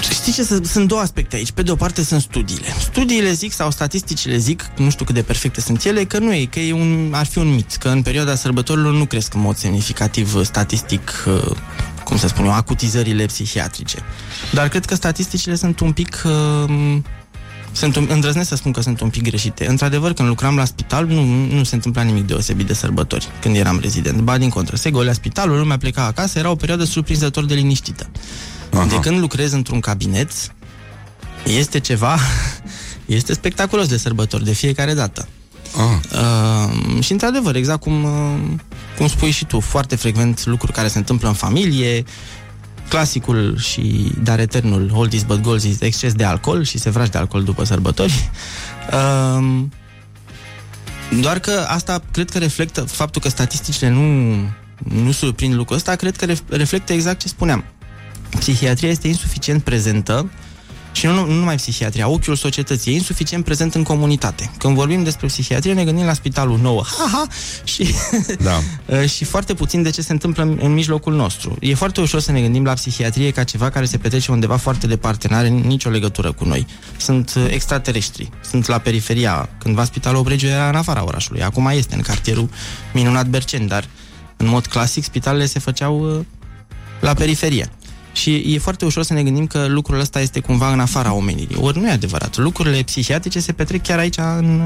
Știi 0.00 0.32
ce? 0.32 0.42
Sunt 0.62 0.88
două 0.88 1.00
aspecte 1.00 1.36
aici. 1.36 1.50
Pe 1.50 1.62
de 1.62 1.70
o 1.70 1.74
parte 1.74 2.02
sunt 2.02 2.20
studiile. 2.20 2.66
Studiile 2.80 3.32
zic, 3.32 3.52
sau 3.52 3.70
statisticile 3.70 4.36
zic, 4.36 4.70
nu 4.76 4.90
știu 4.90 5.04
cât 5.04 5.14
de 5.14 5.22
perfecte 5.22 5.60
sunt 5.60 5.84
ele, 5.84 6.04
că 6.04 6.18
nu 6.18 6.32
e, 6.32 6.44
că 6.44 6.60
e 6.60 6.72
un, 6.72 7.10
ar 7.14 7.26
fi 7.26 7.38
un 7.38 7.54
mit, 7.54 7.76
că 7.76 7.88
în 7.88 8.02
perioada 8.02 8.34
sărbătorilor 8.34 8.92
nu 8.92 9.04
cresc 9.04 9.34
în 9.34 9.40
mod 9.40 9.56
semnificativ 9.56 10.34
uh, 10.34 10.44
statistic, 10.44 11.24
uh, 11.26 11.56
cum 12.04 12.18
să 12.18 12.28
spun 12.28 12.44
eu, 12.44 12.52
acutizările 12.52 13.26
psihiatrice. 13.26 13.98
Dar 14.52 14.68
cred 14.68 14.84
că 14.84 14.94
statisticile 14.94 15.54
sunt 15.54 15.80
un 15.80 15.92
pic... 15.92 16.22
Uh, 16.24 16.98
sunt 17.72 17.96
un, 17.96 18.06
îndrăznesc 18.10 18.48
să 18.48 18.56
spun 18.56 18.72
că 18.72 18.80
sunt 18.80 19.00
un 19.00 19.08
pic 19.08 19.22
greșite. 19.22 19.68
Într-adevăr, 19.68 20.12
când 20.12 20.28
lucram 20.28 20.56
la 20.56 20.64
spital, 20.64 21.06
nu, 21.06 21.24
nu 21.54 21.64
se 21.64 21.74
întâmpla 21.74 22.02
nimic 22.02 22.26
deosebit 22.26 22.66
de 22.66 22.74
sărbători 22.74 23.28
când 23.40 23.56
eram 23.56 23.78
rezident. 23.80 24.20
Ba, 24.20 24.38
din 24.38 24.48
contră, 24.48 24.76
se 24.76 24.90
golea 24.90 25.12
spitalul, 25.12 25.58
lumea 25.58 25.76
pleca 25.76 26.04
acasă, 26.04 26.38
era 26.38 26.50
o 26.50 26.54
perioadă 26.54 26.84
surprinzător 26.84 27.44
de 27.44 27.54
liniștită. 27.54 28.10
Aha. 28.72 28.86
De 28.86 28.98
când 29.00 29.18
lucrez 29.18 29.52
într-un 29.52 29.80
cabinet, 29.80 30.30
este 31.44 31.80
ceva, 31.80 32.18
este 33.06 33.32
spectaculos 33.32 33.88
de 33.88 33.96
sărbători 33.96 34.44
de 34.44 34.52
fiecare 34.52 34.94
dată. 34.94 35.28
Ah. 35.76 36.20
Uh, 36.20 37.02
și 37.02 37.12
într-adevăr, 37.12 37.54
exact 37.54 37.80
cum, 37.80 38.04
uh, 38.04 38.38
cum 38.96 39.08
spui 39.08 39.30
și 39.30 39.44
tu, 39.44 39.60
foarte 39.60 39.96
frecvent 39.96 40.44
lucruri 40.44 40.72
care 40.72 40.88
se 40.88 40.98
întâmplă 40.98 41.28
în 41.28 41.34
familie, 41.34 42.04
clasicul 42.88 43.58
și 43.58 44.12
dar 44.22 44.38
eternul 44.38 44.90
oldies 44.94 45.22
but 45.22 45.40
goldies, 45.40 45.80
exces 45.80 46.12
de 46.12 46.24
alcool 46.24 46.64
și 46.64 46.78
se 46.78 46.90
vrași 46.90 47.10
de 47.10 47.18
alcool 47.18 47.42
după 47.42 47.64
sărbători. 47.64 48.30
Uh, 48.92 49.64
doar 51.20 51.38
că 51.38 51.64
asta 51.68 52.02
cred 52.12 52.30
că 52.30 52.38
reflectă 52.38 52.80
faptul 52.80 53.22
că 53.22 53.28
statisticile 53.28 53.88
nu, 53.88 54.34
nu 55.02 55.10
surprind 55.10 55.54
lucrul 55.54 55.76
ăsta, 55.76 55.94
cred 55.94 56.16
că 56.16 56.34
reflectă 56.48 56.92
exact 56.92 57.20
ce 57.20 57.28
spuneam 57.28 57.64
psihiatria 58.38 58.88
este 58.88 59.08
insuficient 59.08 59.62
prezentă 59.62 60.30
și 60.92 61.06
nu, 61.06 61.12
nu 61.12 61.32
numai 61.32 61.56
psihiatria, 61.56 62.08
ochiul 62.08 62.36
societății 62.36 62.92
e 62.92 62.94
insuficient 62.94 63.44
prezent 63.44 63.74
în 63.74 63.82
comunitate. 63.82 64.50
Când 64.58 64.74
vorbim 64.74 65.02
despre 65.02 65.26
psihiatrie, 65.26 65.72
ne 65.72 65.84
gândim 65.84 66.04
la 66.04 66.12
spitalul 66.12 66.58
nou, 66.58 66.86
ha-ha, 66.98 67.26
și, 67.64 67.94
da. 68.42 68.60
și 69.14 69.24
foarte 69.24 69.54
puțin 69.54 69.82
de 69.82 69.90
ce 69.90 70.02
se 70.02 70.12
întâmplă 70.12 70.42
în, 70.42 70.58
în 70.62 70.72
mijlocul 70.72 71.14
nostru. 71.14 71.56
E 71.60 71.74
foarte 71.74 72.00
ușor 72.00 72.20
să 72.20 72.32
ne 72.32 72.40
gândim 72.40 72.64
la 72.64 72.72
psihiatrie 72.72 73.30
ca 73.30 73.44
ceva 73.44 73.70
care 73.70 73.84
se 73.84 73.98
petrece 73.98 74.32
undeva 74.32 74.56
foarte 74.56 74.86
departe, 74.86 75.28
nu 75.30 75.36
are 75.36 75.48
nicio 75.48 75.90
legătură 75.90 76.32
cu 76.32 76.44
noi. 76.44 76.66
Sunt 76.96 77.32
uh, 77.36 77.46
extraterestri, 77.48 78.30
sunt 78.40 78.66
la 78.66 78.78
periferia. 78.78 79.48
Cândva 79.58 79.84
spitalul 79.84 80.18
Obregiu 80.18 80.46
era 80.46 80.68
în 80.68 80.74
afara 80.74 81.04
orașului, 81.04 81.42
acum 81.42 81.66
este 81.66 81.94
în 81.94 82.00
cartierul 82.00 82.48
minunat 82.92 83.26
Bercen, 83.26 83.66
dar 83.66 83.88
În 84.36 84.48
mod 84.48 84.66
clasic, 84.66 85.04
spitalele 85.04 85.46
se 85.46 85.58
făceau 85.58 86.16
uh, 86.16 86.24
la 87.00 87.14
periferie. 87.14 87.70
Și 88.20 88.54
e 88.54 88.58
foarte 88.58 88.84
ușor 88.84 89.02
să 89.02 89.12
ne 89.12 89.22
gândim 89.22 89.46
că 89.46 89.66
lucrul 89.66 90.00
ăsta 90.00 90.20
este 90.20 90.40
cumva 90.40 90.72
în 90.72 90.80
afara 90.80 91.12
omenirii. 91.12 91.56
Ori 91.60 91.78
nu 91.78 91.86
e 91.86 91.90
adevărat. 91.90 92.36
Lucrurile 92.36 92.82
psihiatrice 92.82 93.40
se 93.40 93.52
petrec 93.52 93.82
chiar 93.82 93.98
aici 93.98 94.16
în... 94.38 94.60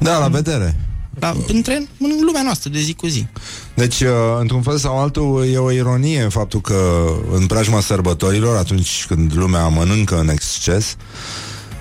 Da, 0.00 0.18
la 0.18 0.28
vedere. 0.28 0.76
La, 1.18 1.34
între, 1.46 1.74
în 1.98 2.10
lumea 2.24 2.42
noastră 2.42 2.70
de 2.70 2.80
zi 2.80 2.94
cu 2.94 3.06
zi. 3.06 3.26
Deci, 3.74 4.00
uh, 4.00 4.08
într-un 4.40 4.62
fel 4.62 4.76
sau 4.76 4.98
altul, 4.98 5.46
e 5.52 5.56
o 5.56 5.70
ironie 5.70 6.28
faptul 6.28 6.60
că 6.60 7.08
în 7.32 7.46
preajma 7.46 7.80
sărbătorilor, 7.80 8.56
atunci 8.56 9.04
când 9.08 9.36
lumea 9.36 9.68
mănâncă 9.68 10.18
în 10.18 10.28
exces, 10.28 10.96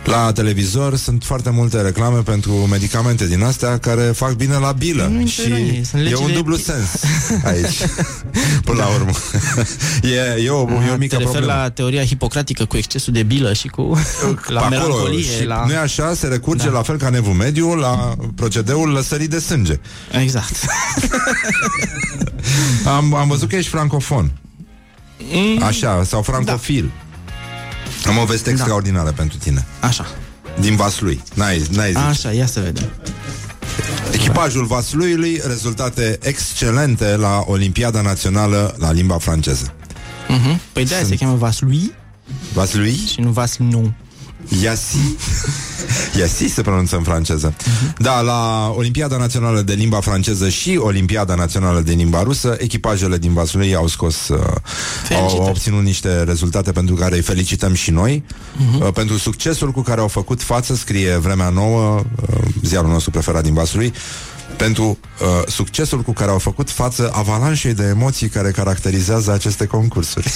la 0.03 0.31
televizor 0.31 0.95
sunt 0.95 1.23
foarte 1.23 1.49
multe 1.49 1.81
reclame 1.81 2.19
pentru 2.19 2.51
medicamente 2.53 3.27
din 3.27 3.43
astea 3.43 3.77
care 3.77 4.01
fac 4.03 4.33
bine 4.33 4.55
la 4.55 4.71
bilă 4.71 5.03
Nu 5.11 5.25
și 5.27 5.41
ironie, 5.41 5.81
sunt 5.83 6.01
e 6.01 6.03
legile 6.03 6.25
un 6.25 6.33
dublu 6.33 6.57
pi- 6.57 6.63
sens 6.63 7.03
aici, 7.51 7.77
până 8.63 8.77
la 8.77 8.87
urmă. 8.87 9.11
e, 10.37 10.43
e, 10.43 10.49
o, 10.49 10.67
e 10.87 10.91
o 10.93 10.97
mică 10.97 11.15
Te 11.15 11.21
referi 11.21 11.23
problemă. 11.31 11.45
la 11.45 11.69
teoria 11.69 12.03
hipocratică 12.05 12.65
cu 12.65 12.77
excesul 12.77 13.13
de 13.13 13.23
bilă 13.23 13.53
și 13.53 13.67
cu 13.67 13.81
la 14.47 14.59
Acolo, 14.59 14.69
melancolie, 14.69 15.23
și 15.37 15.45
la... 15.45 15.63
nu 15.65 15.71
e 15.73 15.77
așa, 15.77 16.13
se 16.13 16.27
recurge 16.27 16.65
da. 16.65 16.71
la 16.71 16.81
fel 16.81 16.97
ca 16.97 17.09
nevul 17.09 17.33
mediu 17.33 17.75
la 17.75 18.15
procedeul 18.35 18.89
lăsării 18.89 19.27
de 19.27 19.39
sânge. 19.39 19.79
Exact. 20.21 20.55
Am, 22.85 23.13
am 23.13 23.27
văzut 23.27 23.49
că 23.49 23.55
ești 23.55 23.69
francofon. 23.69 24.31
Mm. 25.33 25.63
Așa, 25.63 26.03
sau 26.03 26.21
francofil. 26.21 26.91
Am 28.05 28.17
o 28.17 28.25
veste 28.25 28.49
extraordinară 28.49 29.11
pentru 29.11 29.37
tine. 29.37 29.65
Așa. 29.79 30.05
Din 30.59 30.75
Vaslui. 30.75 31.21
N-ai, 31.33 31.63
n-ai 31.71 31.87
zis. 31.87 32.01
Așa, 32.01 32.31
ia 32.31 32.45
să 32.45 32.59
vedem. 32.59 32.89
Echipajul 34.11 34.65
Vasluiului, 34.65 35.41
rezultate 35.45 36.17
excelente 36.21 37.15
la 37.15 37.43
Olimpiada 37.45 38.01
Națională 38.01 38.75
la 38.77 38.91
limba 38.91 39.17
franceză. 39.17 39.73
Uh-huh. 39.73 40.57
Păi 40.71 40.85
de-aia 40.85 41.05
se 41.05 41.15
cheamă 41.15 41.35
Vaslui 41.35 41.91
Vaslui? 42.53 42.99
și 43.11 43.19
nu 43.19 43.29
Vasnou. 43.29 43.93
Yassi. 44.61 45.15
Yassi 46.19 46.47
se 46.47 46.61
pronunță 46.61 46.95
în 46.95 47.03
franceză. 47.03 47.53
Da, 47.97 48.21
la 48.21 48.73
Olimpiada 48.75 49.17
Națională 49.17 49.61
de 49.61 49.73
Limba 49.73 49.99
Franceză 49.99 50.49
și 50.49 50.77
Olimpiada 50.81 51.35
Națională 51.35 51.81
de 51.81 51.93
Limba 51.93 52.23
Rusă, 52.23 52.55
echipajele 52.59 53.17
din 53.17 53.33
Vaslui 53.33 53.75
au 53.75 53.87
scos, 53.87 54.27
uh, 54.27 54.37
au, 55.15 55.27
au 55.27 55.47
obținut 55.47 55.83
niște 55.83 56.23
rezultate 56.23 56.71
pentru 56.71 56.95
care 56.95 57.15
îi 57.15 57.21
felicităm 57.21 57.73
și 57.73 57.91
noi. 57.91 58.23
Uh-huh. 58.25 58.85
Uh, 58.85 58.93
pentru 58.93 59.17
succesul 59.17 59.71
cu 59.71 59.81
care 59.81 60.01
au 60.01 60.07
făcut 60.07 60.41
față, 60.41 60.75
scrie 60.75 61.17
Vremea 61.17 61.49
Nouă, 61.49 62.03
uh, 62.21 62.37
ziarul 62.63 62.89
nostru 62.89 63.11
preferat 63.11 63.43
din 63.43 63.53
Vaslui, 63.53 63.93
pentru 64.57 64.83
uh, 65.21 65.47
succesul 65.47 66.01
cu 66.01 66.13
care 66.13 66.31
au 66.31 66.39
făcut 66.39 66.69
față 66.69 67.11
avalanșei 67.13 67.73
de 67.73 67.83
emoții 67.83 68.27
care 68.27 68.51
caracterizează 68.51 69.31
aceste 69.31 69.65
concursuri. 69.65 70.31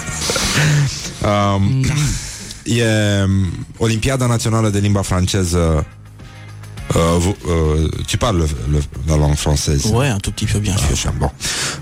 um, 1.56 1.84
E 2.64 2.84
um, 3.24 3.66
Olimpiada 3.76 4.26
Națională 4.26 4.68
de 4.68 4.78
Limba 4.78 5.02
Franceză 5.02 5.86
Uh, 6.94 7.18
vous, 7.18 7.34
uh, 7.46 7.88
tu 8.06 8.18
parles 8.18 8.38
le, 8.38 8.46
le, 8.72 8.80
la 9.06 9.16
langue 9.16 9.38
française 9.38 9.86
Ouais, 9.92 10.10
un 10.10 10.18
tout 10.18 10.34
petit 10.34 10.46
peu 10.46 10.58
bien 10.58 10.76
sûr. 10.76 10.92
Așa, 10.92 11.14
bon. 11.18 11.32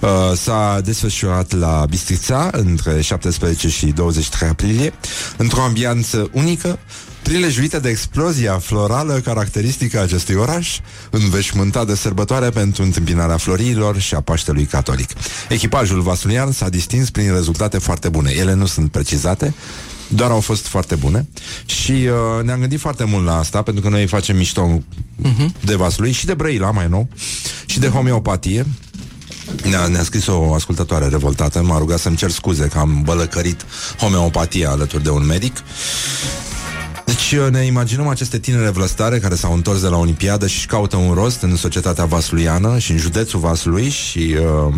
Uh, 0.01 0.37
s-a 0.37 0.81
desfășurat 0.85 1.53
la 1.53 1.87
Bistrița 1.89 2.51
între 2.53 3.01
17 3.01 3.69
și 3.69 3.87
23 3.87 4.49
aprilie 4.49 4.93
într-o 5.37 5.63
ambianță 5.63 6.29
unică 6.33 6.79
prilejuită 7.23 7.79
de 7.79 7.89
explozia 7.89 8.59
florală 8.59 9.21
caracteristică 9.25 9.99
a 9.99 10.03
acestui 10.03 10.35
oraș, 10.35 10.79
înveșmântat 11.11 11.87
de 11.87 11.95
sărbătoare 11.95 12.51
pentru 12.51 12.83
întâmpinarea 12.83 13.37
florilor 13.37 13.99
și 13.99 14.15
a 14.15 14.21
Paștelui 14.21 14.65
Catolic. 14.65 15.11
Echipajul 15.49 16.01
vasulian 16.01 16.53
s-a 16.53 16.69
distins 16.69 17.11
prin 17.11 17.33
rezultate 17.33 17.79
foarte 17.79 18.09
bune. 18.09 18.31
Ele 18.31 18.55
nu 18.55 18.67
sunt 18.67 18.91
precizate, 18.91 19.55
doar 20.15 20.31
au 20.31 20.41
fost 20.41 20.67
foarte 20.67 20.95
bune 20.95 21.29
și 21.65 21.93
uh, 21.93 22.45
ne-am 22.45 22.61
gândit 22.61 22.81
foarte 22.81 23.05
mult 23.05 23.25
la 23.25 23.39
asta, 23.39 23.63
pentru 23.63 23.83
că 23.83 23.89
noi 23.89 24.07
facem 24.07 24.37
mișto 24.37 24.81
uh-huh. 25.23 25.65
de 25.65 25.75
Vaslui 25.75 26.13
și 26.13 26.27
de 26.27 26.35
Brăila 26.35 26.71
mai 26.71 26.89
nou 26.89 27.09
și 27.67 27.79
de 27.79 27.89
homeopatie. 27.89 28.67
Ne-a, 29.71 29.87
ne-a 29.87 30.03
scris 30.03 30.27
o 30.27 30.55
ascultătoare 30.55 31.09
revoltată, 31.09 31.63
m-a 31.63 31.79
rugat 31.79 31.99
să-mi 31.99 32.17
cer 32.17 32.31
scuze 32.31 32.67
că 32.67 32.79
am 32.79 33.03
bălăcărit 33.05 33.67
homeopatia 33.99 34.71
alături 34.71 35.03
de 35.03 35.11
un 35.11 35.27
medic. 35.27 35.57
Deci 37.11 37.33
uh, 37.33 37.51
ne 37.51 37.65
imaginăm 37.65 38.09
aceste 38.09 38.39
tinere 38.39 38.71
vlăstare 38.71 39.19
care 39.19 39.35
s-au 39.35 39.53
întors 39.53 39.81
de 39.81 39.87
la 39.87 39.97
Olimpiadă 39.97 40.47
și 40.47 40.57
își 40.57 40.67
caută 40.67 40.97
un 40.97 41.15
rost 41.15 41.43
în 41.43 41.57
societatea 41.57 42.05
vasluiană 42.05 42.79
și 42.79 42.91
în 42.91 42.99
județul 42.99 43.41
Vaslui 43.41 43.89
și 43.89 44.37
uh, 44.39 44.75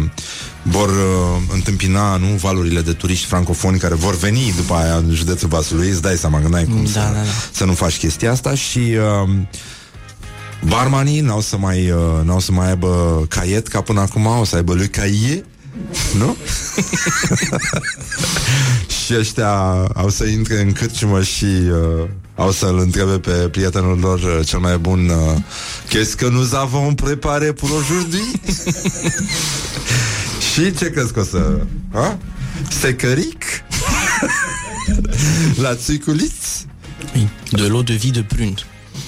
vor 0.63 0.89
uh, 0.89 1.43
întâmpina 1.53 2.17
nu 2.17 2.27
valurile 2.27 2.81
de 2.81 2.93
turiști 2.93 3.27
francofoni 3.27 3.79
care 3.79 3.95
vor 3.95 4.17
veni 4.17 4.53
după 4.57 4.75
aia 4.75 4.97
în 4.97 5.15
județul 5.15 5.49
Vaslui. 5.49 5.89
Îți 5.89 6.03
dai 6.03 6.17
seama 6.17 6.41
că 6.41 6.49
n-ai 6.49 6.65
cum 6.65 6.83
Da, 6.83 6.91
să, 6.91 6.99
da, 6.99 7.11
da. 7.13 7.21
să 7.53 7.65
nu 7.65 7.73
faci 7.73 7.99
chestia 7.99 8.31
asta 8.31 8.55
și 8.55 8.79
uh, 8.79 9.31
barmanii 10.65 11.21
n-au 11.21 11.41
să 11.41 11.57
mai 11.57 11.91
uh, 11.91 12.25
n-au 12.25 12.41
să 12.41 12.53
mai 12.53 12.69
aibă 12.69 13.25
caiet 13.29 13.69
ca 13.69 13.81
până 13.81 14.01
acum, 14.01 14.27
o 14.27 14.45
să 14.45 14.57
aibă 14.57 14.75
lui 14.75 14.89
caie 14.89 15.45
nu? 16.19 16.37
și 19.05 19.15
ăștia 19.19 19.51
au 19.95 20.09
să 20.09 20.25
intre 20.25 20.61
în 20.61 20.73
cârciumă 20.73 21.23
și 21.23 21.45
uh, 21.45 22.09
au 22.35 22.51
să-l 22.51 22.79
întrebe 22.79 23.19
pe 23.19 23.31
prietenul 23.31 23.99
lor 23.99 24.19
uh, 24.19 24.47
cel 24.47 24.59
mai 24.59 24.79
bun 24.79 25.09
uh, 25.09 25.37
Qu'est-ce 25.89 26.17
que 26.17 26.29
nous 26.31 26.53
avons 26.53 26.95
préparé 26.95 27.53
pour 27.53 27.71
aujourd'hui? 27.71 28.31
și 30.53 30.75
ce 30.75 30.91
crezi 30.91 31.13
că 31.13 31.21
o 31.21 31.25
să... 31.25 31.61
Ha? 31.93 32.19
Secăric? 32.81 33.45
La 35.63 35.75
țiculiți? 35.75 36.67
Oui, 37.15 37.29
de 37.51 37.63
l'eau 37.63 37.83
de 37.83 37.95
vie 37.95 38.11
de 38.11 38.23
prune. 38.23 38.55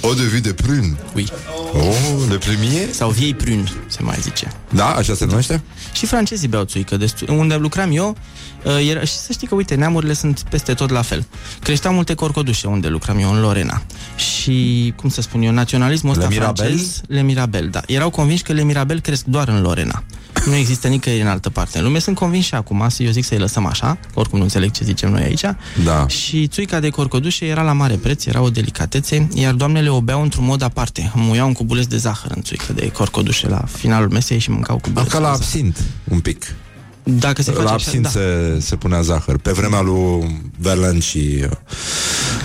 Eau 0.05 0.15
de 0.15 0.23
vie 0.23 0.41
de 0.41 0.53
prune? 0.53 0.97
Oui. 1.15 1.29
Oh, 1.73 2.29
le 2.29 2.37
premier? 2.37 2.89
Sau 2.91 3.11
viei 3.11 3.35
prune, 3.35 3.65
se 3.87 4.03
mai 4.03 4.17
zice. 4.21 4.53
Da, 4.71 4.87
așa 4.87 5.15
se 5.15 5.25
numește? 5.25 5.63
Și 5.93 6.07
francezii 6.07 6.49
beau 6.49 6.65
țuică. 6.65 6.97
Destul, 6.97 7.29
unde 7.31 7.55
lucram 7.55 7.91
eu, 7.93 8.17
uh, 8.65 8.89
era, 8.91 9.01
și 9.01 9.13
să 9.13 9.33
știi 9.33 9.47
că, 9.47 9.55
uite, 9.55 9.75
neamurile 9.75 10.13
sunt 10.13 10.45
peste 10.51 10.75
tot 10.75 10.91
la 10.91 11.03
fel. 11.03 11.27
Creșteau 11.63 11.95
multe 11.95 12.15
corcodușe 12.15 12.67
unde 12.67 12.89
lucram 12.89 13.19
eu, 13.19 13.33
în 13.33 13.41
Lorena. 13.41 13.83
Și, 14.17 14.93
cum 14.97 15.09
să 15.09 15.21
spun 15.21 15.43
eu, 15.43 15.53
naționalismul 15.53 16.13
ăsta 16.13 16.29
Le 16.29 16.35
Mirabel? 16.35 16.65
francez... 16.65 17.01
Le 17.07 17.23
Mirabel, 17.23 17.69
da. 17.69 17.81
Erau 17.87 18.11
convinși 18.11 18.43
că 18.43 18.53
Le 18.53 18.63
Mirabel 18.63 19.01
cresc 19.01 19.25
doar 19.25 19.49
în 19.49 19.63
Lorena. 19.63 20.05
Nu 20.47 20.55
există 20.55 20.89
nicăieri 20.89 21.23
în 21.23 21.29
altă 21.29 21.51
parte 21.51 21.79
în 21.79 21.85
lume. 21.85 21.99
Sunt 21.99 22.17
convins 22.17 22.45
și 22.45 22.55
acum, 22.55 22.87
eu 22.99 23.11
zic 23.11 23.25
să-i 23.25 23.39
lăsăm 23.39 23.67
așa, 23.67 23.99
că 24.13 24.19
oricum 24.19 24.39
nu 24.39 24.45
înțeleg 24.45 24.71
ce 24.71 24.85
zicem 24.85 25.11
noi 25.11 25.23
aici. 25.23 25.45
Da. 25.85 26.09
Și 26.09 26.47
țuica 26.47 26.81
de 26.81 26.89
corcodușe 26.89 27.47
era 27.47 27.63
la 27.63 27.73
mare 27.73 27.95
preț, 27.95 28.25
era 28.25 28.41
o 28.41 28.51
delicatețe, 28.51 29.29
iar 29.35 29.55
doamnele 29.55 29.89
o 29.89 30.01
beau 30.01 30.23
într-un 30.23 30.45
mod 30.45 30.63
aparte. 30.63 31.13
Muiau 31.15 31.47
un 31.47 31.53
cubuleț 31.53 31.87
de 31.87 31.97
zahăr 31.97 32.33
în 32.35 32.43
țuică 32.43 32.73
de 32.73 32.91
corcodușe 32.91 33.49
la 33.49 33.65
finalul 33.77 34.09
mesei 34.11 34.39
și 34.39 34.51
mâncau 34.51 34.79
cubuleț 34.79 35.11
Ca 35.11 35.19
la 35.19 35.31
absint, 35.31 35.79
un 36.05 36.21
pic. 36.21 36.55
Dacă 37.03 37.43
se 37.43 37.51
face 37.51 37.63
la 37.63 37.73
așa, 37.73 37.85
absint 37.85 38.03
da. 38.03 38.09
se, 38.09 38.59
se 38.61 38.77
punea 38.77 39.01
zahăr. 39.01 39.39
Pe 39.39 39.53
vremea 39.53 39.81
lui 39.81 40.51
Verlaine 40.59 40.99
și 40.99 41.45
uh, 41.45 41.51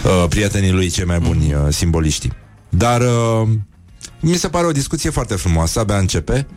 uh, 0.04 0.26
prietenii 0.30 0.72
lui 0.72 0.90
cei 0.90 1.06
mai 1.06 1.20
buni 1.20 1.54
uh, 1.54 1.60
simboliștii. 1.70 2.32
Dar 2.70 3.02
uh, 3.02 3.48
mi 4.20 4.36
se 4.36 4.48
pare 4.48 4.66
o 4.66 4.72
discuție 4.72 5.10
foarte 5.10 5.36
frumoasă, 5.36 5.80
abia 5.80 5.98
începe. 5.98 6.48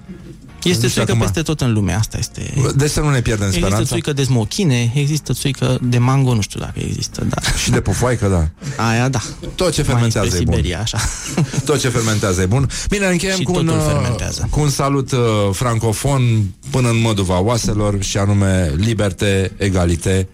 Este 0.65 0.83
Nu 0.83 0.89
știu 0.89 0.89
țuică 0.89 1.13
acum- 1.13 1.21
peste 1.21 1.43
tot 1.43 1.61
în 1.61 1.73
lume, 1.73 1.93
asta 1.93 2.19
este... 2.19 2.55
Deci 2.75 2.91
să 2.91 3.01
nu 3.01 3.11
ne 3.11 3.21
pierdem 3.21 3.47
Există 3.47 3.67
speranța. 3.67 3.91
țuică 3.91 4.13
de 4.13 4.23
smochine, 4.23 4.93
există 4.95 5.33
țuică 5.33 5.79
de 5.83 5.99
mango, 5.99 6.35
nu 6.35 6.41
știu 6.41 6.61
dacă 6.61 6.73
există, 6.89 7.25
dar... 7.29 7.55
Și 7.57 7.71
de 7.71 7.81
pufoaică, 7.81 8.27
da. 8.29 8.49
Aia, 8.85 9.09
da. 9.09 9.21
Tot 9.55 9.73
ce 9.73 9.83
Mai 9.83 9.91
fermentează 9.93 10.29
spre 10.29 10.41
e 10.41 10.45
bun. 10.45 10.55
Siberia, 10.55 10.81
așa. 10.81 10.99
Tot 11.67 11.81
ce 11.81 11.89
fermentează 11.89 12.43
e 12.43 12.47
bun. 12.47 12.69
Bine, 12.89 13.07
încheiem 13.07 13.37
Și 13.37 13.43
cu 13.43 13.53
un, 13.57 13.67
totul 13.67 13.81
uh, 13.81 13.87
fermentează. 13.93 14.47
cu 14.51 14.61
un 14.61 14.71
salut 14.71 15.13
uh, 15.13 15.19
francofon 15.53 16.45
până 16.71 16.89
în 16.89 17.01
măduva 17.01 17.41
oaselor 17.41 18.03
și 18.03 18.19
anume 18.19 18.73
liberte, 18.77 19.53
egalite, 19.57 20.29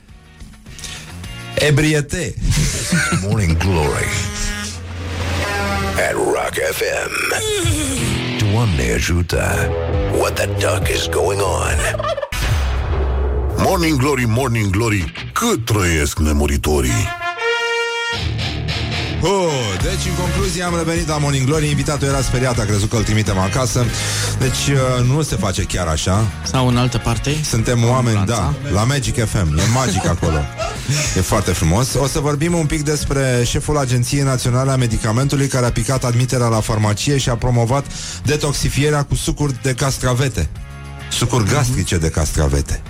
ebriete. 1.55 2.35
Morning 3.29 3.57
Glory 3.57 4.07
at 6.09 6.13
Rock 6.13 6.55
FM. 6.73 7.43
Doamne 8.53 8.93
ajută! 8.95 9.69
What 10.19 10.35
the 10.35 10.47
duck 10.47 10.89
is 10.89 11.07
going 11.09 11.41
on? 11.41 11.77
Morning 13.57 13.99
Glory, 13.99 14.25
Morning 14.27 14.70
Glory, 14.70 15.12
cât 15.33 15.65
trăiesc 15.65 16.19
nemuritorii? 16.19 17.18
Oh, 19.20 19.51
deci, 19.82 20.07
în 20.09 20.15
concluzie, 20.15 20.62
am 20.62 20.77
revenit 20.77 21.09
la 21.09 21.19
Morning 21.19 21.47
Glory 21.47 21.69
Invitatul 21.69 22.09
era 22.09 22.20
speriat, 22.20 22.59
a 22.59 22.65
crezut 22.65 22.90
că 22.90 22.97
îl 22.97 23.03
trimitem 23.03 23.39
acasă 23.39 23.85
Deci, 24.39 24.74
uh, 24.99 25.07
nu 25.07 25.23
se 25.23 25.36
face 25.36 25.62
chiar 25.62 25.86
așa 25.86 26.27
Sau 26.45 26.69
în 26.69 26.77
altă 26.77 26.99
parte. 26.99 27.36
Suntem 27.45 27.85
oameni, 27.85 28.27
da, 28.27 28.36
Ambulanța. 28.36 28.70
la 28.73 28.85
Magic 28.85 29.24
FM 29.24 29.59
E 29.59 29.62
magic 29.74 30.07
acolo 30.16 30.39
E 31.16 31.20
foarte 31.20 31.53
frumos. 31.53 31.95
O 31.95 32.07
să 32.07 32.20
vorbim 32.20 32.55
un 32.55 32.66
pic 32.66 32.82
despre 32.82 33.43
șeful 33.45 33.78
Agenției 33.78 34.23
Naționale 34.23 34.70
a 34.70 34.77
Medicamentului 34.77 35.47
care 35.47 35.66
a 35.66 35.73
picat 35.73 36.05
admiterea 36.05 36.47
la 36.47 36.61
farmacie 36.61 37.16
și 37.19 37.28
a 37.28 37.35
promovat 37.36 37.85
detoxifierea 38.24 39.03
cu 39.03 39.15
sucuri 39.15 39.62
de 39.62 39.73
castravete. 39.73 40.49
Sucuri 41.11 41.51
gastrice 41.51 41.97
de 41.97 42.09
castravete. 42.09 42.82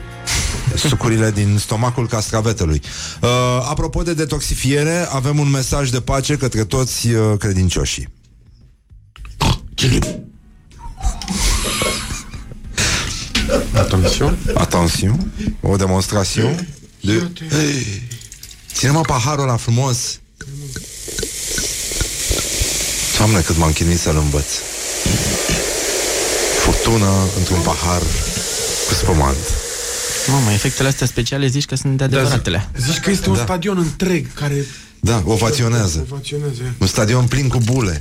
Sucurile 0.75 1.31
din 1.31 1.59
stomacul 1.59 2.09
castravetelui. 2.09 2.83
Uh, 3.21 3.29
apropo 3.69 4.03
de 4.03 4.15
detoxifiere, 4.15 5.07
avem 5.11 5.39
un 5.39 5.51
mesaj 5.51 5.91
de 5.91 6.01
pace 6.01 6.37
către 6.37 6.65
toți 6.65 7.09
uh, 7.09 7.39
credincioșii. 7.39 8.09
Attention. 13.75 14.39
Attention. 14.55 15.33
O 15.61 15.77
demonstrație 15.77 16.67
de... 17.01 17.31
Hey. 17.51 18.03
Ține-mă 18.73 19.01
paharul 19.01 19.43
ăla 19.43 19.57
frumos. 19.57 20.21
Doamne, 23.17 23.41
cât 23.41 23.57
m-am 23.57 23.73
chinuit 23.73 23.99
să-l 23.99 24.17
învăț. 24.17 24.47
Furtună 26.61 27.11
într-un 27.39 27.61
pahar 27.61 28.03
cu 28.89 28.95
spumant. 28.95 29.68
Mamă, 30.31 30.51
efectele 30.53 30.89
astea 30.89 31.07
speciale 31.07 31.47
zici 31.47 31.65
că 31.65 31.75
sunt 31.75 31.97
de 31.97 32.05
adevăratele. 32.05 32.69
Da, 32.73 32.79
zici 32.85 33.01
că 33.01 33.11
este 33.11 33.29
un 33.29 33.37
da. 33.37 33.43
stadion 33.43 33.79
întreg 33.79 34.33
care... 34.35 34.67
Da, 35.01 35.23
ovaționează. 35.25 36.07
Ovaționează. 36.11 36.75
Un 36.79 36.87
stadion 36.87 37.27
plin 37.27 37.49
cu 37.49 37.59
bule. 37.59 38.01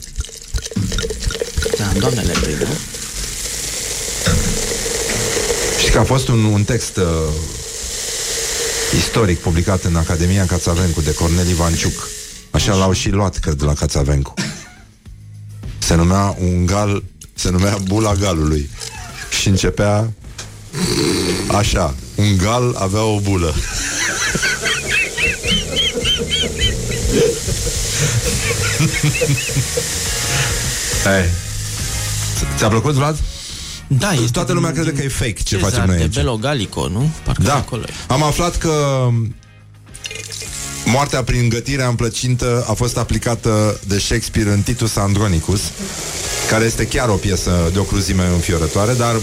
Da, 1.77 1.99
doamnele 1.99 2.31
prinde. 2.31 2.67
Știi 5.79 5.91
că 5.91 5.99
a 5.99 6.03
fost 6.03 6.27
un, 6.27 6.43
un 6.43 6.63
text 6.63 6.97
uh, 6.97 7.03
istoric 8.97 9.39
publicat 9.39 9.83
în 9.83 9.95
Academia 9.95 10.45
Cațavencu 10.45 11.01
de 11.01 11.13
Cornel 11.13 11.47
Ivanciuc. 11.47 12.07
Așa 12.51 12.75
l-au 12.75 12.91
și 12.91 13.09
luat, 13.09 13.37
cred, 13.37 13.53
de 13.53 13.65
la 13.65 13.73
Cațavencu. 13.73 14.33
Se 15.77 15.95
numea 15.95 16.35
un 16.39 16.65
gal, 16.65 17.03
se 17.33 17.49
numea 17.49 17.77
Bula 17.83 18.13
Galului. 18.13 18.69
Și 19.39 19.47
începea 19.47 20.13
așa. 21.47 21.93
Un 22.15 22.37
gal 22.37 22.75
avea 22.79 23.03
o 23.03 23.19
bulă. 23.19 23.55
Hai. 31.03 31.29
Ți-a 32.57 32.67
plăcut, 32.67 32.93
Vlad? 32.93 33.17
Da, 33.87 34.11
este 34.11 34.31
Toată 34.31 34.53
lumea 34.53 34.71
crede 34.71 34.91
că 34.91 35.03
e 35.03 35.07
fake 35.07 35.41
ce 35.43 35.57
facem 35.57 35.83
noi 35.85 35.97
aici. 35.97 36.13
Belo 36.13 36.35
Galico, 36.35 36.87
nu? 36.87 37.09
Parcă 37.23 37.41
da. 37.43 37.55
acolo 37.55 37.83
e. 37.87 37.93
Am 38.07 38.23
aflat 38.23 38.57
că 38.57 39.07
moartea 40.85 41.23
prin 41.23 41.49
gătirea 41.49 41.87
în 41.87 41.95
plăcintă 41.95 42.65
a 42.69 42.73
fost 42.73 42.97
aplicată 42.97 43.79
de 43.87 43.99
Shakespeare 43.99 44.51
în 44.51 44.61
Titus 44.61 44.95
Andronicus, 44.95 45.61
care 46.49 46.65
este 46.65 46.87
chiar 46.87 47.09
o 47.09 47.15
piesă 47.15 47.69
de 47.73 47.79
o 47.79 47.83
cruzime 47.83 48.25
înfiorătoare, 48.25 48.93
dar 48.93 49.15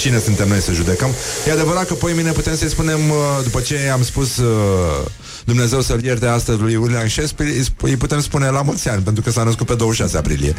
cine 0.00 0.18
suntem 0.18 0.48
noi 0.48 0.60
să 0.60 0.72
judecăm? 0.72 1.10
E 1.46 1.52
adevărat 1.52 1.86
că 1.86 1.94
poi 1.94 2.12
mine 2.12 2.30
putem 2.30 2.56
să-i 2.56 2.68
spunem, 2.68 3.10
uh, 3.10 3.16
după 3.42 3.60
ce 3.60 3.90
am 3.92 4.04
spus 4.04 4.36
uh, 4.36 5.06
Dumnezeu 5.44 5.80
să-l 5.80 6.04
ierte 6.04 6.26
astăzi 6.26 6.60
lui 6.60 6.76
William 6.76 7.08
Shakespeare, 7.08 7.52
îi 7.80 7.96
putem 7.96 8.20
spune 8.20 8.48
la 8.48 8.62
mulți 8.62 8.88
ani, 8.88 9.02
pentru 9.02 9.22
că 9.22 9.30
s-a 9.30 9.42
născut 9.42 9.66
pe 9.66 9.74
26 9.74 10.16
aprilie. 10.16 10.54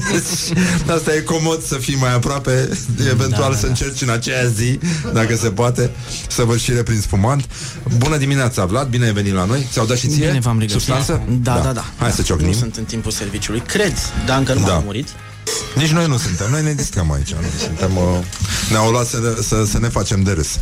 Asta 0.96 1.14
e 1.14 1.20
comod 1.20 1.62
să 1.62 1.74
fii 1.74 1.96
mai 1.96 2.14
aproape, 2.14 2.68
eventual 3.10 3.50
da, 3.50 3.56
să 3.56 3.62
da. 3.62 3.68
încerci 3.68 4.00
în 4.00 4.08
aceea 4.08 4.46
zi, 4.46 4.78
dacă 5.12 5.36
se 5.36 5.50
poate, 5.50 5.90
să 6.28 6.42
vă 6.42 6.56
prin 6.84 7.00
spumant. 7.00 7.44
Bună 7.96 8.16
dimineața, 8.16 8.64
Vlad, 8.64 8.88
bine 8.88 9.04
ai 9.04 9.12
venit 9.12 9.34
la 9.34 9.44
noi. 9.44 9.66
Ți-au 9.72 9.86
dat 9.86 9.96
și 9.96 10.08
ție 10.08 10.26
bine 10.26 10.40
v-am 10.40 10.64
substanță? 10.66 11.22
Da, 11.42 11.54
da, 11.54 11.60
da, 11.60 11.72
da. 11.72 11.84
Hai 11.96 12.10
să 12.10 12.22
ciocnim. 12.22 12.48
Nu 12.48 12.54
sunt 12.54 12.76
în 12.76 12.84
timpul 12.84 13.10
serviciului, 13.10 13.60
cred, 13.60 13.94
dar 14.26 14.38
încă 14.38 14.52
nu 14.52 14.66
da. 14.66 14.72
m-am 14.72 14.82
murit. 14.84 15.08
Nici 15.74 15.90
noi 15.90 16.06
nu 16.06 16.16
suntem, 16.16 16.50
noi 16.50 16.62
ne 16.62 16.72
distrăm 16.72 17.12
aici. 17.12 17.32
Nu? 17.32 17.38
Suntem, 17.58 17.96
uh, 17.96 18.18
ne-au 18.70 18.90
luat 18.90 19.06
să, 19.06 19.38
să, 19.42 19.64
să 19.64 19.78
ne 19.78 19.88
facem 19.88 20.22
de 20.22 20.32
râs. 20.32 20.58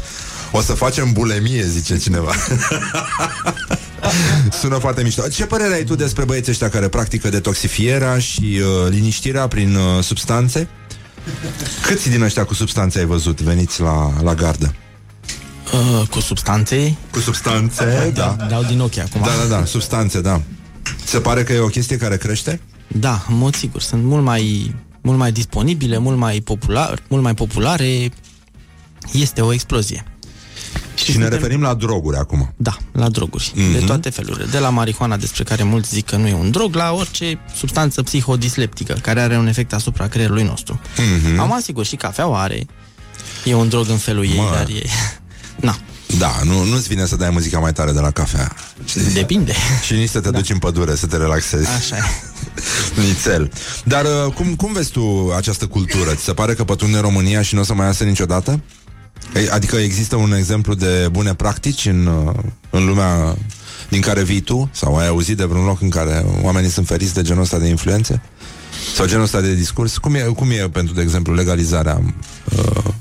O 0.52 0.60
să 0.60 0.72
facem 0.72 1.12
bulemie, 1.12 1.62
zice 1.62 1.98
cineva. 1.98 2.32
Sună 4.60 4.78
foarte 4.78 5.02
mișto. 5.02 5.28
Ce 5.28 5.46
părere 5.46 5.74
ai 5.74 5.84
tu 5.84 5.94
despre 5.94 6.24
băieții 6.24 6.52
ăștia 6.52 6.68
care 6.68 6.88
practică 6.88 7.28
detoxifierea 7.28 8.18
și 8.18 8.60
uh, 8.60 8.90
liniștirea 8.90 9.46
prin 9.46 9.74
uh, 9.74 10.02
substanțe? 10.02 10.68
Câți 11.82 12.08
din 12.08 12.22
ăștia 12.22 12.44
cu 12.44 12.54
substanțe 12.54 12.98
ai 12.98 13.04
văzut 13.04 13.40
veniți 13.40 13.80
la, 13.80 14.12
la 14.22 14.34
gardă? 14.34 14.74
Uh, 15.72 16.08
cu 16.08 16.20
substanțe? 16.20 16.96
Cu 17.10 17.18
substanțe, 17.18 18.12
da. 18.14 18.36
Dau 18.48 18.62
din 18.62 18.80
ochi 18.80 18.98
acum. 18.98 19.20
Da, 19.24 19.30
da, 19.42 19.56
da, 19.56 19.64
substanțe, 19.64 20.20
da. 20.20 20.40
Se 21.04 21.18
pare 21.18 21.42
că 21.42 21.52
e 21.52 21.58
o 21.58 21.66
chestie 21.66 21.96
care 21.96 22.16
crește? 22.16 22.60
Da, 22.88 23.24
în 23.28 23.36
mod 23.36 23.54
sigur. 23.54 23.80
Sunt 23.80 24.04
mult 24.04 24.24
mai, 24.24 24.74
mult 25.00 25.18
mai 25.18 25.32
disponibile, 25.32 25.98
mult 25.98 26.16
mai, 26.16 26.40
popular, 26.40 27.02
mult 27.08 27.22
mai 27.22 27.34
populare. 27.34 28.10
Este 29.12 29.40
o 29.40 29.52
explozie. 29.52 30.04
Și, 30.94 31.12
și 31.12 31.18
ne 31.18 31.28
referim 31.28 31.60
la 31.60 31.74
droguri 31.74 32.16
acum. 32.16 32.52
Da, 32.56 32.76
la 32.92 33.08
droguri. 33.08 33.52
Mm-hmm. 33.52 33.78
De 33.78 33.84
toate 33.86 34.10
felurile. 34.10 34.44
De 34.44 34.58
la 34.58 34.68
marihuana, 34.68 35.16
despre 35.16 35.42
care 35.42 35.62
mulți 35.62 35.88
zic 35.88 36.06
că 36.06 36.16
nu 36.16 36.26
e 36.26 36.34
un 36.34 36.50
drog, 36.50 36.74
la 36.74 36.92
orice 36.92 37.38
substanță 37.56 38.02
psihodisleptică 38.02 38.92
care 39.02 39.20
are 39.20 39.36
un 39.36 39.46
efect 39.46 39.72
asupra 39.72 40.08
creierului 40.08 40.42
nostru. 40.42 40.80
Mm-hmm. 40.80 41.38
Am 41.38 41.52
asigur 41.52 41.84
și 41.84 41.96
cafeaua 41.96 42.40
are. 42.42 42.66
E 43.44 43.54
un 43.54 43.68
drog 43.68 43.88
în 43.88 43.96
felul 43.96 44.24
ei, 44.24 44.36
Mă. 44.36 44.50
dar 44.54 44.68
e... 44.68 44.82
Na. 45.66 45.78
Da, 46.18 46.40
nu, 46.44 46.64
nu-ți 46.64 46.88
vine 46.88 47.06
să 47.06 47.16
dai 47.16 47.30
muzica 47.30 47.58
mai 47.58 47.72
tare 47.72 47.92
de 47.92 48.00
la 48.00 48.10
cafea. 48.10 48.52
Știi? 48.84 49.12
Depinde. 49.12 49.52
Și 49.82 49.92
nici 49.92 50.08
să 50.08 50.20
te 50.20 50.30
da. 50.30 50.38
duci 50.38 50.50
în 50.50 50.58
pădure, 50.58 50.94
să 50.94 51.06
te 51.06 51.16
relaxezi. 51.16 51.68
Așa 51.68 51.96
e. 51.96 52.00
Nițel. 53.06 53.50
Dar 53.84 54.04
uh, 54.04 54.32
cum, 54.34 54.54
cum 54.54 54.72
vezi 54.72 54.90
tu 54.90 55.32
această 55.36 55.66
cultură? 55.66 56.14
Ți 56.14 56.24
se 56.24 56.32
pare 56.32 56.54
că 56.54 56.64
pătrunde 56.64 56.98
România 56.98 57.42
și 57.42 57.54
nu 57.54 57.60
o 57.60 57.64
să 57.64 57.74
mai 57.74 57.86
iasă 57.86 58.04
niciodată? 58.04 58.60
Adică 59.50 59.76
există 59.76 60.16
un 60.16 60.32
exemplu 60.32 60.74
de 60.74 61.08
bune 61.10 61.34
practici 61.34 61.86
în, 61.86 62.06
uh, 62.06 62.34
în 62.70 62.86
lumea 62.86 63.36
din 63.88 64.00
care 64.00 64.22
vii 64.22 64.40
tu? 64.40 64.70
Sau 64.72 64.96
ai 64.96 65.06
auzit 65.06 65.36
de 65.36 65.44
vreun 65.44 65.64
loc 65.64 65.80
în 65.80 65.88
care 65.88 66.24
oamenii 66.42 66.70
sunt 66.70 66.86
feriți 66.86 67.14
de 67.14 67.22
genul 67.22 67.42
ăsta 67.42 67.58
de 67.58 67.68
influențe? 67.68 68.22
Sau 68.94 69.06
genul 69.06 69.22
ăsta 69.22 69.40
de 69.40 69.54
discurs? 69.54 69.98
Cum 69.98 70.14
e, 70.14 70.20
cum 70.20 70.50
e 70.50 70.68
pentru, 70.68 70.94
de 70.94 71.02
exemplu, 71.02 71.34
legalizarea 71.34 72.02
uh, 72.56 72.92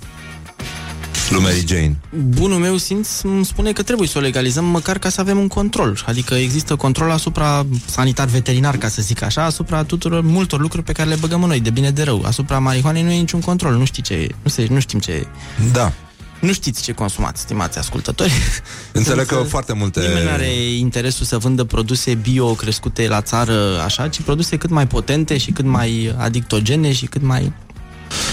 lui 1.31 1.41
Mary 1.41 1.63
Jane? 1.67 1.95
Bunul 2.09 2.57
meu 2.57 2.77
simț 2.77 3.21
îmi 3.21 3.45
spune 3.45 3.71
că 3.71 3.83
trebuie 3.83 4.07
să 4.07 4.17
o 4.17 4.21
legalizăm 4.21 4.65
măcar 4.65 4.97
ca 4.97 5.09
să 5.09 5.21
avem 5.21 5.37
un 5.37 5.47
control. 5.47 6.03
Adică 6.05 6.33
există 6.33 6.75
control 6.75 7.11
asupra 7.11 7.65
sanitar-veterinar, 7.85 8.77
ca 8.77 8.87
să 8.87 9.01
zic 9.01 9.21
așa, 9.21 9.43
asupra 9.43 9.83
tuturor 9.83 10.21
multor 10.21 10.59
lucruri 10.59 10.85
pe 10.85 10.91
care 10.91 11.09
le 11.09 11.15
băgăm 11.15 11.39
noi, 11.39 11.59
de 11.59 11.69
bine 11.69 11.91
de 11.91 12.03
rău. 12.03 12.23
Asupra 12.25 12.59
marihuanei 12.59 13.03
nu 13.03 13.11
e 13.11 13.17
niciun 13.17 13.39
control, 13.39 13.73
nu 13.73 13.85
știi 13.85 14.03
ce 14.03 14.27
nu, 14.43 14.49
se, 14.49 14.67
nu 14.69 14.79
știm 14.79 14.99
ce 14.99 15.27
Da. 15.71 15.93
Nu 16.39 16.53
știți 16.53 16.83
ce 16.83 16.91
consumați, 16.91 17.41
stimați 17.41 17.77
ascultători. 17.77 18.31
Înțeleg 18.91 19.25
că 19.25 19.35
foarte 19.35 19.73
multe... 19.73 19.99
Nimeni 19.99 20.23
nu 20.23 20.29
are 20.31 20.53
interesul 20.63 21.25
să 21.25 21.37
vândă 21.37 21.63
produse 21.63 22.13
bio 22.13 22.53
crescute 22.53 23.07
la 23.07 23.21
țară 23.21 23.81
așa, 23.85 24.07
ci 24.07 24.21
produse 24.21 24.57
cât 24.57 24.69
mai 24.69 24.87
potente 24.87 25.37
și 25.37 25.51
cât 25.51 25.65
mai 25.65 26.15
adictogene 26.17 26.93
și 26.93 27.05
cât 27.05 27.21
mai... 27.21 27.53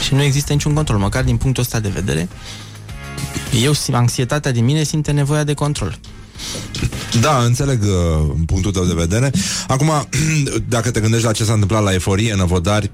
Și 0.05 0.15
nu 0.15 0.23
există 0.23 0.53
niciun 0.53 0.75
control, 0.75 0.99
măcar 0.99 1.25
din 1.25 1.37
punctul 1.37 1.63
ăsta 1.63 1.81
de 1.81 1.89
vedere. 1.89 2.29
Eu, 3.63 3.73
anxietatea 3.93 4.53
din 4.53 4.65
mine 4.65 4.83
simte 4.83 5.11
nevoia 5.11 5.45
de 5.45 5.55
control. 5.55 5.99
Da, 7.21 7.39
înțeleg 7.45 7.83
uh, 7.83 8.33
punctul 8.47 8.73
tău 8.73 8.85
de 8.85 8.95
vedere. 8.97 9.31
Acum, 9.67 9.91
dacă 10.69 10.91
te 10.91 11.01
gândești 11.01 11.27
la 11.27 11.33
ce 11.33 11.45
s-a 11.45 11.53
întâmplat 11.53 11.83
la 11.83 11.95
eforie 11.95 12.33
în 12.33 12.41
Avodari, 12.41 12.91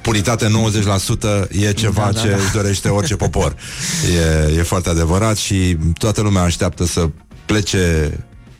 puritate 0.00 0.46
90% 0.46 1.50
e 1.50 1.72
ceva 1.72 2.02
da, 2.02 2.10
da, 2.10 2.20
ce 2.20 2.28
da. 2.28 2.36
își 2.36 2.52
dorește 2.52 2.88
orice 2.88 3.16
popor. 3.16 3.56
E, 4.50 4.58
e 4.58 4.62
foarte 4.62 4.88
adevărat 4.88 5.36
și 5.36 5.76
toată 5.98 6.20
lumea 6.20 6.42
așteaptă 6.42 6.84
să 6.86 7.08
plece 7.46 8.12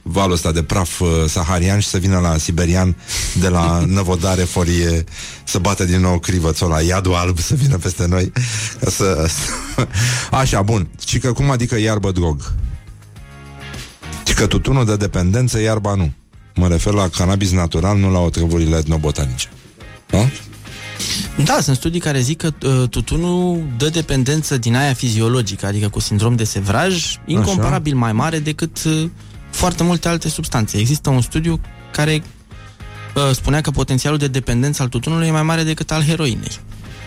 valul 0.08 0.32
ăsta 0.32 0.52
de 0.52 0.62
praf 0.62 1.00
uh, 1.00 1.08
saharian 1.28 1.78
și 1.78 1.88
să 1.88 1.98
vină 1.98 2.18
la 2.18 2.36
siberian 2.36 2.96
de 3.40 3.48
la 3.48 3.82
năvodare 3.94 4.42
forie 4.42 5.04
să 5.44 5.58
bată 5.58 5.84
din 5.84 6.00
nou 6.00 6.18
crivățul 6.18 6.68
la 6.68 6.80
iadul 6.80 7.14
alb 7.14 7.38
să 7.38 7.54
vină 7.54 7.76
peste 7.76 8.06
noi 8.06 8.32
ca 8.80 8.90
să... 8.90 9.30
Așa, 10.30 10.62
bun. 10.62 10.88
Și 11.06 11.18
că 11.18 11.32
cum 11.32 11.50
adică 11.50 11.78
iarbă 11.78 12.10
drog? 12.10 12.52
Și 14.26 14.34
că 14.34 14.46
tutunul 14.46 14.84
de 14.84 14.96
dependență, 14.96 15.60
iarba 15.60 15.94
nu. 15.94 16.12
Mă 16.54 16.68
refer 16.68 16.92
la 16.92 17.08
cannabis 17.08 17.50
natural, 17.50 17.98
nu 17.98 18.10
la 18.10 18.18
otrăvurile 18.18 18.76
etnobotanice. 18.76 19.48
Da? 20.06 20.28
Da, 21.44 21.58
sunt 21.60 21.76
studii 21.76 22.00
care 22.00 22.20
zic 22.20 22.36
că 22.36 22.50
uh, 22.66 22.88
tutunul 22.88 23.62
dă 23.76 23.88
dependență 23.88 24.56
din 24.58 24.76
aia 24.76 24.92
fiziologică, 24.92 25.66
adică 25.66 25.88
cu 25.88 26.00
sindrom 26.00 26.36
de 26.36 26.44
sevraj, 26.44 27.16
incomparabil 27.26 27.92
Așa. 27.92 28.00
mai 28.00 28.12
mare 28.12 28.38
decât 28.38 28.84
uh, 28.84 29.10
foarte 29.50 29.82
multe 29.82 30.08
alte 30.08 30.28
substanțe. 30.28 30.78
Există 30.78 31.10
un 31.10 31.20
studiu 31.20 31.60
care 31.90 32.22
uh, 33.14 33.30
spunea 33.34 33.60
că 33.60 33.70
potențialul 33.70 34.18
de 34.18 34.28
dependență 34.28 34.82
al 34.82 34.88
tutunului 34.88 35.26
e 35.26 35.30
mai 35.30 35.42
mare 35.42 35.62
decât 35.62 35.90
al 35.90 36.02
heroinei. 36.02 36.58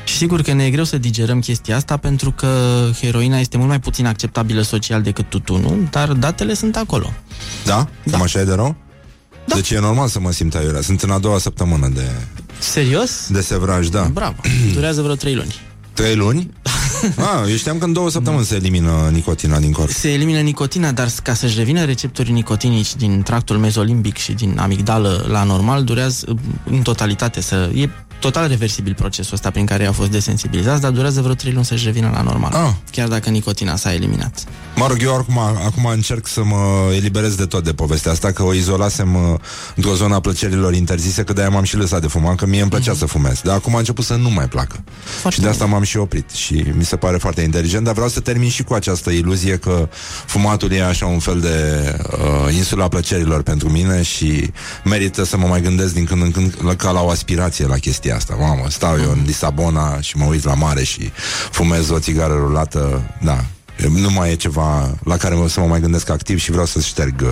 Și 0.04 0.16
sigur 0.16 0.42
că 0.42 0.54
ne 0.54 0.66
e 0.66 0.70
greu 0.70 0.84
să 0.84 0.98
digerăm 0.98 1.40
chestia 1.40 1.76
asta 1.76 1.98
pentru 1.98 2.32
că 2.32 2.84
heroina 3.00 3.40
este 3.40 3.58
mult 3.58 3.70
mai 3.70 3.80
puțin 3.80 4.06
acceptabilă 4.06 4.62
social 4.62 5.02
decât 5.02 5.30
tutunul, 5.30 5.88
dar 5.92 6.12
datele 6.12 6.54
sunt 6.54 6.76
acolo. 6.76 7.14
Da? 7.66 7.88
da. 8.04 8.12
Cam 8.12 8.22
așa 8.22 8.40
e 8.40 8.44
de 8.44 8.54
rău? 8.54 8.76
Da. 9.46 9.56
Deci 9.56 9.70
e 9.70 9.80
normal 9.80 10.08
să 10.08 10.20
mă 10.20 10.32
simt 10.32 10.56
aiurea. 10.56 10.82
Sunt 10.82 11.02
în 11.02 11.12
a 11.12 11.20
doua 11.20 11.38
săptămână 11.38 11.88
de... 11.88 12.12
Serios? 12.60 13.28
De 13.30 13.42
sevraj, 13.42 13.88
da. 13.88 14.10
Bravo. 14.14 14.42
Durează 14.74 15.02
vreo 15.02 15.16
trei 15.16 15.36
luni. 15.36 15.56
Trei 16.00 16.16
luni? 16.16 16.50
ah, 17.32 17.50
eu 17.50 17.56
știam 17.56 17.78
că 17.78 17.86
în 17.86 17.94
două 17.94 18.10
săptămâni 18.10 18.46
se 18.46 18.56
elimină 18.56 19.10
nicotina 19.12 19.60
din 19.60 19.72
corp. 19.72 19.90
Se 19.90 20.12
elimină 20.12 20.40
nicotina, 20.40 20.92
dar 20.92 21.08
ca 21.24 21.34
să-și 21.34 21.58
revină 21.58 21.86
receptorii 21.86 22.34
nicotinici 22.34 22.96
din 22.96 23.22
tractul 23.22 23.58
mezolimbic 23.58 24.18
și 24.18 24.32
din 24.32 24.58
amigdală 24.60 25.26
la 25.30 25.44
normal, 25.44 25.84
durează 25.84 26.36
în 26.64 26.82
totalitate 26.82 27.42
să... 27.42 27.70
E 27.74 27.90
total 28.20 28.48
reversibil 28.48 28.94
procesul 28.94 29.34
ăsta 29.34 29.50
prin 29.50 29.66
care 29.66 29.86
au 29.86 29.94
fost 29.94 30.12
desensibilizați, 30.12 30.82
dar 30.82 30.92
durează 30.92 31.22
vreo 31.22 31.34
3 31.34 31.52
luni 31.52 31.66
să-și 31.66 31.86
revină 31.86 32.10
la 32.14 32.22
normal. 32.22 32.54
Ah. 32.54 32.72
Chiar 32.92 33.08
dacă 33.08 33.30
nicotina 33.30 33.76
s-a 33.76 33.94
eliminat. 33.94 34.44
Mă 34.76 34.88
rog, 34.88 34.98
eu 35.02 35.16
acum, 35.16 35.38
acum 35.38 35.86
încerc 35.86 36.28
să 36.28 36.44
mă 36.44 36.92
eliberez 36.96 37.36
de 37.36 37.46
tot 37.46 37.64
de 37.64 37.74
povestea 37.74 38.12
asta, 38.12 38.32
că 38.32 38.44
o 38.44 38.54
izolasem 38.54 39.16
uh, 39.16 39.40
într-o 39.76 39.94
zonă 39.94 40.16
a 40.16 40.20
plăcerilor 40.20 40.74
interzise, 40.74 41.24
că 41.24 41.34
de-aia 41.34 41.50
m-am 41.50 41.64
și 41.64 41.76
lăsat 41.76 42.02
de 42.02 42.08
fumat, 42.08 42.36
că 42.36 42.46
mie 42.46 42.62
îmi 42.62 42.70
plăcea 42.70 42.94
mm-hmm. 42.94 42.98
să 42.98 43.06
fumez. 43.06 43.42
Dar 43.42 43.56
acum 43.56 43.76
a 43.76 43.78
început 43.78 44.06
să 44.06 44.16
nu 44.16 44.30
mai 44.30 44.48
placă. 44.48 44.84
Foarte 45.04 45.40
și 45.40 45.46
de 45.46 45.50
asta 45.50 45.66
m-am 45.66 45.84
și 45.84 45.98
oprit. 45.98 46.30
Și 46.30 46.66
mi 46.74 46.86
se 46.86 46.96
pare 46.96 47.18
foarte 47.18 47.42
inteligent, 47.42 47.84
dar 47.84 47.94
vreau 47.94 48.10
să 48.10 48.20
termin 48.20 48.50
și 48.50 48.64
cu 48.64 48.74
această 48.74 49.10
iluzie 49.10 49.58
că 49.58 49.90
fumatul 50.26 50.72
e 50.72 50.84
așa 50.84 51.06
un 51.06 51.20
fel 51.20 51.40
de 51.40 51.96
uh, 52.12 52.54
insula 52.56 52.88
plăcerilor 52.88 53.42
pentru 53.42 53.70
mine 53.70 54.02
și 54.02 54.52
merită 54.84 55.24
să 55.24 55.38
mă 55.38 55.48
mai 55.48 55.62
gândesc 55.62 55.94
din 55.94 56.06
când 56.06 56.22
în 56.22 56.32
când 56.32 56.76
ca 56.78 56.92
la 56.92 57.02
o 57.02 57.10
aspirație 57.10 57.68
la 57.68 57.78
chestia 57.78 58.09
chestia 58.10 58.36
asta. 58.36 58.48
Mamă, 58.48 58.70
stau 58.70 59.00
eu 59.00 59.12
în 59.12 59.24
Lisabona 59.26 60.02
și 60.02 60.18
mă 60.18 60.26
uit 60.26 60.44
la 60.44 60.54
mare 60.54 60.84
și 60.84 61.12
fumez 61.52 61.90
o 61.90 62.00
țigară 62.00 62.34
rulată. 62.34 63.04
Da, 63.22 63.46
nu 63.90 64.10
mai 64.10 64.32
e 64.32 64.36
ceva 64.36 64.96
la 65.04 65.18
care 65.18 65.36
mă, 65.36 65.48
să 65.48 65.60
mă 65.60 65.66
mai 65.66 65.80
gândesc 65.80 66.10
activ 66.10 66.40
și 66.40 66.52
vreau 66.52 66.66
să 66.66 66.80
șterg 66.80 67.22
uh, 67.22 67.30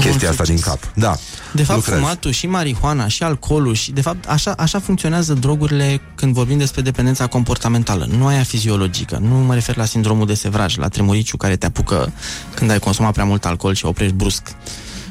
chestia 0.00 0.30
asta 0.30 0.42
din 0.42 0.58
cap. 0.58 0.78
Da. 0.94 1.16
De 1.52 1.62
fapt, 1.62 1.78
lucrez. 1.78 1.98
fumatul 1.98 2.30
și 2.30 2.46
marihuana 2.46 3.08
și 3.08 3.22
alcoolul 3.22 3.74
și, 3.74 3.92
de 3.92 4.00
fapt, 4.00 4.28
așa, 4.28 4.54
așa 4.56 4.78
funcționează 4.78 5.32
drogurile 5.32 6.00
când 6.14 6.34
vorbim 6.34 6.58
despre 6.58 6.82
dependența 6.82 7.26
comportamentală, 7.26 8.08
nu 8.16 8.26
aia 8.26 8.42
fiziologică. 8.42 9.18
Nu 9.20 9.34
mă 9.34 9.54
refer 9.54 9.76
la 9.76 9.84
sindromul 9.84 10.26
de 10.26 10.34
sevraj, 10.34 10.76
la 10.76 10.88
tremuriciu 10.88 11.36
care 11.36 11.56
te 11.56 11.66
apucă 11.66 12.12
când 12.54 12.70
ai 12.70 12.78
consumat 12.78 13.12
prea 13.12 13.24
mult 13.24 13.44
alcool 13.44 13.74
și 13.74 13.86
oprești 13.86 14.14
brusc, 14.14 14.42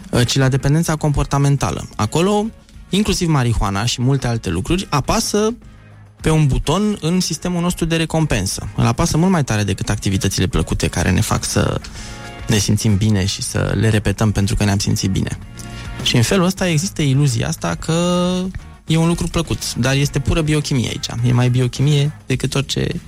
uh, 0.10 0.28
ci 0.28 0.38
la 0.38 0.50
dependența 0.50 0.96
comportamentală. 0.96 1.88
Acolo 1.96 2.46
inclusiv 2.92 3.28
marihuana 3.28 3.86
și 3.86 4.02
multe 4.02 4.28
alte 4.28 4.50
lucruri, 4.50 4.88
apasă 4.90 5.54
pe 6.22 6.30
un 6.30 6.48
buton 6.48 6.98
în 7.02 7.20
sistemul 7.20 7.62
nostru 7.62 7.86
de 7.86 7.96
recompensă. 7.96 8.70
Îl 8.76 8.86
apasă 8.86 9.18
mult 9.18 9.32
mai 9.32 9.44
tare 9.44 9.64
decât 9.64 9.90
activitățile 9.90 10.48
plăcute 10.48 10.88
care 10.88 11.12
ne 11.12 11.22
fac 11.22 11.44
să 11.44 11.82
ne 12.48 12.58
simțim 12.58 12.98
bine 12.98 13.26
și 13.26 13.42
să 13.42 13.74
le 13.80 13.90
repetăm 13.90 14.32
pentru 14.32 14.56
că 14.56 14.64
ne-am 14.64 14.78
simțit 14.78 15.10
bine. 15.10 15.38
Și 16.04 16.16
în 16.16 16.22
felul 16.22 16.46
ăsta 16.46 16.68
există 16.68 17.02
iluzia 17.02 17.48
asta 17.48 17.76
că 17.76 18.34
e 18.88 18.98
un 18.98 19.08
lucru 19.08 19.28
plăcut, 19.28 19.76
dar 19.76 19.96
este 19.96 20.20
pură 20.20 20.42
biochimie 20.42 20.88
aici. 20.88 21.08
E 21.28 21.32
mai 21.32 21.50
biochimie 21.50 22.12
decât 22.26 22.56
orice 22.56 23.02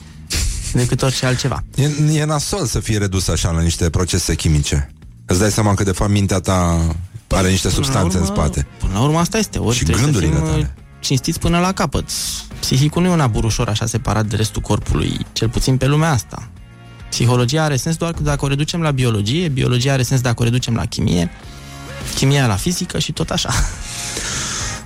decât 0.74 1.02
orice 1.02 1.26
altceva. 1.26 1.64
E, 1.76 1.90
e 2.14 2.26
nasol 2.26 2.66
să 2.66 2.80
fie 2.80 2.98
redus 2.98 3.28
așa 3.28 3.52
la 3.52 3.62
niște 3.62 3.90
procese 3.90 4.36
chimice. 4.36 4.92
Îți 5.26 5.40
dai 5.40 5.52
seama 5.52 5.74
că 5.74 5.84
de 5.84 5.92
fapt 5.92 6.12
mintea 6.12 6.40
ta 6.40 6.88
are 7.36 7.50
niște 7.50 7.68
până 7.68 7.84
substanțe 7.84 8.18
urmă, 8.18 8.30
în 8.30 8.36
spate. 8.36 8.68
Până 8.80 8.94
la 8.94 9.02
urmă 9.02 9.20
asta 9.20 9.38
este. 9.38 9.60
Ori 9.60 9.76
și 9.76 9.84
gândurile 9.84 10.36
să 10.36 10.42
tale. 10.42 10.76
cinstiți 11.00 11.40
până 11.40 11.60
la 11.60 11.72
capăt. 11.72 12.10
Psihicul 12.60 13.02
nu 13.02 13.08
e 13.08 13.12
un 13.12 13.20
aburușor 13.20 13.68
așa 13.68 13.86
separat 13.86 14.26
de 14.26 14.36
restul 14.36 14.62
corpului, 14.62 15.26
cel 15.34 15.50
puțin 15.50 15.78
pe 15.78 15.86
lumea 15.86 16.12
asta. 16.12 16.50
Psihologia 17.10 17.64
are 17.64 17.76
sens 17.76 17.96
doar 17.96 18.12
dacă 18.12 18.46
o 18.46 18.48
reducem 18.48 18.82
la 18.82 18.92
biologie, 18.92 19.48
biologia 19.48 19.94
are 19.94 20.04
sens 20.04 20.22
dacă 20.22 20.42
o 20.42 20.44
reducem 20.44 20.76
la 20.76 20.86
chimie, 20.86 21.32
chimia 22.16 22.48
la 22.48 22.56
fizică 22.56 23.00
și 23.00 23.12
tot 23.12 23.30
așa. 23.30 23.54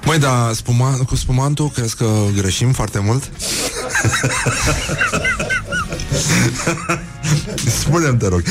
Măi, 0.05 0.19
da, 0.19 0.51
spuma, 0.53 0.91
cu 1.07 1.15
spumantul 1.15 1.69
crezi 1.69 1.95
că 1.95 2.23
greșim 2.35 2.71
foarte 2.71 2.99
mult? 2.99 3.31
Spune-mi, 7.79 8.17
te 8.17 8.27
rog 8.27 8.43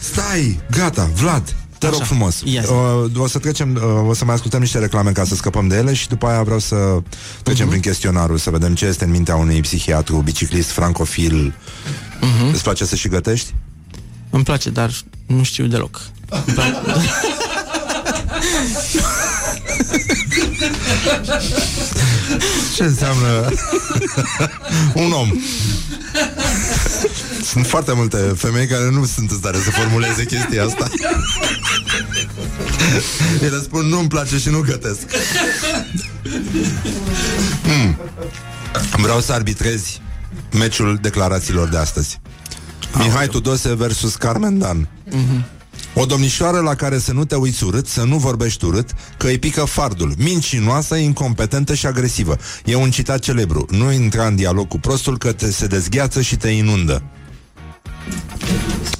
Stai, 0.00 0.60
gata, 0.70 1.10
Vlad 1.14 1.54
te 1.90 1.96
rog 1.96 2.06
frumos. 2.06 2.42
Yes. 2.44 2.68
Uh, 2.68 3.10
o 3.16 3.26
să 3.26 3.38
trecem, 3.38 3.74
uh, 3.74 4.08
o 4.08 4.14
să 4.14 4.24
mai 4.24 4.34
ascultăm 4.34 4.60
niște 4.60 4.78
reclame 4.78 5.10
ca 5.10 5.24
să 5.24 5.34
scăpăm 5.34 5.68
de 5.68 5.76
ele 5.76 5.94
și 5.94 6.08
după 6.08 6.26
aia 6.26 6.42
vreau 6.42 6.58
să 6.58 6.76
trecem 7.42 7.66
uh-huh. 7.66 7.68
prin 7.68 7.80
chestionarul, 7.80 8.38
să 8.38 8.50
vedem 8.50 8.74
ce 8.74 8.86
este 8.86 9.04
în 9.04 9.10
mintea 9.10 9.36
unui 9.36 9.60
psihiatru, 9.60 10.16
biciclist, 10.16 10.70
francofil. 10.70 11.54
Uh-huh. 11.54 12.52
Îți 12.52 12.62
place 12.62 12.84
să 12.84 12.96
și 12.96 13.08
gătești? 13.08 13.54
Îmi 14.30 14.44
place, 14.44 14.70
dar 14.70 14.90
nu 15.26 15.42
știu 15.42 15.66
deloc. 15.66 16.00
Ce 22.74 22.82
înseamnă 22.82 23.50
un 24.94 25.12
om? 25.12 25.32
Sunt 27.42 27.66
foarte 27.66 27.92
multe 27.94 28.16
femei 28.16 28.66
care 28.66 28.90
nu 28.90 29.04
sunt 29.04 29.30
în 29.30 29.36
stare 29.36 29.56
să 29.56 29.70
formuleze 29.70 30.24
chestia 30.24 30.64
asta. 30.64 30.88
Ele 33.46 33.60
spun 33.62 33.86
nu-mi 33.86 34.08
place 34.08 34.38
și 34.38 34.48
nu 34.48 34.60
gătesc. 34.60 35.00
Mm. 37.64 37.96
Vreau 38.96 39.20
să 39.20 39.32
arbitrezi 39.32 40.00
meciul 40.52 40.98
declarațiilor 41.02 41.68
de 41.68 41.76
astăzi. 41.76 42.20
Mihai 42.94 43.28
Tudose 43.28 43.74
versus 43.74 44.14
Carmen 44.14 44.58
Dan. 44.58 44.88
Mm-hmm. 45.08 45.54
O 45.94 46.04
domnișoară 46.04 46.60
la 46.60 46.74
care 46.74 46.98
să 46.98 47.12
nu 47.12 47.24
te 47.24 47.34
uiți 47.34 47.64
urât, 47.64 47.86
să 47.86 48.02
nu 48.02 48.16
vorbești 48.16 48.64
urât, 48.64 48.90
că 49.16 49.26
îi 49.26 49.38
pică 49.38 49.64
fardul. 49.64 50.14
Mincinoasă, 50.18 50.94
incompetentă 50.94 51.74
și 51.74 51.86
agresivă. 51.86 52.36
E 52.64 52.74
un 52.74 52.90
citat 52.90 53.18
celebru. 53.18 53.66
Nu 53.70 53.92
intra 53.92 54.26
în 54.26 54.36
dialog 54.36 54.68
cu 54.68 54.78
prostul 54.78 55.18
că 55.18 55.32
te 55.32 55.50
se 55.50 55.66
dezgheață 55.66 56.20
și 56.20 56.36
te 56.36 56.48
inundă. 56.48 57.02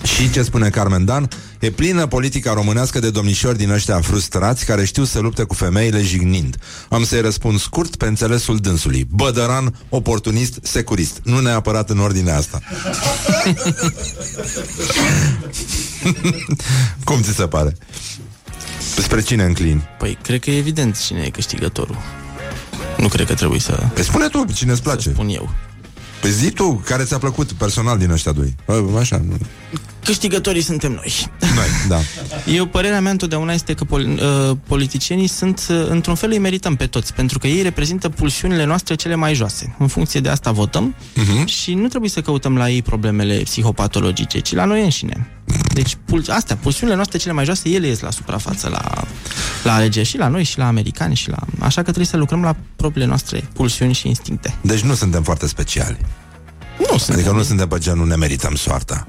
Și 0.03 0.31
ce 0.31 0.43
spune 0.43 0.69
Carmen 0.69 1.05
Dan? 1.05 1.29
E 1.59 1.71
plină 1.71 2.07
politica 2.07 2.53
românească 2.53 2.99
de 2.99 3.11
domnișori 3.11 3.57
din 3.57 3.71
ăștia 3.71 4.01
frustrați 4.01 4.65
care 4.65 4.85
știu 4.85 5.05
să 5.05 5.19
lupte 5.19 5.43
cu 5.43 5.55
femeile 5.55 6.03
jignind. 6.03 6.57
Am 6.89 7.05
să-i 7.05 7.21
răspund 7.21 7.59
scurt 7.61 7.97
pe 7.97 8.07
înțelesul 8.07 8.57
dânsului. 8.57 9.07
Bădăran, 9.11 9.75
oportunist, 9.89 10.59
securist. 10.63 11.21
Nu 11.23 11.41
neapărat 11.41 11.91
în 11.91 11.99
ordinea 11.99 12.37
asta. 12.37 12.61
Cum 17.05 17.21
ți 17.23 17.35
se 17.35 17.47
pare? 17.47 17.77
Spre 18.97 19.21
cine 19.23 19.45
înclin? 19.45 19.83
Păi, 19.99 20.19
cred 20.23 20.41
că 20.41 20.51
e 20.51 20.57
evident 20.59 20.99
cine 21.01 21.23
e 21.23 21.31
câștigătorul. 21.31 21.97
Nu 22.97 23.09
cred 23.09 23.27
că 23.27 23.35
trebuie 23.35 23.61
să... 23.61 23.89
Păi 23.95 24.05
spune 24.05 24.29
tu, 24.29 24.45
cine 24.55 24.73
îți 24.73 24.83
place. 24.83 25.09
spun 25.09 25.29
eu. 25.29 25.51
Păi 26.21 26.31
zi 26.31 26.51
tu, 26.51 26.83
care 26.85 27.05
ți-a 27.05 27.19
plăcut 27.19 27.53
personal 27.53 27.99
din 27.99 28.11
ăștia 28.11 28.33
doi? 28.33 28.55
Așa, 28.99 29.21
nu. 29.29 29.37
Câștigătorii 30.07 30.63
suntem 30.63 30.93
noi. 30.93 31.31
Noi, 31.41 31.67
da. 31.89 31.99
Eu, 32.53 32.67
părerea 32.67 33.01
mea 33.01 33.11
întotdeauna 33.11 33.53
este 33.53 33.75
că 33.75 33.85
pol- 33.85 34.19
uh, 34.51 34.57
politicienii 34.67 35.27
sunt, 35.27 35.67
uh, 35.71 35.87
într-un 35.89 36.15
fel, 36.15 36.31
îi 36.31 36.39
merităm 36.39 36.77
pe 36.77 36.87
toți, 36.87 37.15
pentru 37.15 37.39
că 37.39 37.47
ei 37.47 37.63
reprezintă 37.63 38.09
pulsiunile 38.09 38.65
noastre 38.65 38.95
cele 38.95 39.15
mai 39.15 39.35
joase. 39.35 39.75
În 39.79 39.87
funcție 39.87 40.21
de 40.21 40.29
asta 40.29 40.51
votăm 40.51 40.95
uh-huh. 40.95 41.45
și 41.45 41.75
nu 41.75 41.89
trebuie 41.89 42.11
să 42.11 42.21
căutăm 42.21 42.57
la 42.57 42.71
ei 42.71 42.83
problemele 42.83 43.35
psihopatologice, 43.37 44.39
ci 44.39 44.55
la 44.55 44.65
noi 44.65 44.83
înșine. 44.83 45.31
Deci, 45.75 45.97
pul- 46.05 46.25
astea, 46.29 46.57
pulsiunile 46.57 46.97
noastre 46.97 47.19
cele 47.19 47.33
mai 47.33 47.45
joase, 47.45 47.69
ele 47.69 47.87
ies 47.87 48.01
la 48.01 48.11
suprafață 48.11 48.69
la, 48.69 49.05
la 49.65 49.75
alegeri 49.75 50.07
și 50.07 50.19
la 50.19 50.29
noi 50.29 50.43
și 50.43 50.59
la 50.59 50.67
americani 50.67 51.15
și 51.15 51.29
la... 51.31 51.39
Așa 51.59 51.77
că 51.77 51.83
trebuie 51.83 52.07
să 52.07 52.17
lucrăm 52.17 52.43
la 52.43 52.57
propriile 52.77 53.09
noastre 53.09 53.49
pulsiuni 53.53 53.93
și 53.93 54.09
instincte. 54.09 54.55
Deci 54.61 54.81
nu 54.81 54.95
suntem 54.95 55.23
foarte 55.23 55.47
speciali. 55.47 55.97
Nu 56.79 56.85
adică 56.91 56.99
suntem. 56.99 57.37
nu 57.37 57.43
suntem 57.43 57.69
pe 57.69 57.79
genul 57.79 58.07
ne 58.07 58.15
merităm 58.15 58.55
soarta. 58.55 59.07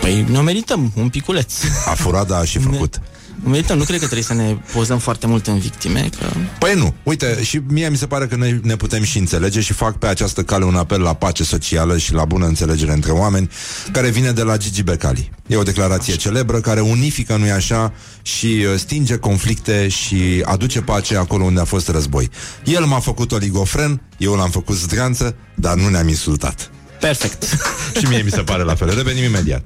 Păi 0.00 0.26
ne 0.30 0.40
merităm 0.40 0.92
un 0.94 1.08
piculeț. 1.08 1.54
A 1.86 1.94
furat, 1.94 2.26
da, 2.26 2.44
și 2.44 2.58
făcut. 2.58 2.96
Ne... 2.96 3.04
Merităm, 3.44 3.78
nu 3.78 3.84
cred 3.84 3.98
că 3.98 4.04
trebuie 4.04 4.26
să 4.26 4.34
ne 4.34 4.56
pozăm 4.72 4.98
foarte 4.98 5.26
mult 5.26 5.46
în 5.46 5.58
victime 5.58 6.08
că... 6.18 6.26
Păi 6.58 6.74
nu, 6.74 6.94
uite, 7.02 7.42
și 7.42 7.60
mie 7.68 7.88
mi 7.88 7.96
se 7.96 8.06
pare 8.06 8.26
că 8.26 8.36
noi 8.36 8.60
ne 8.62 8.76
putem 8.76 9.02
și 9.02 9.18
înțelege 9.18 9.60
și 9.60 9.72
fac 9.72 9.98
pe 9.98 10.06
această 10.06 10.42
cale 10.42 10.64
un 10.64 10.76
apel 10.76 11.00
la 11.00 11.14
pace 11.14 11.44
socială 11.44 11.98
și 11.98 12.12
la 12.12 12.24
bună 12.24 12.46
înțelegere 12.46 12.92
între 12.92 13.10
oameni, 13.10 13.50
care 13.92 14.08
vine 14.10 14.30
de 14.30 14.42
la 14.42 14.56
Gigi 14.56 14.82
Becali. 14.82 15.30
E 15.46 15.56
o 15.56 15.62
declarație 15.62 16.12
așa. 16.12 16.22
celebră 16.22 16.60
care 16.60 16.80
unifică, 16.80 17.36
nu-i 17.36 17.50
așa, 17.50 17.92
și 18.22 18.46
uh, 18.46 18.78
stinge 18.78 19.16
conflicte 19.16 19.88
și 19.88 20.42
aduce 20.44 20.80
pace 20.80 21.16
acolo 21.16 21.44
unde 21.44 21.60
a 21.60 21.64
fost 21.64 21.88
război. 21.88 22.30
El 22.64 22.84
m-a 22.84 23.00
făcut 23.00 23.32
oligofren, 23.32 24.00
eu 24.18 24.34
l-am 24.34 24.50
făcut 24.50 24.76
zdranță, 24.76 25.34
dar 25.54 25.74
nu 25.74 25.88
ne-am 25.88 26.08
insultat. 26.08 26.70
Perfect. 27.00 27.42
și 27.98 28.06
mie 28.08 28.22
mi 28.22 28.30
se 28.30 28.42
pare 28.42 28.62
la 28.62 28.74
fel. 28.74 28.94
Revenim 28.94 29.24
imediat. 29.24 29.62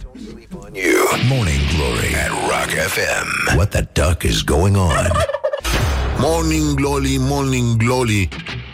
Morning 1.28 1.60
Glory 1.76 2.14
at 2.24 2.30
Rock 2.30 2.70
FM. 2.86 3.56
What 3.56 3.70
the 3.70 3.88
duck 3.92 4.22
is 4.22 4.42
going 4.42 4.76
on? 4.76 5.10
Morning 6.18 6.74
Glory, 6.74 7.16
Morning 7.18 7.76
Glory. 7.76 8.28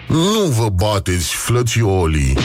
Nu 0.09 0.45
vă 0.59 0.69
bateți, 0.69 1.35
flățiolii. 1.35 2.39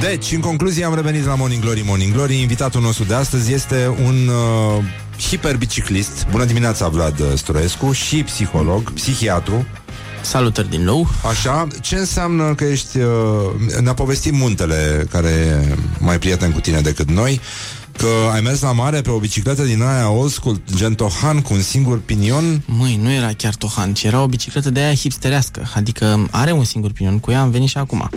Deci, 0.00 0.32
în 0.32 0.40
concluzie, 0.40 0.84
am 0.84 0.94
revenit 0.94 1.24
la 1.24 1.34
Morning 1.34 1.62
Glory, 1.62 1.82
Morning 1.86 2.12
Glory. 2.12 2.40
Invitatul 2.40 2.80
nostru 2.80 3.04
de 3.04 3.14
astăzi 3.14 3.52
este 3.52 3.96
un 4.04 4.28
uh, 4.28 4.84
hiperbiciclist. 5.28 6.26
Bună 6.30 6.44
dimineața, 6.44 6.88
Vlad 6.88 7.36
Stroescu, 7.36 7.92
și 7.92 8.22
psiholog, 8.22 8.92
psihiatru. 8.92 9.66
Salutări 10.28 10.70
din 10.70 10.82
nou. 10.82 11.08
Așa, 11.28 11.66
ce 11.80 11.96
înseamnă 11.96 12.54
că 12.54 12.64
ești... 12.64 12.98
Uh, 12.98 13.80
ne-a 13.80 13.94
povestit 13.94 14.32
muntele, 14.32 15.06
care 15.10 15.28
e 15.28 15.76
mai 15.98 16.18
prieten 16.18 16.52
cu 16.52 16.60
tine 16.60 16.80
decât 16.80 17.10
noi, 17.10 17.40
că 17.96 18.06
ai 18.32 18.40
mers 18.40 18.60
la 18.60 18.72
mare 18.72 19.00
pe 19.00 19.10
o 19.10 19.18
bicicletă 19.18 19.62
din 19.62 19.82
aia 19.82 20.10
old 20.10 20.30
school, 20.30 20.60
gen 20.74 20.94
Tohan, 20.94 21.40
cu 21.40 21.54
un 21.54 21.62
singur 21.62 22.00
pinion? 22.00 22.62
Măi, 22.66 22.98
nu 23.02 23.10
era 23.10 23.32
chiar 23.36 23.54
Tohan, 23.54 23.94
ci 23.94 24.02
era 24.02 24.22
o 24.22 24.26
bicicletă 24.26 24.70
de 24.70 24.80
aia 24.80 24.94
hipsterească. 24.94 25.70
Adică 25.74 26.26
are 26.30 26.52
un 26.52 26.64
singur 26.64 26.92
pinion, 26.92 27.18
cu 27.18 27.30
ea 27.30 27.40
am 27.40 27.50
venit 27.50 27.68
și 27.68 27.78
acum. 27.78 28.10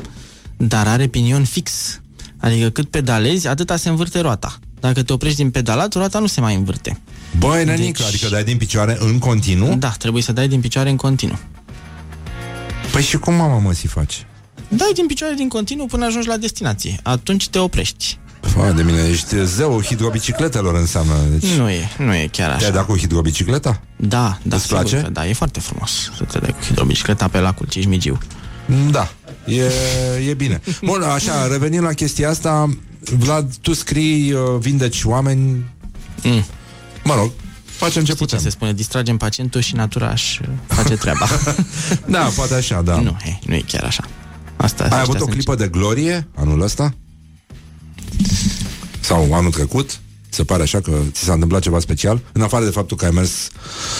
Dar 0.57 0.87
are 0.87 1.07
pinion 1.07 1.43
fix. 1.43 1.71
Adică 2.37 2.69
cât 2.69 2.89
pedalezi, 2.89 3.47
atâta 3.47 3.75
se 3.75 3.89
învârte 3.89 4.19
roata. 4.19 4.59
Dacă 4.79 5.03
te 5.03 5.13
oprești 5.13 5.37
din 5.37 5.51
pedalat, 5.51 5.93
roata 5.93 6.19
nu 6.19 6.27
se 6.27 6.41
mai 6.41 6.55
învârte. 6.55 6.99
Băi, 7.37 7.65
nenică, 7.65 8.03
deci... 8.03 8.07
adică 8.07 8.27
dai 8.27 8.43
din 8.43 8.57
picioare 8.57 8.97
în 8.99 9.19
continuu? 9.19 9.75
Da, 9.75 9.89
trebuie 9.89 10.23
să 10.23 10.31
dai 10.31 10.47
din 10.47 10.59
picioare 10.59 10.89
în 10.89 10.95
continuu. 10.95 11.37
Păi 12.91 13.01
și 13.01 13.17
cum 13.17 13.33
mama 13.33 13.57
mă 13.57 13.73
si 13.73 13.87
faci? 13.87 14.25
Dai 14.67 14.91
din 14.93 15.05
picioare 15.05 15.33
din 15.33 15.47
continuu 15.47 15.85
până 15.85 16.05
ajungi 16.05 16.27
la 16.27 16.37
destinație. 16.37 16.99
Atunci 17.03 17.49
te 17.49 17.59
oprești. 17.59 18.19
Fă, 18.41 18.73
de 18.75 18.83
mine, 18.83 19.07
ești 19.09 19.45
zeu 19.45 19.81
hidrobicicletelor 19.81 20.75
înseamnă. 20.75 21.13
Deci... 21.29 21.49
Nu 21.49 21.69
e, 21.69 21.89
nu 21.97 22.15
e 22.15 22.27
chiar 22.31 22.49
așa. 22.49 22.57
Te-ai 22.57 22.71
dat 22.71 22.85
cu 22.85 22.97
hidrobicicleta? 22.97 23.81
Da, 23.95 24.37
da. 24.43 24.55
Îți 24.55 24.67
place? 24.67 25.01
Că, 25.01 25.09
da, 25.09 25.27
e 25.27 25.33
foarte 25.33 25.59
frumos 25.59 26.11
să 26.17 26.23
te 26.23 26.39
dai 26.39 26.49
cu 26.49 26.63
hidrobicicleta 26.63 27.27
pe 27.27 27.39
lacul 27.39 27.67
Cismigiu. 27.69 28.17
Da, 28.91 29.11
e, 29.45 29.63
e 30.29 30.33
bine. 30.33 30.61
Bun, 30.81 31.01
așa, 31.01 31.47
revenind 31.47 31.83
la 31.83 31.93
chestia 31.93 32.29
asta, 32.29 32.77
Vlad, 33.17 33.55
tu 33.61 33.73
scrii, 33.73 34.31
uh, 34.31 34.41
vindeci 34.59 35.03
oameni... 35.03 35.65
Mm. 36.23 36.45
Mă 37.03 37.15
rog, 37.15 37.31
facem 37.85 38.03
ce 38.03 38.15
putem. 38.15 38.37
ce 38.37 38.43
se 38.43 38.49
spune, 38.49 38.73
distragem 38.73 39.17
pacientul 39.17 39.61
și 39.61 39.75
natura 39.75 40.07
aș 40.07 40.39
uh, 40.39 40.47
face 40.67 40.95
treaba. 40.95 41.27
da, 42.15 42.31
poate 42.35 42.53
așa, 42.53 42.81
da. 42.81 42.99
Nu, 42.99 43.17
he, 43.23 43.39
nu 43.45 43.55
e 43.55 43.63
chiar 43.67 43.83
așa. 43.83 44.03
Asta 44.55 44.87
Ai 44.91 44.99
avut 44.99 45.19
o 45.19 45.25
clipă 45.25 45.55
de 45.55 45.67
glorie 45.67 46.27
anul 46.35 46.61
ăsta? 46.61 46.93
Sau 48.99 49.33
anul 49.33 49.51
trecut? 49.51 49.99
Se 50.33 50.43
pare 50.43 50.61
așa 50.61 50.79
că 50.79 50.91
ți 51.11 51.23
s-a 51.23 51.33
întâmplat 51.33 51.61
ceva 51.61 51.79
special 51.79 52.21
În 52.31 52.41
afară 52.41 52.65
de 52.65 52.71
faptul 52.71 52.97
că 52.97 53.05
ai 53.05 53.11
mers 53.11 53.49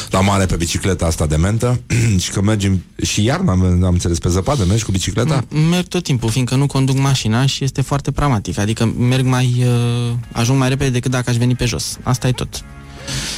la 0.09 0.21
mare 0.21 0.45
pe 0.45 0.55
bicicleta 0.55 1.05
asta 1.05 1.25
de 1.25 1.35
mentă 1.35 1.81
Și 2.23 2.31
că 2.31 2.41
mergi 2.41 2.71
și 3.01 3.23
iarna, 3.23 3.51
am, 3.51 3.63
am 3.63 3.93
înțeles, 3.93 4.19
pe 4.19 4.29
zăpadă 4.29 4.65
Mergi 4.65 4.83
cu 4.83 4.91
bicicleta? 4.91 5.45
Merg 5.69 5.87
tot 5.87 6.03
timpul, 6.03 6.29
fiindcă 6.29 6.55
nu 6.55 6.67
conduc 6.67 6.97
mașina 6.97 7.45
Și 7.45 7.63
este 7.63 7.81
foarte 7.81 8.11
pragmatic 8.11 8.57
Adică 8.57 8.85
merg 8.85 9.25
mai, 9.25 9.63
uh, 9.65 10.13
ajung 10.31 10.59
mai 10.59 10.69
repede 10.69 10.89
decât 10.89 11.11
dacă 11.11 11.29
aș 11.29 11.35
veni 11.35 11.55
pe 11.55 11.65
jos 11.65 11.97
Asta 12.03 12.27
e 12.27 12.31
tot 12.31 12.63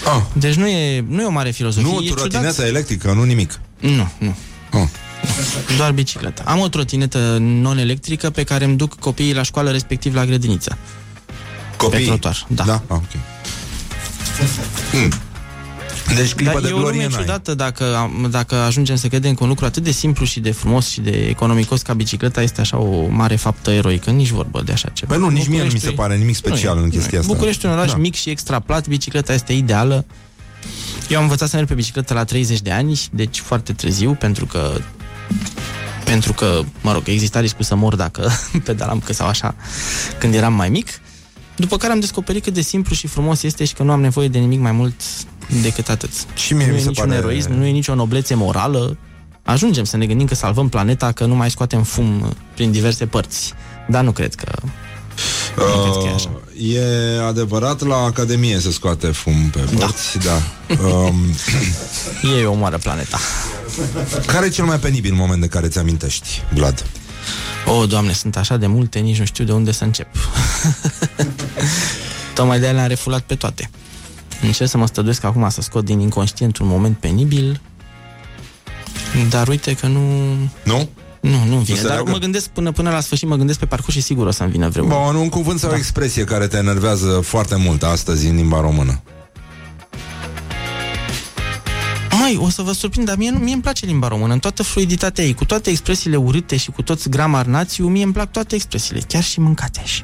ah. 0.06 0.22
Deci 0.34 0.56
nu 0.56 0.68
e, 0.68 1.06
nu 1.08 1.22
e 1.22 1.26
o 1.26 1.32
mare 1.32 1.52
filozofie 1.52 1.92
Nu, 1.92 2.02
trotinetă 2.02 2.64
electrică, 2.64 3.12
nu 3.12 3.24
nimic 3.24 3.60
Nu, 3.80 4.12
nu 4.18 4.36
ah. 4.72 4.88
Doar 5.78 5.92
bicicletă. 5.92 6.44
Am 6.46 6.60
o 6.60 6.68
trotinetă 6.68 7.38
non-electrică 7.40 8.30
pe 8.30 8.44
care 8.44 8.66
îmi 8.66 8.78
duc 8.78 9.00
copiii 9.00 9.34
la 9.34 9.42
școală, 9.42 9.72
respectiv 9.72 10.16
la 10.16 10.26
grădiniță. 10.26 10.78
Copii? 11.78 12.00
Pe 12.00 12.06
trotuar, 12.06 12.46
da. 12.48 12.64
da? 12.64 12.82
Ah, 12.88 12.96
ok. 12.96 13.12
Hmm. 14.92 15.14
Deci 16.16 16.34
clipa 16.34 16.52
Dar 16.52 16.62
de 16.62 16.68
e 16.68 16.72
o 16.72 16.78
glorie 16.78 17.04
lume 17.04 17.16
ciudată 17.18 17.54
dacă, 17.54 18.12
dacă 18.30 18.56
ajungem 18.56 18.96
să 18.96 19.08
credem 19.08 19.34
că 19.34 19.44
un 19.44 19.50
lucru 19.50 19.66
atât 19.66 19.84
de 19.84 19.92
simplu 19.92 20.26
și 20.26 20.40
de 20.40 20.52
frumos 20.52 20.90
și 20.90 21.02
de 21.02 21.10
economicos 21.10 21.82
ca 21.82 21.94
bicicleta 21.94 22.42
este 22.42 22.62
așa 22.62 22.78
o 22.78 23.08
mare 23.08 23.36
faptă 23.36 23.72
eroică, 23.72 24.10
nici 24.10 24.30
vorbă 24.30 24.62
de 24.66 24.72
așa 24.72 24.90
ceva. 24.90 25.14
Păi 25.14 25.24
nu, 25.24 25.30
nici 25.30 25.48
mie 25.48 25.64
nu 25.64 25.70
mi 25.74 25.80
se 25.80 25.92
pare 25.92 26.16
nimic 26.16 26.36
special 26.36 26.78
în 26.78 26.90
chestia 26.90 27.20
asta. 27.20 27.34
București 27.34 27.66
un 27.66 27.72
oraș 27.72 27.92
da. 27.92 27.98
mic 27.98 28.16
și 28.16 28.30
extra 28.30 28.60
plat, 28.60 28.88
bicicleta 28.88 29.34
este 29.34 29.54
ideală. 29.54 30.06
Eu 31.10 31.18
am 31.18 31.24
învățat 31.24 31.50
să 31.50 31.56
merg 31.56 31.68
pe 31.68 31.74
bicicletă 31.74 32.14
la 32.14 32.24
30 32.24 32.62
de 32.62 32.72
ani, 32.72 33.02
deci 33.12 33.40
foarte 33.40 33.74
târziu, 33.74 34.14
pentru 34.14 34.46
că 34.46 34.72
pentru 36.04 36.34
că, 36.34 36.62
mă 36.82 36.92
rog, 36.92 37.04
exista 37.06 37.40
riscul 37.40 37.66
să 37.66 37.76
mor 37.76 37.96
dacă 37.96 38.30
pedalam 38.66 39.00
că 39.00 39.14
sau 39.14 39.28
așa 39.28 39.56
când 40.20 40.34
eram 40.34 40.54
mai 40.54 40.70
mic. 40.70 40.88
După 41.56 41.78
care 41.78 41.94
am 41.94 42.00
descoperit 42.00 42.44
cât 42.44 42.54
de 42.54 42.62
simplu 42.62 42.96
și 42.96 43.08
frumos 43.08 43.44
este 43.44 43.66
și 43.66 43.74
că 43.74 43.84
nu 43.84 43.92
am 43.92 44.02
nevoie 44.02 44.28
de 44.28 44.38
nimic 44.38 44.60
mai 44.60 44.72
mult 44.72 45.02
decât 45.62 45.90
atât. 45.90 46.12
Și 46.36 46.54
mie 46.54 46.66
nu 46.66 46.72
mi 46.72 46.78
e 46.78 46.82
se 46.82 46.88
niciun 46.88 47.08
pare... 47.08 47.18
eroism, 47.18 47.52
nu 47.52 47.66
e 47.66 47.72
nicio 47.72 47.96
noblețe 47.96 48.36
morală. 48.36 48.98
Ajungem 49.44 49.84
să 49.84 49.98
ne 49.98 50.06
gândim 50.06 50.28
că 50.28 50.36
salvăm 50.36 50.70
planeta, 50.70 51.12
că 51.12 51.26
nu 51.26 51.36
mai 51.36 51.50
scoatem 51.50 51.84
fum 51.84 52.36
prin 52.54 52.72
diverse 52.72 53.06
părți. 53.06 53.54
Dar 53.88 54.04
nu 54.04 54.12
cred 54.12 54.36
că 54.36 54.52
Uh, 55.58 56.74
e, 56.74 56.80
e 56.80 57.22
adevărat, 57.22 57.82
la 57.82 57.96
Academie 57.96 58.60
se 58.60 58.72
scoate 58.72 59.08
fum 59.08 59.50
pe 59.50 59.60
da. 59.60 59.86
părți, 59.86 60.18
da. 60.18 60.42
da. 60.68 60.88
Um, 60.88 61.16
Ei 62.38 62.46
omoară 62.54 62.78
planeta. 62.78 63.20
Care 64.26 64.46
e 64.46 64.50
cel 64.50 64.66
mai 64.66 64.80
penibil 64.80 65.14
moment 65.14 65.42
de 65.42 65.48
care 65.48 65.68
ți 65.68 65.80
amintești, 65.80 66.42
Vlad? 66.54 66.86
O, 67.66 67.72
oh, 67.72 67.90
doamne, 67.90 68.14
sunt 68.14 68.38
așa 68.38 68.58
de 68.58 68.68
multe, 68.68 69.00
nici 69.00 69.20
nu 69.20 69.26
știu 69.26 69.44
de 69.44 69.52
unde 69.52 69.72
să 69.72 69.84
încep. 69.84 70.08
Tocmai 72.36 72.60
de 72.60 72.68
le-am 72.68 72.88
refulat 72.88 73.22
pe 73.22 73.36
toate. 73.36 73.70
Încerc 74.42 74.70
să 74.70 74.78
mă 74.78 74.88
stăduiesc 74.88 75.24
acum 75.24 75.50
să 75.50 75.62
scot 75.62 75.86
din 75.86 76.00
inconștient 76.00 76.58
un 76.58 76.68
moment 76.68 76.98
penibil, 76.98 77.62
dar 79.30 79.48
uite 79.48 79.74
că 79.74 79.88
nu... 79.88 80.02
Nu? 80.64 80.90
Nu, 81.22 81.46
nu 81.46 81.58
vine, 81.58 81.82
nu 81.82 81.88
dar 81.88 82.02
mă 82.02 82.18
gândesc 82.18 82.48
până, 82.48 82.72
până 82.72 82.90
la 82.90 83.00
sfârșit, 83.00 83.28
mă 83.28 83.36
gândesc 83.36 83.60
pe 83.60 83.66
parcurs 83.66 83.96
și 83.96 84.02
sigur 84.02 84.28
o 84.28 84.32
să-mi 84.32 84.52
vină 84.52 84.70
vreun. 84.70 84.88
Bun, 84.88 85.16
un 85.16 85.30
cuvânt 85.30 85.60
sau 85.60 85.70
da. 85.70 85.76
o 85.76 85.78
expresie 85.78 86.24
care 86.24 86.48
te 86.48 86.58
enervează 86.58 87.20
foarte 87.24 87.56
mult 87.56 87.84
astăzi 87.84 88.28
în 88.28 88.36
limba 88.36 88.62
română. 88.62 89.02
Mai, 92.20 92.38
o 92.42 92.50
să 92.50 92.62
vă 92.62 92.72
surprind, 92.72 93.06
dar 93.06 93.18
mie, 93.18 93.32
mie 93.32 93.54
îmi 93.54 93.62
place 93.62 93.86
limba 93.86 94.08
română, 94.08 94.34
în 94.34 94.40
toată 94.40 94.64
fluiditatea 94.64 95.24
ei, 95.24 95.34
cu 95.34 95.46
toate 95.46 95.70
expresiile 95.70 96.16
urâte 96.16 96.56
și 96.58 96.72
cu 96.72 96.82
toți 96.82 97.10
gramar 97.10 97.46
națiu, 97.46 97.88
mie 97.88 98.04
îmi 98.04 98.14
plac 98.14 98.32
toate 98.32 98.56
expresiile, 98.56 99.02
chiar 99.08 99.24
și 99.24 99.40
mâncateș. 99.40 100.02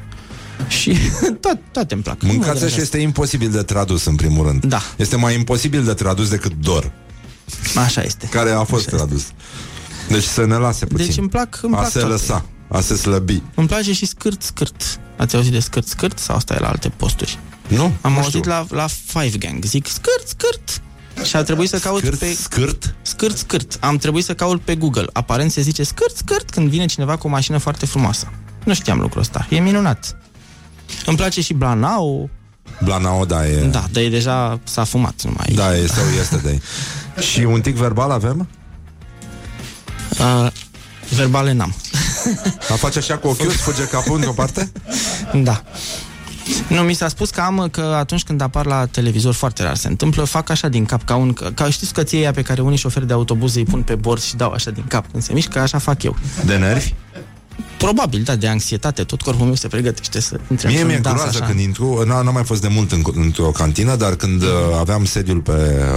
Și 0.68 0.96
toate, 1.42 1.60
toate 1.72 1.94
îmi 1.94 2.02
plac. 2.02 2.22
Mâncateș 2.22 2.76
este 2.76 2.98
imposibil 2.98 3.50
de 3.50 3.62
tradus, 3.62 4.04
în 4.04 4.14
primul 4.16 4.46
rând. 4.46 4.64
Da. 4.64 4.80
Este 4.96 5.16
mai 5.16 5.34
imposibil 5.34 5.84
de 5.84 5.94
tradus 5.94 6.28
decât 6.28 6.52
dor. 6.60 6.92
Așa 7.74 8.02
este. 8.02 8.26
Care 8.26 8.50
a 8.50 8.64
fost 8.64 8.86
Așa 8.86 8.96
tradus. 8.96 9.18
Este. 9.20 9.32
Deci 10.08 10.24
să 10.24 10.44
ne 10.46 10.54
lase 10.56 10.86
puțin. 10.86 11.06
Deci 11.06 11.16
îmi 11.16 11.28
plac, 11.28 11.58
îmi 11.62 11.72
plac 11.72 11.84
A 11.84 11.88
se 11.88 11.98
toate. 11.98 12.12
lăsa, 12.12 12.44
a 12.68 12.80
se 12.80 12.96
slăbi. 12.96 13.42
Îmi 13.54 13.66
place 13.66 13.92
și 13.92 14.06
scârt, 14.06 14.42
scârt. 14.42 15.00
Ați 15.16 15.36
auzit 15.36 15.52
de 15.52 15.60
scârt, 15.60 15.86
scârt 15.86 16.18
sau 16.18 16.36
asta 16.36 16.54
e 16.54 16.58
la 16.58 16.68
alte 16.68 16.88
posturi? 16.88 17.38
Nu, 17.68 17.92
Am 18.00 18.12
nu 18.12 18.18
auzit 18.18 18.30
știu. 18.34 18.50
la, 18.50 18.66
la 18.70 18.86
Five 19.06 19.36
Gang. 19.38 19.64
Zic 19.64 19.86
scârt, 19.86 20.26
scârt. 20.28 20.82
Și 21.24 21.36
a 21.36 21.42
trebuit 21.42 21.68
să 21.68 21.78
caut 21.78 21.98
scârt, 21.98 22.18
pe... 22.18 22.36
Scârt? 22.42 22.94
Scârt, 23.02 23.36
scârt. 23.36 23.76
Am 23.80 23.96
trebuit 23.96 24.24
să 24.24 24.34
caut 24.34 24.60
pe 24.60 24.74
Google. 24.74 25.06
Aparent 25.12 25.50
se 25.52 25.60
zice 25.60 25.82
scârt, 25.82 26.16
scârt 26.16 26.50
când 26.50 26.68
vine 26.68 26.86
cineva 26.86 27.16
cu 27.16 27.26
o 27.26 27.30
mașină 27.30 27.58
foarte 27.58 27.86
frumoasă. 27.86 28.30
Nu 28.64 28.74
știam 28.74 29.00
lucrul 29.00 29.20
ăsta. 29.20 29.46
E 29.50 29.58
minunat. 29.58 30.16
Îmi 31.06 31.16
place 31.16 31.40
și 31.40 31.52
Blanau. 31.52 32.30
Blanau, 32.84 33.26
da, 33.26 33.48
e... 33.48 33.64
Da, 33.64 33.84
dar 33.92 34.02
e 34.02 34.08
deja 34.08 34.60
s-a 34.64 34.84
fumat. 34.84 35.22
Nu 35.22 35.32
mai... 35.36 35.52
Da, 35.54 35.76
e 35.76 35.86
sau 35.86 36.04
este 36.20 36.36
de 36.36 36.60
Și 37.22 37.40
un 37.40 37.60
tic 37.60 37.76
verbal 37.76 38.10
avem? 38.10 38.48
Uh, 40.18 40.50
verbale 41.08 41.52
n-am. 41.52 41.74
A 42.70 42.74
face 42.74 42.98
așa 42.98 43.18
cu 43.18 43.28
ochiul, 43.28 43.50
fuge 43.50 43.84
capul 43.84 44.14
într-o 44.14 44.32
parte? 44.32 44.72
Da. 45.42 45.62
Nu, 46.68 46.80
mi 46.80 46.94
s-a 46.94 47.08
spus 47.08 47.30
că 47.30 47.40
am 47.40 47.68
că 47.70 47.80
atunci 47.80 48.22
când 48.22 48.40
apar 48.40 48.66
la 48.66 48.86
televizor 48.86 49.34
foarte 49.34 49.62
rar 49.62 49.76
se 49.76 49.88
întâmplă, 49.88 50.24
fac 50.24 50.50
așa 50.50 50.68
din 50.68 50.84
cap 50.84 51.04
ca 51.04 51.16
un 51.16 51.32
ca 51.32 51.70
știți 51.70 51.92
căția 51.92 52.32
pe 52.32 52.42
care 52.42 52.60
unii 52.60 52.78
șoferi 52.78 53.06
de 53.06 53.12
autobuz 53.12 53.54
îi 53.54 53.64
pun 53.64 53.82
pe 53.82 53.94
bord 53.94 54.22
și 54.22 54.36
dau 54.36 54.50
așa 54.50 54.70
din 54.70 54.84
cap 54.88 55.10
când 55.10 55.22
se 55.22 55.32
mișcă, 55.32 55.58
așa 55.58 55.78
fac 55.78 56.02
eu. 56.02 56.16
De 56.44 56.56
nervi? 56.56 56.94
Probabil, 57.78 58.22
da, 58.22 58.36
de 58.36 58.48
anxietate, 58.48 59.04
tot 59.04 59.22
corpul 59.22 59.44
meu 59.44 59.54
se 59.54 59.68
pregătește 59.68 60.20
să 60.20 60.40
intre 60.50 60.68
Mie 60.68 60.84
mi-e 60.84 60.98
groază 61.02 61.38
când 61.38 61.60
intru, 61.60 62.04
n-am 62.06 62.30
mai 62.32 62.44
fost 62.44 62.60
de 62.60 62.68
mult 62.68 62.92
în, 62.92 63.02
într-o 63.14 63.50
cantină, 63.50 63.96
dar 63.96 64.14
când 64.14 64.42
uh, 64.42 64.48
aveam 64.78 65.04
sediul 65.04 65.40
pe, 65.40 65.52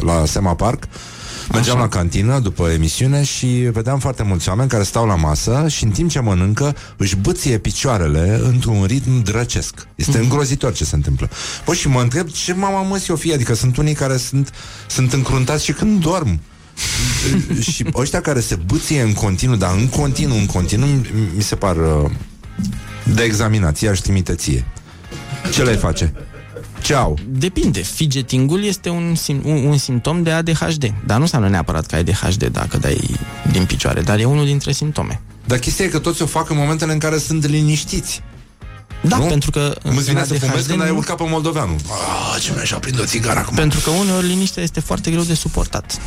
la 0.06 0.26
Sema 0.26 0.56
Park, 0.56 0.88
Mergeam 1.52 1.76
Așa. 1.76 1.86
la 1.86 1.90
cantină 1.90 2.40
după 2.40 2.70
emisiune 2.70 3.24
și 3.24 3.48
vedeam 3.48 4.00
foarte 4.00 4.24
mulți 4.24 4.50
oameni 4.50 4.70
care 4.70 4.84
stau 4.84 5.06
la 5.06 5.16
masă 5.16 5.66
și 5.68 5.84
în 5.84 5.90
timp 5.90 6.10
ce 6.10 6.20
mănâncă 6.20 6.76
își 6.98 7.16
băție 7.16 7.58
picioarele 7.58 8.40
într-un 8.44 8.84
ritm 8.84 9.24
drăcesc. 9.24 9.88
Este 9.96 10.18
mm-hmm. 10.18 10.22
îngrozitor 10.22 10.74
ce 10.74 10.86
se 10.86 10.96
întâmplă. 10.96 11.30
Păi 11.66 11.76
și 11.76 11.88
mă 11.88 12.02
întreb 12.02 12.28
ce 12.28 12.54
mama 12.54 12.82
mă 12.82 13.02
o 13.08 13.16
fie, 13.16 13.34
adică 13.34 13.54
sunt 13.54 13.78
unii 13.78 13.94
care 13.94 14.18
sunt, 14.18 14.52
sunt 14.88 15.14
încruntați 15.14 15.64
și 15.64 15.72
când 15.72 16.02
dorm. 16.02 16.40
și 17.72 17.86
ăștia 17.94 18.22
care 18.22 18.40
se 18.40 18.56
băție 18.56 19.02
în 19.02 19.14
continuu, 19.14 19.56
dar 19.56 19.76
în 19.76 19.88
continuu, 19.88 20.38
în 20.38 20.46
continuu, 20.46 20.88
mi 21.36 21.42
se 21.42 21.56
par 21.56 21.76
uh, 21.76 22.12
de 23.14 23.24
examinație, 23.24 23.90
aș 23.90 24.00
trimite 24.00 24.36
ție. 24.36 24.66
Ce 25.52 25.64
le 25.64 25.76
face? 25.76 26.14
Ce 26.84 26.94
au? 26.94 27.18
Depinde. 27.28 27.82
Fidgetingul 27.82 28.64
este 28.64 28.90
un, 28.90 29.16
sim- 29.16 29.44
un, 29.44 29.66
un 29.66 29.78
simptom 29.78 30.24
de 30.24 30.32
ADHD. 30.32 30.94
Dar 31.06 31.16
nu 31.16 31.22
înseamnă 31.22 31.50
neapărat 31.50 31.86
că 31.86 31.96
ai 31.96 32.02
ADHD 32.02 32.44
dacă 32.46 32.78
dai 32.78 33.10
din 33.52 33.66
picioare, 33.66 34.02
dar 34.02 34.20
e 34.20 34.26
unul 34.26 34.46
dintre 34.46 34.72
simptome. 34.72 35.22
Dar 35.46 35.58
chestia 35.58 35.86
e 35.86 35.88
că 35.88 36.00
toți 36.00 36.22
o 36.22 36.26
fac 36.26 36.50
în 36.50 36.58
momentele 36.58 36.92
în 36.92 37.00
care 37.00 37.18
sunt 37.18 37.48
liniștiți. 37.48 38.22
Da, 39.02 39.18
nu? 39.18 39.26
pentru 39.26 39.52
că... 39.52 39.76
Îți 39.84 40.04
vine 40.04 40.24
să 40.24 40.34
fumezi 40.34 40.68
când 40.68 40.82
ai 40.82 40.90
urcat 40.90 41.18
pe 41.18 41.24
moldoveanul. 41.28 41.76
Ah, 41.76 42.42
ce 42.42 42.52
mi-aș 42.56 42.72
aprinde 42.72 43.02
o 43.02 43.06
țigară 43.06 43.40
acum. 43.40 43.56
Pentru 43.56 43.80
că 43.80 43.90
uneori 43.90 44.28
liniștea 44.28 44.64
este 44.64 44.80
foarte 44.80 45.12
greu 45.12 45.24
de 45.24 45.34
suportat. 45.34 46.00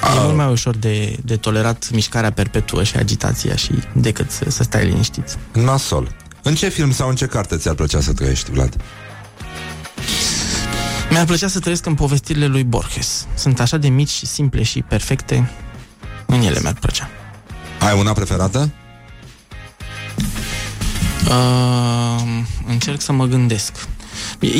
A... 0.00 0.16
E 0.16 0.20
mult 0.22 0.36
mai 0.36 0.50
ușor 0.50 0.76
de, 0.76 1.16
de 1.24 1.36
tolerat 1.36 1.90
mișcarea 1.92 2.32
perpetuă 2.32 2.82
și 2.82 2.96
agitația 2.96 3.56
și 3.56 3.72
decât 3.92 4.30
să, 4.30 4.44
să 4.48 4.62
stai 4.62 4.84
liniștit. 4.84 5.38
Nasol. 5.52 6.16
În 6.42 6.54
ce 6.54 6.68
film 6.68 6.92
sau 6.92 7.08
în 7.08 7.14
ce 7.14 7.26
carte 7.26 7.56
ți-ar 7.56 7.74
plăcea 7.74 8.00
să 8.00 8.12
trăiești, 8.12 8.50
Vlad? 8.50 8.76
Mi-ar 11.10 11.24
plăcea 11.24 11.48
să 11.48 11.58
trăiesc 11.58 11.86
în 11.86 11.94
povestirile 11.94 12.46
lui 12.46 12.64
Borges. 12.64 13.26
Sunt 13.34 13.60
așa 13.60 13.76
de 13.76 13.88
mici 13.88 14.08
și 14.08 14.26
simple 14.26 14.62
și 14.62 14.82
perfecte. 14.82 15.50
În 16.26 16.40
ele 16.40 16.60
mi-ar 16.60 16.76
plăcea. 16.80 17.08
Ai 17.80 17.98
una 17.98 18.12
preferată? 18.12 18.70
Uh, 21.28 22.22
încerc 22.66 23.00
să 23.00 23.12
mă 23.12 23.26
gândesc. 23.26 23.72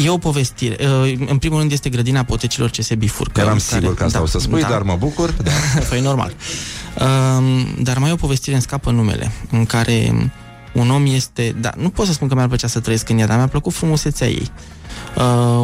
E 0.05 0.09
o 0.09 0.19
povestire. 0.19 0.77
Uh, 0.81 1.19
în 1.27 1.39
primul 1.39 1.59
rând 1.59 1.73
este 1.73 1.89
grădina 1.89 2.23
potecilor 2.23 2.71
ce 2.71 2.83
se 2.83 2.95
bifurcă. 2.95 3.41
Eram 3.41 3.59
sigur 3.59 3.95
că 3.95 4.05
asta 4.05 4.19
da, 4.19 4.25
o 4.25 4.27
să 4.27 4.39
spui, 4.39 4.61
da. 4.61 4.69
dar 4.69 4.83
mă 4.83 4.97
bucur. 4.99 5.31
Da. 5.31 5.51
păi 5.89 6.01
normal. 6.01 6.35
Uh, 6.99 7.67
dar 7.79 7.99
mai 7.99 8.11
e 8.11 8.13
o 8.13 8.17
povestire, 8.17 8.55
în 8.55 8.63
scapă 8.63 8.91
numele, 8.91 9.33
în 9.51 9.67
care 9.67 10.31
un 10.73 10.91
om 10.91 11.07
este... 11.07 11.55
Da, 11.61 11.73
nu 11.77 11.91
pot 11.91 12.07
să 12.07 12.13
spun 12.13 12.29
că 12.29 12.35
mi-ar 12.35 12.47
plăcea 12.47 12.67
să 12.67 12.81
trăiesc 12.81 13.09
în 13.09 13.19
ea, 13.19 13.27
dar 13.27 13.37
mi-a 13.37 13.49
plăcut 13.49 13.73
frumusețea 13.73 14.27
ei. 14.27 14.51
Uh, 15.17 15.23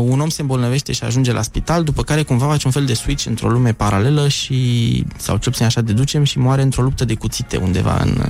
un 0.08 0.20
om 0.20 0.28
se 0.28 0.40
îmbolnăvește 0.40 0.92
și 0.92 1.04
ajunge 1.04 1.32
la 1.32 1.42
spital, 1.42 1.84
după 1.84 2.02
care 2.02 2.22
cumva 2.22 2.46
face 2.46 2.66
un 2.66 2.72
fel 2.72 2.84
de 2.84 2.94
switch 2.94 3.26
într-o 3.26 3.48
lume 3.48 3.72
paralelă 3.72 4.28
și, 4.28 5.04
sau 5.16 5.36
cel 5.36 5.50
puțin 5.50 5.66
așa 5.66 5.80
deducem, 5.80 6.24
și 6.24 6.38
moare 6.38 6.62
într-o 6.62 6.82
luptă 6.82 7.04
de 7.04 7.14
cuțite 7.14 7.56
undeva 7.56 8.00
în... 8.02 8.22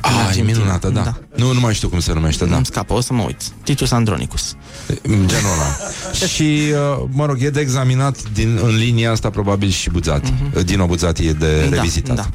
Ah, 0.00 0.36
e 0.36 0.42
minunată, 0.42 0.88
da. 0.88 1.02
da. 1.02 1.18
Nu, 1.36 1.52
nu 1.52 1.60
mai 1.60 1.74
știu 1.74 1.88
cum 1.88 2.00
se 2.00 2.12
numește, 2.12 2.44
da. 2.44 2.50
Nu-mi 2.50 2.66
scapă, 2.66 2.92
o 2.92 3.00
să 3.00 3.12
mă 3.12 3.22
uit. 3.22 3.42
Titus 3.62 3.90
Andronicus. 3.90 4.56
Genul 5.04 5.52
ăla. 5.54 5.90
și, 6.34 6.42
uh, 6.42 7.04
mă 7.10 7.26
rog, 7.26 7.36
e 7.42 7.50
de 7.50 7.60
examinat 7.60 8.32
din, 8.32 8.60
în 8.62 8.76
linia 8.76 9.10
asta 9.10 9.30
probabil 9.30 9.68
și 9.68 9.90
Buzzati. 9.90 10.32
Uh-huh. 10.32 10.64
Dino 10.64 10.86
Buzzati 10.86 11.26
e 11.26 11.32
de 11.32 11.66
da, 11.70 11.76
revizitat. 11.76 12.16
Da 12.16 12.28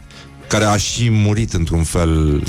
care 0.51 0.65
a 0.65 0.77
și 0.77 1.09
murit 1.09 1.53
într-un 1.53 1.83
fel 1.83 2.43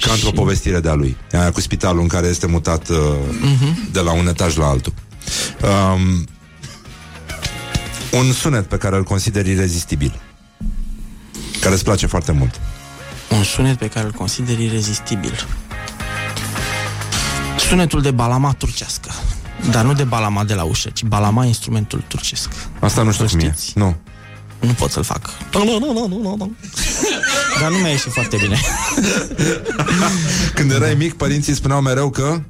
ca 0.00 0.12
într-o 0.12 0.30
povestire 0.30 0.80
de-a 0.80 0.94
lui. 0.94 1.16
Aia 1.32 1.50
cu 1.50 1.60
spitalul 1.60 2.00
în 2.00 2.06
care 2.06 2.26
este 2.26 2.46
mutat 2.46 2.88
uh, 2.88 2.96
uh-huh. 2.96 3.92
de 3.92 4.00
la 4.00 4.12
un 4.12 4.26
etaj 4.26 4.56
la 4.56 4.66
altul. 4.66 4.92
Um, 5.62 6.26
un 8.12 8.32
sunet 8.32 8.66
pe 8.66 8.76
care 8.76 8.96
îl 8.96 9.04
consideri 9.04 9.50
irezistibil. 9.50 10.20
Care 11.60 11.74
îți 11.74 11.84
place 11.84 12.06
foarte 12.06 12.32
mult. 12.32 12.60
Un 13.30 13.42
sunet 13.42 13.78
pe 13.78 13.88
care 13.88 14.06
îl 14.06 14.12
consideri 14.12 14.64
irezistibil. 14.64 15.46
Sunetul 17.58 18.02
de 18.02 18.10
balama 18.10 18.52
turcească. 18.52 19.10
Dar 19.70 19.84
nu 19.84 19.92
de 19.92 20.04
balama 20.04 20.44
de 20.44 20.54
la 20.54 20.62
ușă, 20.62 20.90
ci 20.90 21.02
balama 21.02 21.44
instrumentul 21.44 22.04
turcesc. 22.08 22.50
Asta 22.80 23.02
nu 23.02 23.12
știu 23.12 23.26
cum 23.26 23.38
e. 23.38 23.54
Nu. 23.74 23.96
Nu 24.60 24.72
pot 24.72 24.90
să-l 24.90 25.02
fac. 25.02 25.30
Dar 27.60 27.70
nu 27.70 27.76
mi-a 27.76 27.90
ieșit 27.90 28.12
foarte 28.12 28.36
bine. 28.36 28.60
Când 30.54 30.70
erai 30.70 30.94
mic, 30.94 31.14
părinții 31.14 31.54
spuneau 31.54 31.80
mereu 31.80 32.10
că... 32.10 32.40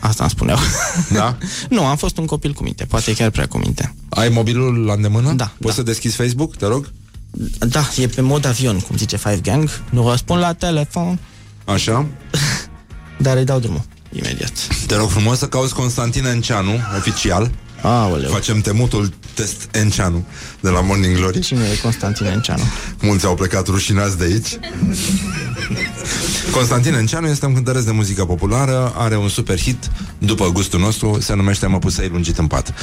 Asta 0.00 0.22
îmi 0.22 0.30
spuneau. 0.30 0.58
Da? 1.12 1.36
nu, 1.76 1.84
am 1.84 1.96
fost 1.96 2.18
un 2.18 2.26
copil 2.26 2.52
cu 2.52 2.62
minte, 2.62 2.84
poate 2.84 3.14
chiar 3.14 3.30
prea 3.30 3.46
cu 3.46 3.58
minte. 3.58 3.94
Ai 4.08 4.28
mobilul 4.28 4.84
la 4.84 4.92
îndemână? 4.92 5.32
Da. 5.32 5.44
Poți 5.44 5.66
da. 5.66 5.72
să 5.72 5.82
deschizi 5.82 6.16
Facebook, 6.16 6.56
te 6.56 6.66
rog? 6.66 6.92
Da, 7.58 7.88
e 7.96 8.06
pe 8.06 8.20
mod 8.20 8.44
avion, 8.44 8.80
cum 8.80 8.96
zice 8.96 9.16
Five 9.16 9.40
Gang. 9.42 9.70
Nu 9.90 10.10
răspund 10.10 10.40
la 10.40 10.52
telefon. 10.52 11.18
Așa? 11.64 12.06
Dar 13.24 13.36
îi 13.36 13.44
dau 13.44 13.58
drumul, 13.58 13.82
imediat. 14.12 14.52
Te 14.86 14.96
rog 14.96 15.08
frumos 15.08 15.38
să 15.38 15.46
cauți 15.46 15.74
Constantin 15.74 16.24
Enceanu, 16.24 16.80
oficial. 16.96 17.50
Aoleu. 17.82 18.30
Facem 18.30 18.60
temutul 18.60 19.12
test 19.34 19.68
Enceanu 19.72 20.26
de 20.60 20.68
la 20.68 20.80
Morning 20.80 21.16
Glory. 21.16 21.40
Cine 21.40 21.64
e 21.72 21.78
Constantin 21.82 22.26
Enceanu? 22.26 22.62
Mulți 23.00 23.26
au 23.26 23.34
plecat 23.34 23.66
rușinați 23.66 24.18
de 24.18 24.24
aici. 24.24 24.58
Constantin 26.50 26.94
Enceanu 26.94 27.26
este 27.26 27.46
un 27.46 27.54
cântăresc 27.54 27.84
de 27.84 27.90
muzică 27.90 28.24
populară, 28.24 28.92
are 28.96 29.16
un 29.16 29.28
super 29.28 29.60
hit 29.60 29.90
după 30.18 30.50
gustul 30.52 30.80
nostru, 30.80 31.20
se 31.20 31.34
numește 31.34 31.66
Mă 31.66 31.78
pusei 31.78 32.08
lungit 32.08 32.38
în 32.38 32.46
pat. 32.46 32.74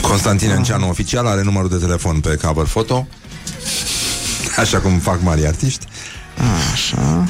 Constantin 0.00 0.50
Enceanu 0.50 0.88
oficial 0.88 1.26
are 1.26 1.42
numărul 1.42 1.68
de 1.68 1.76
telefon 1.76 2.20
pe 2.20 2.36
cover 2.42 2.66
foto, 2.66 3.06
așa 4.56 4.78
cum 4.78 4.98
fac 4.98 5.22
mari 5.22 5.46
artiști. 5.46 5.86
Așa. 6.72 7.26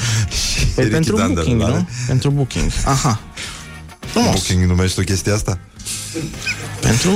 Păi 0.75 0.87
pentru 0.87 1.17
booking, 1.17 1.61
nu? 1.61 1.89
Pentru 2.07 2.31
booking. 2.31 2.71
Aha. 2.85 3.21
Frumos. 4.01 4.33
Booking 4.33 4.65
numești 4.65 5.01
o 5.01 5.03
chestia 5.03 5.35
asta? 5.35 5.59
Pentru 6.81 7.11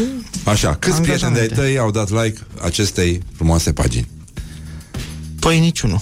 Așa, 0.44 0.74
câți 0.74 1.00
prieteni 1.00 1.34
de-ai 1.34 1.48
tăi 1.48 1.78
au 1.78 1.90
dat 1.90 2.10
like 2.10 2.40
acestei 2.62 3.22
frumoase 3.36 3.72
pagini? 3.72 4.08
Păi 5.40 5.58
niciunul. 5.58 6.00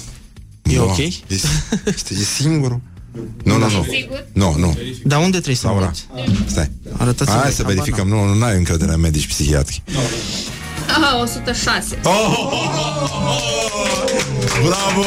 E 0.71 0.77
no, 0.77 0.83
ok? 0.83 0.99
E, 0.99 1.15
e 2.09 2.25
singurul. 2.37 2.81
Nu, 3.45 3.57
nu, 3.59 3.71
nu. 3.71 3.87
Nu, 4.33 4.55
nu. 4.59 4.79
Dar 5.05 5.19
unde 5.19 5.31
trebuie 5.37 5.55
să 5.55 5.67
Laura. 5.67 5.91
Stai. 6.47 6.71
Arătați 6.97 7.31
Hai 7.31 7.51
să 7.51 7.63
verificăm. 7.63 8.09
Nu, 8.09 8.35
nu 8.35 8.45
ai 8.45 8.57
încredere 8.57 8.93
în 8.93 9.01
medici 9.01 9.27
psihiatri. 9.27 9.83
Aha, 10.89 11.21
106. 11.21 11.99
Oh, 12.05 12.13
oh, 12.13 12.53
oh, 12.53 13.11
oh, 13.13 13.61
Bravo! 14.65 15.05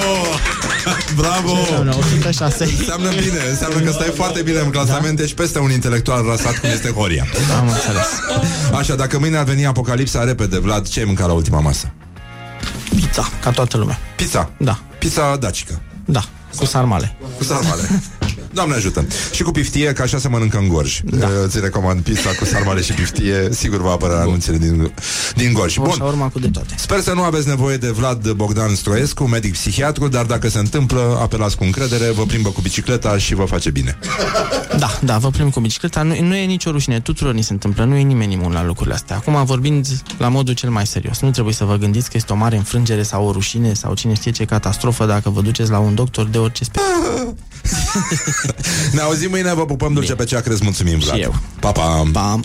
Bravo! 1.21 1.51
Înseamnă 1.51 1.95
106. 1.95 2.63
Înseamnă 2.63 3.09
bine, 3.09 3.39
înseamnă 3.49 3.79
că 3.79 3.91
stai 3.91 4.11
foarte 4.15 4.41
bine 4.41 4.59
în 4.59 4.69
clasament, 4.69 5.19
da? 5.19 5.25
și 5.25 5.33
peste 5.33 5.59
un 5.59 5.71
intelectual 5.71 6.25
rasat 6.25 6.57
cum 6.57 6.69
este 6.69 6.89
Horia. 6.89 7.27
Am 7.59 7.67
înțeles. 7.67 8.07
Așa, 8.73 8.95
dacă 8.95 9.19
mâine 9.19 9.37
ar 9.37 9.43
veni 9.43 9.65
apocalipsa 9.65 10.23
repede, 10.23 10.59
Vlad, 10.59 10.87
ce 10.87 10.99
ai 10.99 11.05
mâncat 11.05 11.27
la 11.27 11.33
ultima 11.33 11.59
masă? 11.59 11.91
Pizza, 12.95 13.29
ca 13.41 13.49
toată 13.51 13.77
lumea. 13.77 13.99
Pizza? 14.15 14.51
Da. 14.57 14.79
Pizza 15.03 15.35
dacică. 15.37 15.81
Da, 16.05 16.23
cu 16.55 16.65
sarmale. 16.65 17.17
Cu 17.37 17.43
sarmale. 17.43 17.81
Doamne 18.53 18.75
ajută. 18.75 19.05
Și 19.31 19.43
cu 19.43 19.51
piftie, 19.51 19.93
că 19.93 20.01
așa 20.01 20.17
se 20.17 20.27
mănâncă 20.27 20.57
în 20.57 20.67
gorj. 20.67 20.99
Da. 21.03 21.27
Ți 21.47 21.59
recomand 21.59 22.01
pizza 22.01 22.29
cu 22.39 22.45
sarmale 22.45 22.81
și 22.81 22.93
piftie. 22.93 23.49
Sigur 23.51 23.81
va 23.81 23.91
apărea 23.91 24.19
anunțele 24.19 24.57
din, 24.57 24.91
din 25.35 25.53
gorj. 25.53 25.77
Bun. 25.77 25.99
urma 26.01 26.27
cu 26.27 26.39
de 26.39 26.47
toate. 26.47 26.73
Sper 26.77 26.99
să 26.99 27.13
nu 27.13 27.21
aveți 27.21 27.47
nevoie 27.47 27.77
de 27.77 27.87
Vlad 27.87 28.31
Bogdan 28.31 28.75
Stroescu, 28.75 29.23
medic 29.23 29.51
psihiatru, 29.51 30.07
dar 30.07 30.25
dacă 30.25 30.49
se 30.49 30.59
întâmplă, 30.59 31.17
apelați 31.21 31.57
cu 31.57 31.63
încredere, 31.63 32.11
vă 32.11 32.23
plimbă 32.23 32.49
cu 32.49 32.61
bicicleta 32.61 33.17
și 33.17 33.35
vă 33.35 33.43
face 33.43 33.69
bine. 33.69 33.97
Da, 34.77 34.99
da, 35.01 35.17
vă 35.17 35.29
plimb 35.29 35.51
cu 35.51 35.59
bicicleta. 35.59 36.01
Nu, 36.01 36.21
nu 36.21 36.35
e 36.35 36.45
nicio 36.45 36.71
rușine, 36.71 36.99
tuturor 36.99 37.33
ni 37.33 37.41
se 37.41 37.53
întâmplă, 37.53 37.83
nu 37.83 37.95
e 37.95 38.01
nimeni 38.01 38.33
imun 38.33 38.51
la 38.51 38.63
lucrurile 38.63 38.95
astea. 38.95 39.15
Acum 39.15 39.45
vorbind 39.45 39.87
la 40.17 40.27
modul 40.27 40.53
cel 40.53 40.69
mai 40.69 40.87
serios, 40.87 41.19
nu 41.19 41.31
trebuie 41.31 41.53
să 41.53 41.65
vă 41.65 41.75
gândiți 41.75 42.09
că 42.09 42.17
este 42.17 42.33
o 42.33 42.35
mare 42.35 42.55
înfrângere 42.55 43.03
sau 43.03 43.27
o 43.27 43.31
rușine 43.31 43.73
sau 43.73 43.93
cine 43.93 44.13
știe 44.13 44.31
ce 44.31 44.45
catastrofă 44.45 45.05
dacă 45.05 45.29
vă 45.29 45.41
duceți 45.41 45.69
la 45.69 45.79
un 45.79 45.95
doctor 45.95 46.25
de 46.25 46.37
orice 46.37 46.63
specie. 46.63 47.35
ne 48.95 49.01
auzim 49.01 49.29
mâine, 49.29 49.53
vă 49.53 49.65
pupăm 49.65 49.93
dulce 49.93 50.15
pe 50.15 50.23
cea 50.23 50.41
crezi, 50.41 50.63
mulțumim, 50.63 50.99
Vlad. 50.99 51.15
Și 51.15 51.21
eu. 51.21 51.35
Pa, 51.59 51.71
pa. 51.71 52.03
pa. 52.11 52.39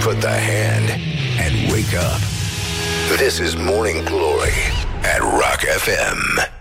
Put 0.00 0.18
the 0.20 0.28
hand 0.28 0.88
and 1.44 1.70
wake 1.70 1.96
up. 1.96 2.20
This 3.16 3.38
is 3.38 3.54
Morning 3.54 4.02
Glory 4.04 4.56
at 5.14 5.20
Rock 5.20 5.60
FM. 5.78 6.46